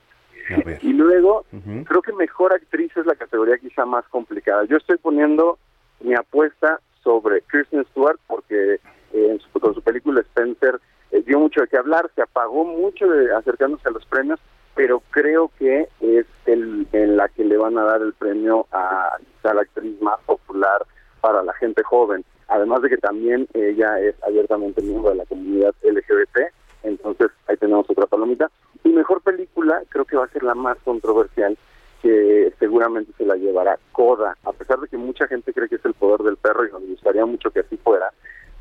Y 0.83 0.93
luego, 0.93 1.45
creo 1.85 2.03
que 2.03 2.13
mejor 2.13 2.53
actriz 2.53 2.97
es 2.97 3.07
la 3.07 3.15
categoría 3.15 3.59
quizá 3.59 3.85
más 3.85 4.07
complicada. 4.09 4.65
Yo 4.65 4.77
estoy 4.77 4.97
poniendo 4.99 5.59
mi 6.01 6.15
apuesta 6.15 6.81
sobre 7.03 7.43
Kristen 7.43 7.85
Stewart 7.91 8.19
porque 8.27 8.75
eh, 8.75 8.81
en 9.13 9.41
su, 9.41 9.61
con 9.61 9.75
su 9.75 9.83
película 9.83 10.21
Spencer 10.21 10.81
eh, 11.11 11.23
dio 11.27 11.39
mucho 11.39 11.61
de 11.61 11.69
qué 11.69 11.77
hablar, 11.77 12.11
se 12.15 12.23
apagó 12.23 12.65
mucho 12.65 13.09
de 13.09 13.35
acercándose 13.35 13.89
a 13.89 13.93
los 13.93 14.05
premios, 14.07 14.41
pero 14.75 15.03
creo 15.11 15.51
que 15.59 15.89
es 16.01 16.27
el, 16.47 16.87
en 16.93 17.17
la 17.17 17.29
que 17.29 17.45
le 17.45 17.57
van 17.57 17.79
a 17.79 17.85
dar 17.85 18.03
el 18.03 18.13
premio 18.13 18.67
a, 18.73 19.17
a 19.43 19.55
la 19.55 19.63
actriz 19.63 20.01
más 20.01 20.19
popular 20.27 20.85
para 21.21 21.43
la 21.43 21.55
gente 21.55 21.83
joven. 21.83 22.25
Además 22.49 22.83
de 22.83 22.91
que 22.91 22.99
también 22.99 23.49
ella 23.55 23.99
es 24.01 24.15
abiertamente 24.23 24.83
miembro 24.83 25.11
de 25.11 25.17
la 25.17 25.27
comunidad 25.27 25.75
LGBT, 25.83 26.53
entonces 26.87 27.31
ahí 27.49 27.57
tenemos 27.57 27.89
otra 27.89 28.07
palomita. 28.07 28.51
Y 28.85 28.91
mejor 28.91 29.21
película 29.23 29.83
creo 29.89 30.05
que 30.05 30.17
va 30.17 30.25
a 30.25 30.29
ser 30.29 30.43
la 30.43 30.55
más 30.55 30.79
controversial, 30.85 31.57
que 32.03 32.53
seguramente 32.59 33.13
se 33.17 33.25
la 33.25 33.37
llevará 33.37 33.79
Coda, 33.93 34.37
a 34.45 34.53
pesar 34.53 34.79
de 34.81 34.89
que 34.89 34.97
mucha 34.97 35.27
gente 35.27 35.53
cree 35.53 35.69
que 35.69 35.77
es 35.77 35.85
el 35.85 35.95
poder 35.95 36.21
del 36.21 36.37
perro 36.37 36.67
y 36.67 36.73
nos 36.73 36.87
gustaría 36.87 37.27
mucho 37.27 37.51
que 37.51 37.61
así 37.61 37.77
fuera. 37.77 38.11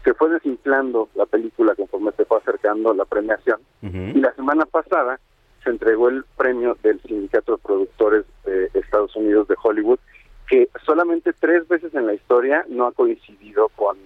Se 0.03 0.14
fue 0.14 0.30
desinflando 0.30 1.10
la 1.15 1.26
película 1.26 1.76
conforme 1.76 2.11
se 2.14 2.26
fue 2.26 2.38
acercando 2.38 2.93
la 2.93 3.06
premiación 3.06 3.60
y 3.81 4.19
la 4.19 4.34
semana 4.34 4.65
pasada 4.65 5.19
se 5.64 5.72
entregó 5.72 6.10
el 6.10 6.23
premio 6.38 6.77
del 6.84 7.02
Sindicato 7.02 7.53
de 7.53 7.57
Productores 7.57 8.26
de 8.45 8.69
Estados 8.73 9.15
Unidos 9.15 9.47
de 9.47 9.56
Hollywood, 9.61 9.99
que 10.47 10.69
solamente 10.85 11.34
tres 11.34 11.68
veces 11.68 11.93
en 11.95 12.06
la 12.06 12.14
historia 12.14 12.65
no 12.69 12.85
ha 12.85 12.91
coincidido 12.91 13.69
con 13.69 13.97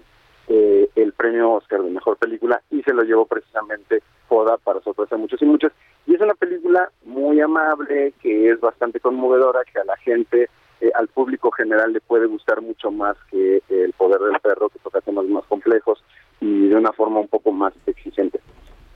eh, 0.47 0.89
el 0.95 1.13
premio 1.13 1.51
Oscar 1.51 1.81
de 1.83 1.91
Mejor 1.91 2.17
Película 2.17 2.61
y 2.71 2.81
se 2.81 2.93
lo 2.93 3.03
llevó 3.03 3.25
precisamente 3.25 4.01
Coda 4.29 4.57
para 4.57 4.79
sorpresa 4.81 5.15
de 5.15 5.21
muchos 5.21 5.41
y 5.41 5.45
muchas. 5.45 5.71
Y 6.05 6.13
es 6.13 6.21
una 6.21 6.35
película 6.35 6.91
muy 7.03 7.41
amable, 7.41 8.13
que 8.21 8.49
es 8.49 8.59
bastante 8.59 8.99
conmovedora, 8.99 9.61
que 9.65 9.79
a 9.79 9.83
la 9.83 9.97
gente, 9.97 10.49
eh, 10.79 10.91
al 10.93 11.07
público 11.07 11.49
general 11.51 11.91
le 11.91 11.99
puede 11.99 12.27
gustar 12.27 12.61
mucho 12.61 12.91
más 12.91 13.17
que 13.31 13.61
El 13.69 13.93
Poder 13.93 14.21
del 14.21 14.39
Perro, 14.39 14.69
que 14.69 14.79
toca 14.79 15.01
temas 15.01 15.25
más 15.25 15.43
complejos 15.45 16.03
y 16.39 16.67
de 16.67 16.75
una 16.75 16.93
forma 16.93 17.19
un 17.19 17.27
poco 17.27 17.51
más 17.51 17.73
exigente. 17.87 18.39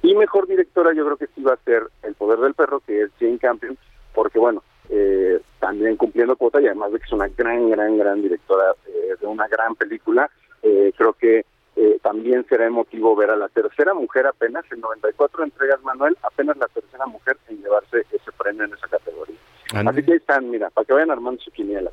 Y 0.03 0.15
mejor 0.15 0.47
directora 0.47 0.93
yo 0.93 1.03
creo 1.05 1.17
que 1.17 1.27
sí 1.33 1.41
va 1.41 1.53
a 1.53 1.65
ser 1.65 1.87
El 2.03 2.13
Poder 2.13 2.39
del 2.39 2.53
Perro, 2.53 2.81
que 2.85 3.01
es 3.01 3.11
Jane 3.19 3.39
Campion, 3.39 3.77
porque 4.13 4.37
bueno, 4.37 4.61
eh, 4.89 5.39
también 5.59 5.95
cumpliendo 5.95 6.35
cuota 6.35 6.61
y 6.61 6.67
además 6.67 6.91
de 6.91 6.99
que 6.99 7.05
es 7.05 7.11
una 7.13 7.27
gran, 7.29 7.69
gran, 7.69 7.97
gran 7.97 8.21
directora 8.21 8.75
eh, 8.87 9.15
de 9.19 9.25
una 9.25 9.47
gran 9.47 9.75
película, 9.75 10.29
eh, 10.61 10.93
creo 10.95 11.13
que 11.13 11.45
eh, 11.83 11.99
también 12.01 12.45
será 12.47 12.65
emotivo 12.65 13.13
ver 13.13 13.29
a 13.29 13.35
la 13.35 13.49
tercera 13.49 13.93
mujer 13.93 14.25
apenas, 14.25 14.63
en 14.71 14.79
94 14.79 15.43
entregas 15.43 15.83
Manuel, 15.83 16.17
apenas 16.23 16.55
la 16.55 16.67
tercera 16.67 17.05
mujer 17.07 17.37
en 17.49 17.61
llevarse 17.61 18.05
ese 18.09 18.31
premio 18.31 18.63
en 18.63 18.73
esa 18.73 18.87
categoría. 18.87 19.35
Así 19.73 20.01
que 20.03 20.13
ahí 20.13 20.17
están, 20.17 20.49
mira, 20.49 20.69
para 20.69 20.85
que 20.85 20.93
vayan 20.93 21.11
armando 21.11 21.41
su 21.41 21.51
quiniela. 21.51 21.91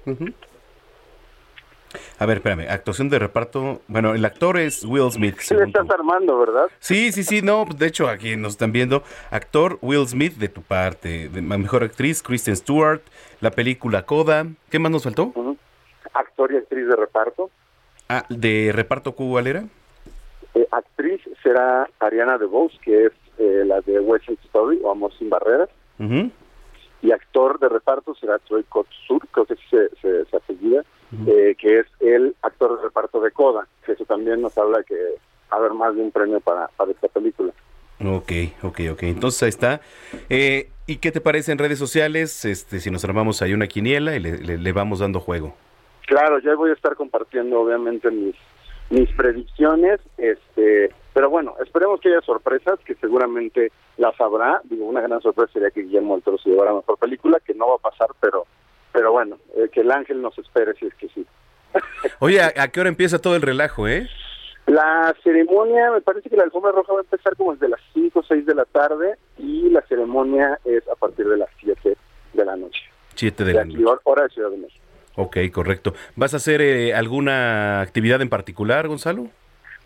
A 2.21 2.27
ver, 2.27 2.37
espérame, 2.37 2.69
actuación 2.71 3.09
de 3.09 3.19
reparto. 3.19 3.81
Bueno, 3.89 4.15
el 4.15 4.25
actor 4.25 4.59
es 4.59 4.85
Will 4.85 5.11
Smith. 5.11 5.39
Sí, 5.41 5.57
le 5.57 5.65
estás 5.65 5.91
armando, 5.91 6.39
¿verdad? 6.39 6.69
Sí, 6.79 7.11
sí, 7.11 7.25
sí, 7.25 7.43
no, 7.43 7.65
de 7.65 7.87
hecho 7.87 8.09
aquí 8.09 8.37
nos 8.37 8.53
están 8.53 8.71
viendo. 8.71 9.03
Actor 9.33 9.79
Will 9.83 10.07
Smith 10.07 10.35
de 10.35 10.49
tu 10.49 10.63
parte, 10.63 11.29
de 11.29 11.43
mejor 11.43 11.83
actriz 11.83 12.23
Kristen 12.23 12.55
Stewart, 12.55 13.01
la 13.41 13.51
película 13.51 14.07
Coda. 14.07 14.47
¿Qué 14.71 14.79
más 14.79 14.93
nos 14.93 15.03
faltó? 15.03 15.33
Actor 16.13 16.53
y 16.53 16.59
actriz 16.59 16.87
de 16.87 16.95
reparto. 16.95 17.51
Ah, 18.13 18.25
de 18.29 18.73
reparto 18.75 19.13
¿cuál 19.13 19.47
era? 19.47 19.65
Eh, 20.55 20.67
actriz 20.73 21.21
será 21.45 21.89
Ariana 22.01 22.39
DeVos, 22.39 22.73
que 22.83 23.07
es 23.07 23.13
eh, 23.39 23.63
la 23.65 23.81
de 23.83 24.01
West 24.01 24.27
Side 24.27 24.39
Story 24.47 24.81
o 24.83 24.91
Amor 24.91 25.13
sin 25.17 25.31
Barreras. 25.31 25.69
Y 27.03 27.13
actor 27.13 27.59
de 27.61 27.69
reparto 27.69 28.15
será 28.17 28.39
Troy 28.41 28.65
Kotsur, 28.65 29.27
creo 29.31 29.47
que 29.47 29.55
se, 29.71 29.89
se, 30.03 30.25
se 30.25 30.37
apellida, 30.37 30.83
eh, 31.27 31.55
que 31.59 31.79
es 31.81 31.87
el 32.01 32.35
actor 32.43 32.77
de 32.77 32.83
reparto 32.83 33.21
de 33.21 33.31
Coda, 33.31 33.69
que 33.87 33.93
eso 33.93 34.05
también 34.07 34.41
nos 34.43 34.59
habla 34.59 34.83
que 34.83 34.95
va 34.95 35.57
a 35.57 35.61
haber 35.61 35.73
más 35.75 35.95
de 35.95 36.03
un 36.03 36.11
premio 36.11 36.41
para, 36.41 36.67
para 36.77 36.91
esta 36.91 37.07
película. 37.09 37.53
Ok, 38.05 38.33
ok, 38.63 38.81
ok. 38.93 39.03
Entonces 39.05 39.43
ahí 39.45 39.49
está. 39.51 39.81
Eh, 40.29 40.69
¿Y 40.87 40.97
qué 40.97 41.13
te 41.13 41.21
parece 41.21 41.53
en 41.53 41.59
redes 41.59 41.79
sociales? 41.79 42.45
Este, 42.45 42.81
si 42.81 42.91
nos 42.91 43.05
armamos 43.05 43.41
ahí 43.43 43.53
una 43.55 43.67
quiniela 43.69 44.17
y 44.17 44.21
le, 44.21 44.39
le- 44.39 44.59
le 44.59 44.73
vamos 44.73 44.99
dando 44.99 45.21
juego. 45.21 45.55
Claro, 46.11 46.41
ya 46.41 46.57
voy 46.57 46.71
a 46.71 46.73
estar 46.75 46.97
compartiendo 46.97 47.61
obviamente 47.61 48.11
mis 48.11 48.35
mis 48.91 49.09
predicciones, 49.13 50.01
este, 50.19 50.93
pero 51.15 51.31
bueno, 51.31 51.55
esperemos 51.65 52.01
que 52.01 52.09
haya 52.09 52.21
sorpresas, 52.23 52.81
que 52.81 52.97
seguramente 52.97 53.71
las 53.97 54.21
habrá. 54.21 54.61
Digo, 54.65 54.87
una 54.87 55.01
gran 55.01 55.23
sorpresa 55.23 55.53
sería 55.53 55.71
que 55.71 55.83
Guillermo 55.83 56.15
del 56.15 56.25
Toro 56.25 56.39
se 56.39 56.51
llevara 56.51 56.75
mejor 56.75 56.99
película, 56.99 57.39
que 57.39 57.55
no 57.55 57.69
va 57.69 57.75
a 57.77 57.91
pasar, 57.91 58.09
pero 58.21 58.49
pero 58.91 59.13
bueno, 59.13 59.39
eh, 59.55 59.69
que 59.73 59.83
el 59.83 59.93
ángel 59.93 60.21
nos 60.21 60.37
espere 60.37 60.75
si 60.75 60.87
es 60.87 60.95
que 60.97 61.09
sí. 61.11 61.25
Oye, 62.19 62.41
¿a, 62.43 62.53
a 62.57 62.67
qué 62.67 62.81
hora 62.81 62.89
empieza 62.89 63.21
todo 63.21 63.37
el 63.37 63.43
relajo, 63.43 63.87
eh? 63.87 64.09
La 64.67 65.15
ceremonia, 65.23 65.93
me 65.93 66.01
parece 66.01 66.29
que 66.29 66.37
la 66.37 66.43
alfombra 66.43 66.73
roja 66.73 66.93
va 66.93 66.99
a 66.99 67.03
empezar 67.03 67.37
como 67.37 67.53
desde 67.53 67.69
las 67.69 67.81
5 67.95 68.19
o 68.19 68.23
6 68.25 68.45
de 68.45 68.55
la 68.57 68.65
tarde 68.65 69.15
y 69.39 69.71
la 69.71 69.83
ceremonia 69.83 70.59
es 70.65 70.83
a 70.89 70.97
partir 70.97 71.29
de 71.29 71.37
las 71.37 71.49
7 71.61 71.97
de 72.33 72.45
la 72.45 72.57
noche. 72.57 72.83
Siete 73.15 73.45
de 73.45 73.53
De 73.53 73.59
la 73.59 73.65
noche. 73.65 74.01
hora 74.03 74.25
de 74.25 74.29
Ciudad 74.31 74.51
de 74.51 74.57
México. 74.57 74.85
Ok, 75.21 75.37
correcto. 75.53 75.93
¿Vas 76.17 76.35
a 76.35 76.39
hacer 76.39 76.63
eh, 76.63 76.95
alguna 76.95 77.81
actividad 77.81 78.23
en 78.23 78.29
particular, 78.29 78.89
Gonzalo? 78.89 79.27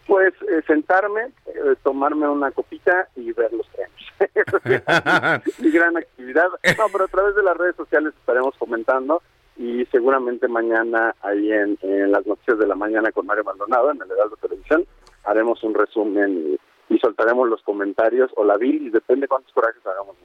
Pues 0.06 0.34
eh, 0.42 0.62
sentarme, 0.66 1.22
eh, 1.46 1.74
tomarme 1.82 2.28
una 2.28 2.50
copita 2.50 3.08
y 3.16 3.32
ver 3.32 3.52
los 3.52 3.66
premios. 3.68 4.12
Esa 4.34 5.42
es 5.44 5.58
mi 5.60 5.70
gran 5.70 5.96
actividad. 5.96 6.48
No, 6.78 6.84
pero 6.92 7.04
a 7.04 7.08
través 7.08 7.34
de 7.34 7.42
las 7.42 7.56
redes 7.56 7.74
sociales 7.76 8.12
estaremos 8.18 8.54
comentando 8.58 9.22
y 9.56 9.84
seguramente 9.86 10.46
mañana 10.46 11.14
ahí 11.22 11.50
en, 11.52 11.78
en 11.82 12.12
las 12.12 12.26
noticias 12.26 12.58
de 12.58 12.66
la 12.66 12.74
mañana 12.74 13.10
con 13.12 13.26
Mario 13.26 13.44
Maldonado 13.44 13.90
en 13.90 14.02
el 14.02 14.10
Heraldo 14.10 14.36
Televisión 14.36 14.84
haremos 15.24 15.62
un 15.64 15.74
resumen 15.74 16.58
y, 16.88 16.94
y 16.94 16.98
soltaremos 16.98 17.48
los 17.48 17.62
comentarios 17.62 18.30
o 18.36 18.44
la 18.44 18.56
bilis, 18.56 18.92
depende 18.92 19.26
cuántos 19.26 19.52
corajes 19.52 19.84
hagamos. 19.86 20.16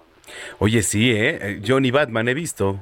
Oye, 0.60 0.84
sí. 0.84 1.12
Eh, 1.12 1.62
Johnny 1.66 1.92
Batman 1.92 2.28
he 2.28 2.34
visto. 2.34 2.78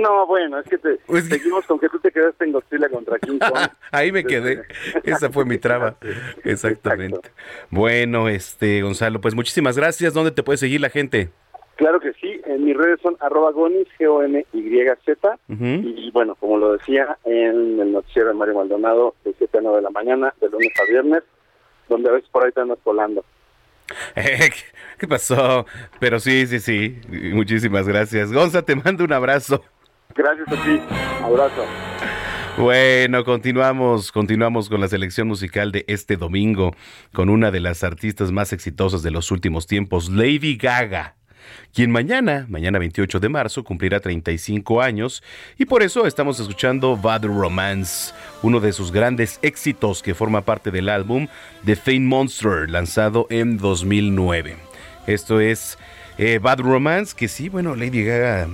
No, 0.00 0.26
bueno, 0.26 0.58
es 0.58 0.66
que 0.68 0.78
te, 0.78 0.98
seguimos 1.22 1.64
con 1.66 1.78
que 1.78 1.88
tú 1.88 1.98
te 1.98 2.10
quedaste 2.10 2.44
en 2.44 2.52
Godzilla 2.52 2.88
contra 2.88 3.18
King 3.18 3.38
Kong. 3.40 3.68
Ahí 3.90 4.12
me 4.12 4.24
quedé. 4.24 4.62
Esa 5.04 5.30
fue 5.30 5.44
mi 5.44 5.58
traba. 5.58 5.96
Exactamente. 6.44 7.30
Bueno, 7.70 8.28
este, 8.28 8.82
Gonzalo, 8.82 9.20
pues 9.20 9.34
muchísimas 9.34 9.76
gracias. 9.76 10.14
¿Dónde 10.14 10.30
te 10.30 10.42
puede 10.42 10.56
seguir 10.58 10.80
la 10.80 10.90
gente? 10.90 11.30
Claro 11.76 12.00
que 12.00 12.12
sí, 12.14 12.40
en 12.44 12.64
mis 12.64 12.76
redes 12.76 12.98
son 13.00 13.16
arroba 13.20 13.52
gonis, 13.52 13.86
G-O-N-Y-Z. 14.00 15.38
Y 15.48 16.10
bueno, 16.10 16.34
como 16.34 16.58
lo 16.58 16.72
decía, 16.72 17.16
en 17.24 17.78
el 17.80 17.92
noticiero 17.92 18.28
de 18.28 18.34
Mario 18.34 18.54
Maldonado, 18.54 19.14
de 19.24 19.32
7 19.38 19.58
a 19.58 19.60
9 19.60 19.76
de 19.76 19.82
la 19.82 19.90
mañana, 19.90 20.34
de 20.40 20.48
lunes 20.48 20.72
a 20.80 20.90
viernes, 20.90 21.22
donde 21.88 22.10
a 22.10 22.12
veces 22.14 22.28
por 22.30 22.44
ahí 22.44 22.52
te 22.52 22.60
andas 22.60 22.78
colando. 22.82 23.24
Eh, 24.16 24.50
¿qué- 24.50 24.78
¿Qué 24.98 25.06
pasó? 25.08 25.64
Pero 26.00 26.18
sí, 26.18 26.46
sí, 26.46 26.58
sí. 26.58 27.00
Muchísimas 27.32 27.86
gracias. 27.88 28.32
Gonza, 28.32 28.60
te 28.62 28.74
mando 28.76 29.04
un 29.04 29.12
abrazo. 29.12 29.62
Gracias 30.18 30.48
a 30.48 30.64
ti, 30.64 30.80
abrazo. 31.22 31.64
Bueno, 32.56 33.24
continuamos, 33.24 34.10
continuamos 34.10 34.68
con 34.68 34.80
la 34.80 34.88
selección 34.88 35.28
musical 35.28 35.70
de 35.70 35.84
este 35.86 36.16
domingo 36.16 36.74
con 37.12 37.28
una 37.28 37.52
de 37.52 37.60
las 37.60 37.84
artistas 37.84 38.32
más 38.32 38.52
exitosas 38.52 39.04
de 39.04 39.12
los 39.12 39.30
últimos 39.30 39.68
tiempos, 39.68 40.10
Lady 40.10 40.56
Gaga, 40.56 41.14
quien 41.72 41.92
mañana, 41.92 42.46
mañana 42.48 42.80
28 42.80 43.20
de 43.20 43.28
marzo, 43.28 43.62
cumplirá 43.62 44.00
35 44.00 44.82
años 44.82 45.22
y 45.56 45.66
por 45.66 45.84
eso 45.84 46.04
estamos 46.04 46.40
escuchando 46.40 46.96
Bad 46.96 47.26
Romance, 47.26 48.12
uno 48.42 48.58
de 48.58 48.72
sus 48.72 48.90
grandes 48.90 49.38
éxitos 49.42 50.02
que 50.02 50.16
forma 50.16 50.40
parte 50.40 50.72
del 50.72 50.88
álbum 50.88 51.28
The 51.64 51.76
Fame 51.76 52.00
Monster, 52.00 52.68
lanzado 52.68 53.28
en 53.30 53.56
2009. 53.56 54.56
Esto 55.06 55.38
es 55.38 55.78
eh, 56.18 56.40
Bad 56.42 56.58
Romance, 56.58 57.14
que 57.16 57.28
sí, 57.28 57.48
bueno, 57.48 57.76
Lady 57.76 58.02
Gaga 58.02 58.48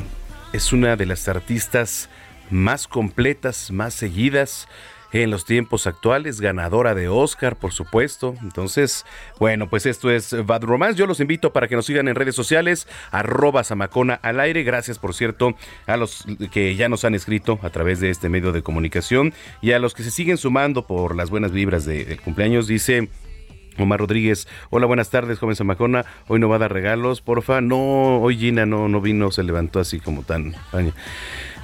es 0.55 0.73
una 0.73 0.97
de 0.97 1.05
las 1.05 1.29
artistas 1.29 2.09
más 2.51 2.87
completas, 2.87 3.71
más 3.73 3.93
seguidas 3.93 4.69
en 5.13 5.31
los 5.31 5.45
tiempos 5.45 5.87
actuales, 5.87 6.41
ganadora 6.41 6.95
de 6.95 7.09
Oscar, 7.09 7.57
por 7.57 7.73
supuesto. 7.73 8.35
Entonces, 8.43 9.05
bueno, 9.39 9.69
pues 9.69 9.87
esto 9.87 10.11
es 10.11 10.35
Bad 10.47 10.63
Romance. 10.63 10.99
Yo 10.99 11.07
los 11.07 11.21
invito 11.21 11.53
para 11.53 11.69
que 11.69 11.77
nos 11.77 11.87
sigan 11.87 12.09
en 12.09 12.15
redes 12.17 12.35
sociales, 12.35 12.89
arroba 13.11 13.63
Samacona 13.65 14.15
al 14.23 14.41
aire. 14.41 14.63
Gracias, 14.65 14.99
por 14.99 15.15
cierto, 15.15 15.55
a 15.87 15.97
los 15.97 16.25
que 16.53 16.75
ya 16.77 16.89
nos 16.89 17.05
han 17.05 17.15
escrito 17.15 17.59
a 17.63 17.71
través 17.71 18.01
de 18.01 18.11
este 18.11 18.29
medio 18.29 18.51
de 18.53 18.63
comunicación 18.63 19.33
y 19.61 19.73
a 19.73 19.79
los 19.79 19.95
que 19.95 20.03
se 20.03 20.11
siguen 20.11 20.37
sumando 20.37 20.87
por 20.87 21.15
las 21.15 21.31
buenas 21.31 21.53
vibras 21.53 21.85
de- 21.85 22.05
del 22.05 22.21
cumpleaños. 22.21 22.67
Dice... 22.67 23.09
Omar 23.79 24.01
Rodríguez, 24.01 24.47
hola, 24.71 24.87
buenas 24.87 25.11
tardes, 25.11 25.39
joven 25.39 25.57
Zamacona. 25.57 26.05
Hoy 26.29 26.39
no 26.39 26.49
va 26.49 26.57
a 26.57 26.61
dar 26.61 26.73
regalos, 26.73 27.21
porfa. 27.21 27.61
No, 27.61 28.19
hoy 28.21 28.37
Gina 28.37 28.67
no, 28.67 28.89
no 28.89 29.01
vino, 29.01 29.31
se 29.31 29.43
levantó 29.43 29.81
así 29.81 30.01
como 30.01 30.23
tan. 30.23 30.55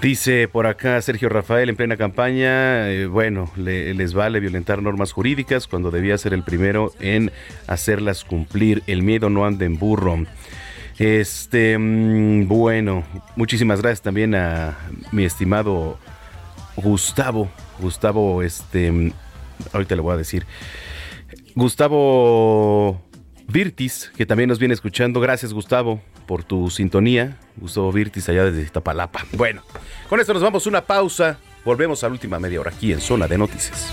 Dice 0.03 0.49
por 0.49 0.66
acá 0.66 1.01
Sergio 1.03 1.28
Rafael 1.28 1.69
en 1.69 1.77
plena 1.77 1.97
campaña, 1.97 2.91
eh, 2.91 3.07
bueno, 3.07 3.51
les 3.57 4.15
vale 4.15 4.41
violentar 4.41 4.82
normas 4.82 5.12
jurídicas 5.12 5.66
cuando 5.66 5.91
debía 5.91 6.16
ser 6.16 6.32
el 6.32 6.43
primero 6.43 6.93
en 7.01 7.31
hacerlas 7.66 8.24
cumplir. 8.24 8.82
El 8.87 9.03
miedo 9.03 9.31
no 9.31 9.45
anda 9.45 9.66
en 9.66 9.78
burro. 9.78 10.24
Este, 10.99 11.78
mm, 11.78 12.49
bueno, 12.49 13.05
muchísimas 13.37 13.81
gracias 13.82 14.03
también 14.03 14.35
a 14.35 14.77
mi 15.12 15.24
estimado 15.24 15.99
Gustavo. 16.77 17.51
Gustavo, 17.78 18.43
este, 18.43 18.91
mm, 18.91 19.12
ahorita 19.73 19.97
le 19.97 20.03
voy 20.03 20.15
a 20.15 20.16
decir. 20.16 20.47
Gustavo 21.55 23.01
Virtis, 23.49 24.13
que 24.17 24.27
también 24.27 24.49
nos 24.49 24.59
viene 24.59 24.75
escuchando. 24.75 25.21
Gracias, 25.21 25.53
Gustavo, 25.53 26.01
por 26.27 26.45
tu 26.45 26.71
sintonía. 26.71 27.39
Gustavo 27.57 27.93
Virtis, 27.93 28.29
allá 28.29 28.45
desde 28.45 28.71
Tapalapa. 28.71 29.27
Bueno, 29.33 29.63
con 30.09 30.21
esto 30.21 30.33
nos 30.33 30.43
vamos 30.43 30.67
a 30.67 30.69
una 30.69 30.85
pausa. 30.85 31.39
Volvemos 31.65 32.03
a 32.03 32.09
la 32.09 32.13
última 32.13 32.39
media 32.39 32.61
hora 32.61 32.71
aquí 32.71 32.93
en 32.93 33.01
Zona 33.01 33.29
de 33.29 33.39
Noticias. 33.39 33.93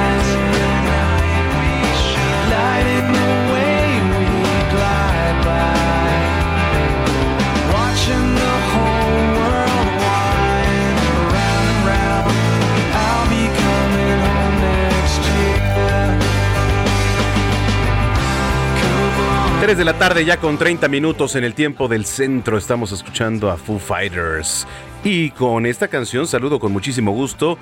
De 19.75 19.85
la 19.85 19.93
tarde 19.93 20.25
ya 20.25 20.35
con 20.35 20.57
30 20.57 20.89
minutos 20.89 21.37
en 21.37 21.45
el 21.45 21.53
tiempo 21.53 21.87
del 21.87 22.03
centro 22.05 22.57
estamos 22.57 22.91
escuchando 22.91 23.49
a 23.49 23.55
Foo 23.55 23.79
Fighters 23.79 24.67
y 25.01 25.29
con 25.31 25.65
esta 25.65 25.87
canción 25.87 26.27
saludo 26.27 26.59
con 26.59 26.73
muchísimo 26.73 27.13
gusto 27.13 27.57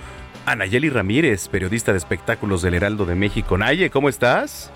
a 0.47 0.55
Nayeli 0.55 0.89
Ramírez, 0.89 1.47
periodista 1.49 1.91
de 1.91 1.99
espectáculos 1.99 2.63
del 2.63 2.73
Heraldo 2.73 3.05
de 3.05 3.13
México. 3.13 3.59
Naye, 3.59 3.91
¿cómo 3.91 4.09
estás? 4.09 4.71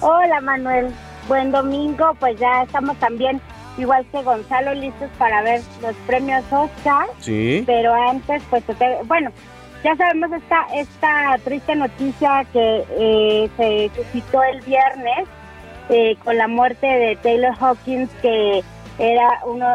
Hola 0.00 0.42
Manuel, 0.42 0.88
buen 1.28 1.50
domingo, 1.50 2.14
pues 2.20 2.38
ya 2.38 2.64
estamos 2.64 2.94
también 2.98 3.40
igual 3.78 4.04
que 4.12 4.22
Gonzalo 4.22 4.74
listos 4.74 5.08
para 5.16 5.42
ver 5.42 5.62
los 5.80 5.94
premios 6.06 6.44
Oscar. 6.50 7.06
Sí. 7.20 7.62
Pero 7.64 7.94
antes 7.94 8.42
pues 8.50 8.62
bueno, 9.06 9.32
ya 9.82 9.96
sabemos 9.96 10.30
esta 10.30 10.66
esta 10.74 11.38
triste 11.42 11.74
noticia 11.74 12.44
que 12.52 12.84
eh, 12.98 13.50
se 13.56 13.90
suscitó 13.96 14.42
el 14.42 14.60
viernes 14.60 15.26
eh, 15.88 16.16
con 16.24 16.36
la 16.36 16.48
muerte 16.48 16.86
de 16.86 17.16
Taylor 17.16 17.54
Hawkins, 17.58 18.10
que 18.22 18.62
era 18.98 19.40
uno 19.44 19.74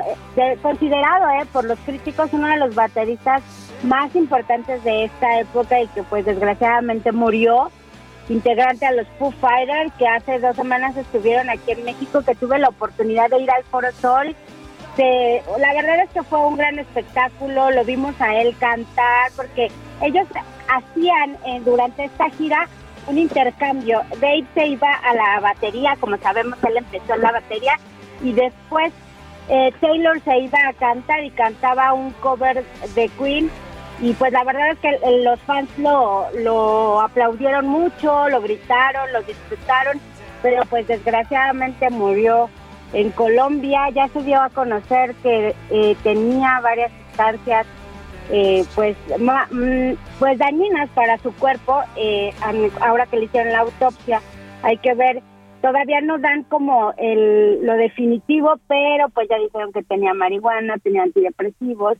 considerado 0.61 1.29
eh, 1.29 1.45
por 1.51 1.65
los 1.65 1.77
críticos 1.79 2.29
uno 2.33 2.47
de 2.47 2.57
los 2.57 2.73
bateristas 2.73 3.43
más 3.83 4.15
importantes 4.15 4.83
de 4.83 5.05
esta 5.05 5.39
época 5.39 5.79
y 5.79 5.87
que 5.87 6.03
pues 6.03 6.25
desgraciadamente 6.25 7.11
murió. 7.11 7.71
Integrante 8.29 8.85
a 8.85 8.91
los 8.91 9.07
Foo 9.19 9.31
Fighters 9.31 9.91
que 9.97 10.07
hace 10.07 10.39
dos 10.39 10.55
semanas 10.55 10.95
estuvieron 10.95 11.49
aquí 11.49 11.71
en 11.71 11.83
México 11.83 12.21
que 12.21 12.35
tuve 12.35 12.59
la 12.59 12.69
oportunidad 12.69 13.29
de 13.29 13.39
ir 13.39 13.51
al 13.51 13.63
Foro 13.63 13.91
Sol. 13.93 14.35
La 14.97 15.73
verdad 15.73 16.03
es 16.03 16.09
que 16.11 16.21
fue 16.23 16.39
un 16.45 16.57
gran 16.57 16.77
espectáculo 16.77 17.71
lo 17.71 17.83
vimos 17.83 18.13
a 18.19 18.35
él 18.35 18.55
cantar 18.59 19.31
porque 19.35 19.69
ellos 20.01 20.27
hacían 20.67 21.37
eh, 21.45 21.61
durante 21.65 22.05
esta 22.05 22.29
gira 22.31 22.67
un 23.07 23.17
intercambio. 23.17 24.01
Dave 24.19 24.45
se 24.53 24.67
iba 24.67 24.93
a 24.93 25.13
la 25.13 25.39
batería, 25.39 25.95
como 25.99 26.17
sabemos, 26.17 26.57
él 26.63 26.77
empezó 26.77 27.15
en 27.15 27.21
la 27.21 27.31
batería 27.31 27.79
y 28.23 28.33
después 28.33 28.93
eh, 29.49 29.73
Taylor 29.79 30.21
se 30.23 30.37
iba 30.39 30.59
a 30.67 30.73
cantar 30.73 31.23
y 31.23 31.31
cantaba 31.31 31.93
un 31.93 32.11
cover 32.13 32.63
de 32.95 33.09
Queen 33.09 33.49
y 33.99 34.13
pues 34.13 34.31
la 34.31 34.43
verdad 34.43 34.71
es 34.71 34.79
que 34.79 34.99
los 35.23 35.39
fans 35.41 35.69
lo, 35.77 36.27
lo 36.39 37.01
aplaudieron 37.01 37.67
mucho, 37.67 38.29
lo 38.29 38.41
gritaron, 38.41 39.11
lo 39.13 39.21
disfrutaron, 39.21 39.99
pero 40.41 40.63
pues 40.65 40.87
desgraciadamente 40.87 41.89
murió 41.91 42.49
en 42.93 43.11
Colombia, 43.11 43.89
ya 43.93 44.07
se 44.07 44.23
dio 44.23 44.41
a 44.41 44.49
conocer 44.49 45.13
que 45.15 45.55
eh, 45.69 45.95
tenía 46.03 46.59
varias 46.61 46.91
sustancias 47.07 47.67
eh, 48.29 48.63
pues, 48.75 48.95
mm, 49.17 49.93
pues 50.19 50.37
dañinas 50.37 50.89
para 50.91 51.17
su 51.17 51.33
cuerpo. 51.35 51.81
Eh, 51.95 52.31
ahora 52.79 53.05
que 53.05 53.17
le 53.17 53.25
hicieron 53.25 53.51
la 53.51 53.59
autopsia, 53.59 54.21
hay 54.63 54.77
que 54.77 54.93
ver, 54.93 55.21
todavía 55.61 56.01
no 56.01 56.17
dan 56.17 56.43
como 56.43 56.93
el, 56.97 57.65
lo 57.65 57.73
definitivo, 57.73 58.55
pero 58.67 59.09
pues 59.09 59.27
ya 59.29 59.37
dijeron 59.37 59.71
que 59.73 59.83
tenía 59.83 60.13
marihuana, 60.13 60.77
tenía 60.77 61.03
antidepresivos, 61.03 61.97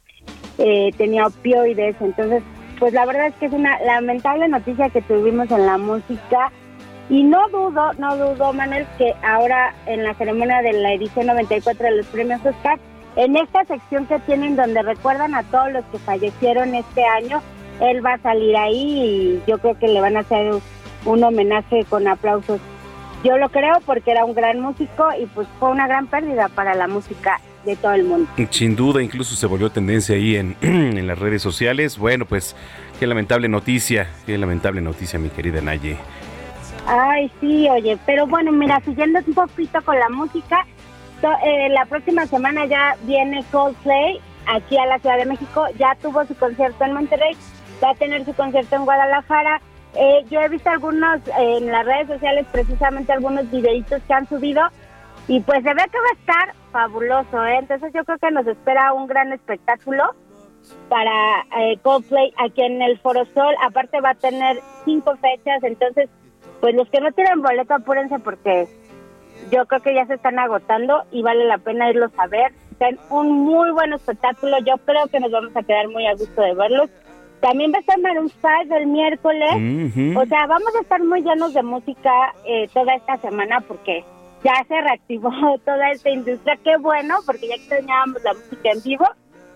eh, 0.58 0.92
tenía 0.98 1.28
opioides, 1.28 1.96
entonces 2.00 2.44
pues 2.80 2.94
la 2.94 3.06
verdad 3.06 3.28
es 3.28 3.36
que 3.36 3.46
es 3.46 3.54
una 3.54 3.80
lamentable 3.82 4.48
noticia 4.48 4.90
que 4.90 5.02
tuvimos 5.04 5.52
en 5.52 5.66
la 5.66 5.78
música. 5.78 6.52
Y 7.10 7.24
no 7.24 7.48
dudo, 7.50 7.92
no 8.00 8.16
dudo, 8.16 8.54
Manuel, 8.54 8.88
que 8.98 9.14
ahora 9.22 9.76
en 9.86 10.04
la 10.04 10.14
ceremonia 10.14 10.62
de 10.62 10.74
la 10.74 10.94
edición 10.94 11.28
94 11.28 11.86
de 11.86 11.98
los 11.98 12.06
premios 12.08 12.44
Oscar 12.46 12.80
en 13.16 13.36
esta 13.36 13.66
sección 13.66 14.06
que 14.06 14.20
tienen 14.20 14.56
donde 14.56 14.82
recuerdan 14.82 15.36
a 15.36 15.44
todos 15.44 15.72
los 15.72 15.86
que 15.86 16.00
fallecieron 16.00 16.76
este 16.76 17.04
año, 17.06 17.42
él 17.80 18.06
va 18.06 18.14
a 18.14 18.18
salir 18.20 18.56
ahí 18.56 19.02
y 19.04 19.44
yo 19.48 19.58
creo 19.58 19.78
que 19.78 19.88
le 19.88 20.02
van 20.02 20.18
a 20.18 20.22
hacer 20.22 20.54
un 21.06 21.24
homenaje 21.24 21.86
con 21.86 22.08
aplausos. 22.08 22.60
Yo 23.24 23.38
lo 23.38 23.50
creo 23.50 23.80
porque 23.86 24.12
era 24.12 24.26
un 24.26 24.34
gran 24.34 24.60
músico 24.60 25.10
y 25.20 25.26
pues 25.28 25.48
fue 25.60 25.70
una 25.70 25.88
gran 25.88 26.08
pérdida 26.08 26.50
para 26.50 26.74
la 26.74 26.88
música 26.88 27.40
de 27.66 27.76
todo 27.76 27.94
el 27.94 28.04
mundo. 28.04 28.30
Sin 28.50 28.76
duda, 28.76 29.04
incluso 29.04 29.36
se 29.36 29.46
volvió 29.46 29.70
tendencia 29.70 30.16
ahí 30.16 30.36
en, 30.36 30.56
en 30.62 31.06
las 31.06 31.20
redes 31.20 31.42
sociales. 31.42 31.98
Bueno, 31.98 32.26
pues 32.26 32.56
qué 33.00 33.08
lamentable 33.08 33.48
noticia, 33.48 34.10
qué 34.26 34.38
lamentable 34.38 34.82
noticia, 34.82 35.20
mi 35.20 35.30
querida 35.30 35.62
Naye. 35.62 35.98
Ay, 36.88 37.32
sí, 37.40 37.70
oye, 37.70 37.98
pero 38.06 38.26
bueno, 38.26 38.52
mira, 38.52 38.82
siguiendo 38.84 39.20
un 39.26 39.34
poquito 39.34 39.82
con 39.84 40.00
la 40.00 40.10
música, 40.10 40.66
eh, 41.28 41.70
la 41.70 41.86
próxima 41.86 42.26
semana 42.26 42.66
ya 42.66 42.96
viene 43.04 43.44
Coldplay 43.52 44.20
aquí 44.48 44.78
a 44.78 44.86
la 44.86 45.00
Ciudad 45.00 45.18
de 45.18 45.26
México. 45.26 45.66
Ya 45.78 45.96
tuvo 46.02 46.26
su 46.26 46.36
concierto 46.36 46.84
en 46.84 46.94
Monterrey, 46.94 47.36
va 47.84 47.92
a 47.92 47.96
tener 47.96 48.26
su 48.26 48.34
concierto 48.34 48.76
en 48.76 48.86
Guadalajara. 48.86 49.62
Eh, 49.96 50.26
yo 50.30 50.40
he 50.40 50.50
visto 50.50 50.70
algunos 50.70 51.20
eh, 51.28 51.58
en 51.58 51.72
las 51.72 51.86
redes 51.86 52.08
sociales, 52.08 52.46
precisamente 52.52 53.12
algunos 53.12 53.50
videitos 53.52 54.02
que 54.08 54.14
han 54.14 54.28
subido 54.28 54.62
y 55.28 55.40
pues 55.42 55.64
se 55.64 55.74
ve 55.74 55.84
que 55.92 56.00
va 56.00 56.10
a 56.10 56.20
estar 56.20 56.56
fabuloso. 56.72 57.46
Entonces 57.46 57.92
yo 57.94 58.04
creo 58.04 58.18
que 58.18 58.32
nos 58.32 58.48
espera 58.48 58.94
un 58.94 59.08
gran 59.08 59.32
espectáculo 59.32 60.16
para 60.90 61.12
Coldplay 61.82 62.34
aquí 62.38 62.62
en 62.62 62.82
el 62.82 62.98
Foro 63.00 63.26
Sol. 63.34 63.54
Aparte 63.64 64.00
va 64.02 64.12
a 64.12 64.16
tener 64.16 64.60
cinco 64.86 65.16
fechas, 65.18 65.64
entonces 65.64 66.10
pues 66.62 66.76
los 66.76 66.88
que 66.90 67.02
no 67.02 67.12
tienen 67.12 67.42
boleto 67.42 67.74
apúrense 67.74 68.20
porque 68.20 68.68
yo 69.52 69.66
creo 69.66 69.82
que 69.82 69.94
ya 69.94 70.06
se 70.06 70.16
están 70.16 70.40
agotando 70.40 71.04
y 71.12 71.22
vale 71.22 71.46
la 71.46 71.58
pena 71.58 71.90
irlos 71.90 72.12
a 72.18 72.28
ver. 72.28 72.54
Están 72.72 72.98
un 73.10 73.32
muy 73.32 73.70
buen 73.72 73.94
espectáculo, 73.94 74.58
yo 74.66 74.78
creo 74.86 75.08
que 75.08 75.20
nos 75.20 75.32
vamos 75.32 75.56
a 75.56 75.62
quedar 75.62 75.88
muy 75.90 76.08
a 76.08 76.14
gusto 76.14 76.42
de 76.42 76.56
verlos. 76.56 76.90
También 77.42 77.72
va 77.74 77.78
a 77.78 77.82
estar 77.82 78.00
Maroon 78.00 78.30
5 78.30 78.76
el 78.76 78.88
miércoles. 78.88 79.56
Ujú. 79.56 80.20
O 80.20 80.26
sea, 80.26 80.46
vamos 80.48 80.76
a 80.76 80.82
estar 80.82 81.04
muy 81.04 81.22
llenos 81.22 81.54
de 81.54 81.64
música 81.64 82.12
eh, 82.46 82.68
toda 82.74 82.94
esta 82.94 83.18
semana 83.18 83.62
porque 83.68 84.04
ya 84.44 84.54
se 84.68 84.80
reactivó 84.80 85.32
toda 85.66 85.92
esta 85.92 86.10
industria. 86.10 86.58
Qué 86.64 86.78
bueno, 86.78 87.18
porque 87.26 87.48
ya 87.48 87.56
extrañábamos 87.56 88.24
la 88.24 88.34
música 88.34 88.72
en 88.72 88.82
vivo. 88.84 89.06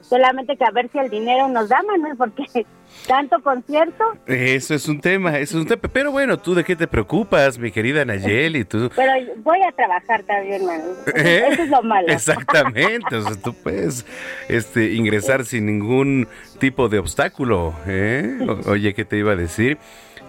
Solamente 0.08 0.56
que 0.56 0.64
a 0.64 0.72
ver 0.72 0.90
si 0.92 1.00
el 1.00 1.10
dinero 1.10 1.48
nos 1.48 1.70
da, 1.70 1.82
Manuel, 1.84 2.16
porque 2.16 2.44
tanto 3.08 3.42
concierto. 3.42 4.04
Eso 4.28 4.76
es 4.76 4.88
un 4.88 5.00
tema, 5.02 5.38
eso 5.40 5.58
es 5.58 5.64
un 5.64 5.68
tema. 5.68 5.82
Pero 5.92 6.12
bueno, 6.12 6.38
¿tú 6.38 6.54
de 6.54 6.64
qué 6.64 6.76
te 6.76 6.88
preocupas, 6.88 7.58
mi 7.58 7.72
querida 7.72 8.06
Nayeli? 8.06 8.66
Tú... 8.66 8.90
Pero 8.96 9.12
voy 9.38 9.60
a 9.68 9.72
trabajar 9.72 10.24
también, 10.24 10.66
Manuel. 10.66 10.96
Eso, 11.08 11.18
¿Eh? 11.28 11.48
eso 11.50 11.64
es 11.64 11.70
lo 11.70 11.82
malo. 11.84 12.08
Exactamente, 12.12 13.16
o 13.16 13.22
sea, 13.22 13.36
tú 13.42 13.54
puedes 13.56 14.06
este, 14.48 14.94
ingresar 14.94 15.44
sin 15.46 15.66
ningún 15.66 16.28
tipo 16.60 16.88
de 16.88 17.00
obstáculo. 17.00 17.74
¿eh? 17.88 18.38
O- 18.48 18.72
oye, 18.72 18.94
¿qué 18.94 19.06
te 19.06 19.18
iba 19.18 19.32
a 19.32 19.36
decir? 19.36 19.78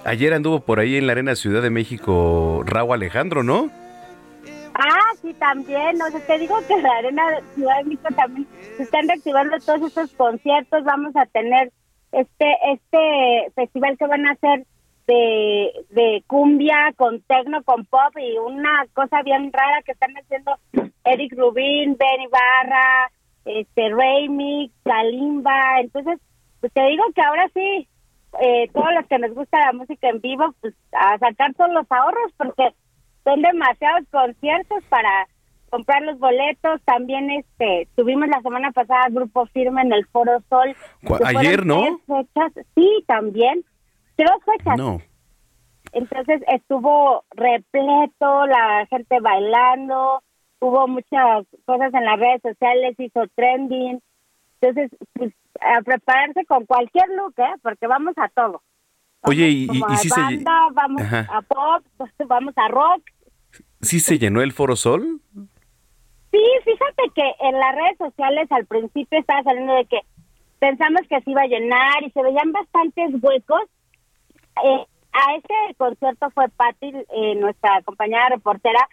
Ayer 0.04 0.32
anduvo 0.34 0.60
por 0.60 0.78
ahí 0.80 0.96
en 0.96 1.06
la 1.06 1.12
Arena 1.12 1.34
Ciudad 1.34 1.62
de 1.62 1.70
México 1.70 2.62
Raúl 2.64 2.94
Alejandro, 2.94 3.42
¿no? 3.42 3.70
Sí, 5.26 5.34
también. 5.34 6.00
O 6.00 6.08
sea, 6.08 6.20
te 6.24 6.38
digo 6.38 6.54
que 6.68 6.80
la 6.80 6.98
Arena 6.98 7.24
Ciudad 7.56 7.78
de 7.78 7.84
México 7.84 8.08
también 8.14 8.46
se 8.76 8.84
están 8.84 9.08
reactivando 9.08 9.58
todos 9.58 9.82
estos 9.82 10.12
conciertos. 10.12 10.84
Vamos 10.84 11.16
a 11.16 11.26
tener 11.26 11.72
este 12.12 12.46
este 12.72 13.50
festival 13.56 13.98
que 13.98 14.06
van 14.06 14.24
a 14.24 14.32
hacer 14.32 14.64
de, 15.08 15.72
de 15.90 16.22
cumbia 16.28 16.92
con 16.94 17.22
tecno, 17.22 17.64
con 17.64 17.86
pop 17.86 18.16
y 18.16 18.38
una 18.38 18.86
cosa 18.94 19.22
bien 19.22 19.52
rara 19.52 19.82
que 19.82 19.92
están 19.92 20.14
haciendo 20.16 20.58
Eric 21.04 21.34
Rubin, 21.36 21.96
Benny 21.96 22.28
Barra, 22.30 23.10
este 23.46 23.88
Raimi, 23.88 24.70
Kalimba. 24.84 25.80
Entonces, 25.80 26.20
pues 26.60 26.72
te 26.72 26.86
digo 26.86 27.02
que 27.16 27.22
ahora 27.22 27.50
sí, 27.52 27.88
eh, 28.42 28.70
todos 28.72 28.94
los 28.94 29.06
que 29.08 29.18
nos 29.18 29.34
gusta 29.34 29.58
la 29.58 29.72
música 29.72 30.08
en 30.08 30.20
vivo, 30.20 30.54
pues 30.60 30.74
a 30.92 31.18
sacar 31.18 31.52
todos 31.54 31.72
los 31.72 31.90
ahorros 31.90 32.32
porque 32.36 32.72
son 33.26 33.42
demasiados 33.42 34.04
conciertos 34.10 34.84
para 34.88 35.26
comprar 35.70 36.00
los 36.02 36.18
boletos. 36.18 36.80
También 36.84 37.28
este 37.30 37.88
tuvimos 37.96 38.28
la 38.28 38.40
semana 38.40 38.70
pasada 38.70 39.08
grupo 39.10 39.46
firme 39.46 39.82
en 39.82 39.92
el 39.92 40.06
Foro 40.06 40.40
Sol. 40.48 40.74
Ayer, 41.24 41.66
¿no? 41.66 41.98
fechas. 42.06 42.52
Sí, 42.76 43.04
también. 43.06 43.64
Tres 44.14 44.30
fechas. 44.44 44.78
No. 44.78 45.00
Entonces 45.92 46.40
estuvo 46.48 47.24
repleto, 47.34 48.46
la 48.46 48.86
gente 48.88 49.18
bailando, 49.20 50.22
hubo 50.60 50.86
muchas 50.88 51.46
cosas 51.64 51.92
en 51.94 52.04
las 52.04 52.18
redes 52.18 52.42
sociales, 52.42 52.94
hizo 52.98 53.24
trending. 53.34 54.00
Entonces, 54.60 54.90
pues, 55.14 55.32
a 55.60 55.80
prepararse 55.82 56.44
con 56.46 56.64
cualquier 56.66 57.08
look, 57.10 57.34
¿eh? 57.38 57.54
Porque 57.62 57.86
vamos 57.86 58.14
a 58.18 58.28
todo. 58.28 58.62
Oye, 59.22 59.48
y, 59.48 59.64
y- 59.64 59.66
Como 59.66 59.86
y 59.88 59.94
a 59.94 59.96
sí, 59.96 60.08
se, 60.08 60.20
banda, 60.20 60.68
vamos 60.72 61.02
Ajá. 61.02 61.26
a 61.32 61.42
pop, 61.42 61.84
vamos 62.28 62.54
a 62.56 62.68
rock. 62.68 63.02
Sí 63.80 64.00
se 64.00 64.18
llenó 64.18 64.42
el 64.42 64.52
Foro 64.52 64.76
Sol? 64.76 65.20
Sí, 66.30 66.42
fíjate 66.64 67.02
que 67.14 67.34
en 67.40 67.58
las 67.58 67.74
redes 67.74 67.98
sociales 67.98 68.46
al 68.50 68.66
principio 68.66 69.18
estaba 69.18 69.42
saliendo 69.42 69.74
de 69.74 69.86
que 69.86 70.00
pensamos 70.58 71.02
que 71.08 71.20
se 71.20 71.30
iba 71.30 71.42
a 71.42 71.46
llenar 71.46 72.02
y 72.02 72.10
se 72.10 72.22
veían 72.22 72.52
bastantes 72.52 73.10
huecos. 73.22 73.62
Eh, 74.64 74.86
a 75.12 75.34
ese 75.36 75.74
concierto 75.76 76.30
fue 76.30 76.48
Patti, 76.50 76.92
eh, 77.14 77.34
nuestra 77.36 77.80
compañera 77.82 78.28
reportera, 78.28 78.86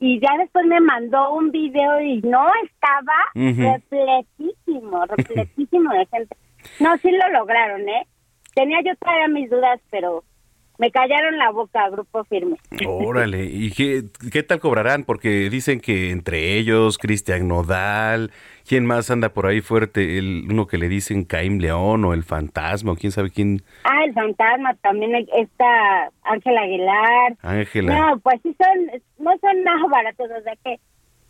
y 0.00 0.18
ya 0.18 0.30
después 0.38 0.66
me 0.66 0.80
mandó 0.80 1.32
un 1.34 1.50
video 1.50 2.00
y 2.00 2.22
no 2.22 2.46
estaba 2.64 3.14
repletísimo, 3.34 5.04
repletísimo 5.06 5.92
de 5.92 6.06
gente. 6.06 6.36
No, 6.80 6.96
sí 6.98 7.10
lo 7.10 7.28
lograron, 7.28 7.88
¿eh? 7.88 8.06
Tenía 8.54 8.80
yo 8.82 8.96
todavía 8.96 9.28
mis 9.28 9.50
dudas, 9.50 9.80
pero 9.90 10.24
me 10.80 10.90
callaron 10.90 11.36
la 11.36 11.50
boca, 11.50 11.90
grupo 11.90 12.24
firme. 12.24 12.56
Órale, 12.86 13.44
¿y 13.44 13.70
qué, 13.70 14.04
qué 14.32 14.42
tal 14.42 14.60
cobrarán? 14.60 15.04
Porque 15.04 15.50
dicen 15.50 15.78
que 15.78 16.10
entre 16.10 16.56
ellos, 16.56 16.96
Cristian 16.96 17.46
Nodal, 17.48 18.30
¿quién 18.66 18.86
más 18.86 19.10
anda 19.10 19.28
por 19.28 19.44
ahí 19.44 19.60
fuerte? 19.60 20.16
El, 20.16 20.46
uno 20.48 20.66
que 20.66 20.78
le 20.78 20.88
dicen 20.88 21.24
Caim 21.24 21.58
León 21.58 22.06
o 22.06 22.14
el 22.14 22.24
fantasma, 22.24 22.92
o 22.92 22.96
quién 22.96 23.12
sabe 23.12 23.28
quién, 23.30 23.62
Ah, 23.84 24.04
el 24.06 24.14
fantasma, 24.14 24.74
también 24.76 25.14
está 25.36 26.10
Ángela 26.22 26.62
Aguilar. 26.62 27.36
Ángela. 27.42 27.98
No, 27.98 28.18
pues 28.20 28.40
sí 28.42 28.56
son, 28.56 29.02
no 29.18 29.32
son 29.38 29.62
nada 29.62 29.86
baratos, 29.86 30.30
o 30.30 30.42
sea 30.42 30.54
que 30.64 30.80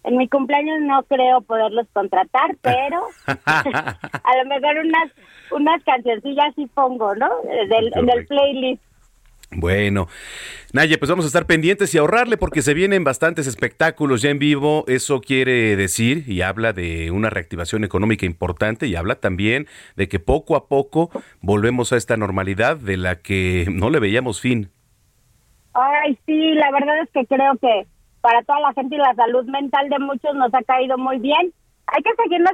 en 0.04 0.16
mi 0.16 0.28
cumpleaños 0.28 0.80
no 0.82 1.02
creo 1.02 1.40
poderlos 1.40 1.88
contratar, 1.92 2.56
pero 2.62 3.00
a 3.26 4.36
lo 4.44 4.48
mejor 4.48 4.78
unas 4.78 5.10
unas 5.50 5.82
cancioncillas 5.82 6.54
sí 6.54 6.70
pongo, 6.72 7.16
¿no? 7.16 7.28
Del, 7.68 7.90
del 8.06 8.26
playlist. 8.28 8.80
Bueno, 9.52 10.06
Naye, 10.72 10.98
pues 10.98 11.10
vamos 11.10 11.24
a 11.24 11.28
estar 11.28 11.46
pendientes 11.46 11.94
y 11.94 11.98
ahorrarle 11.98 12.36
porque 12.36 12.62
se 12.62 12.74
vienen 12.74 13.04
bastantes 13.04 13.48
espectáculos 13.48 14.22
ya 14.22 14.30
en 14.30 14.38
vivo. 14.38 14.84
Eso 14.88 15.20
quiere 15.20 15.76
decir 15.76 16.24
y 16.28 16.42
habla 16.42 16.72
de 16.72 17.10
una 17.10 17.30
reactivación 17.30 17.84
económica 17.84 18.26
importante 18.26 18.86
y 18.86 18.96
habla 18.96 19.16
también 19.16 19.66
de 19.96 20.08
que 20.08 20.20
poco 20.20 20.56
a 20.56 20.68
poco 20.68 21.10
volvemos 21.40 21.92
a 21.92 21.96
esta 21.96 22.16
normalidad 22.16 22.76
de 22.76 22.96
la 22.96 23.22
que 23.22 23.66
no 23.72 23.90
le 23.90 24.00
veíamos 24.00 24.40
fin. 24.40 24.70
Ay, 25.72 26.18
sí, 26.26 26.52
la 26.54 26.70
verdad 26.72 27.00
es 27.02 27.10
que 27.12 27.26
creo 27.26 27.56
que 27.60 27.86
para 28.20 28.42
toda 28.42 28.60
la 28.60 28.72
gente 28.74 28.96
y 28.96 28.98
la 28.98 29.14
salud 29.14 29.44
mental 29.46 29.88
de 29.88 29.98
muchos 29.98 30.34
nos 30.34 30.52
ha 30.54 30.62
caído 30.62 30.98
muy 30.98 31.18
bien. 31.18 31.52
Hay 31.86 32.02
que 32.02 32.10
seguirnos, 32.22 32.52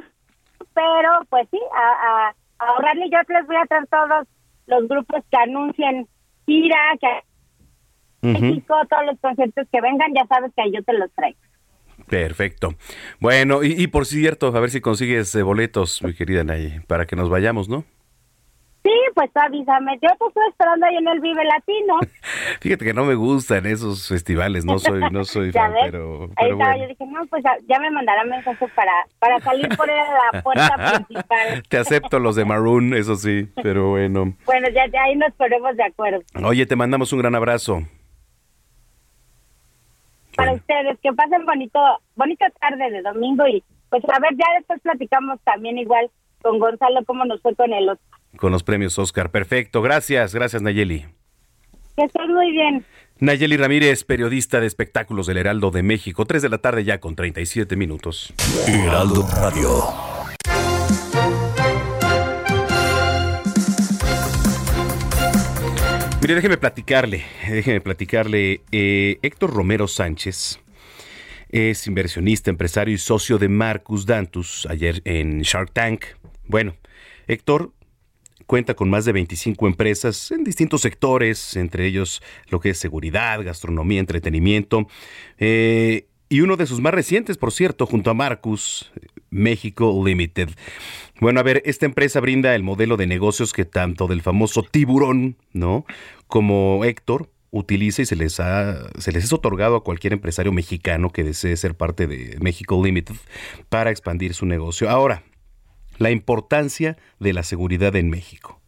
pero 0.73 1.09
pues 1.29 1.47
sí, 1.51 1.59
a, 1.73 2.29
a- 2.29 2.35
ahorrarle. 2.59 3.09
Yo 3.11 3.17
les 3.29 3.47
voy 3.47 3.55
a 3.57 3.65
traer 3.65 3.87
todos 3.87 4.27
los 4.67 4.87
grupos 4.87 5.23
que 5.31 5.37
anuncien 5.37 6.07
gira, 6.47 6.77
que 6.99 8.27
Ujú. 8.27 8.45
México, 8.45 8.75
todos 8.89 9.05
los 9.05 9.19
conciertos 9.19 9.67
que 9.71 9.79
vengan, 9.79 10.11
ya 10.15 10.25
sabes 10.25 10.51
que 10.55 10.71
yo 10.71 10.81
te 10.83 10.93
los 10.93 11.11
traigo. 11.13 11.37
Perfecto. 12.07 12.73
Bueno, 13.19 13.63
y, 13.63 13.73
y 13.73 13.87
por 13.87 14.05
cierto, 14.05 14.47
a 14.47 14.59
ver 14.59 14.69
si 14.71 14.81
consigues 14.81 15.33
eh, 15.35 15.43
boletos, 15.43 16.01
mi 16.01 16.13
querida 16.13 16.43
Naye, 16.43 16.81
para 16.87 17.05
que 17.05 17.15
nos 17.15 17.29
vayamos, 17.29 17.69
¿no? 17.69 17.83
Sí, 18.87 18.93
pues 19.15 19.29
avísame. 19.35 19.93
Yo 20.01 20.07
te 20.17 20.25
estoy 20.27 20.43
esperando 20.49 20.85
ahí 20.85 20.95
en 20.95 21.07
el 21.09 21.19
Vive 21.19 21.43
Latino. 21.43 21.99
Fíjate 22.61 22.85
que 22.85 22.93
no 22.93 23.03
me 23.03 23.15
gustan 23.15 23.65
esos 23.65 24.07
festivales, 24.07 24.63
no 24.63 24.79
soy, 24.79 25.01
no 25.11 25.25
soy 25.25 25.51
fan, 25.51 25.73
pero, 25.83 26.23
Ahí 26.23 26.29
pero 26.37 26.51
estaba, 26.53 26.71
bueno. 26.71 26.83
yo 26.83 26.87
dije, 26.87 27.05
no, 27.05 27.25
pues 27.25 27.43
ya- 27.43 27.79
me 27.79 27.91
mandará 27.91 28.23
mensaje 28.23 28.65
para, 28.69 28.91
para 29.19 29.39
salir 29.41 29.67
por 29.75 29.87
la 29.87 30.41
puerta 30.43 30.95
principal. 31.05 31.63
Te 31.67 31.77
acepto 31.77 32.19
los 32.19 32.37
de 32.37 32.45
Maroon, 32.45 32.93
eso 32.93 33.17
sí, 33.17 33.49
pero 33.61 33.89
bueno. 33.89 34.33
Bueno, 34.45 34.69
ya, 34.69 34.87
ya 34.87 35.03
ahí 35.03 35.15
nos 35.17 35.33
ponemos 35.33 35.75
de 35.75 35.83
acuerdo. 35.83 36.21
Oye, 36.45 36.65
te 36.65 36.77
mandamos 36.77 37.11
un 37.11 37.19
gran 37.19 37.35
abrazo. 37.35 37.81
Para 40.35 40.53
ustedes, 40.53 40.97
que 41.01 41.11
pasen 41.13 41.45
bonito, 41.45 41.79
bonita 42.15 42.45
tarde 42.61 42.89
de 42.91 43.01
domingo 43.01 43.45
y 43.47 43.63
pues 43.89 44.03
a 44.05 44.19
ver, 44.19 44.31
ya 44.35 44.45
después 44.57 44.79
platicamos 44.81 45.39
también 45.43 45.77
igual 45.77 46.09
con 46.41 46.59
Gonzalo 46.59 47.03
cómo 47.05 47.25
nos 47.25 47.41
fue 47.41 47.55
con 47.55 47.73
el 47.73 47.89
otro. 47.89 48.03
Con 48.35 48.51
los 48.51 48.63
premios 48.63 48.99
Oscar. 48.99 49.31
Perfecto, 49.31 49.81
gracias, 49.81 50.35
gracias 50.35 50.61
Nayeli. 50.61 51.05
Que 51.95 52.03
estés 52.03 52.27
muy 52.29 52.51
bien. 52.51 52.85
Nayeli 53.19 53.57
Ramírez, 53.57 54.03
periodista 54.03 54.59
de 54.59 54.67
espectáculos 54.67 55.25
del 55.25 55.37
Heraldo 55.37 55.71
de 55.71 55.81
México, 55.81 56.25
3 56.25 56.43
de 56.43 56.49
la 56.49 56.59
tarde 56.59 56.83
ya 56.83 56.99
con 56.99 57.15
37 57.15 57.75
minutos. 57.75 58.33
Heraldo 58.67 59.27
Radio. 59.41 59.83
Mire, 66.21 66.35
déjeme 66.35 66.57
platicarle, 66.57 67.23
déjeme 67.49 67.79
platicarle. 67.81 68.61
eh, 68.71 69.17
Héctor 69.21 69.53
Romero 69.53 69.87
Sánchez 69.87 70.59
es 71.49 71.87
inversionista, 71.87 72.49
empresario 72.49 72.93
y 72.93 72.97
socio 72.97 73.37
de 73.37 73.47
Marcus 73.47 74.05
Dantus, 74.05 74.65
ayer 74.69 75.01
en 75.05 75.41
Shark 75.41 75.71
Tank. 75.71 76.05
Bueno, 76.45 76.75
Héctor 77.27 77.71
cuenta 78.47 78.73
con 78.73 78.89
más 78.89 79.05
de 79.05 79.11
25 79.11 79.67
empresas 79.67 80.31
en 80.31 80.43
distintos 80.43 80.81
sectores, 80.81 81.55
entre 81.55 81.85
ellos 81.85 82.21
lo 82.49 82.59
que 82.59 82.71
es 82.71 82.79
seguridad, 82.79 83.43
gastronomía, 83.43 83.99
entretenimiento. 83.99 84.87
eh, 85.37 86.07
y 86.29 86.41
uno 86.41 86.57
de 86.57 86.65
sus 86.65 86.81
más 86.81 86.93
recientes, 86.93 87.37
por 87.37 87.53
cierto, 87.53 87.85
junto 87.85 88.09
a 88.09 88.13
Marcus, 88.13 88.91
México 89.29 90.01
Limited. 90.05 90.49
Bueno, 91.21 91.39
a 91.39 91.43
ver, 91.43 91.61
esta 91.65 91.85
empresa 91.85 92.19
brinda 92.19 92.53
el 92.53 92.63
modelo 92.63 92.97
de 92.97 93.07
negocios 93.07 93.53
que 93.53 93.63
tanto 93.63 94.07
del 94.07 94.21
famoso 94.21 94.61
tiburón, 94.63 95.37
¿no? 95.53 95.85
Como 96.27 96.83
Héctor 96.83 97.29
utiliza 97.51 98.01
y 98.01 98.05
se 98.05 98.17
les 98.17 98.41
ha 98.41 98.89
se 98.99 99.13
les 99.13 99.23
es 99.23 99.31
otorgado 99.31 99.77
a 99.77 99.83
cualquier 99.83 100.11
empresario 100.13 100.51
mexicano 100.51 101.11
que 101.11 101.23
desee 101.23 101.55
ser 101.55 101.75
parte 101.75 102.05
de 102.05 102.37
México 102.41 102.83
Limited 102.83 103.15
para 103.69 103.89
expandir 103.89 104.33
su 104.33 104.45
negocio. 104.45 104.89
Ahora, 104.89 105.23
la 105.97 106.11
importancia 106.11 106.97
de 107.19 107.33
la 107.33 107.43
seguridad 107.43 107.95
en 107.95 108.09
México. 108.09 108.59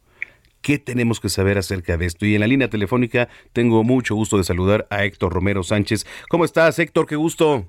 ¿Qué 0.61 0.77
tenemos 0.77 1.19
que 1.19 1.29
saber 1.29 1.57
acerca 1.57 1.97
de 1.97 2.05
esto? 2.05 2.25
Y 2.25 2.35
en 2.35 2.41
la 2.41 2.47
línea 2.47 2.69
telefónica 2.69 3.29
tengo 3.53 3.83
mucho 3.83 4.15
gusto 4.15 4.37
de 4.37 4.43
saludar 4.43 4.87
a 4.89 5.05
Héctor 5.05 5.33
Romero 5.33 5.63
Sánchez. 5.63 6.05
¿Cómo 6.29 6.43
estás, 6.43 6.77
Héctor? 6.79 7.05
Qué 7.05 7.15
gusto. 7.15 7.65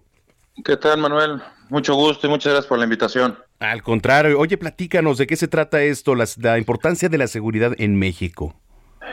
¿Qué 0.65 0.77
tal, 0.77 0.99
Manuel? 0.99 1.41
Mucho 1.69 1.95
gusto 1.95 2.27
y 2.27 2.31
muchas 2.31 2.53
gracias 2.53 2.69
por 2.69 2.79
la 2.79 2.85
invitación. 2.85 3.39
Al 3.61 3.83
contrario, 3.83 4.39
oye, 4.39 4.59
platícanos 4.59 5.19
de 5.19 5.27
qué 5.27 5.37
se 5.37 5.47
trata 5.47 5.83
esto, 5.83 6.15
la, 6.15 6.59
importancia 6.59 7.09
de 7.09 7.19
la 7.19 7.29
seguridad 7.29 7.75
en 7.79 7.97
México. 7.97 8.55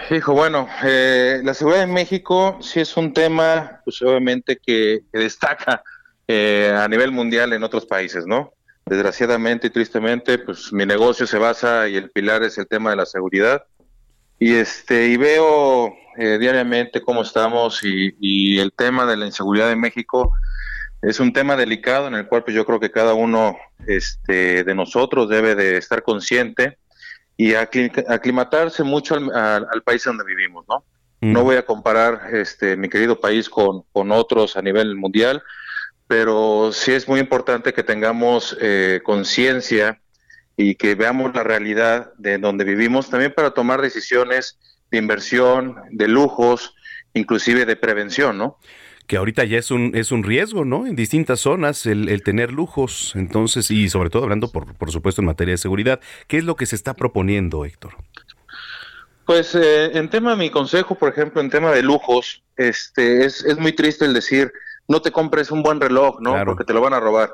Hijo, 0.09 0.33
bueno, 0.33 0.67
eh, 0.83 1.41
la 1.43 1.53
seguridad 1.53 1.83
en 1.83 1.93
México 1.93 2.57
sí 2.61 2.79
es 2.79 2.95
un 2.97 3.13
tema, 3.13 3.81
pues 3.83 4.01
obviamente 4.01 4.57
que, 4.57 5.01
destaca 5.11 5.83
eh, 6.27 6.73
a 6.75 6.87
nivel 6.87 7.11
mundial 7.11 7.53
en 7.53 7.63
otros 7.63 7.85
países, 7.85 8.25
¿no? 8.25 8.53
Desgraciadamente 8.87 9.67
y 9.67 9.69
tristemente, 9.69 10.37
pues 10.39 10.71
mi 10.71 10.85
negocio 10.85 11.27
se 11.27 11.37
basa 11.37 11.87
y 11.87 11.95
el 11.95 12.09
pilar 12.09 12.43
es 12.43 12.57
el 12.57 12.67
tema 12.67 12.91
de 12.91 12.95
la 12.95 13.05
seguridad. 13.05 13.63
Y 14.39 14.53
este 14.53 15.07
y 15.07 15.17
veo 15.17 15.93
eh, 16.17 16.37
diariamente 16.39 17.01
cómo 17.01 17.21
estamos 17.21 17.83
y, 17.83 18.15
y, 18.19 18.59
el 18.59 18.71
tema 18.71 19.05
de 19.05 19.17
la 19.17 19.25
inseguridad 19.25 19.71
en 19.71 19.79
México 19.79 20.33
es 21.01 21.19
un 21.19 21.31
tema 21.33 21.55
delicado 21.55 22.07
en 22.07 22.15
el 22.15 22.27
cual 22.27 22.43
pues, 22.43 22.55
yo 22.55 22.65
creo 22.65 22.79
que 22.79 22.91
cada 22.91 23.13
uno 23.13 23.57
este, 23.85 24.63
de 24.63 24.75
nosotros 24.75 25.29
debe 25.29 25.55
de 25.55 25.77
estar 25.77 26.03
consciente 26.03 26.77
y 27.35 27.53
aclimatarse 27.53 28.83
mucho 28.83 29.15
al, 29.15 29.83
país 29.85 30.03
donde 30.03 30.23
vivimos, 30.23 30.65
¿no? 30.67 30.83
Mm. 31.21 31.33
No 31.33 31.43
voy 31.43 31.55
a 31.55 31.65
comparar 31.65 32.33
este, 32.33 32.75
mi 32.75 32.89
querido 32.89 33.19
país 33.19 33.47
con, 33.47 33.83
con 33.93 34.11
otros 34.11 34.57
a 34.57 34.61
nivel 34.61 34.95
mundial, 34.95 35.43
pero 36.07 36.71
sí 36.73 36.93
es 36.93 37.07
muy 37.07 37.19
importante 37.19 37.73
que 37.73 37.83
tengamos 37.83 38.57
eh, 38.61 39.01
conciencia 39.03 40.01
y 40.55 40.75
que 40.75 40.95
veamos 40.95 41.33
la 41.35 41.43
realidad 41.43 42.13
de 42.17 42.37
donde 42.37 42.63
vivimos 42.63 43.09
también 43.09 43.33
para 43.33 43.51
tomar 43.51 43.81
decisiones 43.81 44.57
de 44.89 44.97
inversión, 44.97 45.75
de 45.91 46.07
lujos, 46.07 46.73
inclusive 47.13 47.65
de 47.65 47.75
prevención, 47.75 48.37
¿no? 48.37 48.57
que 49.07 49.15
ahorita 49.15 49.45
ya 49.45 49.57
es 49.57 49.71
un, 49.71 49.93
es 49.95 50.11
un 50.11 50.23
riesgo, 50.23 50.65
¿no? 50.65 50.85
En 50.85 50.97
distintas 50.97 51.39
zonas 51.39 51.85
el, 51.85 52.21
tener 52.23 52.51
lujos, 52.51 53.13
entonces, 53.15 53.71
y 53.71 53.89
sobre 53.89 54.09
todo 54.09 54.23
hablando, 54.23 54.51
por, 54.51 54.75
por 54.75 54.91
supuesto, 54.91 55.21
en 55.21 55.27
materia 55.27 55.53
de 55.53 55.57
seguridad, 55.57 56.01
¿qué 56.27 56.37
es 56.37 56.43
lo 56.43 56.57
que 56.57 56.65
se 56.65 56.75
está 56.75 56.93
proponiendo, 56.93 57.63
Héctor? 57.63 57.95
Pues 59.25 59.55
eh, 59.55 59.97
en 59.97 60.09
tema, 60.09 60.35
mi 60.35 60.49
consejo, 60.49 60.95
por 60.95 61.09
ejemplo, 61.09 61.39
en 61.39 61.49
tema 61.49 61.71
de 61.71 61.83
lujos, 61.83 62.43
este, 62.57 63.25
es, 63.25 63.45
es 63.45 63.57
muy 63.57 63.71
triste 63.71 64.03
el 64.03 64.13
decir, 64.13 64.51
no 64.87 65.01
te 65.01 65.11
compres 65.11 65.51
un 65.51 65.63
buen 65.63 65.79
reloj, 65.79 66.19
¿no? 66.19 66.35
Porque 66.45 66.63
te 66.63 66.73
lo 66.73 66.81
van 66.81 66.93
a 66.93 66.99
robar. 66.99 67.33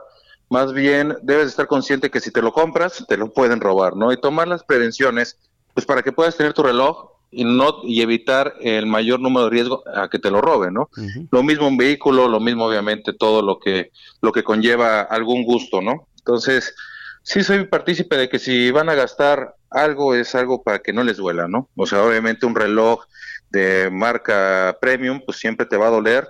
Más 0.49 0.73
bien, 0.73 1.15
debes 1.21 1.47
estar 1.47 1.67
consciente 1.67 2.11
que 2.11 2.19
si 2.19 2.31
te 2.31 2.41
lo 2.41 2.51
compras, 2.51 3.05
te 3.07 3.17
lo 3.17 3.31
pueden 3.31 3.61
robar, 3.61 3.95
¿no? 3.95 4.11
Y 4.11 4.19
tomar 4.19 4.47
las 4.47 4.63
prevenciones, 4.63 5.39
pues 5.73 5.85
para 5.85 6.03
que 6.03 6.11
puedas 6.11 6.37
tener 6.37 6.53
tu 6.53 6.63
reloj 6.63 7.11
y 7.31 7.43
no 7.43 7.77
y 7.83 8.01
evitar 8.01 8.53
el 8.61 8.85
mayor 8.85 9.19
número 9.19 9.45
de 9.45 9.49
riesgo 9.51 9.83
a 9.93 10.09
que 10.09 10.19
te 10.19 10.29
lo 10.29 10.41
roben, 10.41 10.75
¿no? 10.75 10.89
Lo 11.31 11.43
mismo 11.43 11.67
un 11.67 11.77
vehículo, 11.77 12.27
lo 12.27 12.39
mismo 12.39 12.65
obviamente 12.65 13.13
todo 13.13 13.41
lo 13.41 13.59
que 13.59 13.91
lo 14.21 14.31
que 14.31 14.43
conlleva 14.43 15.01
algún 15.01 15.43
gusto, 15.43 15.81
¿no? 15.81 16.07
Entonces, 16.17 16.75
sí 17.23 17.43
soy 17.43 17.65
partícipe 17.65 18.15
de 18.17 18.29
que 18.29 18.39
si 18.39 18.71
van 18.71 18.89
a 18.89 18.95
gastar 18.95 19.55
algo 19.69 20.13
es 20.13 20.35
algo 20.35 20.63
para 20.63 20.79
que 20.79 20.93
no 20.93 21.03
les 21.03 21.17
duela, 21.17 21.47
¿no? 21.47 21.69
O 21.75 21.87
sea, 21.87 22.03
obviamente 22.03 22.45
un 22.45 22.55
reloj 22.55 23.05
de 23.49 23.89
marca 23.91 24.77
premium 24.79 25.21
pues 25.25 25.37
siempre 25.37 25.65
te 25.65 25.77
va 25.77 25.87
a 25.87 25.91
doler, 25.91 26.27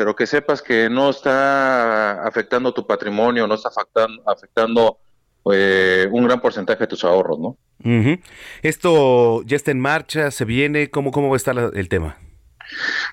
pero 0.00 0.16
que 0.16 0.26
sepas 0.26 0.62
que 0.62 0.88
no 0.88 1.10
está 1.10 2.26
afectando 2.26 2.72
tu 2.72 2.86
patrimonio, 2.86 3.46
no 3.46 3.54
está 3.54 3.68
afectando, 3.68 4.22
afectando 4.24 4.98
eh, 5.52 6.08
un 6.10 6.24
gran 6.24 6.40
porcentaje 6.40 6.84
de 6.84 6.86
tus 6.86 7.04
ahorros, 7.04 7.38
¿no? 7.38 7.58
¿Esto 8.62 9.42
ya 9.42 9.56
está 9.56 9.72
en 9.72 9.78
marcha? 9.78 10.30
¿Se 10.30 10.46
viene? 10.46 10.88
¿Cómo, 10.88 11.10
cómo 11.10 11.28
va 11.28 11.34
a 11.34 11.36
estar 11.36 11.54
el 11.74 11.88
tema? 11.90 12.16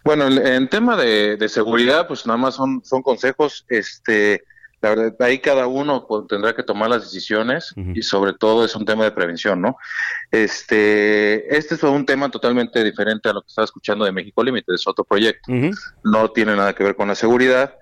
Bueno, 0.05 0.27
en 0.27 0.69
tema 0.69 0.95
de, 0.95 1.45
seguridad, 1.49 2.07
pues 2.07 2.25
nada 2.25 2.37
más 2.37 2.55
son, 2.55 2.81
son 2.85 3.01
consejos. 3.01 3.65
Este, 3.67 4.45
la 4.81 4.89
verdad, 4.89 5.15
ahí 5.19 5.39
cada 5.39 5.65
uno 5.65 6.05
pues, 6.07 6.27
tendrá 6.27 6.55
que 6.55 6.61
tomar 6.61 6.89
las 6.89 7.01
decisiones 7.03 7.73
y 7.95 8.03
sobre 8.03 8.33
todo 8.33 8.63
es 8.63 8.75
un 8.75 8.85
tema 8.85 9.03
de 9.05 9.11
prevención, 9.11 9.59
¿no? 9.59 9.77
Este, 10.31 11.55
este 11.55 11.75
es 11.75 11.83
un 11.83 12.05
tema 12.05 12.29
totalmente 12.29 12.83
diferente 12.83 13.27
a 13.29 13.33
lo 13.33 13.41
que 13.41 13.47
estaba 13.47 13.65
escuchando 13.65 14.05
de 14.05 14.11
México 14.11 14.43
Límite, 14.43 14.75
es 14.75 14.87
otro 14.87 15.03
proyecto. 15.03 15.51
No 16.03 16.29
tiene 16.29 16.55
nada 16.55 16.73
que 16.73 16.83
ver 16.83 16.95
con 16.95 17.07
la 17.07 17.15
seguridad, 17.15 17.73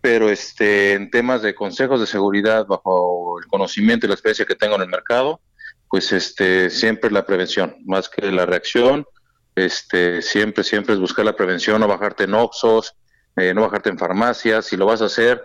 pero 0.00 0.28
este, 0.30 0.92
en 0.92 1.10
temas 1.10 1.42
de 1.42 1.54
consejos 1.54 1.98
de 1.98 2.06
seguridad 2.06 2.64
bajo 2.66 3.40
el 3.40 3.46
conocimiento 3.46 4.06
y 4.06 4.08
la 4.08 4.14
experiencia 4.14 4.46
que 4.46 4.54
tengo 4.54 4.76
en 4.76 4.82
el 4.82 4.88
mercado, 4.88 5.40
pues 5.88 6.12
este, 6.12 6.70
siempre 6.70 7.10
la 7.10 7.26
prevención, 7.26 7.76
más 7.84 8.08
que 8.08 8.30
la 8.30 8.46
reacción, 8.46 9.04
este, 9.56 10.22
siempre, 10.22 10.62
siempre 10.62 10.94
es 10.94 11.00
buscar 11.00 11.24
la 11.24 11.34
prevención, 11.34 11.80
no 11.80 11.88
bajarte 11.88 12.24
en 12.24 12.34
Oxos, 12.34 12.94
eh, 13.36 13.52
no 13.52 13.62
bajarte 13.62 13.90
en 13.90 13.98
farmacias, 13.98 14.66
si 14.66 14.76
lo 14.76 14.86
vas 14.86 15.02
a 15.02 15.06
hacer, 15.06 15.42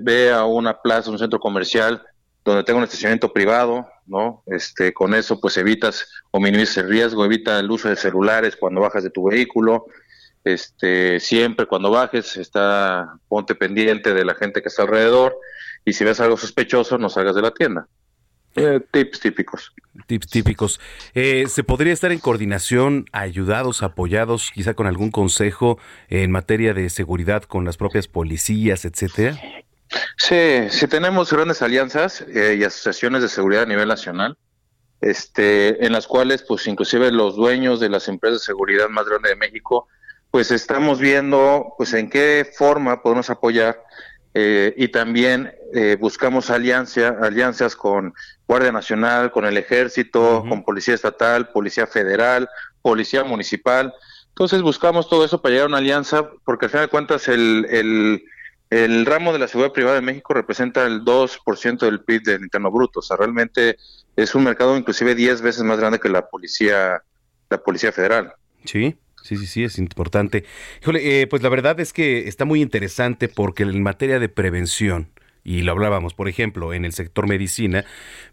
ve 0.00 0.32
a 0.32 0.44
una 0.44 0.80
plaza, 0.80 1.10
un 1.10 1.18
centro 1.18 1.38
comercial 1.38 2.02
donde 2.44 2.64
tenga 2.64 2.78
un 2.78 2.84
estacionamiento 2.84 3.32
privado, 3.32 3.86
¿no? 4.06 4.42
Este, 4.46 4.92
con 4.92 5.14
eso 5.14 5.40
pues 5.40 5.56
evitas 5.56 6.08
o 6.30 6.40
minimizas 6.40 6.78
el 6.78 6.88
riesgo, 6.88 7.24
evita 7.24 7.58
el 7.58 7.70
uso 7.70 7.88
de 7.88 7.96
celulares 7.96 8.56
cuando 8.56 8.80
bajas 8.80 9.04
de 9.04 9.10
tu 9.10 9.24
vehículo, 9.24 9.86
este, 10.44 11.20
siempre 11.20 11.66
cuando 11.66 11.90
bajes, 11.90 12.36
está, 12.36 13.14
ponte 13.28 13.54
pendiente 13.54 14.14
de 14.14 14.24
la 14.24 14.34
gente 14.34 14.62
que 14.62 14.68
está 14.68 14.82
alrededor 14.82 15.36
y 15.84 15.92
si 15.92 16.04
ves 16.04 16.20
algo 16.20 16.36
sospechoso, 16.36 16.98
no 16.98 17.08
salgas 17.08 17.34
de 17.34 17.42
la 17.42 17.50
tienda. 17.52 17.86
Eh, 18.56 18.80
tips 18.90 19.20
típicos. 19.20 19.72
Tips 20.06 20.28
típicos. 20.28 20.80
Eh, 21.14 21.44
¿Se 21.48 21.62
podría 21.62 21.92
estar 21.92 22.10
en 22.12 22.18
coordinación, 22.18 23.06
ayudados, 23.12 23.82
apoyados, 23.82 24.50
quizá 24.52 24.74
con 24.74 24.86
algún 24.86 25.10
consejo 25.10 25.78
en 26.08 26.30
materia 26.30 26.74
de 26.74 26.90
seguridad 26.90 27.44
con 27.44 27.64
las 27.64 27.76
propias 27.76 28.08
policías, 28.08 28.84
etcétera? 28.84 29.40
Sí, 30.16 30.68
sí 30.70 30.86
tenemos 30.86 31.32
grandes 31.32 31.62
alianzas 31.62 32.22
eh, 32.22 32.56
y 32.58 32.64
asociaciones 32.64 33.22
de 33.22 33.28
seguridad 33.28 33.64
a 33.64 33.66
nivel 33.66 33.88
nacional, 33.88 34.36
este, 35.00 35.84
en 35.84 35.92
las 35.92 36.06
cuales, 36.06 36.44
pues, 36.46 36.66
inclusive 36.66 37.10
los 37.10 37.36
dueños 37.36 37.80
de 37.80 37.88
las 37.88 38.08
empresas 38.08 38.40
de 38.40 38.46
seguridad 38.46 38.88
más 38.88 39.06
grandes 39.06 39.30
de 39.30 39.36
México, 39.36 39.88
pues, 40.30 40.50
estamos 40.50 41.00
viendo, 41.00 41.74
pues, 41.76 41.92
en 41.94 42.08
qué 42.08 42.48
forma 42.56 43.02
podemos 43.02 43.30
apoyar 43.30 43.82
eh, 44.34 44.74
y 44.76 44.88
también 44.88 45.52
eh, 45.74 45.96
buscamos 45.98 46.50
alianza, 46.50 47.16
alianzas 47.20 47.74
con 47.74 48.14
Guardia 48.46 48.72
Nacional, 48.72 49.32
con 49.32 49.44
el 49.44 49.56
Ejército, 49.56 50.44
con 50.48 50.64
Policía 50.64 50.94
Estatal, 50.94 51.48
Policía 51.48 51.86
Federal, 51.86 52.48
Policía 52.82 53.24
Municipal. 53.24 53.92
Entonces 54.28 54.62
buscamos 54.62 55.08
todo 55.08 55.24
eso 55.24 55.42
para 55.42 55.52
llegar 55.52 55.66
a 55.66 55.68
una 55.68 55.78
alianza, 55.78 56.28
porque 56.44 56.66
al 56.66 56.70
final 56.70 56.86
de 56.86 56.90
cuentas 56.90 57.28
el, 57.28 57.66
el, 57.70 58.24
el 58.70 59.04
ramo 59.04 59.32
de 59.32 59.40
la 59.40 59.48
seguridad 59.48 59.72
privada 59.72 59.96
de 59.96 60.02
México 60.02 60.32
representa 60.32 60.86
el 60.86 61.04
2% 61.04 61.78
del 61.78 62.00
PIB 62.00 62.22
del 62.22 62.42
interno 62.42 62.70
bruto. 62.70 63.00
O 63.00 63.02
sea, 63.02 63.16
realmente 63.16 63.76
es 64.16 64.34
un 64.34 64.44
mercado 64.44 64.76
inclusive 64.76 65.14
10 65.14 65.42
veces 65.42 65.62
más 65.64 65.78
grande 65.78 65.98
que 65.98 66.08
la 66.08 66.28
policía, 66.28 67.02
la 67.48 67.58
policía 67.58 67.90
federal. 67.90 68.32
Sí. 68.64 68.96
Sí, 69.22 69.36
sí, 69.36 69.46
sí, 69.46 69.64
es 69.64 69.78
importante. 69.78 70.44
Híjole, 70.82 71.22
eh, 71.22 71.26
pues 71.26 71.42
la 71.42 71.48
verdad 71.48 71.78
es 71.80 71.92
que 71.92 72.28
está 72.28 72.44
muy 72.44 72.62
interesante 72.62 73.28
porque 73.28 73.62
en 73.62 73.82
materia 73.82 74.18
de 74.18 74.28
prevención, 74.28 75.08
y 75.44 75.62
lo 75.62 75.72
hablábamos, 75.72 76.14
por 76.14 76.28
ejemplo, 76.28 76.72
en 76.72 76.84
el 76.84 76.92
sector 76.92 77.26
medicina, 77.26 77.84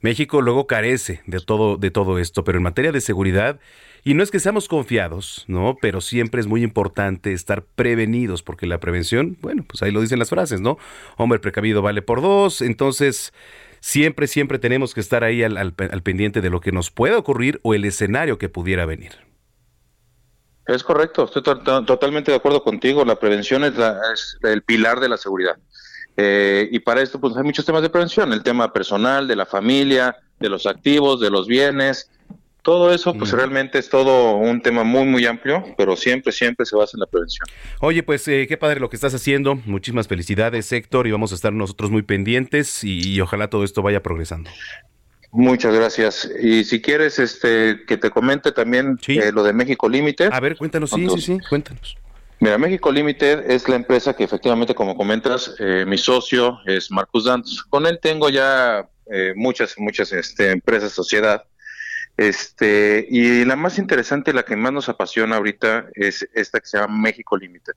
México 0.02 0.42
luego 0.42 0.68
carece 0.68 1.22
de 1.26 1.40
todo, 1.40 1.78
de 1.78 1.92
todo 1.92 2.20
esto, 2.20 2.44
pero 2.44 2.58
en 2.58 2.64
materia 2.64 2.92
de 2.92 3.02
seguridad, 3.02 3.60
y 4.04 4.14
no 4.14 4.24
es 4.24 4.32
que 4.32 4.40
seamos 4.40 4.68
confiados, 4.68 5.44
¿no? 5.48 5.78
Pero 5.82 6.00
siempre 6.02 6.40
es 6.40 6.48
muy 6.48 6.64
importante 6.64 7.34
estar 7.34 7.64
prevenidos, 7.64 8.42
porque 8.44 8.66
la 8.66 8.80
prevención, 8.80 9.38
bueno, 9.42 9.66
pues 9.68 9.84
ahí 9.84 9.92
lo 9.92 10.02
dicen 10.02 10.20
las 10.20 10.30
frases, 10.30 10.62
¿no? 10.62 10.78
Hombre 11.18 11.40
precavido 11.40 11.82
vale 11.82 12.02
por 12.02 12.22
dos, 12.22 12.62
entonces 12.62 13.34
siempre, 13.82 14.28
siempre 14.28 14.60
tenemos 14.60 14.94
que 14.94 15.02
estar 15.02 15.24
ahí 15.24 15.44
al 15.44 15.74
pendiente 16.04 16.42
de 16.42 16.50
lo 16.50 16.62
que 16.62 16.72
nos 16.72 16.92
pueda 16.92 17.18
ocurrir 17.18 17.60
o 17.64 17.74
el 17.74 17.84
escenario 17.86 18.38
que 18.38 18.50
pudiera 18.50 18.86
venir. 18.86 19.27
Es 20.68 20.84
correcto, 20.84 21.26
estoy 21.26 21.44
totalmente 21.44 22.32
de 22.32 22.38
acuerdo 22.38 22.62
contigo. 22.62 23.06
La 23.06 23.18
prevención 23.18 23.64
es, 23.64 23.74
el 24.44 24.62
pilar 24.64 25.00
de 25.00 25.10
la 25.10 25.18
seguridad. 25.18 25.56
Eh, 26.18 26.68
y 26.72 26.80
para 26.80 27.02
esto, 27.02 27.22
pues 27.22 27.38
hay 27.38 27.44
muchos 27.44 27.66
temas 27.66 27.82
de 27.82 27.90
prevención: 27.90 28.34
el 28.34 28.44
tema 28.44 28.74
personal, 28.74 29.28
de 29.28 29.36
la 29.36 29.46
familia, 29.46 30.18
de 30.40 30.50
los 30.50 30.66
activos, 30.66 31.22
de 31.22 31.30
los 31.30 31.48
bienes. 31.48 32.12
Todo 32.64 32.94
eso, 32.94 33.14
pues 33.14 33.32
realmente 33.32 33.80
es 33.80 33.88
todo 33.88 34.36
un 34.36 34.62
tema 34.62 34.84
muy, 34.84 35.06
muy 35.06 35.26
amplio, 35.26 35.64
pero 35.78 35.96
siempre, 35.96 36.34
siempre 36.34 36.66
se 36.66 36.76
basa 36.76 36.98
en 36.98 37.00
la 37.00 37.06
prevención. 37.06 37.48
Oye, 37.80 38.04
pues 38.04 38.28
eh, 38.28 38.46
qué 38.50 38.58
padre 38.58 38.82
lo 38.82 38.90
que 38.90 38.98
estás 38.98 39.14
haciendo. 39.14 39.56
Muchísimas 39.56 40.10
felicidades, 40.10 40.70
Héctor, 40.74 41.08
y 41.08 41.12
vamos 41.12 41.32
a 41.32 41.36
estar 41.36 41.54
nosotros 41.54 41.92
muy 41.92 42.02
pendientes 42.02 42.84
y 42.84 43.22
ojalá 43.22 43.50
todo 43.50 43.64
esto 43.64 43.84
vaya 43.84 44.04
progresando. 44.04 44.50
Muchas 45.32 45.74
gracias. 45.74 46.30
Y 46.42 46.64
si 46.64 46.82
quieres 46.82 47.20
este 47.20 47.84
que 47.86 47.98
te 47.98 48.10
comente 48.10 48.52
también 48.52 48.98
eh, 49.08 49.32
lo 49.32 49.44
de 49.44 49.54
México 49.54 49.90
Limited. 49.90 50.32
A 50.32 50.40
ver, 50.40 50.56
cuéntanos, 50.58 50.90
sí, 50.92 51.08
sí, 51.10 51.22
sí, 51.22 51.38
cuéntanos. 51.50 51.98
Mira, 52.40 52.58
México 52.58 52.92
Limited 52.92 53.50
es 53.50 53.68
la 53.68 53.76
empresa 53.76 54.16
que 54.16 54.24
efectivamente, 54.24 54.76
como 54.76 54.96
comentas, 54.96 55.56
eh, 55.60 55.86
mi 55.88 55.98
socio 55.98 56.60
es 56.66 56.92
Marcus 56.92 57.26
Dantos. 57.26 57.64
Con 57.64 57.88
él 57.88 58.00
tengo 58.02 58.30
ya 58.30 58.88
eh, 59.12 59.34
muchas, 59.36 59.76
muchas 59.78 60.12
este, 60.12 60.52
empresas, 60.52 60.92
sociedad. 60.92 61.44
Este, 62.16 63.06
y 63.10 63.46
la 63.46 63.56
más 63.56 63.78
interesante, 63.78 64.34
la 64.34 64.44
que 64.44 64.56
más 64.56 64.72
nos 64.72 64.90
apasiona 64.90 65.36
ahorita 65.38 65.88
es 65.94 66.28
esta 66.34 66.60
que 66.60 66.68
se 66.68 66.78
llama 66.80 66.96
México 66.98 67.38
Limited. 67.38 67.74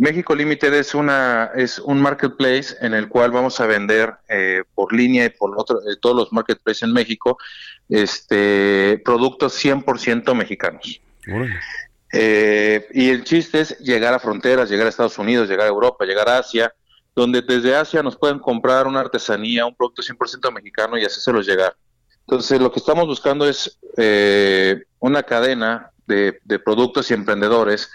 México 0.00 0.34
Limited 0.34 0.72
es 0.72 0.94
una 0.94 1.50
es 1.54 1.78
un 1.78 2.00
marketplace 2.00 2.74
en 2.80 2.94
el 2.94 3.06
cual 3.06 3.32
vamos 3.32 3.60
a 3.60 3.66
vender 3.66 4.14
eh, 4.30 4.62
por 4.74 4.94
línea 4.94 5.26
y 5.26 5.28
por 5.28 5.52
otro, 5.58 5.78
eh, 5.80 5.96
todos 6.00 6.16
los 6.16 6.32
marketplaces 6.32 6.84
en 6.84 6.94
México 6.94 7.36
este 7.86 8.98
productos 9.04 9.62
100% 9.62 10.34
mexicanos. 10.34 11.02
Eh, 12.14 12.88
y 12.94 13.10
el 13.10 13.24
chiste 13.24 13.60
es 13.60 13.78
llegar 13.80 14.14
a 14.14 14.18
fronteras, 14.18 14.70
llegar 14.70 14.86
a 14.86 14.88
Estados 14.88 15.18
Unidos, 15.18 15.50
llegar 15.50 15.66
a 15.66 15.68
Europa, 15.68 16.06
llegar 16.06 16.30
a 16.30 16.38
Asia, 16.38 16.72
donde 17.14 17.42
desde 17.42 17.76
Asia 17.76 18.02
nos 18.02 18.16
pueden 18.16 18.38
comprar 18.38 18.86
una 18.86 19.00
artesanía, 19.00 19.66
un 19.66 19.76
producto 19.76 20.00
100% 20.00 20.50
mexicano 20.50 20.96
y 20.96 21.04
hacérselos 21.04 21.46
llegar. 21.46 21.76
Entonces, 22.20 22.58
lo 22.58 22.72
que 22.72 22.78
estamos 22.78 23.06
buscando 23.06 23.46
es 23.46 23.78
una 24.98 25.22
cadena 25.24 25.90
de, 26.06 26.40
de 26.42 26.58
productos 26.58 27.10
y 27.10 27.14
emprendedores 27.14 27.90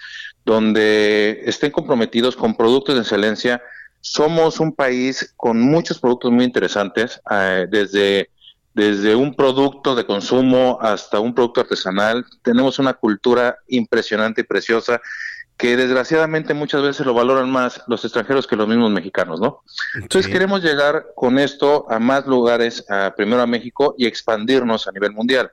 donde 0.45 1.41
estén 1.45 1.72
comprometidos 1.72 2.35
con 2.35 2.55
productos 2.55 2.95
de 2.95 3.01
excelencia. 3.01 3.61
Somos 3.99 4.59
un 4.59 4.73
país 4.73 5.34
con 5.35 5.59
muchos 5.59 5.99
productos 5.99 6.31
muy 6.31 6.45
interesantes, 6.45 7.19
eh, 7.31 7.65
desde, 7.69 8.30
desde 8.76 9.15
un 9.15 9.35
producto 9.35 9.95
de 9.95 10.05
consumo 10.05 10.77
hasta 10.80 11.19
un 11.19 11.34
producto 11.34 11.61
artesanal. 11.61 12.23
Tenemos 12.43 12.77
una 12.77 12.93
cultura 12.93 13.57
impresionante 13.67 14.41
y 14.41 14.43
preciosa 14.43 15.01
que 15.57 15.77
desgraciadamente 15.77 16.53
muchas 16.53 16.81
veces 16.81 17.05
lo 17.05 17.13
valoran 17.13 17.49
más 17.49 17.81
los 17.88 18.03
extranjeros 18.03 18.45
que 18.45 18.57
los 18.57 18.67
mismos 18.67 18.91
mexicanos, 18.91 19.39
¿no? 19.39 19.63
Entonces 19.95 20.30
queremos 20.30 20.61
llegar 20.61 21.07
con 21.15 21.39
esto 21.39 21.85
a 21.89 21.97
más 21.97 22.27
lugares, 22.27 22.85
a, 22.89 23.15
primero 23.15 23.41
a 23.41 23.47
México 23.47 23.95
y 23.97 24.05
expandirnos 24.05 24.88
a 24.88 24.91
nivel 24.91 25.13
mundial. 25.13 25.49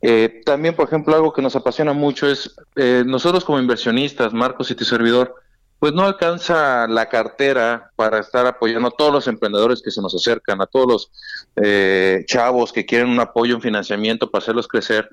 Eh, 0.00 0.42
también, 0.44 0.76
por 0.76 0.86
ejemplo, 0.86 1.14
algo 1.14 1.32
que 1.32 1.42
nos 1.42 1.56
apasiona 1.56 1.92
mucho 1.92 2.28
es 2.28 2.54
eh, 2.76 3.02
nosotros 3.06 3.44
como 3.44 3.58
inversionistas, 3.58 4.32
Marcos 4.32 4.70
y 4.70 4.74
tu 4.74 4.84
servidor, 4.84 5.34
pues 5.78 5.92
no 5.92 6.02
alcanza 6.02 6.86
la 6.88 7.08
cartera 7.08 7.90
para 7.96 8.18
estar 8.18 8.46
apoyando 8.46 8.88
a 8.88 8.92
todos 8.92 9.12
los 9.12 9.28
emprendedores 9.28 9.80
que 9.82 9.90
se 9.90 10.02
nos 10.02 10.14
acercan, 10.14 10.60
a 10.60 10.66
todos 10.66 10.86
los 10.86 11.10
eh, 11.62 12.24
chavos 12.26 12.72
que 12.72 12.84
quieren 12.84 13.08
un 13.08 13.20
apoyo, 13.20 13.56
un 13.56 13.62
financiamiento 13.62 14.30
para 14.30 14.42
hacerlos 14.42 14.66
crecer, 14.66 15.08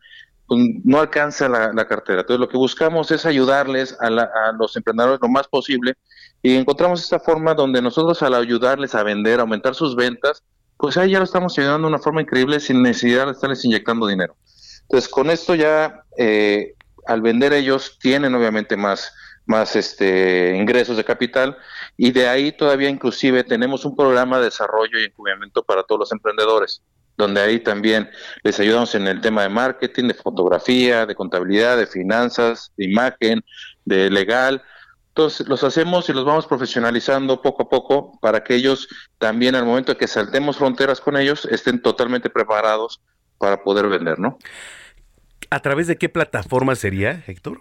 pues 0.48 0.60
no 0.84 1.00
alcanza 1.00 1.50
la, 1.50 1.88
cartera. 1.88 2.22
Entonces 2.22 2.40
lo 2.40 2.50
que 2.50 2.58
buscamos 2.58 3.12
es 3.12 3.26
ayudarles 3.26 3.96
a, 4.00 4.08
a, 4.08 4.52
los 4.58 4.76
emprendedores 4.76 5.20
lo 5.22 5.30
más 5.30 5.48
posible 5.48 5.96
y 6.42 6.56
encontramos 6.56 7.02
esta 7.02 7.20
forma 7.20 7.54
donde 7.54 7.82
nosotros 7.82 8.22
al 8.24 8.34
ayudarles 8.34 8.96
a 8.96 9.04
vender, 9.04 9.40
aumentar 9.40 9.76
sus 9.76 9.96
ventas, 9.96 10.44
pues 10.78 10.98
ahí 10.98 11.12
ya 11.12 11.20
lo 11.20 11.26
estamos 11.26 11.58
ayudando 11.58 11.88
de 11.88 11.94
una 11.94 12.04
forma 12.04 12.22
increíble 12.22 12.60
sin 12.60 12.82
necesidad 12.82 13.26
de 13.26 13.32
estarles 13.32 13.64
inyectando 13.66 14.08
dinero. 14.08 14.36
Entonces, 14.86 15.10
con 15.10 15.30
esto 15.30 15.56
ya, 15.56 16.04
eh, 16.18 16.74
al 17.06 17.22
vender 17.22 17.54
ellos, 17.54 17.98
tienen 18.00 18.34
obviamente 18.36 18.78
más, 18.78 19.14
más 19.46 19.76
este, 19.76 20.56
ingresos 20.56 20.98
de 20.98 21.04
capital 21.04 21.58
y 21.98 22.12
de 22.12 22.28
ahí 22.28 22.52
todavía 22.52 22.90
inclusive 22.90 23.44
tenemos 23.44 23.86
un 23.86 23.96
programa 23.96 24.40
de 24.40 24.46
desarrollo 24.46 25.00
y 25.00 25.06
encubrimiento 25.06 25.64
para 25.64 25.84
todos 25.84 26.00
los 26.00 26.12
emprendedores 26.12 26.82
donde 27.18 27.42
ahí 27.42 27.60
también 27.60 28.10
les 28.44 28.60
ayudamos 28.60 28.94
en 28.96 29.08
el 29.08 29.22
tema 29.22 29.44
de 29.44 29.50
marketing, 29.50 30.08
de 30.08 30.14
fotografía, 30.14 31.06
de 31.06 31.16
contabilidad, 31.16 31.78
de 31.78 31.88
finanzas, 31.88 32.72
de 32.78 32.86
imagen, 32.86 33.44
de 33.86 34.10
legal. 34.10 34.62
Entonces 35.10 35.48
los 35.48 35.64
hacemos 35.64 36.10
y 36.10 36.14
los 36.14 36.26
vamos 36.26 36.46
profesionalizando 36.46 37.42
poco 37.42 37.64
a 37.64 37.70
poco 37.70 38.20
para 38.20 38.44
que 38.44 38.56
ellos 38.56 38.90
también 39.18 39.56
al 39.56 39.66
momento 39.66 39.94
de 39.94 39.98
que 39.98 40.08
saltemos 40.08 40.58
fronteras 40.58 41.00
con 41.00 41.16
ellos 41.16 41.46
estén 41.46 41.82
totalmente 41.82 42.30
preparados 42.30 43.02
para 43.38 43.64
poder 43.64 43.88
vender, 43.88 44.20
¿no? 44.20 44.38
¿A 45.50 45.60
través 45.62 45.88
de 45.88 45.98
qué 45.98 46.10
plataforma 46.10 46.76
sería, 46.76 47.24
Héctor? 47.28 47.60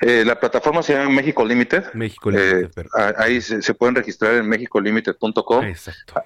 Eh, 0.00 0.24
la 0.26 0.38
plataforma 0.38 0.82
se 0.82 0.94
llama 0.94 1.10
México 1.10 1.44
Limited. 1.44 1.92
México 1.94 2.30
Limited. 2.30 2.70
Eh, 2.78 3.12
ahí 3.16 3.40
se, 3.40 3.74
pueden 3.74 3.94
registrar 3.94 4.34
en 4.34 4.48
mexicolimited.com. 4.48 5.64
Exacto. 5.64 6.22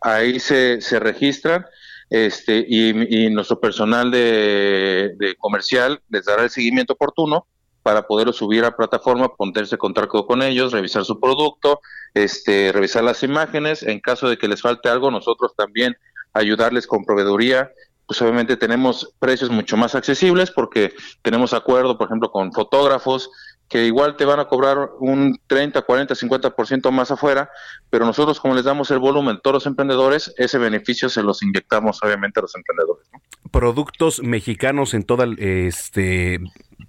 Ahí 0.00 0.40
se, 0.40 0.80
se 0.80 0.98
registran 0.98 1.64
este, 2.10 2.64
y, 2.68 3.30
nuestro 3.30 3.60
personal 3.60 4.10
de, 4.10 5.34
comercial 5.38 6.00
les 6.08 6.24
dará 6.24 6.44
el 6.44 6.50
seguimiento 6.50 6.92
oportuno 6.94 7.46
para 7.82 8.06
poderlo 8.06 8.32
subir 8.32 8.64
a 8.64 8.76
plataforma, 8.76 9.34
ponerse 9.34 9.74
en 9.74 9.78
contacto 9.78 10.26
con 10.26 10.42
ellos, 10.42 10.72
revisar 10.72 11.04
su 11.04 11.20
producto, 11.20 11.80
este, 12.14 12.72
revisar 12.72 13.04
las 13.04 13.22
imágenes. 13.22 13.82
En 13.82 14.00
caso 14.00 14.28
de 14.28 14.38
que 14.38 14.48
les 14.48 14.62
falte 14.62 14.88
algo, 14.88 15.10
nosotros 15.10 15.54
también 15.56 15.96
ayudarles 16.32 16.86
con 16.86 17.04
proveeduría 17.04 17.70
pues 18.06 18.20
obviamente 18.22 18.56
tenemos 18.56 19.14
precios 19.18 19.50
mucho 19.50 19.76
más 19.76 19.94
accesibles 19.94 20.50
porque 20.50 20.92
tenemos 21.22 21.54
acuerdo, 21.54 21.96
por 21.96 22.08
ejemplo, 22.08 22.30
con 22.30 22.52
fotógrafos 22.52 23.30
que 23.68 23.86
igual 23.86 24.16
te 24.16 24.24
van 24.24 24.40
a 24.40 24.44
cobrar 24.44 24.90
un 25.00 25.38
30, 25.46 25.82
40, 25.82 26.14
50% 26.14 26.90
más 26.90 27.10
afuera, 27.10 27.50
pero 27.90 28.04
nosotros 28.04 28.38
como 28.38 28.54
les 28.54 28.64
damos 28.64 28.90
el 28.90 28.98
volumen 28.98 29.36
a 29.36 29.40
todos 29.40 29.54
los 29.54 29.66
emprendedores, 29.66 30.34
ese 30.36 30.58
beneficio 30.58 31.08
se 31.08 31.22
los 31.22 31.42
inyectamos 31.42 31.98
obviamente 32.02 32.40
a 32.40 32.42
los 32.42 32.54
emprendedores. 32.54 33.06
Productos 33.50 34.22
mexicanos 34.22 34.94
en 34.94 35.04
toda, 35.04 35.26
este, 35.38 36.40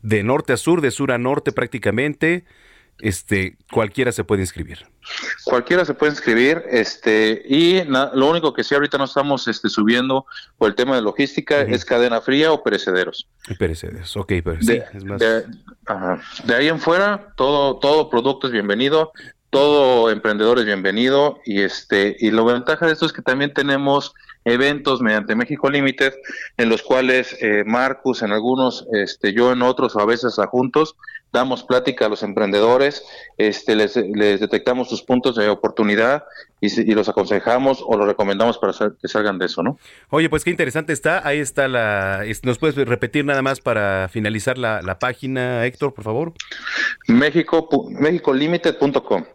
de 0.01 0.23
norte 0.23 0.53
a 0.53 0.57
sur, 0.57 0.81
de 0.81 0.91
sur 0.91 1.11
a 1.11 1.17
norte 1.17 1.51
prácticamente, 1.51 2.45
este, 2.99 3.57
cualquiera 3.71 4.11
se 4.11 4.23
puede 4.23 4.41
inscribir. 4.41 4.85
Cualquiera 5.43 5.85
se 5.85 5.93
puede 5.93 6.13
inscribir, 6.13 6.63
este, 6.69 7.43
y 7.47 7.83
lo 7.83 8.27
único 8.27 8.53
que 8.53 8.63
sí 8.63 8.73
ahorita 8.73 8.97
no 8.97 9.03
estamos 9.03 9.47
este, 9.47 9.69
subiendo 9.69 10.25
por 10.57 10.69
el 10.69 10.75
tema 10.75 10.95
de 10.95 11.01
logística 11.01 11.61
es 11.61 11.85
cadena 11.85 12.21
fría 12.21 12.51
o 12.51 12.63
perecederos. 12.63 13.27
Perecederos, 13.59 14.15
ok, 14.17 14.33
pero 14.43 14.57
de, 14.61 14.83
es 14.93 15.03
más... 15.03 15.19
de, 15.19 16.55
ahí 16.55 16.67
en 16.67 16.79
fuera, 16.79 17.33
todo, 17.35 17.77
todo 17.77 18.09
producto 18.09 18.47
es 18.47 18.53
bienvenido, 18.53 19.11
todo 19.51 20.09
emprendedor 20.09 20.59
es 20.59 20.65
bienvenido, 20.65 21.39
y 21.45 21.61
este, 21.61 22.17
y 22.19 22.31
la 22.31 22.43
ventaja 22.43 22.87
de 22.87 22.93
esto 22.93 23.05
es 23.05 23.13
que 23.13 23.21
también 23.21 23.53
tenemos 23.53 24.13
eventos 24.45 25.01
mediante 25.01 25.35
México 25.35 25.69
Limited, 25.69 26.13
en 26.57 26.69
los 26.69 26.81
cuales 26.81 27.35
eh, 27.41 27.63
Marcus 27.65 28.21
en 28.21 28.31
algunos, 28.31 28.87
este, 28.93 29.33
yo 29.33 29.51
en 29.51 29.61
otros, 29.61 29.95
o 29.95 29.99
a 29.99 30.05
veces 30.05 30.39
a 30.39 30.47
juntos, 30.47 30.95
damos 31.35 31.63
plática 31.63 32.05
a 32.05 32.09
los 32.09 32.23
emprendedores, 32.23 33.03
este, 33.37 33.75
les, 33.75 33.93
detectamos 33.93 34.89
sus 34.89 35.03
puntos 35.03 35.35
de 35.35 35.49
oportunidad 35.49 36.23
y, 36.61 36.93
los 36.95 37.09
aconsejamos 37.09 37.83
o 37.85 37.97
los 37.97 38.07
recomendamos 38.07 38.57
para 38.57 38.73
que 38.99 39.07
salgan 39.07 39.37
de 39.37 39.45
eso, 39.45 39.61
¿no? 39.61 39.77
Oye, 40.09 40.29
pues 40.29 40.43
qué 40.43 40.49
interesante 40.49 40.93
está. 40.93 41.27
Ahí 41.27 41.39
está 41.39 41.67
la. 41.67 42.23
¿Nos 42.43 42.57
puedes 42.57 42.75
repetir 42.75 43.25
nada 43.25 43.41
más 43.43 43.59
para 43.59 44.07
finalizar 44.09 44.57
la, 44.57 44.97
página, 44.97 45.65
Héctor, 45.65 45.93
por 45.93 46.03
favor? 46.03 46.33
México, 47.07 47.67
MéxicoLimited.com. 47.91 49.25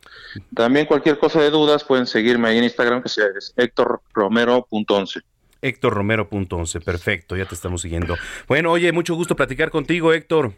También 0.54 0.86
cualquier 0.86 1.18
cosa 1.18 1.40
de 1.40 1.50
dudas 1.50 1.84
pueden 1.84 2.06
seguirme 2.06 2.48
ahí 2.48 2.58
en 2.58 2.64
Instagram, 2.64 3.02
que 3.02 3.08
es 3.08 3.52
Héctor 3.56 4.00
Romero.11. 4.14 5.22
Héctor 5.62 5.92
Romero.11, 5.92 6.82
perfecto, 6.82 7.36
ya 7.36 7.44
te 7.44 7.54
estamos 7.54 7.82
siguiendo. 7.82 8.16
Bueno, 8.48 8.72
oye, 8.72 8.90
mucho 8.92 9.14
gusto 9.14 9.36
platicar 9.36 9.70
contigo, 9.70 10.12
Héctor. 10.12 10.54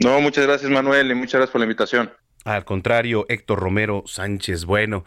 No, 0.00 0.20
muchas 0.20 0.46
gracias 0.46 0.70
Manuel 0.70 1.10
y 1.10 1.14
muchas 1.14 1.34
gracias 1.34 1.50
por 1.50 1.60
la 1.60 1.66
invitación. 1.66 2.10
Al 2.44 2.64
contrario, 2.64 3.26
Héctor 3.28 3.60
Romero 3.60 4.04
Sánchez. 4.06 4.64
Bueno, 4.64 5.04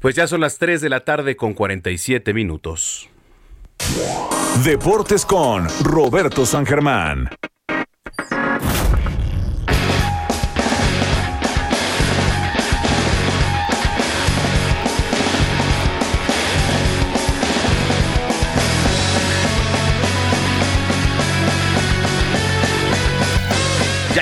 pues 0.00 0.14
ya 0.14 0.26
son 0.26 0.40
las 0.40 0.58
3 0.58 0.80
de 0.80 0.90
la 0.90 1.00
tarde 1.00 1.34
con 1.34 1.54
47 1.54 2.34
minutos. 2.34 3.08
Deportes 4.64 5.24
con 5.24 5.66
Roberto 5.82 6.44
San 6.44 6.66
Germán. 6.66 7.30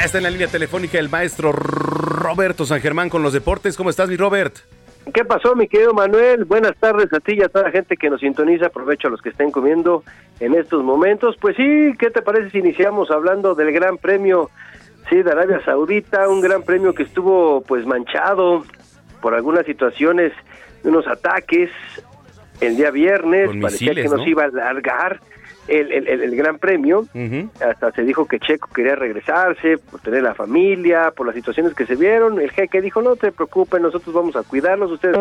Está 0.01 0.19
en 0.19 0.25
la 0.25 0.31
línea 0.31 0.49
telefónica 0.49 0.99
el 0.99 1.09
maestro 1.09 1.53
Roberto 1.53 2.65
San 2.65 2.81
Germán 2.81 3.09
con 3.09 3.23
los 3.23 3.33
deportes. 3.33 3.77
¿Cómo 3.77 3.91
estás, 3.91 4.09
mi 4.09 4.17
Robert? 4.17 4.57
¿Qué 5.13 5.25
pasó, 5.25 5.55
mi 5.55 5.69
querido 5.69 5.93
Manuel? 5.93 6.45
Buenas 6.45 6.77
tardes 6.79 7.13
a 7.13 7.21
ti 7.21 7.35
y 7.35 7.43
a 7.43 7.49
toda 7.49 7.67
la 7.67 7.71
gente 7.71 7.97
que 7.97 8.09
nos 8.09 8.21
sintoniza. 8.21 8.67
Aprovecho 8.67 9.09
a 9.09 9.11
los 9.11 9.21
que 9.21 9.29
estén 9.29 9.51
comiendo 9.51 10.03
en 10.41 10.55
estos 10.55 10.83
momentos. 10.83 11.37
Pues 11.41 11.57
sí, 11.57 11.93
¿qué 11.99 12.11
te 12.11 12.23
parece 12.23 12.51
si 12.51 12.59
iniciamos 12.59 13.11
hablando 13.11 13.55
del 13.55 13.73
Gran 13.73 13.99
Premio 13.99 14.51
sí, 15.09 15.23
de 15.23 15.31
Arabia 15.31 15.61
Saudita? 15.65 16.29
Un 16.29 16.41
gran 16.41 16.63
premio 16.63 16.95
que 16.95 17.03
estuvo 17.03 17.61
pues 17.63 17.87
manchado 17.87 18.65
por 19.21 19.35
algunas 19.35 19.67
situaciones, 19.67 20.33
unos 20.85 21.07
ataques 21.07 21.71
el 22.61 22.77
día 22.77 22.91
viernes. 22.91 23.51
parecía 23.61 23.95
que 23.95 24.09
nos 24.09 24.27
iba 24.27 24.45
a 24.45 24.47
alargar 24.47 25.21
el, 25.69 26.09
el, 26.09 26.37
Gran 26.37 26.59
Premio. 26.59 27.07
Hasta 27.61 27.93
se 27.93 28.03
dijo 28.03 28.27
que 28.27 28.41
Checo 28.41 28.69
quería 28.75 28.97
regresarse 28.97 29.79
por 29.79 30.01
tener 30.01 30.23
la 30.23 30.35
familia, 30.35 31.13
por 31.13 31.27
las 31.27 31.35
situaciones 31.35 31.75
que 31.75 31.87
se 31.87 31.95
vieron. 31.95 32.41
El 32.41 32.51
jeque 32.51 32.81
dijo, 32.81 33.03
no 33.03 33.17
te 33.17 33.33
preocupes, 33.33 33.81
nosotros 33.81 34.15
vamos 34.15 34.37
a 34.37 34.43
cuidarnos, 34.43 34.91
ustedes 34.91 35.17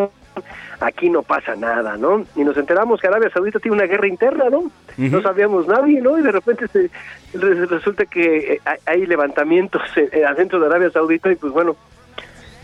aquí 0.79 1.09
no 1.09 1.21
pasa 1.21 1.55
nada, 1.55 1.97
¿no? 1.97 2.25
Y 2.35 2.43
nos 2.43 2.57
enteramos 2.57 2.99
que 2.99 3.07
Arabia 3.07 3.29
Saudita 3.29 3.59
tiene 3.59 3.77
una 3.77 3.85
guerra 3.85 4.07
interna, 4.07 4.45
¿no? 4.49 4.71
No 4.97 5.21
sabíamos 5.21 5.67
nadie, 5.67 6.01
¿no? 6.01 6.17
Y 6.17 6.21
de 6.21 6.31
repente 6.31 6.67
se, 6.67 6.89
resulta 7.33 8.05
que 8.05 8.53
eh, 8.53 8.61
hay 8.85 9.05
levantamientos 9.05 9.81
adentro 10.27 10.59
de 10.59 10.65
Arabia 10.65 10.89
Saudita 10.89 11.31
y 11.31 11.35
pues 11.35 11.53
bueno, 11.53 11.75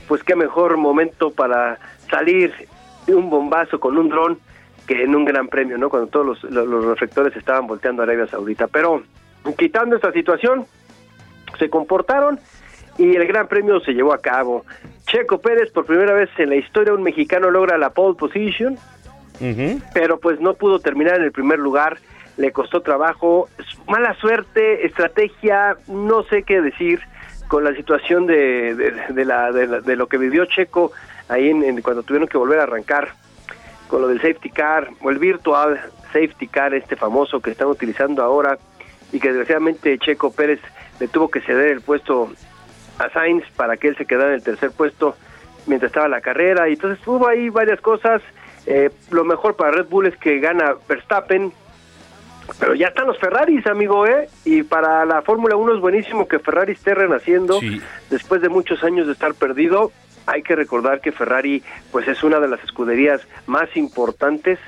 pues 0.08 0.24
qué 0.24 0.36
mejor 0.36 0.78
momento 0.78 1.32
para 1.32 1.78
salir 2.10 2.54
de 3.06 3.16
un 3.16 3.30
bombazo 3.30 3.80
con 3.80 3.98
un 3.98 4.10
dron 4.10 4.40
que 4.88 5.04
en 5.04 5.14
un 5.16 5.26
gran 5.26 5.48
premio, 5.50 5.78
¿no? 5.78 5.90
Cuando 5.90 6.08
todos 6.08 6.26
los, 6.26 6.44
los, 6.52 6.68
los 6.68 6.86
reflectores 6.86 7.36
estaban 7.36 7.68
volteando 7.68 8.02
a 8.02 8.06
Arabia 8.06 8.26
Saudita. 8.28 8.68
Pero 8.68 9.04
quitando 9.58 9.96
esta 9.96 10.12
situación, 10.12 10.66
se 11.60 11.70
comportaron 11.70 12.40
y 12.98 13.16
el 13.16 13.28
Gran 13.28 13.48
Premio 13.48 13.80
se 13.82 13.94
llevó 13.94 14.14
a 14.14 14.20
cabo. 14.20 14.66
Checo 15.06 15.40
Pérez, 15.40 15.72
por 15.72 15.86
primera 15.86 16.14
vez 16.14 16.30
en 16.38 16.50
la 16.50 16.56
historia, 16.56 16.94
un 16.94 17.04
mexicano 17.04 17.52
logra 17.52 17.78
la 17.78 17.92
pole 17.92 18.16
position, 18.18 18.78
pero 19.94 20.20
pues 20.20 20.40
no 20.40 20.56
pudo 20.56 20.80
terminar 20.80 21.18
en 21.18 21.24
el 21.24 21.32
primer 21.32 21.60
lugar, 21.60 22.00
le 22.38 22.52
costó 22.52 22.82
trabajo, 22.82 23.50
mala 23.88 24.16
suerte, 24.16 24.86
estrategia, 24.86 25.78
no 25.88 26.24
sé 26.24 26.44
qué 26.44 26.62
decir 26.62 27.00
con 27.48 27.64
la 27.64 27.74
situación 27.74 28.28
de, 28.28 28.76
de, 29.10 29.26
la, 29.26 29.52
de, 29.52 29.96
lo 29.96 30.08
que 30.08 30.18
vivió 30.18 30.46
Checo 30.46 30.92
ahí 31.30 31.50
en, 31.50 31.82
cuando 31.82 32.04
tuvieron 32.04 32.28
que 32.28 32.38
volver 32.38 32.60
a 32.60 32.64
arrancar 32.64 33.14
con 33.88 34.02
lo 34.02 34.08
del 34.08 34.22
safety 34.22 34.50
car 34.50 34.90
o 35.02 35.10
el 35.10 35.20
virtual 35.20 35.80
safety 36.14 36.48
car 36.48 36.74
este 36.74 36.96
famoso 36.96 37.40
que 37.40 37.52
están 37.52 37.68
utilizando 37.68 38.24
ahora 38.24 38.58
y 39.12 39.20
que 39.20 39.30
desgraciadamente 39.30 39.98
Checo 40.00 40.32
Pérez 40.32 40.60
le 41.00 41.08
tuvo 41.08 41.30
que 41.30 41.42
ceder 41.42 41.72
el 41.72 41.82
puesto 41.82 42.30
a 43.00 43.10
Sainz 43.10 43.46
para 43.56 43.78
que 43.78 43.90
él 43.90 43.98
se 43.98 44.06
quedara 44.06 44.30
en 44.30 44.36
el 44.36 44.44
tercer 44.44 44.72
puesto 44.72 45.16
mientras 45.66 45.90
estaba 45.90 46.08
la 46.08 46.22
carrera 46.22 46.70
y 46.70 46.74
entonces 46.74 47.06
hubo 47.08 47.28
ahí 47.28 47.50
varias 47.50 47.80
cosas 47.82 48.22
eh, 48.66 48.90
lo 49.12 49.24
mejor 49.24 49.56
para 49.56 49.72
Red 49.72 49.88
Bull 49.88 50.08
es 50.08 50.18
que 50.18 50.40
gana 50.40 50.76
Verstappen 50.88 51.54
pero 52.60 52.76
ya 52.76 52.88
están 52.88 53.08
los 53.08 53.18
Ferraris, 53.20 53.66
amigo, 53.68 54.08
¿eh? 54.08 54.30
Y 54.46 54.64
para 54.64 55.06
la 55.06 55.22
Fórmula 55.22 55.56
1 55.56 55.76
es 55.76 55.82
buenísimo 55.82 56.28
que 56.28 56.40
Ferrari 56.40 56.74
esté 56.74 56.96
renaciendo 56.96 57.60
después 58.10 58.42
de 58.42 58.50
muchos 58.50 58.84
años 58.84 59.08
de 59.08 59.14
estar 59.14 59.34
perdido. 59.34 59.92
Hay 60.28 60.44
que 60.44 60.56
recordar 60.56 61.00
que 61.00 61.14
Ferrari, 61.14 61.64
pues 61.92 62.08
es 62.08 62.22
una 62.24 62.40
de 62.40 62.50
las 62.50 62.64
escuderías 62.64 63.22
más 63.48 63.76
importantes, 63.78 64.60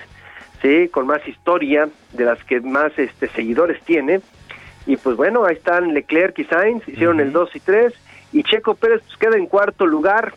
sí, 0.61 0.87
con 0.87 1.05
más 1.05 1.25
historia, 1.27 1.89
de 2.13 2.25
las 2.25 2.41
que 2.45 2.61
más 2.61 2.97
este 2.97 3.27
seguidores 3.27 3.81
tiene. 3.83 4.21
Y 4.85 4.95
pues 4.95 5.17
bueno, 5.17 5.45
ahí 5.45 5.55
están 5.55 5.93
Leclerc 5.93 6.39
y 6.39 6.45
Sainz, 6.45 6.87
hicieron 6.87 7.19
el 7.19 7.33
2 7.33 7.55
y 7.55 7.59
3, 7.59 7.93
y 8.31 8.43
Checo 8.43 8.75
Pérez 8.75 9.01
pues, 9.05 9.17
queda 9.17 9.37
en 9.37 9.47
cuarto 9.47 9.85
lugar. 9.85 10.33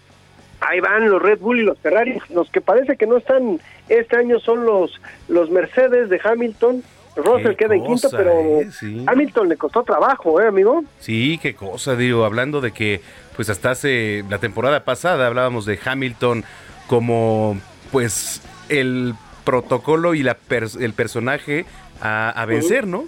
Ahí 0.60 0.80
van 0.80 1.08
los 1.08 1.22
Red 1.22 1.38
Bull 1.38 1.60
y 1.60 1.64
los 1.64 1.78
Ferrari. 1.78 2.18
Los 2.30 2.50
que 2.50 2.60
parece 2.60 2.96
que 2.96 3.06
no 3.06 3.16
están 3.16 3.60
este 3.88 4.16
año 4.16 4.38
son 4.40 4.64
los, 4.64 5.00
los 5.28 5.50
Mercedes 5.50 6.08
de 6.08 6.20
Hamilton. 6.22 6.82
Russell 7.16 7.56
queda 7.56 7.74
en 7.74 7.84
quinto, 7.84 8.08
pero 8.10 8.32
¿eh? 8.32 8.70
Hamilton 9.06 9.48
le 9.48 9.56
costó 9.56 9.82
trabajo, 9.82 10.40
¿eh, 10.40 10.46
amigo? 10.46 10.82
Sí, 10.98 11.38
qué 11.42 11.54
cosa, 11.54 11.94
digo, 11.94 12.24
hablando 12.24 12.60
de 12.60 12.72
que, 12.72 13.00
pues 13.36 13.50
hasta 13.50 13.70
hace 13.70 14.24
la 14.30 14.38
temporada 14.38 14.84
pasada 14.84 15.26
hablábamos 15.26 15.66
de 15.66 15.78
Hamilton 15.84 16.44
como, 16.86 17.56
pues, 17.90 18.40
el 18.68 19.14
protocolo 19.44 20.14
y 20.14 20.22
la 20.22 20.36
el 20.80 20.92
personaje 20.94 21.64
a, 22.00 22.44
vencer, 22.46 22.86
¿no? 22.86 23.04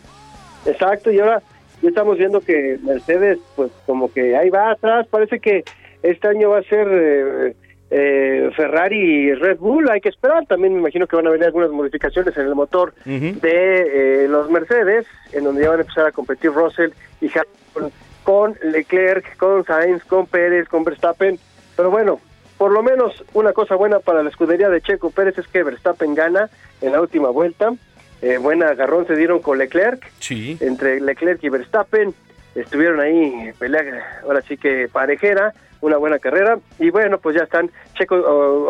Exacto, 0.67 1.11
y 1.11 1.19
ahora 1.19 1.43
ya 1.83 1.89
estamos 1.89 2.19
viendo 2.19 2.41
que 2.41 2.79
Mercedes, 2.83 3.39
pues 3.57 3.71
como 3.87 4.13
que 4.13 4.37
ahí 4.37 4.51
va 4.51 4.71
atrás, 4.71 5.07
parece 5.09 5.41
que 5.41 5.65
este 6.03 6.29
año 6.29 6.51
va 6.51 6.59
a 6.59 6.63
ser 6.63 6.89
eh, 6.91 7.57
eh, 7.97 8.51
Ferrari 8.57 8.99
y 8.99 9.35
Red 9.35 9.59
Bull, 9.59 9.89
hay 9.89 10.01
que 10.01 10.09
esperar, 10.09 10.45
también 10.47 10.73
me 10.73 10.81
imagino 10.81 11.07
que 11.07 11.15
van 11.15 11.29
a 11.29 11.31
venir 11.31 11.47
algunas 11.47 11.71
modificaciones 11.71 12.37
en 12.37 12.47
el 12.47 12.57
motor 12.57 12.93
de 13.05 14.25
eh, 14.25 14.27
los 14.29 14.51
Mercedes, 14.51 15.07
en 15.33 15.45
donde 15.45 15.63
ya 15.63 15.71
van 15.71 15.79
a 15.79 15.83
empezar 15.83 16.07
a 16.07 16.11
competir 16.11 16.51
Russell 16.51 16.91
y 17.21 17.27
Hamilton 17.27 17.93
con 18.25 18.57
Leclerc, 18.65 19.37
con 19.37 19.65
Sainz, 19.65 20.03
con 20.03 20.27
Pérez, 20.27 20.69
con 20.69 20.83
Verstappen, 20.83 21.39
pero 21.77 21.93
bueno, 21.93 22.19
por 22.59 22.73
lo 22.73 22.83
menos 22.83 23.25
una 23.33 23.53
cosa 23.53 23.77
buena 23.77 24.01
para 24.01 24.25
la 24.25 24.31
escudería 24.31 24.71
de 24.71 24.81
Checo 24.81 25.13
Pérez 25.13 25.39
es 25.39 25.47
que 25.47 25.63
Verstappen 25.63 26.17
gana 26.17 26.51
en 26.81 26.91
la 26.91 27.01
última 27.01 27.29
vuelta, 27.29 27.75
eh, 28.23 28.39
buen 28.39 28.61
agarrón 28.65 29.07
se 29.07 29.15
dieron 29.15 29.39
con 29.39 29.59
Leclerc. 29.59 30.05
Sí. 30.19 30.57
Entre 30.61 31.01
Leclerc 31.01 31.45
y 31.45 31.49
Verstappen 31.49 32.13
estuvieron 32.57 32.99
ahí 32.99 33.53
pelea, 33.57 34.21
ahora 34.25 34.43
sí 34.43 34.57
que 34.57 34.89
parejera, 34.91 35.55
una 35.87 35.97
buena 35.97 36.19
carrera. 36.19 36.59
Y 36.79 36.91
bueno, 36.91 37.19
pues 37.19 37.37
ya 37.37 37.45
están, 37.45 37.71
Checo 37.95 38.17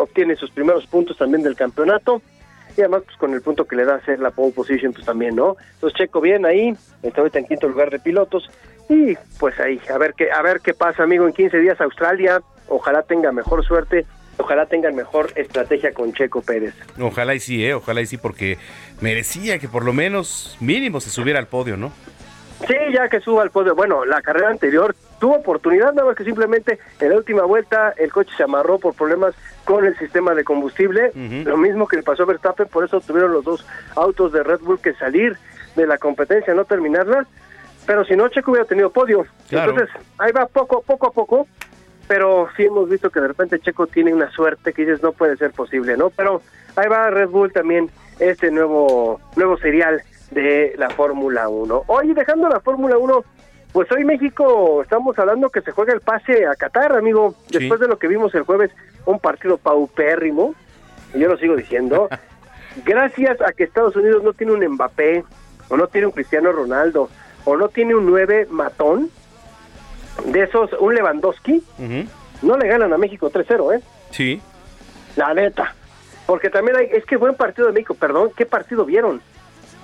obtiene 0.01 0.35
sus 0.35 0.51
primeros 0.51 0.85
puntos 0.87 1.17
también 1.17 1.43
del 1.43 1.55
campeonato. 1.55 2.21
Y 2.77 2.81
además, 2.81 3.03
pues 3.05 3.17
con 3.17 3.33
el 3.33 3.41
punto 3.41 3.65
que 3.65 3.75
le 3.75 3.85
da 3.85 3.95
hacer 3.95 4.19
la 4.19 4.31
pole 4.31 4.51
position, 4.51 4.91
pues 4.91 5.05
también, 5.05 5.35
¿no? 5.35 5.55
Entonces 5.75 5.97
Checo 5.97 6.19
bien 6.19 6.45
ahí, 6.45 6.75
está 7.03 7.21
ahorita 7.21 7.39
en 7.39 7.45
quinto 7.45 7.67
lugar 7.67 7.89
de 7.89 7.99
pilotos. 7.99 8.49
Y 8.89 9.15
pues 9.39 9.59
ahí, 9.59 9.79
a 9.93 9.97
ver 9.97 10.13
qué, 10.15 10.31
a 10.31 10.41
ver 10.41 10.59
qué 10.61 10.73
pasa, 10.73 11.03
amigo, 11.03 11.25
en 11.25 11.33
15 11.33 11.57
días 11.59 11.79
Australia. 11.79 12.41
Ojalá 12.67 13.03
tenga 13.03 13.31
mejor 13.31 13.63
suerte 13.65 14.05
ojalá 14.37 14.65
tengan 14.65 14.95
mejor 14.95 15.31
estrategia 15.35 15.93
con 15.93 16.13
Checo 16.13 16.41
Pérez. 16.41 16.73
Ojalá 16.99 17.35
y 17.35 17.39
sí, 17.39 17.65
¿eh? 17.65 17.73
ojalá 17.73 18.01
y 18.01 18.05
sí, 18.05 18.17
porque 18.17 18.57
merecía 19.01 19.59
que 19.59 19.67
por 19.67 19.85
lo 19.85 19.93
menos 19.93 20.57
mínimo 20.59 20.99
se 20.99 21.09
subiera 21.09 21.39
al 21.39 21.47
podio, 21.47 21.77
¿no? 21.77 21.91
Sí, 22.67 22.75
ya 22.93 23.09
que 23.09 23.19
suba 23.19 23.43
al 23.43 23.51
podio. 23.51 23.75
Bueno, 23.75 24.05
la 24.05 24.21
carrera 24.21 24.49
anterior 24.49 24.95
tuvo 25.25 25.37
oportunidad, 25.37 25.91
nada 25.93 26.09
más 26.09 26.15
que 26.15 26.23
simplemente 26.23 26.77
en 26.99 27.09
la 27.09 27.15
última 27.15 27.41
vuelta 27.45 27.95
el 27.97 28.11
coche 28.11 28.29
se 28.37 28.43
amarró 28.43 28.77
por 28.77 28.93
problemas 28.93 29.33
con 29.63 29.83
el 29.83 29.97
sistema 29.97 30.35
de 30.35 30.43
combustible, 30.43 31.11
lo 31.15 31.57
mismo 31.57 31.87
que 31.87 31.97
le 31.97 32.03
pasó 32.03 32.21
a 32.21 32.25
Verstappen, 32.27 32.67
por 32.67 32.85
eso 32.85 33.01
tuvieron 33.01 33.33
los 33.33 33.43
dos 33.43 33.65
autos 33.95 34.31
de 34.33 34.43
Red 34.43 34.59
Bull 34.59 34.79
que 34.79 34.93
salir 34.93 35.35
de 35.75 35.87
la 35.87 35.97
competencia, 35.97 36.53
no 36.53 36.65
terminarla, 36.65 37.25
pero 37.87 38.05
si 38.05 38.15
no, 38.15 38.29
Checo 38.29 38.51
hubiera 38.51 38.67
tenido 38.67 38.91
podio. 38.91 39.25
Entonces, 39.49 39.89
ahí 40.19 40.31
va 40.31 40.45
poco, 40.45 40.83
poco 40.83 41.07
a 41.07 41.11
poco, 41.11 41.47
pero 42.07 42.47
sí 42.55 42.65
hemos 42.65 42.87
visto 42.87 43.09
que 43.09 43.19
de 43.19 43.29
repente 43.29 43.59
Checo 43.59 43.87
tiene 43.87 44.13
una 44.13 44.29
suerte 44.29 44.73
que 44.73 44.85
dices 44.85 45.01
no 45.01 45.11
puede 45.11 45.37
ser 45.37 45.53
posible, 45.53 45.97
¿no? 45.97 46.11
Pero 46.11 46.43
ahí 46.75 46.87
va 46.87 47.09
Red 47.09 47.29
Bull 47.29 47.51
también 47.51 47.89
este 48.19 48.51
nuevo 48.51 49.19
nuevo 49.35 49.57
serial 49.57 50.03
de 50.29 50.75
la 50.77 50.91
Fórmula 50.91 51.49
1. 51.49 51.85
Oye, 51.87 52.13
dejando 52.13 52.47
la 52.47 52.59
Fórmula 52.59 52.97
1, 52.97 53.23
pues 53.75 53.91
hoy 53.91 54.05
México 54.05 54.81
estamos 54.83 55.19
hablando 55.19 55.49
que 55.49 55.59
se 55.59 55.73
juega 55.73 55.93
el 55.93 55.99
pase 55.99 56.45
a 56.45 56.55
Qatar, 56.55 56.93
amigo, 56.93 57.35
después 57.49 57.77
de 57.81 57.89
lo 57.89 57.99
que 57.99 58.07
vimos 58.07 58.33
el 58.33 58.43
jueves, 58.43 58.71
un 59.05 59.19
partido 59.19 59.57
paupérrimo, 59.57 60.55
y 61.13 61.19
yo 61.19 61.27
lo 61.27 61.37
sigo 61.37 61.57
diciendo, 61.57 62.07
gracias 62.85 63.41
a 63.41 63.51
que 63.51 63.65
Estados 63.65 63.97
Unidos 63.97 64.23
no 64.23 64.31
tiene 64.31 64.53
un 64.53 64.65
Mbappé, 64.65 65.25
o 65.67 65.75
no 65.75 65.87
tiene 65.87 66.07
un 66.07 66.13
Cristiano 66.13 66.53
Ronaldo, 66.53 67.09
o 67.43 67.57
no 67.57 67.67
tiene 67.67 67.95
un 67.95 68.05
9 68.05 68.47
matón, 68.49 69.09
de 70.25 70.43
esos, 70.43 70.71
un 70.79 70.95
Lewandowski, 70.95 71.61
no 72.43 72.57
le 72.57 72.67
ganan 72.69 72.93
a 72.93 72.97
México 72.97 73.29
3-0, 73.29 73.75
¿eh? 73.75 73.81
Sí. 74.11 74.41
La 75.17 75.33
neta. 75.33 75.75
Porque 76.25 76.49
también 76.49 76.77
hay, 76.77 76.87
es 76.93 77.03
que 77.03 77.17
buen 77.17 77.35
partido 77.35 77.67
de 77.67 77.73
México, 77.73 77.93
perdón, 77.93 78.31
¿qué 78.37 78.45
partido 78.45 78.85
vieron? 78.85 79.19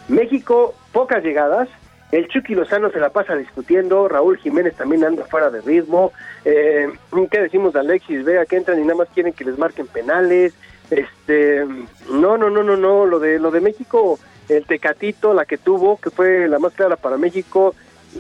México, 0.08 0.76
pocas 0.94 1.22
llegadas, 1.22 1.68
el 2.12 2.28
Chucky 2.28 2.56
Lozano 2.56 2.92
se 2.92 3.00
la 3.00 3.10
pasa 3.10 3.36
discutiendo, 3.36 4.08
Raúl 4.08 4.38
Jiménez 4.38 4.76
también 4.76 5.04
anda 5.04 5.24
fuera 5.26 5.50
de 5.50 5.62
ritmo, 5.62 6.12
eh, 6.44 6.90
¿qué 7.32 7.42
decimos 7.42 7.74
de 7.74 7.80
Alexis 7.80 8.26
Vega 8.26 8.46
que 8.46 8.58
entran 8.58 8.80
y 8.80 8.82
nada 8.82 8.96
más 8.96 9.08
quieren 9.14 9.34
que 9.34 9.46
les 9.46 9.58
marquen 9.58 9.88
penales? 9.88 10.54
Este, 10.90 11.66
no, 12.10 12.38
no, 12.38 12.50
no, 12.50 12.64
no, 12.64 12.76
no, 12.76 13.06
lo 13.06 13.20
de, 13.20 13.40
lo 13.40 13.50
de 13.50 13.62
México, 13.62 14.20
el 14.50 14.66
Tecatito, 14.66 15.34
la 15.34 15.46
que 15.46 15.58
tuvo, 15.58 15.98
que 16.02 16.10
fue 16.10 16.50
la 16.50 16.60
más 16.60 16.74
clara 16.74 16.98
para 16.98 17.18
México, 17.18 17.76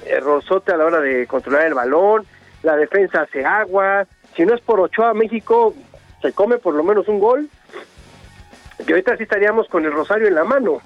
errorzote 0.05 0.71
a 0.71 0.77
la 0.77 0.85
hora 0.85 1.01
de 1.01 1.27
controlar 1.27 1.67
el 1.67 1.73
balón, 1.73 2.25
la 2.63 2.77
defensa 2.77 3.23
hace 3.23 3.43
agua, 3.43 4.07
si 4.37 4.45
no 4.45 4.55
es 4.55 4.61
por 4.61 4.79
Ochoa, 4.79 5.13
México 5.13 5.75
se 6.21 6.31
come 6.31 6.59
por 6.59 6.75
lo 6.75 6.83
menos 6.83 7.09
un 7.09 7.19
gol, 7.19 7.49
y 8.87 8.89
ahorita 8.89 9.17
sí 9.17 9.23
estaríamos 9.23 9.67
con 9.67 9.83
el 9.83 9.91
Rosario 9.91 10.27
en 10.27 10.35
la 10.35 10.45
mano, 10.45 10.81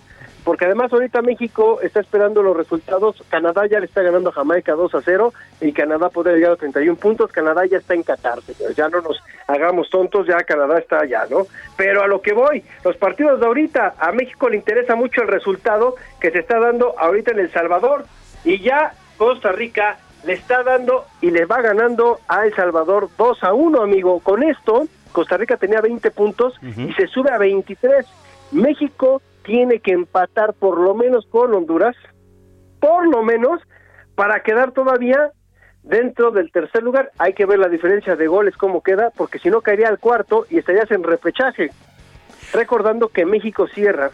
porque 0.45 0.65
además 0.65 0.93
ahorita 0.93 1.23
México 1.23 1.81
está 1.81 1.99
esperando 1.99 2.43
los 2.43 2.55
resultados, 2.55 3.21
Canadá 3.29 3.65
ya 3.65 3.79
le 3.79 3.87
está 3.87 4.03
ganando 4.03 4.29
a 4.29 4.33
Jamaica 4.33 4.73
2 4.73 4.93
a 4.95 5.01
0, 5.01 5.33
y 5.59 5.73
Canadá 5.73 6.09
puede 6.09 6.35
llegar 6.35 6.51
a 6.51 6.55
31 6.55 6.95
puntos, 6.97 7.31
Canadá 7.31 7.65
ya 7.65 7.79
está 7.79 7.95
en 7.95 8.03
Qatar, 8.03 8.39
ya 8.77 8.87
no 8.87 9.01
nos 9.01 9.21
hagamos 9.47 9.89
tontos, 9.89 10.27
ya 10.27 10.37
Canadá 10.43 10.77
está 10.77 10.99
allá, 10.99 11.25
¿no? 11.29 11.47
Pero 11.75 12.03
a 12.03 12.07
lo 12.07 12.21
que 12.21 12.33
voy, 12.33 12.63
los 12.83 12.95
partidos 12.95 13.39
de 13.39 13.47
ahorita, 13.47 13.95
a 13.97 14.11
México 14.11 14.47
le 14.47 14.57
interesa 14.57 14.95
mucho 14.95 15.23
el 15.23 15.29
resultado 15.29 15.95
que 16.21 16.29
se 16.29 16.39
está 16.39 16.59
dando 16.59 16.93
ahorita 16.99 17.31
en 17.31 17.39
El 17.39 17.51
Salvador, 17.51 18.05
y 18.43 18.59
ya 18.61 18.93
Costa 19.17 19.51
Rica 19.51 19.97
le 20.25 20.33
está 20.33 20.61
dando 20.61 21.05
y 21.21 21.31
le 21.31 21.45
va 21.45 21.61
ganando 21.61 22.19
a 22.27 22.45
El 22.45 22.55
Salvador 22.55 23.09
2 23.17 23.43
a 23.43 23.53
1, 23.53 23.81
amigo. 23.81 24.19
Con 24.19 24.43
esto, 24.43 24.87
Costa 25.11 25.37
Rica 25.37 25.57
tenía 25.57 25.81
20 25.81 26.11
puntos 26.11 26.53
y 26.61 26.93
se 26.93 27.07
sube 27.07 27.31
a 27.31 27.39
23. 27.39 28.05
México 28.51 29.21
tiene 29.45 29.79
que 29.79 29.91
empatar 29.91 30.53
por 30.53 30.79
lo 30.79 30.95
menos 30.95 31.25
con 31.27 31.53
Honduras, 31.53 31.95
por 32.79 33.07
lo 33.07 33.23
menos, 33.23 33.61
para 34.15 34.41
quedar 34.41 34.71
todavía 34.71 35.31
dentro 35.83 36.31
del 36.31 36.51
tercer 36.51 36.83
lugar. 36.83 37.11
Hay 37.17 37.33
que 37.33 37.45
ver 37.45 37.59
la 37.59 37.69
diferencia 37.69 38.15
de 38.15 38.27
goles, 38.27 38.57
cómo 38.57 38.81
queda, 38.81 39.11
porque 39.15 39.39
si 39.39 39.49
no 39.49 39.61
caería 39.61 39.87
al 39.87 39.99
cuarto 39.99 40.45
y 40.49 40.57
estarías 40.57 40.89
en 40.91 41.03
repechaje. 41.03 41.71
Recordando 42.53 43.09
que 43.09 43.25
México 43.25 43.67
cierra 43.67 44.11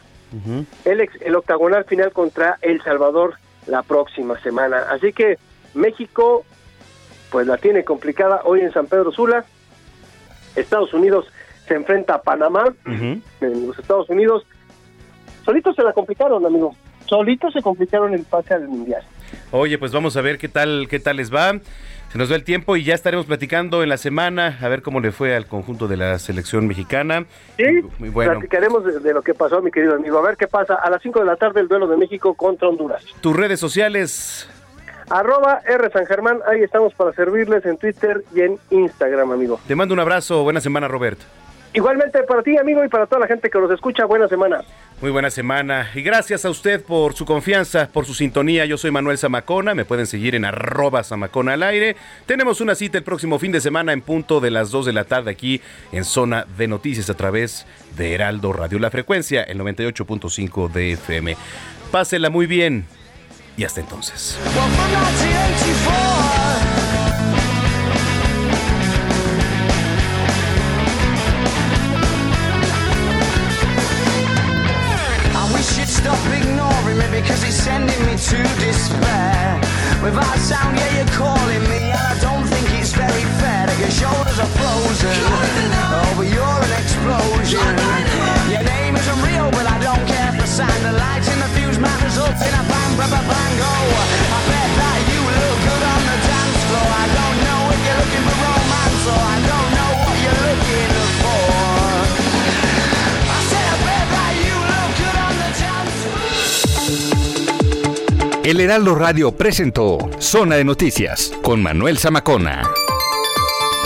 el, 0.86 1.10
el 1.20 1.36
octagonal 1.36 1.84
final 1.86 2.12
contra 2.12 2.58
El 2.62 2.82
Salvador 2.82 3.36
la 3.68 3.84
próxima 3.84 4.40
semana. 4.42 4.86
Así 4.90 5.14
que 5.14 5.38
México, 5.74 6.46
pues 7.32 7.48
la 7.48 7.58
tiene 7.58 7.84
complicada 7.84 8.42
hoy 8.46 8.62
en 8.62 8.72
San 8.72 8.88
Pedro 8.88 9.12
Sula. 9.12 9.46
Estados 10.56 10.94
Unidos 10.94 11.28
se 11.68 11.76
enfrenta 11.76 12.16
a 12.16 12.22
Panamá 12.22 12.74
en 12.86 13.22
los 13.68 13.78
Estados 13.80 14.10
Unidos. 14.10 14.46
Solitos 15.46 15.76
se 15.76 15.84
la 15.84 15.94
complicaron, 15.94 16.46
amigo. 16.46 16.76
Solitos 17.06 17.54
se 17.54 17.62
complicaron 17.62 18.14
el 18.14 18.24
pase 18.24 18.54
al 18.54 18.68
Mundial. 18.68 19.02
Oye, 19.52 19.78
pues 19.78 19.92
vamos 19.92 20.16
a 20.18 20.22
ver 20.22 20.38
qué 20.38 20.48
tal, 20.48 20.88
qué 20.90 21.00
tal 21.00 21.18
les 21.18 21.34
va. 21.34 21.54
Se 22.12 22.18
nos 22.18 22.30
va 22.30 22.36
el 22.36 22.44
tiempo 22.44 22.76
y 22.76 22.84
ya 22.84 22.94
estaremos 22.94 23.26
platicando 23.26 23.84
en 23.84 23.90
la 23.90 23.96
semana 23.98 24.58
a 24.62 24.68
ver 24.68 24.82
cómo 24.82 25.00
le 25.00 25.14
fue 25.14 25.34
al 25.34 25.46
conjunto 25.46 25.88
de 25.88 25.96
la 25.96 26.20
selección 26.20 26.68
mexicana. 26.68 27.26
Sí, 27.58 27.64
Muy 28.00 28.10
bueno. 28.10 28.34
platicaremos 28.34 28.84
de, 28.84 29.00
de 29.00 29.14
lo 29.14 29.22
que 29.22 29.34
pasó, 29.34 29.62
mi 29.62 29.72
querido 29.72 29.96
amigo. 29.96 30.18
A 30.20 30.22
ver 30.22 30.36
qué 30.36 30.48
pasa. 30.48 30.76
A 30.76 30.90
las 30.90 31.02
5 31.02 31.20
de 31.22 31.26
la 31.26 31.38
tarde 31.38 31.62
el 31.62 31.70
duelo 31.70 31.88
de 31.88 31.96
México 31.96 32.34
contra 32.34 32.68
Honduras. 32.68 33.04
Tus 33.22 33.36
redes 33.36 33.60
sociales. 33.62 34.50
Arroba 35.10 35.62
R 35.68 35.90
San 35.92 36.06
Germán, 36.06 36.40
ahí 36.48 36.62
estamos 36.62 36.94
para 36.94 37.12
servirles 37.14 37.66
en 37.66 37.78
Twitter 37.78 38.24
y 38.34 38.42
en 38.42 38.58
Instagram, 38.70 39.32
amigo. 39.32 39.60
Te 39.68 39.76
mando 39.76 39.94
un 39.94 40.00
abrazo. 40.00 40.44
Buena 40.44 40.62
semana, 40.62 40.88
Robert. 40.88 41.20
Igualmente 41.74 42.24
para 42.24 42.44
ti, 42.44 42.58
amigo, 42.58 42.84
y 42.84 42.90
para 42.90 43.06
toda 43.06 43.22
la 43.22 43.28
gente 43.28 43.50
que 43.50 43.58
nos 43.58 43.72
escucha, 43.72 44.06
buena 44.06 44.28
semana. 44.28 44.62
Muy 45.02 45.10
buena 45.10 45.32
semana 45.32 45.90
y 45.96 46.02
gracias 46.02 46.46
a 46.46 46.50
usted 46.50 46.84
por 46.84 47.14
su 47.14 47.26
confianza, 47.26 47.90
por 47.92 48.06
su 48.06 48.14
sintonía. 48.14 48.66
Yo 48.66 48.78
soy 48.78 48.92
Manuel 48.92 49.18
Zamacona, 49.18 49.74
me 49.74 49.86
pueden 49.86 50.06
seguir 50.06 50.36
en 50.36 50.46
arroba 50.46 51.04
Zamacona 51.04 51.54
al 51.54 51.64
aire. 51.64 51.96
Tenemos 52.26 52.62
una 52.62 52.76
cita 52.76 52.98
el 52.98 53.04
próximo 53.04 53.40
fin 53.40 53.52
de 53.52 53.62
semana 53.62 53.94
en 53.94 54.02
punto 54.02 54.42
de 54.42 54.52
las 54.52 54.70
2 54.70 54.86
de 54.86 54.94
la 54.94 55.06
tarde 55.06 55.32
aquí 55.32 55.62
en 55.92 56.04
Zona 56.04 56.46
de 56.58 56.68
Noticias 56.68 57.10
a 57.10 57.16
través 57.16 57.66
de 57.98 58.14
Heraldo 58.14 58.54
Radio. 58.54 58.78
La 58.78 58.92
frecuencia, 58.92 59.42
el 59.42 59.60
98.5 59.60 60.72
de 60.72 60.92
FM. 60.92 61.38
Pásela 61.90 62.30
muy 62.30 62.46
bien 62.46 62.86
y 63.58 63.64
hasta 63.64 63.80
entonces. 63.80 64.38
To 78.30 78.38
despair. 78.62 79.60
Without 80.04 80.38
sound, 80.38 80.78
yeah, 80.78 80.98
you're 80.98 81.14
calling 81.18 81.64
me, 81.66 81.90
and 81.90 82.06
I 82.14 82.18
don't 82.22 82.46
think 82.46 82.70
it's 82.80 82.94
very 82.94 83.26
fair 83.42 83.66
that 83.66 83.78
your 83.82 83.90
shoulders 83.90 84.38
are 84.38 84.52
frozen. 84.62 85.18
Oh, 85.90 86.14
but 86.18 86.30
you're 86.30 86.62
an 86.62 86.74
explosion. 86.78 87.66
Your 88.46 88.62
name 88.62 88.96
isn't 88.96 89.22
real, 89.26 89.50
but 89.50 89.66
I 89.66 89.78
don't 89.82 90.06
care 90.06 90.32
for 90.38 90.46
sign. 90.46 90.70
The 90.84 90.94
lights 90.94 91.34
in 91.34 91.40
the 91.40 91.50
fuse 91.58 91.80
might 91.80 92.02
result 92.04 92.38
in 92.38 92.54
a 92.54 92.64
bang, 92.70 92.94
bang, 92.98 93.10
bang, 93.10 93.26
bang, 93.26 93.54
go. 93.58 94.31
El 108.44 108.60
Heraldo 108.60 108.96
Radio 108.96 109.32
presentó 109.32 110.00
Zona 110.18 110.56
de 110.56 110.64
Noticias 110.64 111.32
con 111.44 111.62
Manuel 111.62 112.00
Zamacona. 112.00 112.64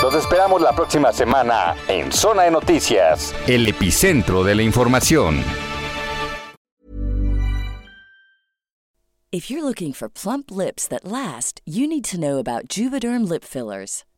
Los 0.02 0.14
esperamos 0.16 0.62
la 0.62 0.74
próxima 0.74 1.12
semana 1.12 1.76
en 1.90 2.10
Zona 2.10 2.44
de 2.44 2.52
Noticias, 2.52 3.36
el 3.48 3.68
epicentro 3.68 4.46
de 4.46 4.56
la 4.56 4.64
información. 4.64 5.44
If 9.30 9.52
you're 9.52 9.62
looking 9.62 9.92
for 9.92 10.08
plump 10.08 10.50
lips 10.50 10.88
that 10.88 11.04
last, 11.04 11.60
you 11.66 11.86
need 11.86 12.06
to 12.06 12.18
know 12.18 12.38
about 12.38 12.70
Juvederm 12.70 13.28
lip 13.28 13.44
fillers. 13.44 14.06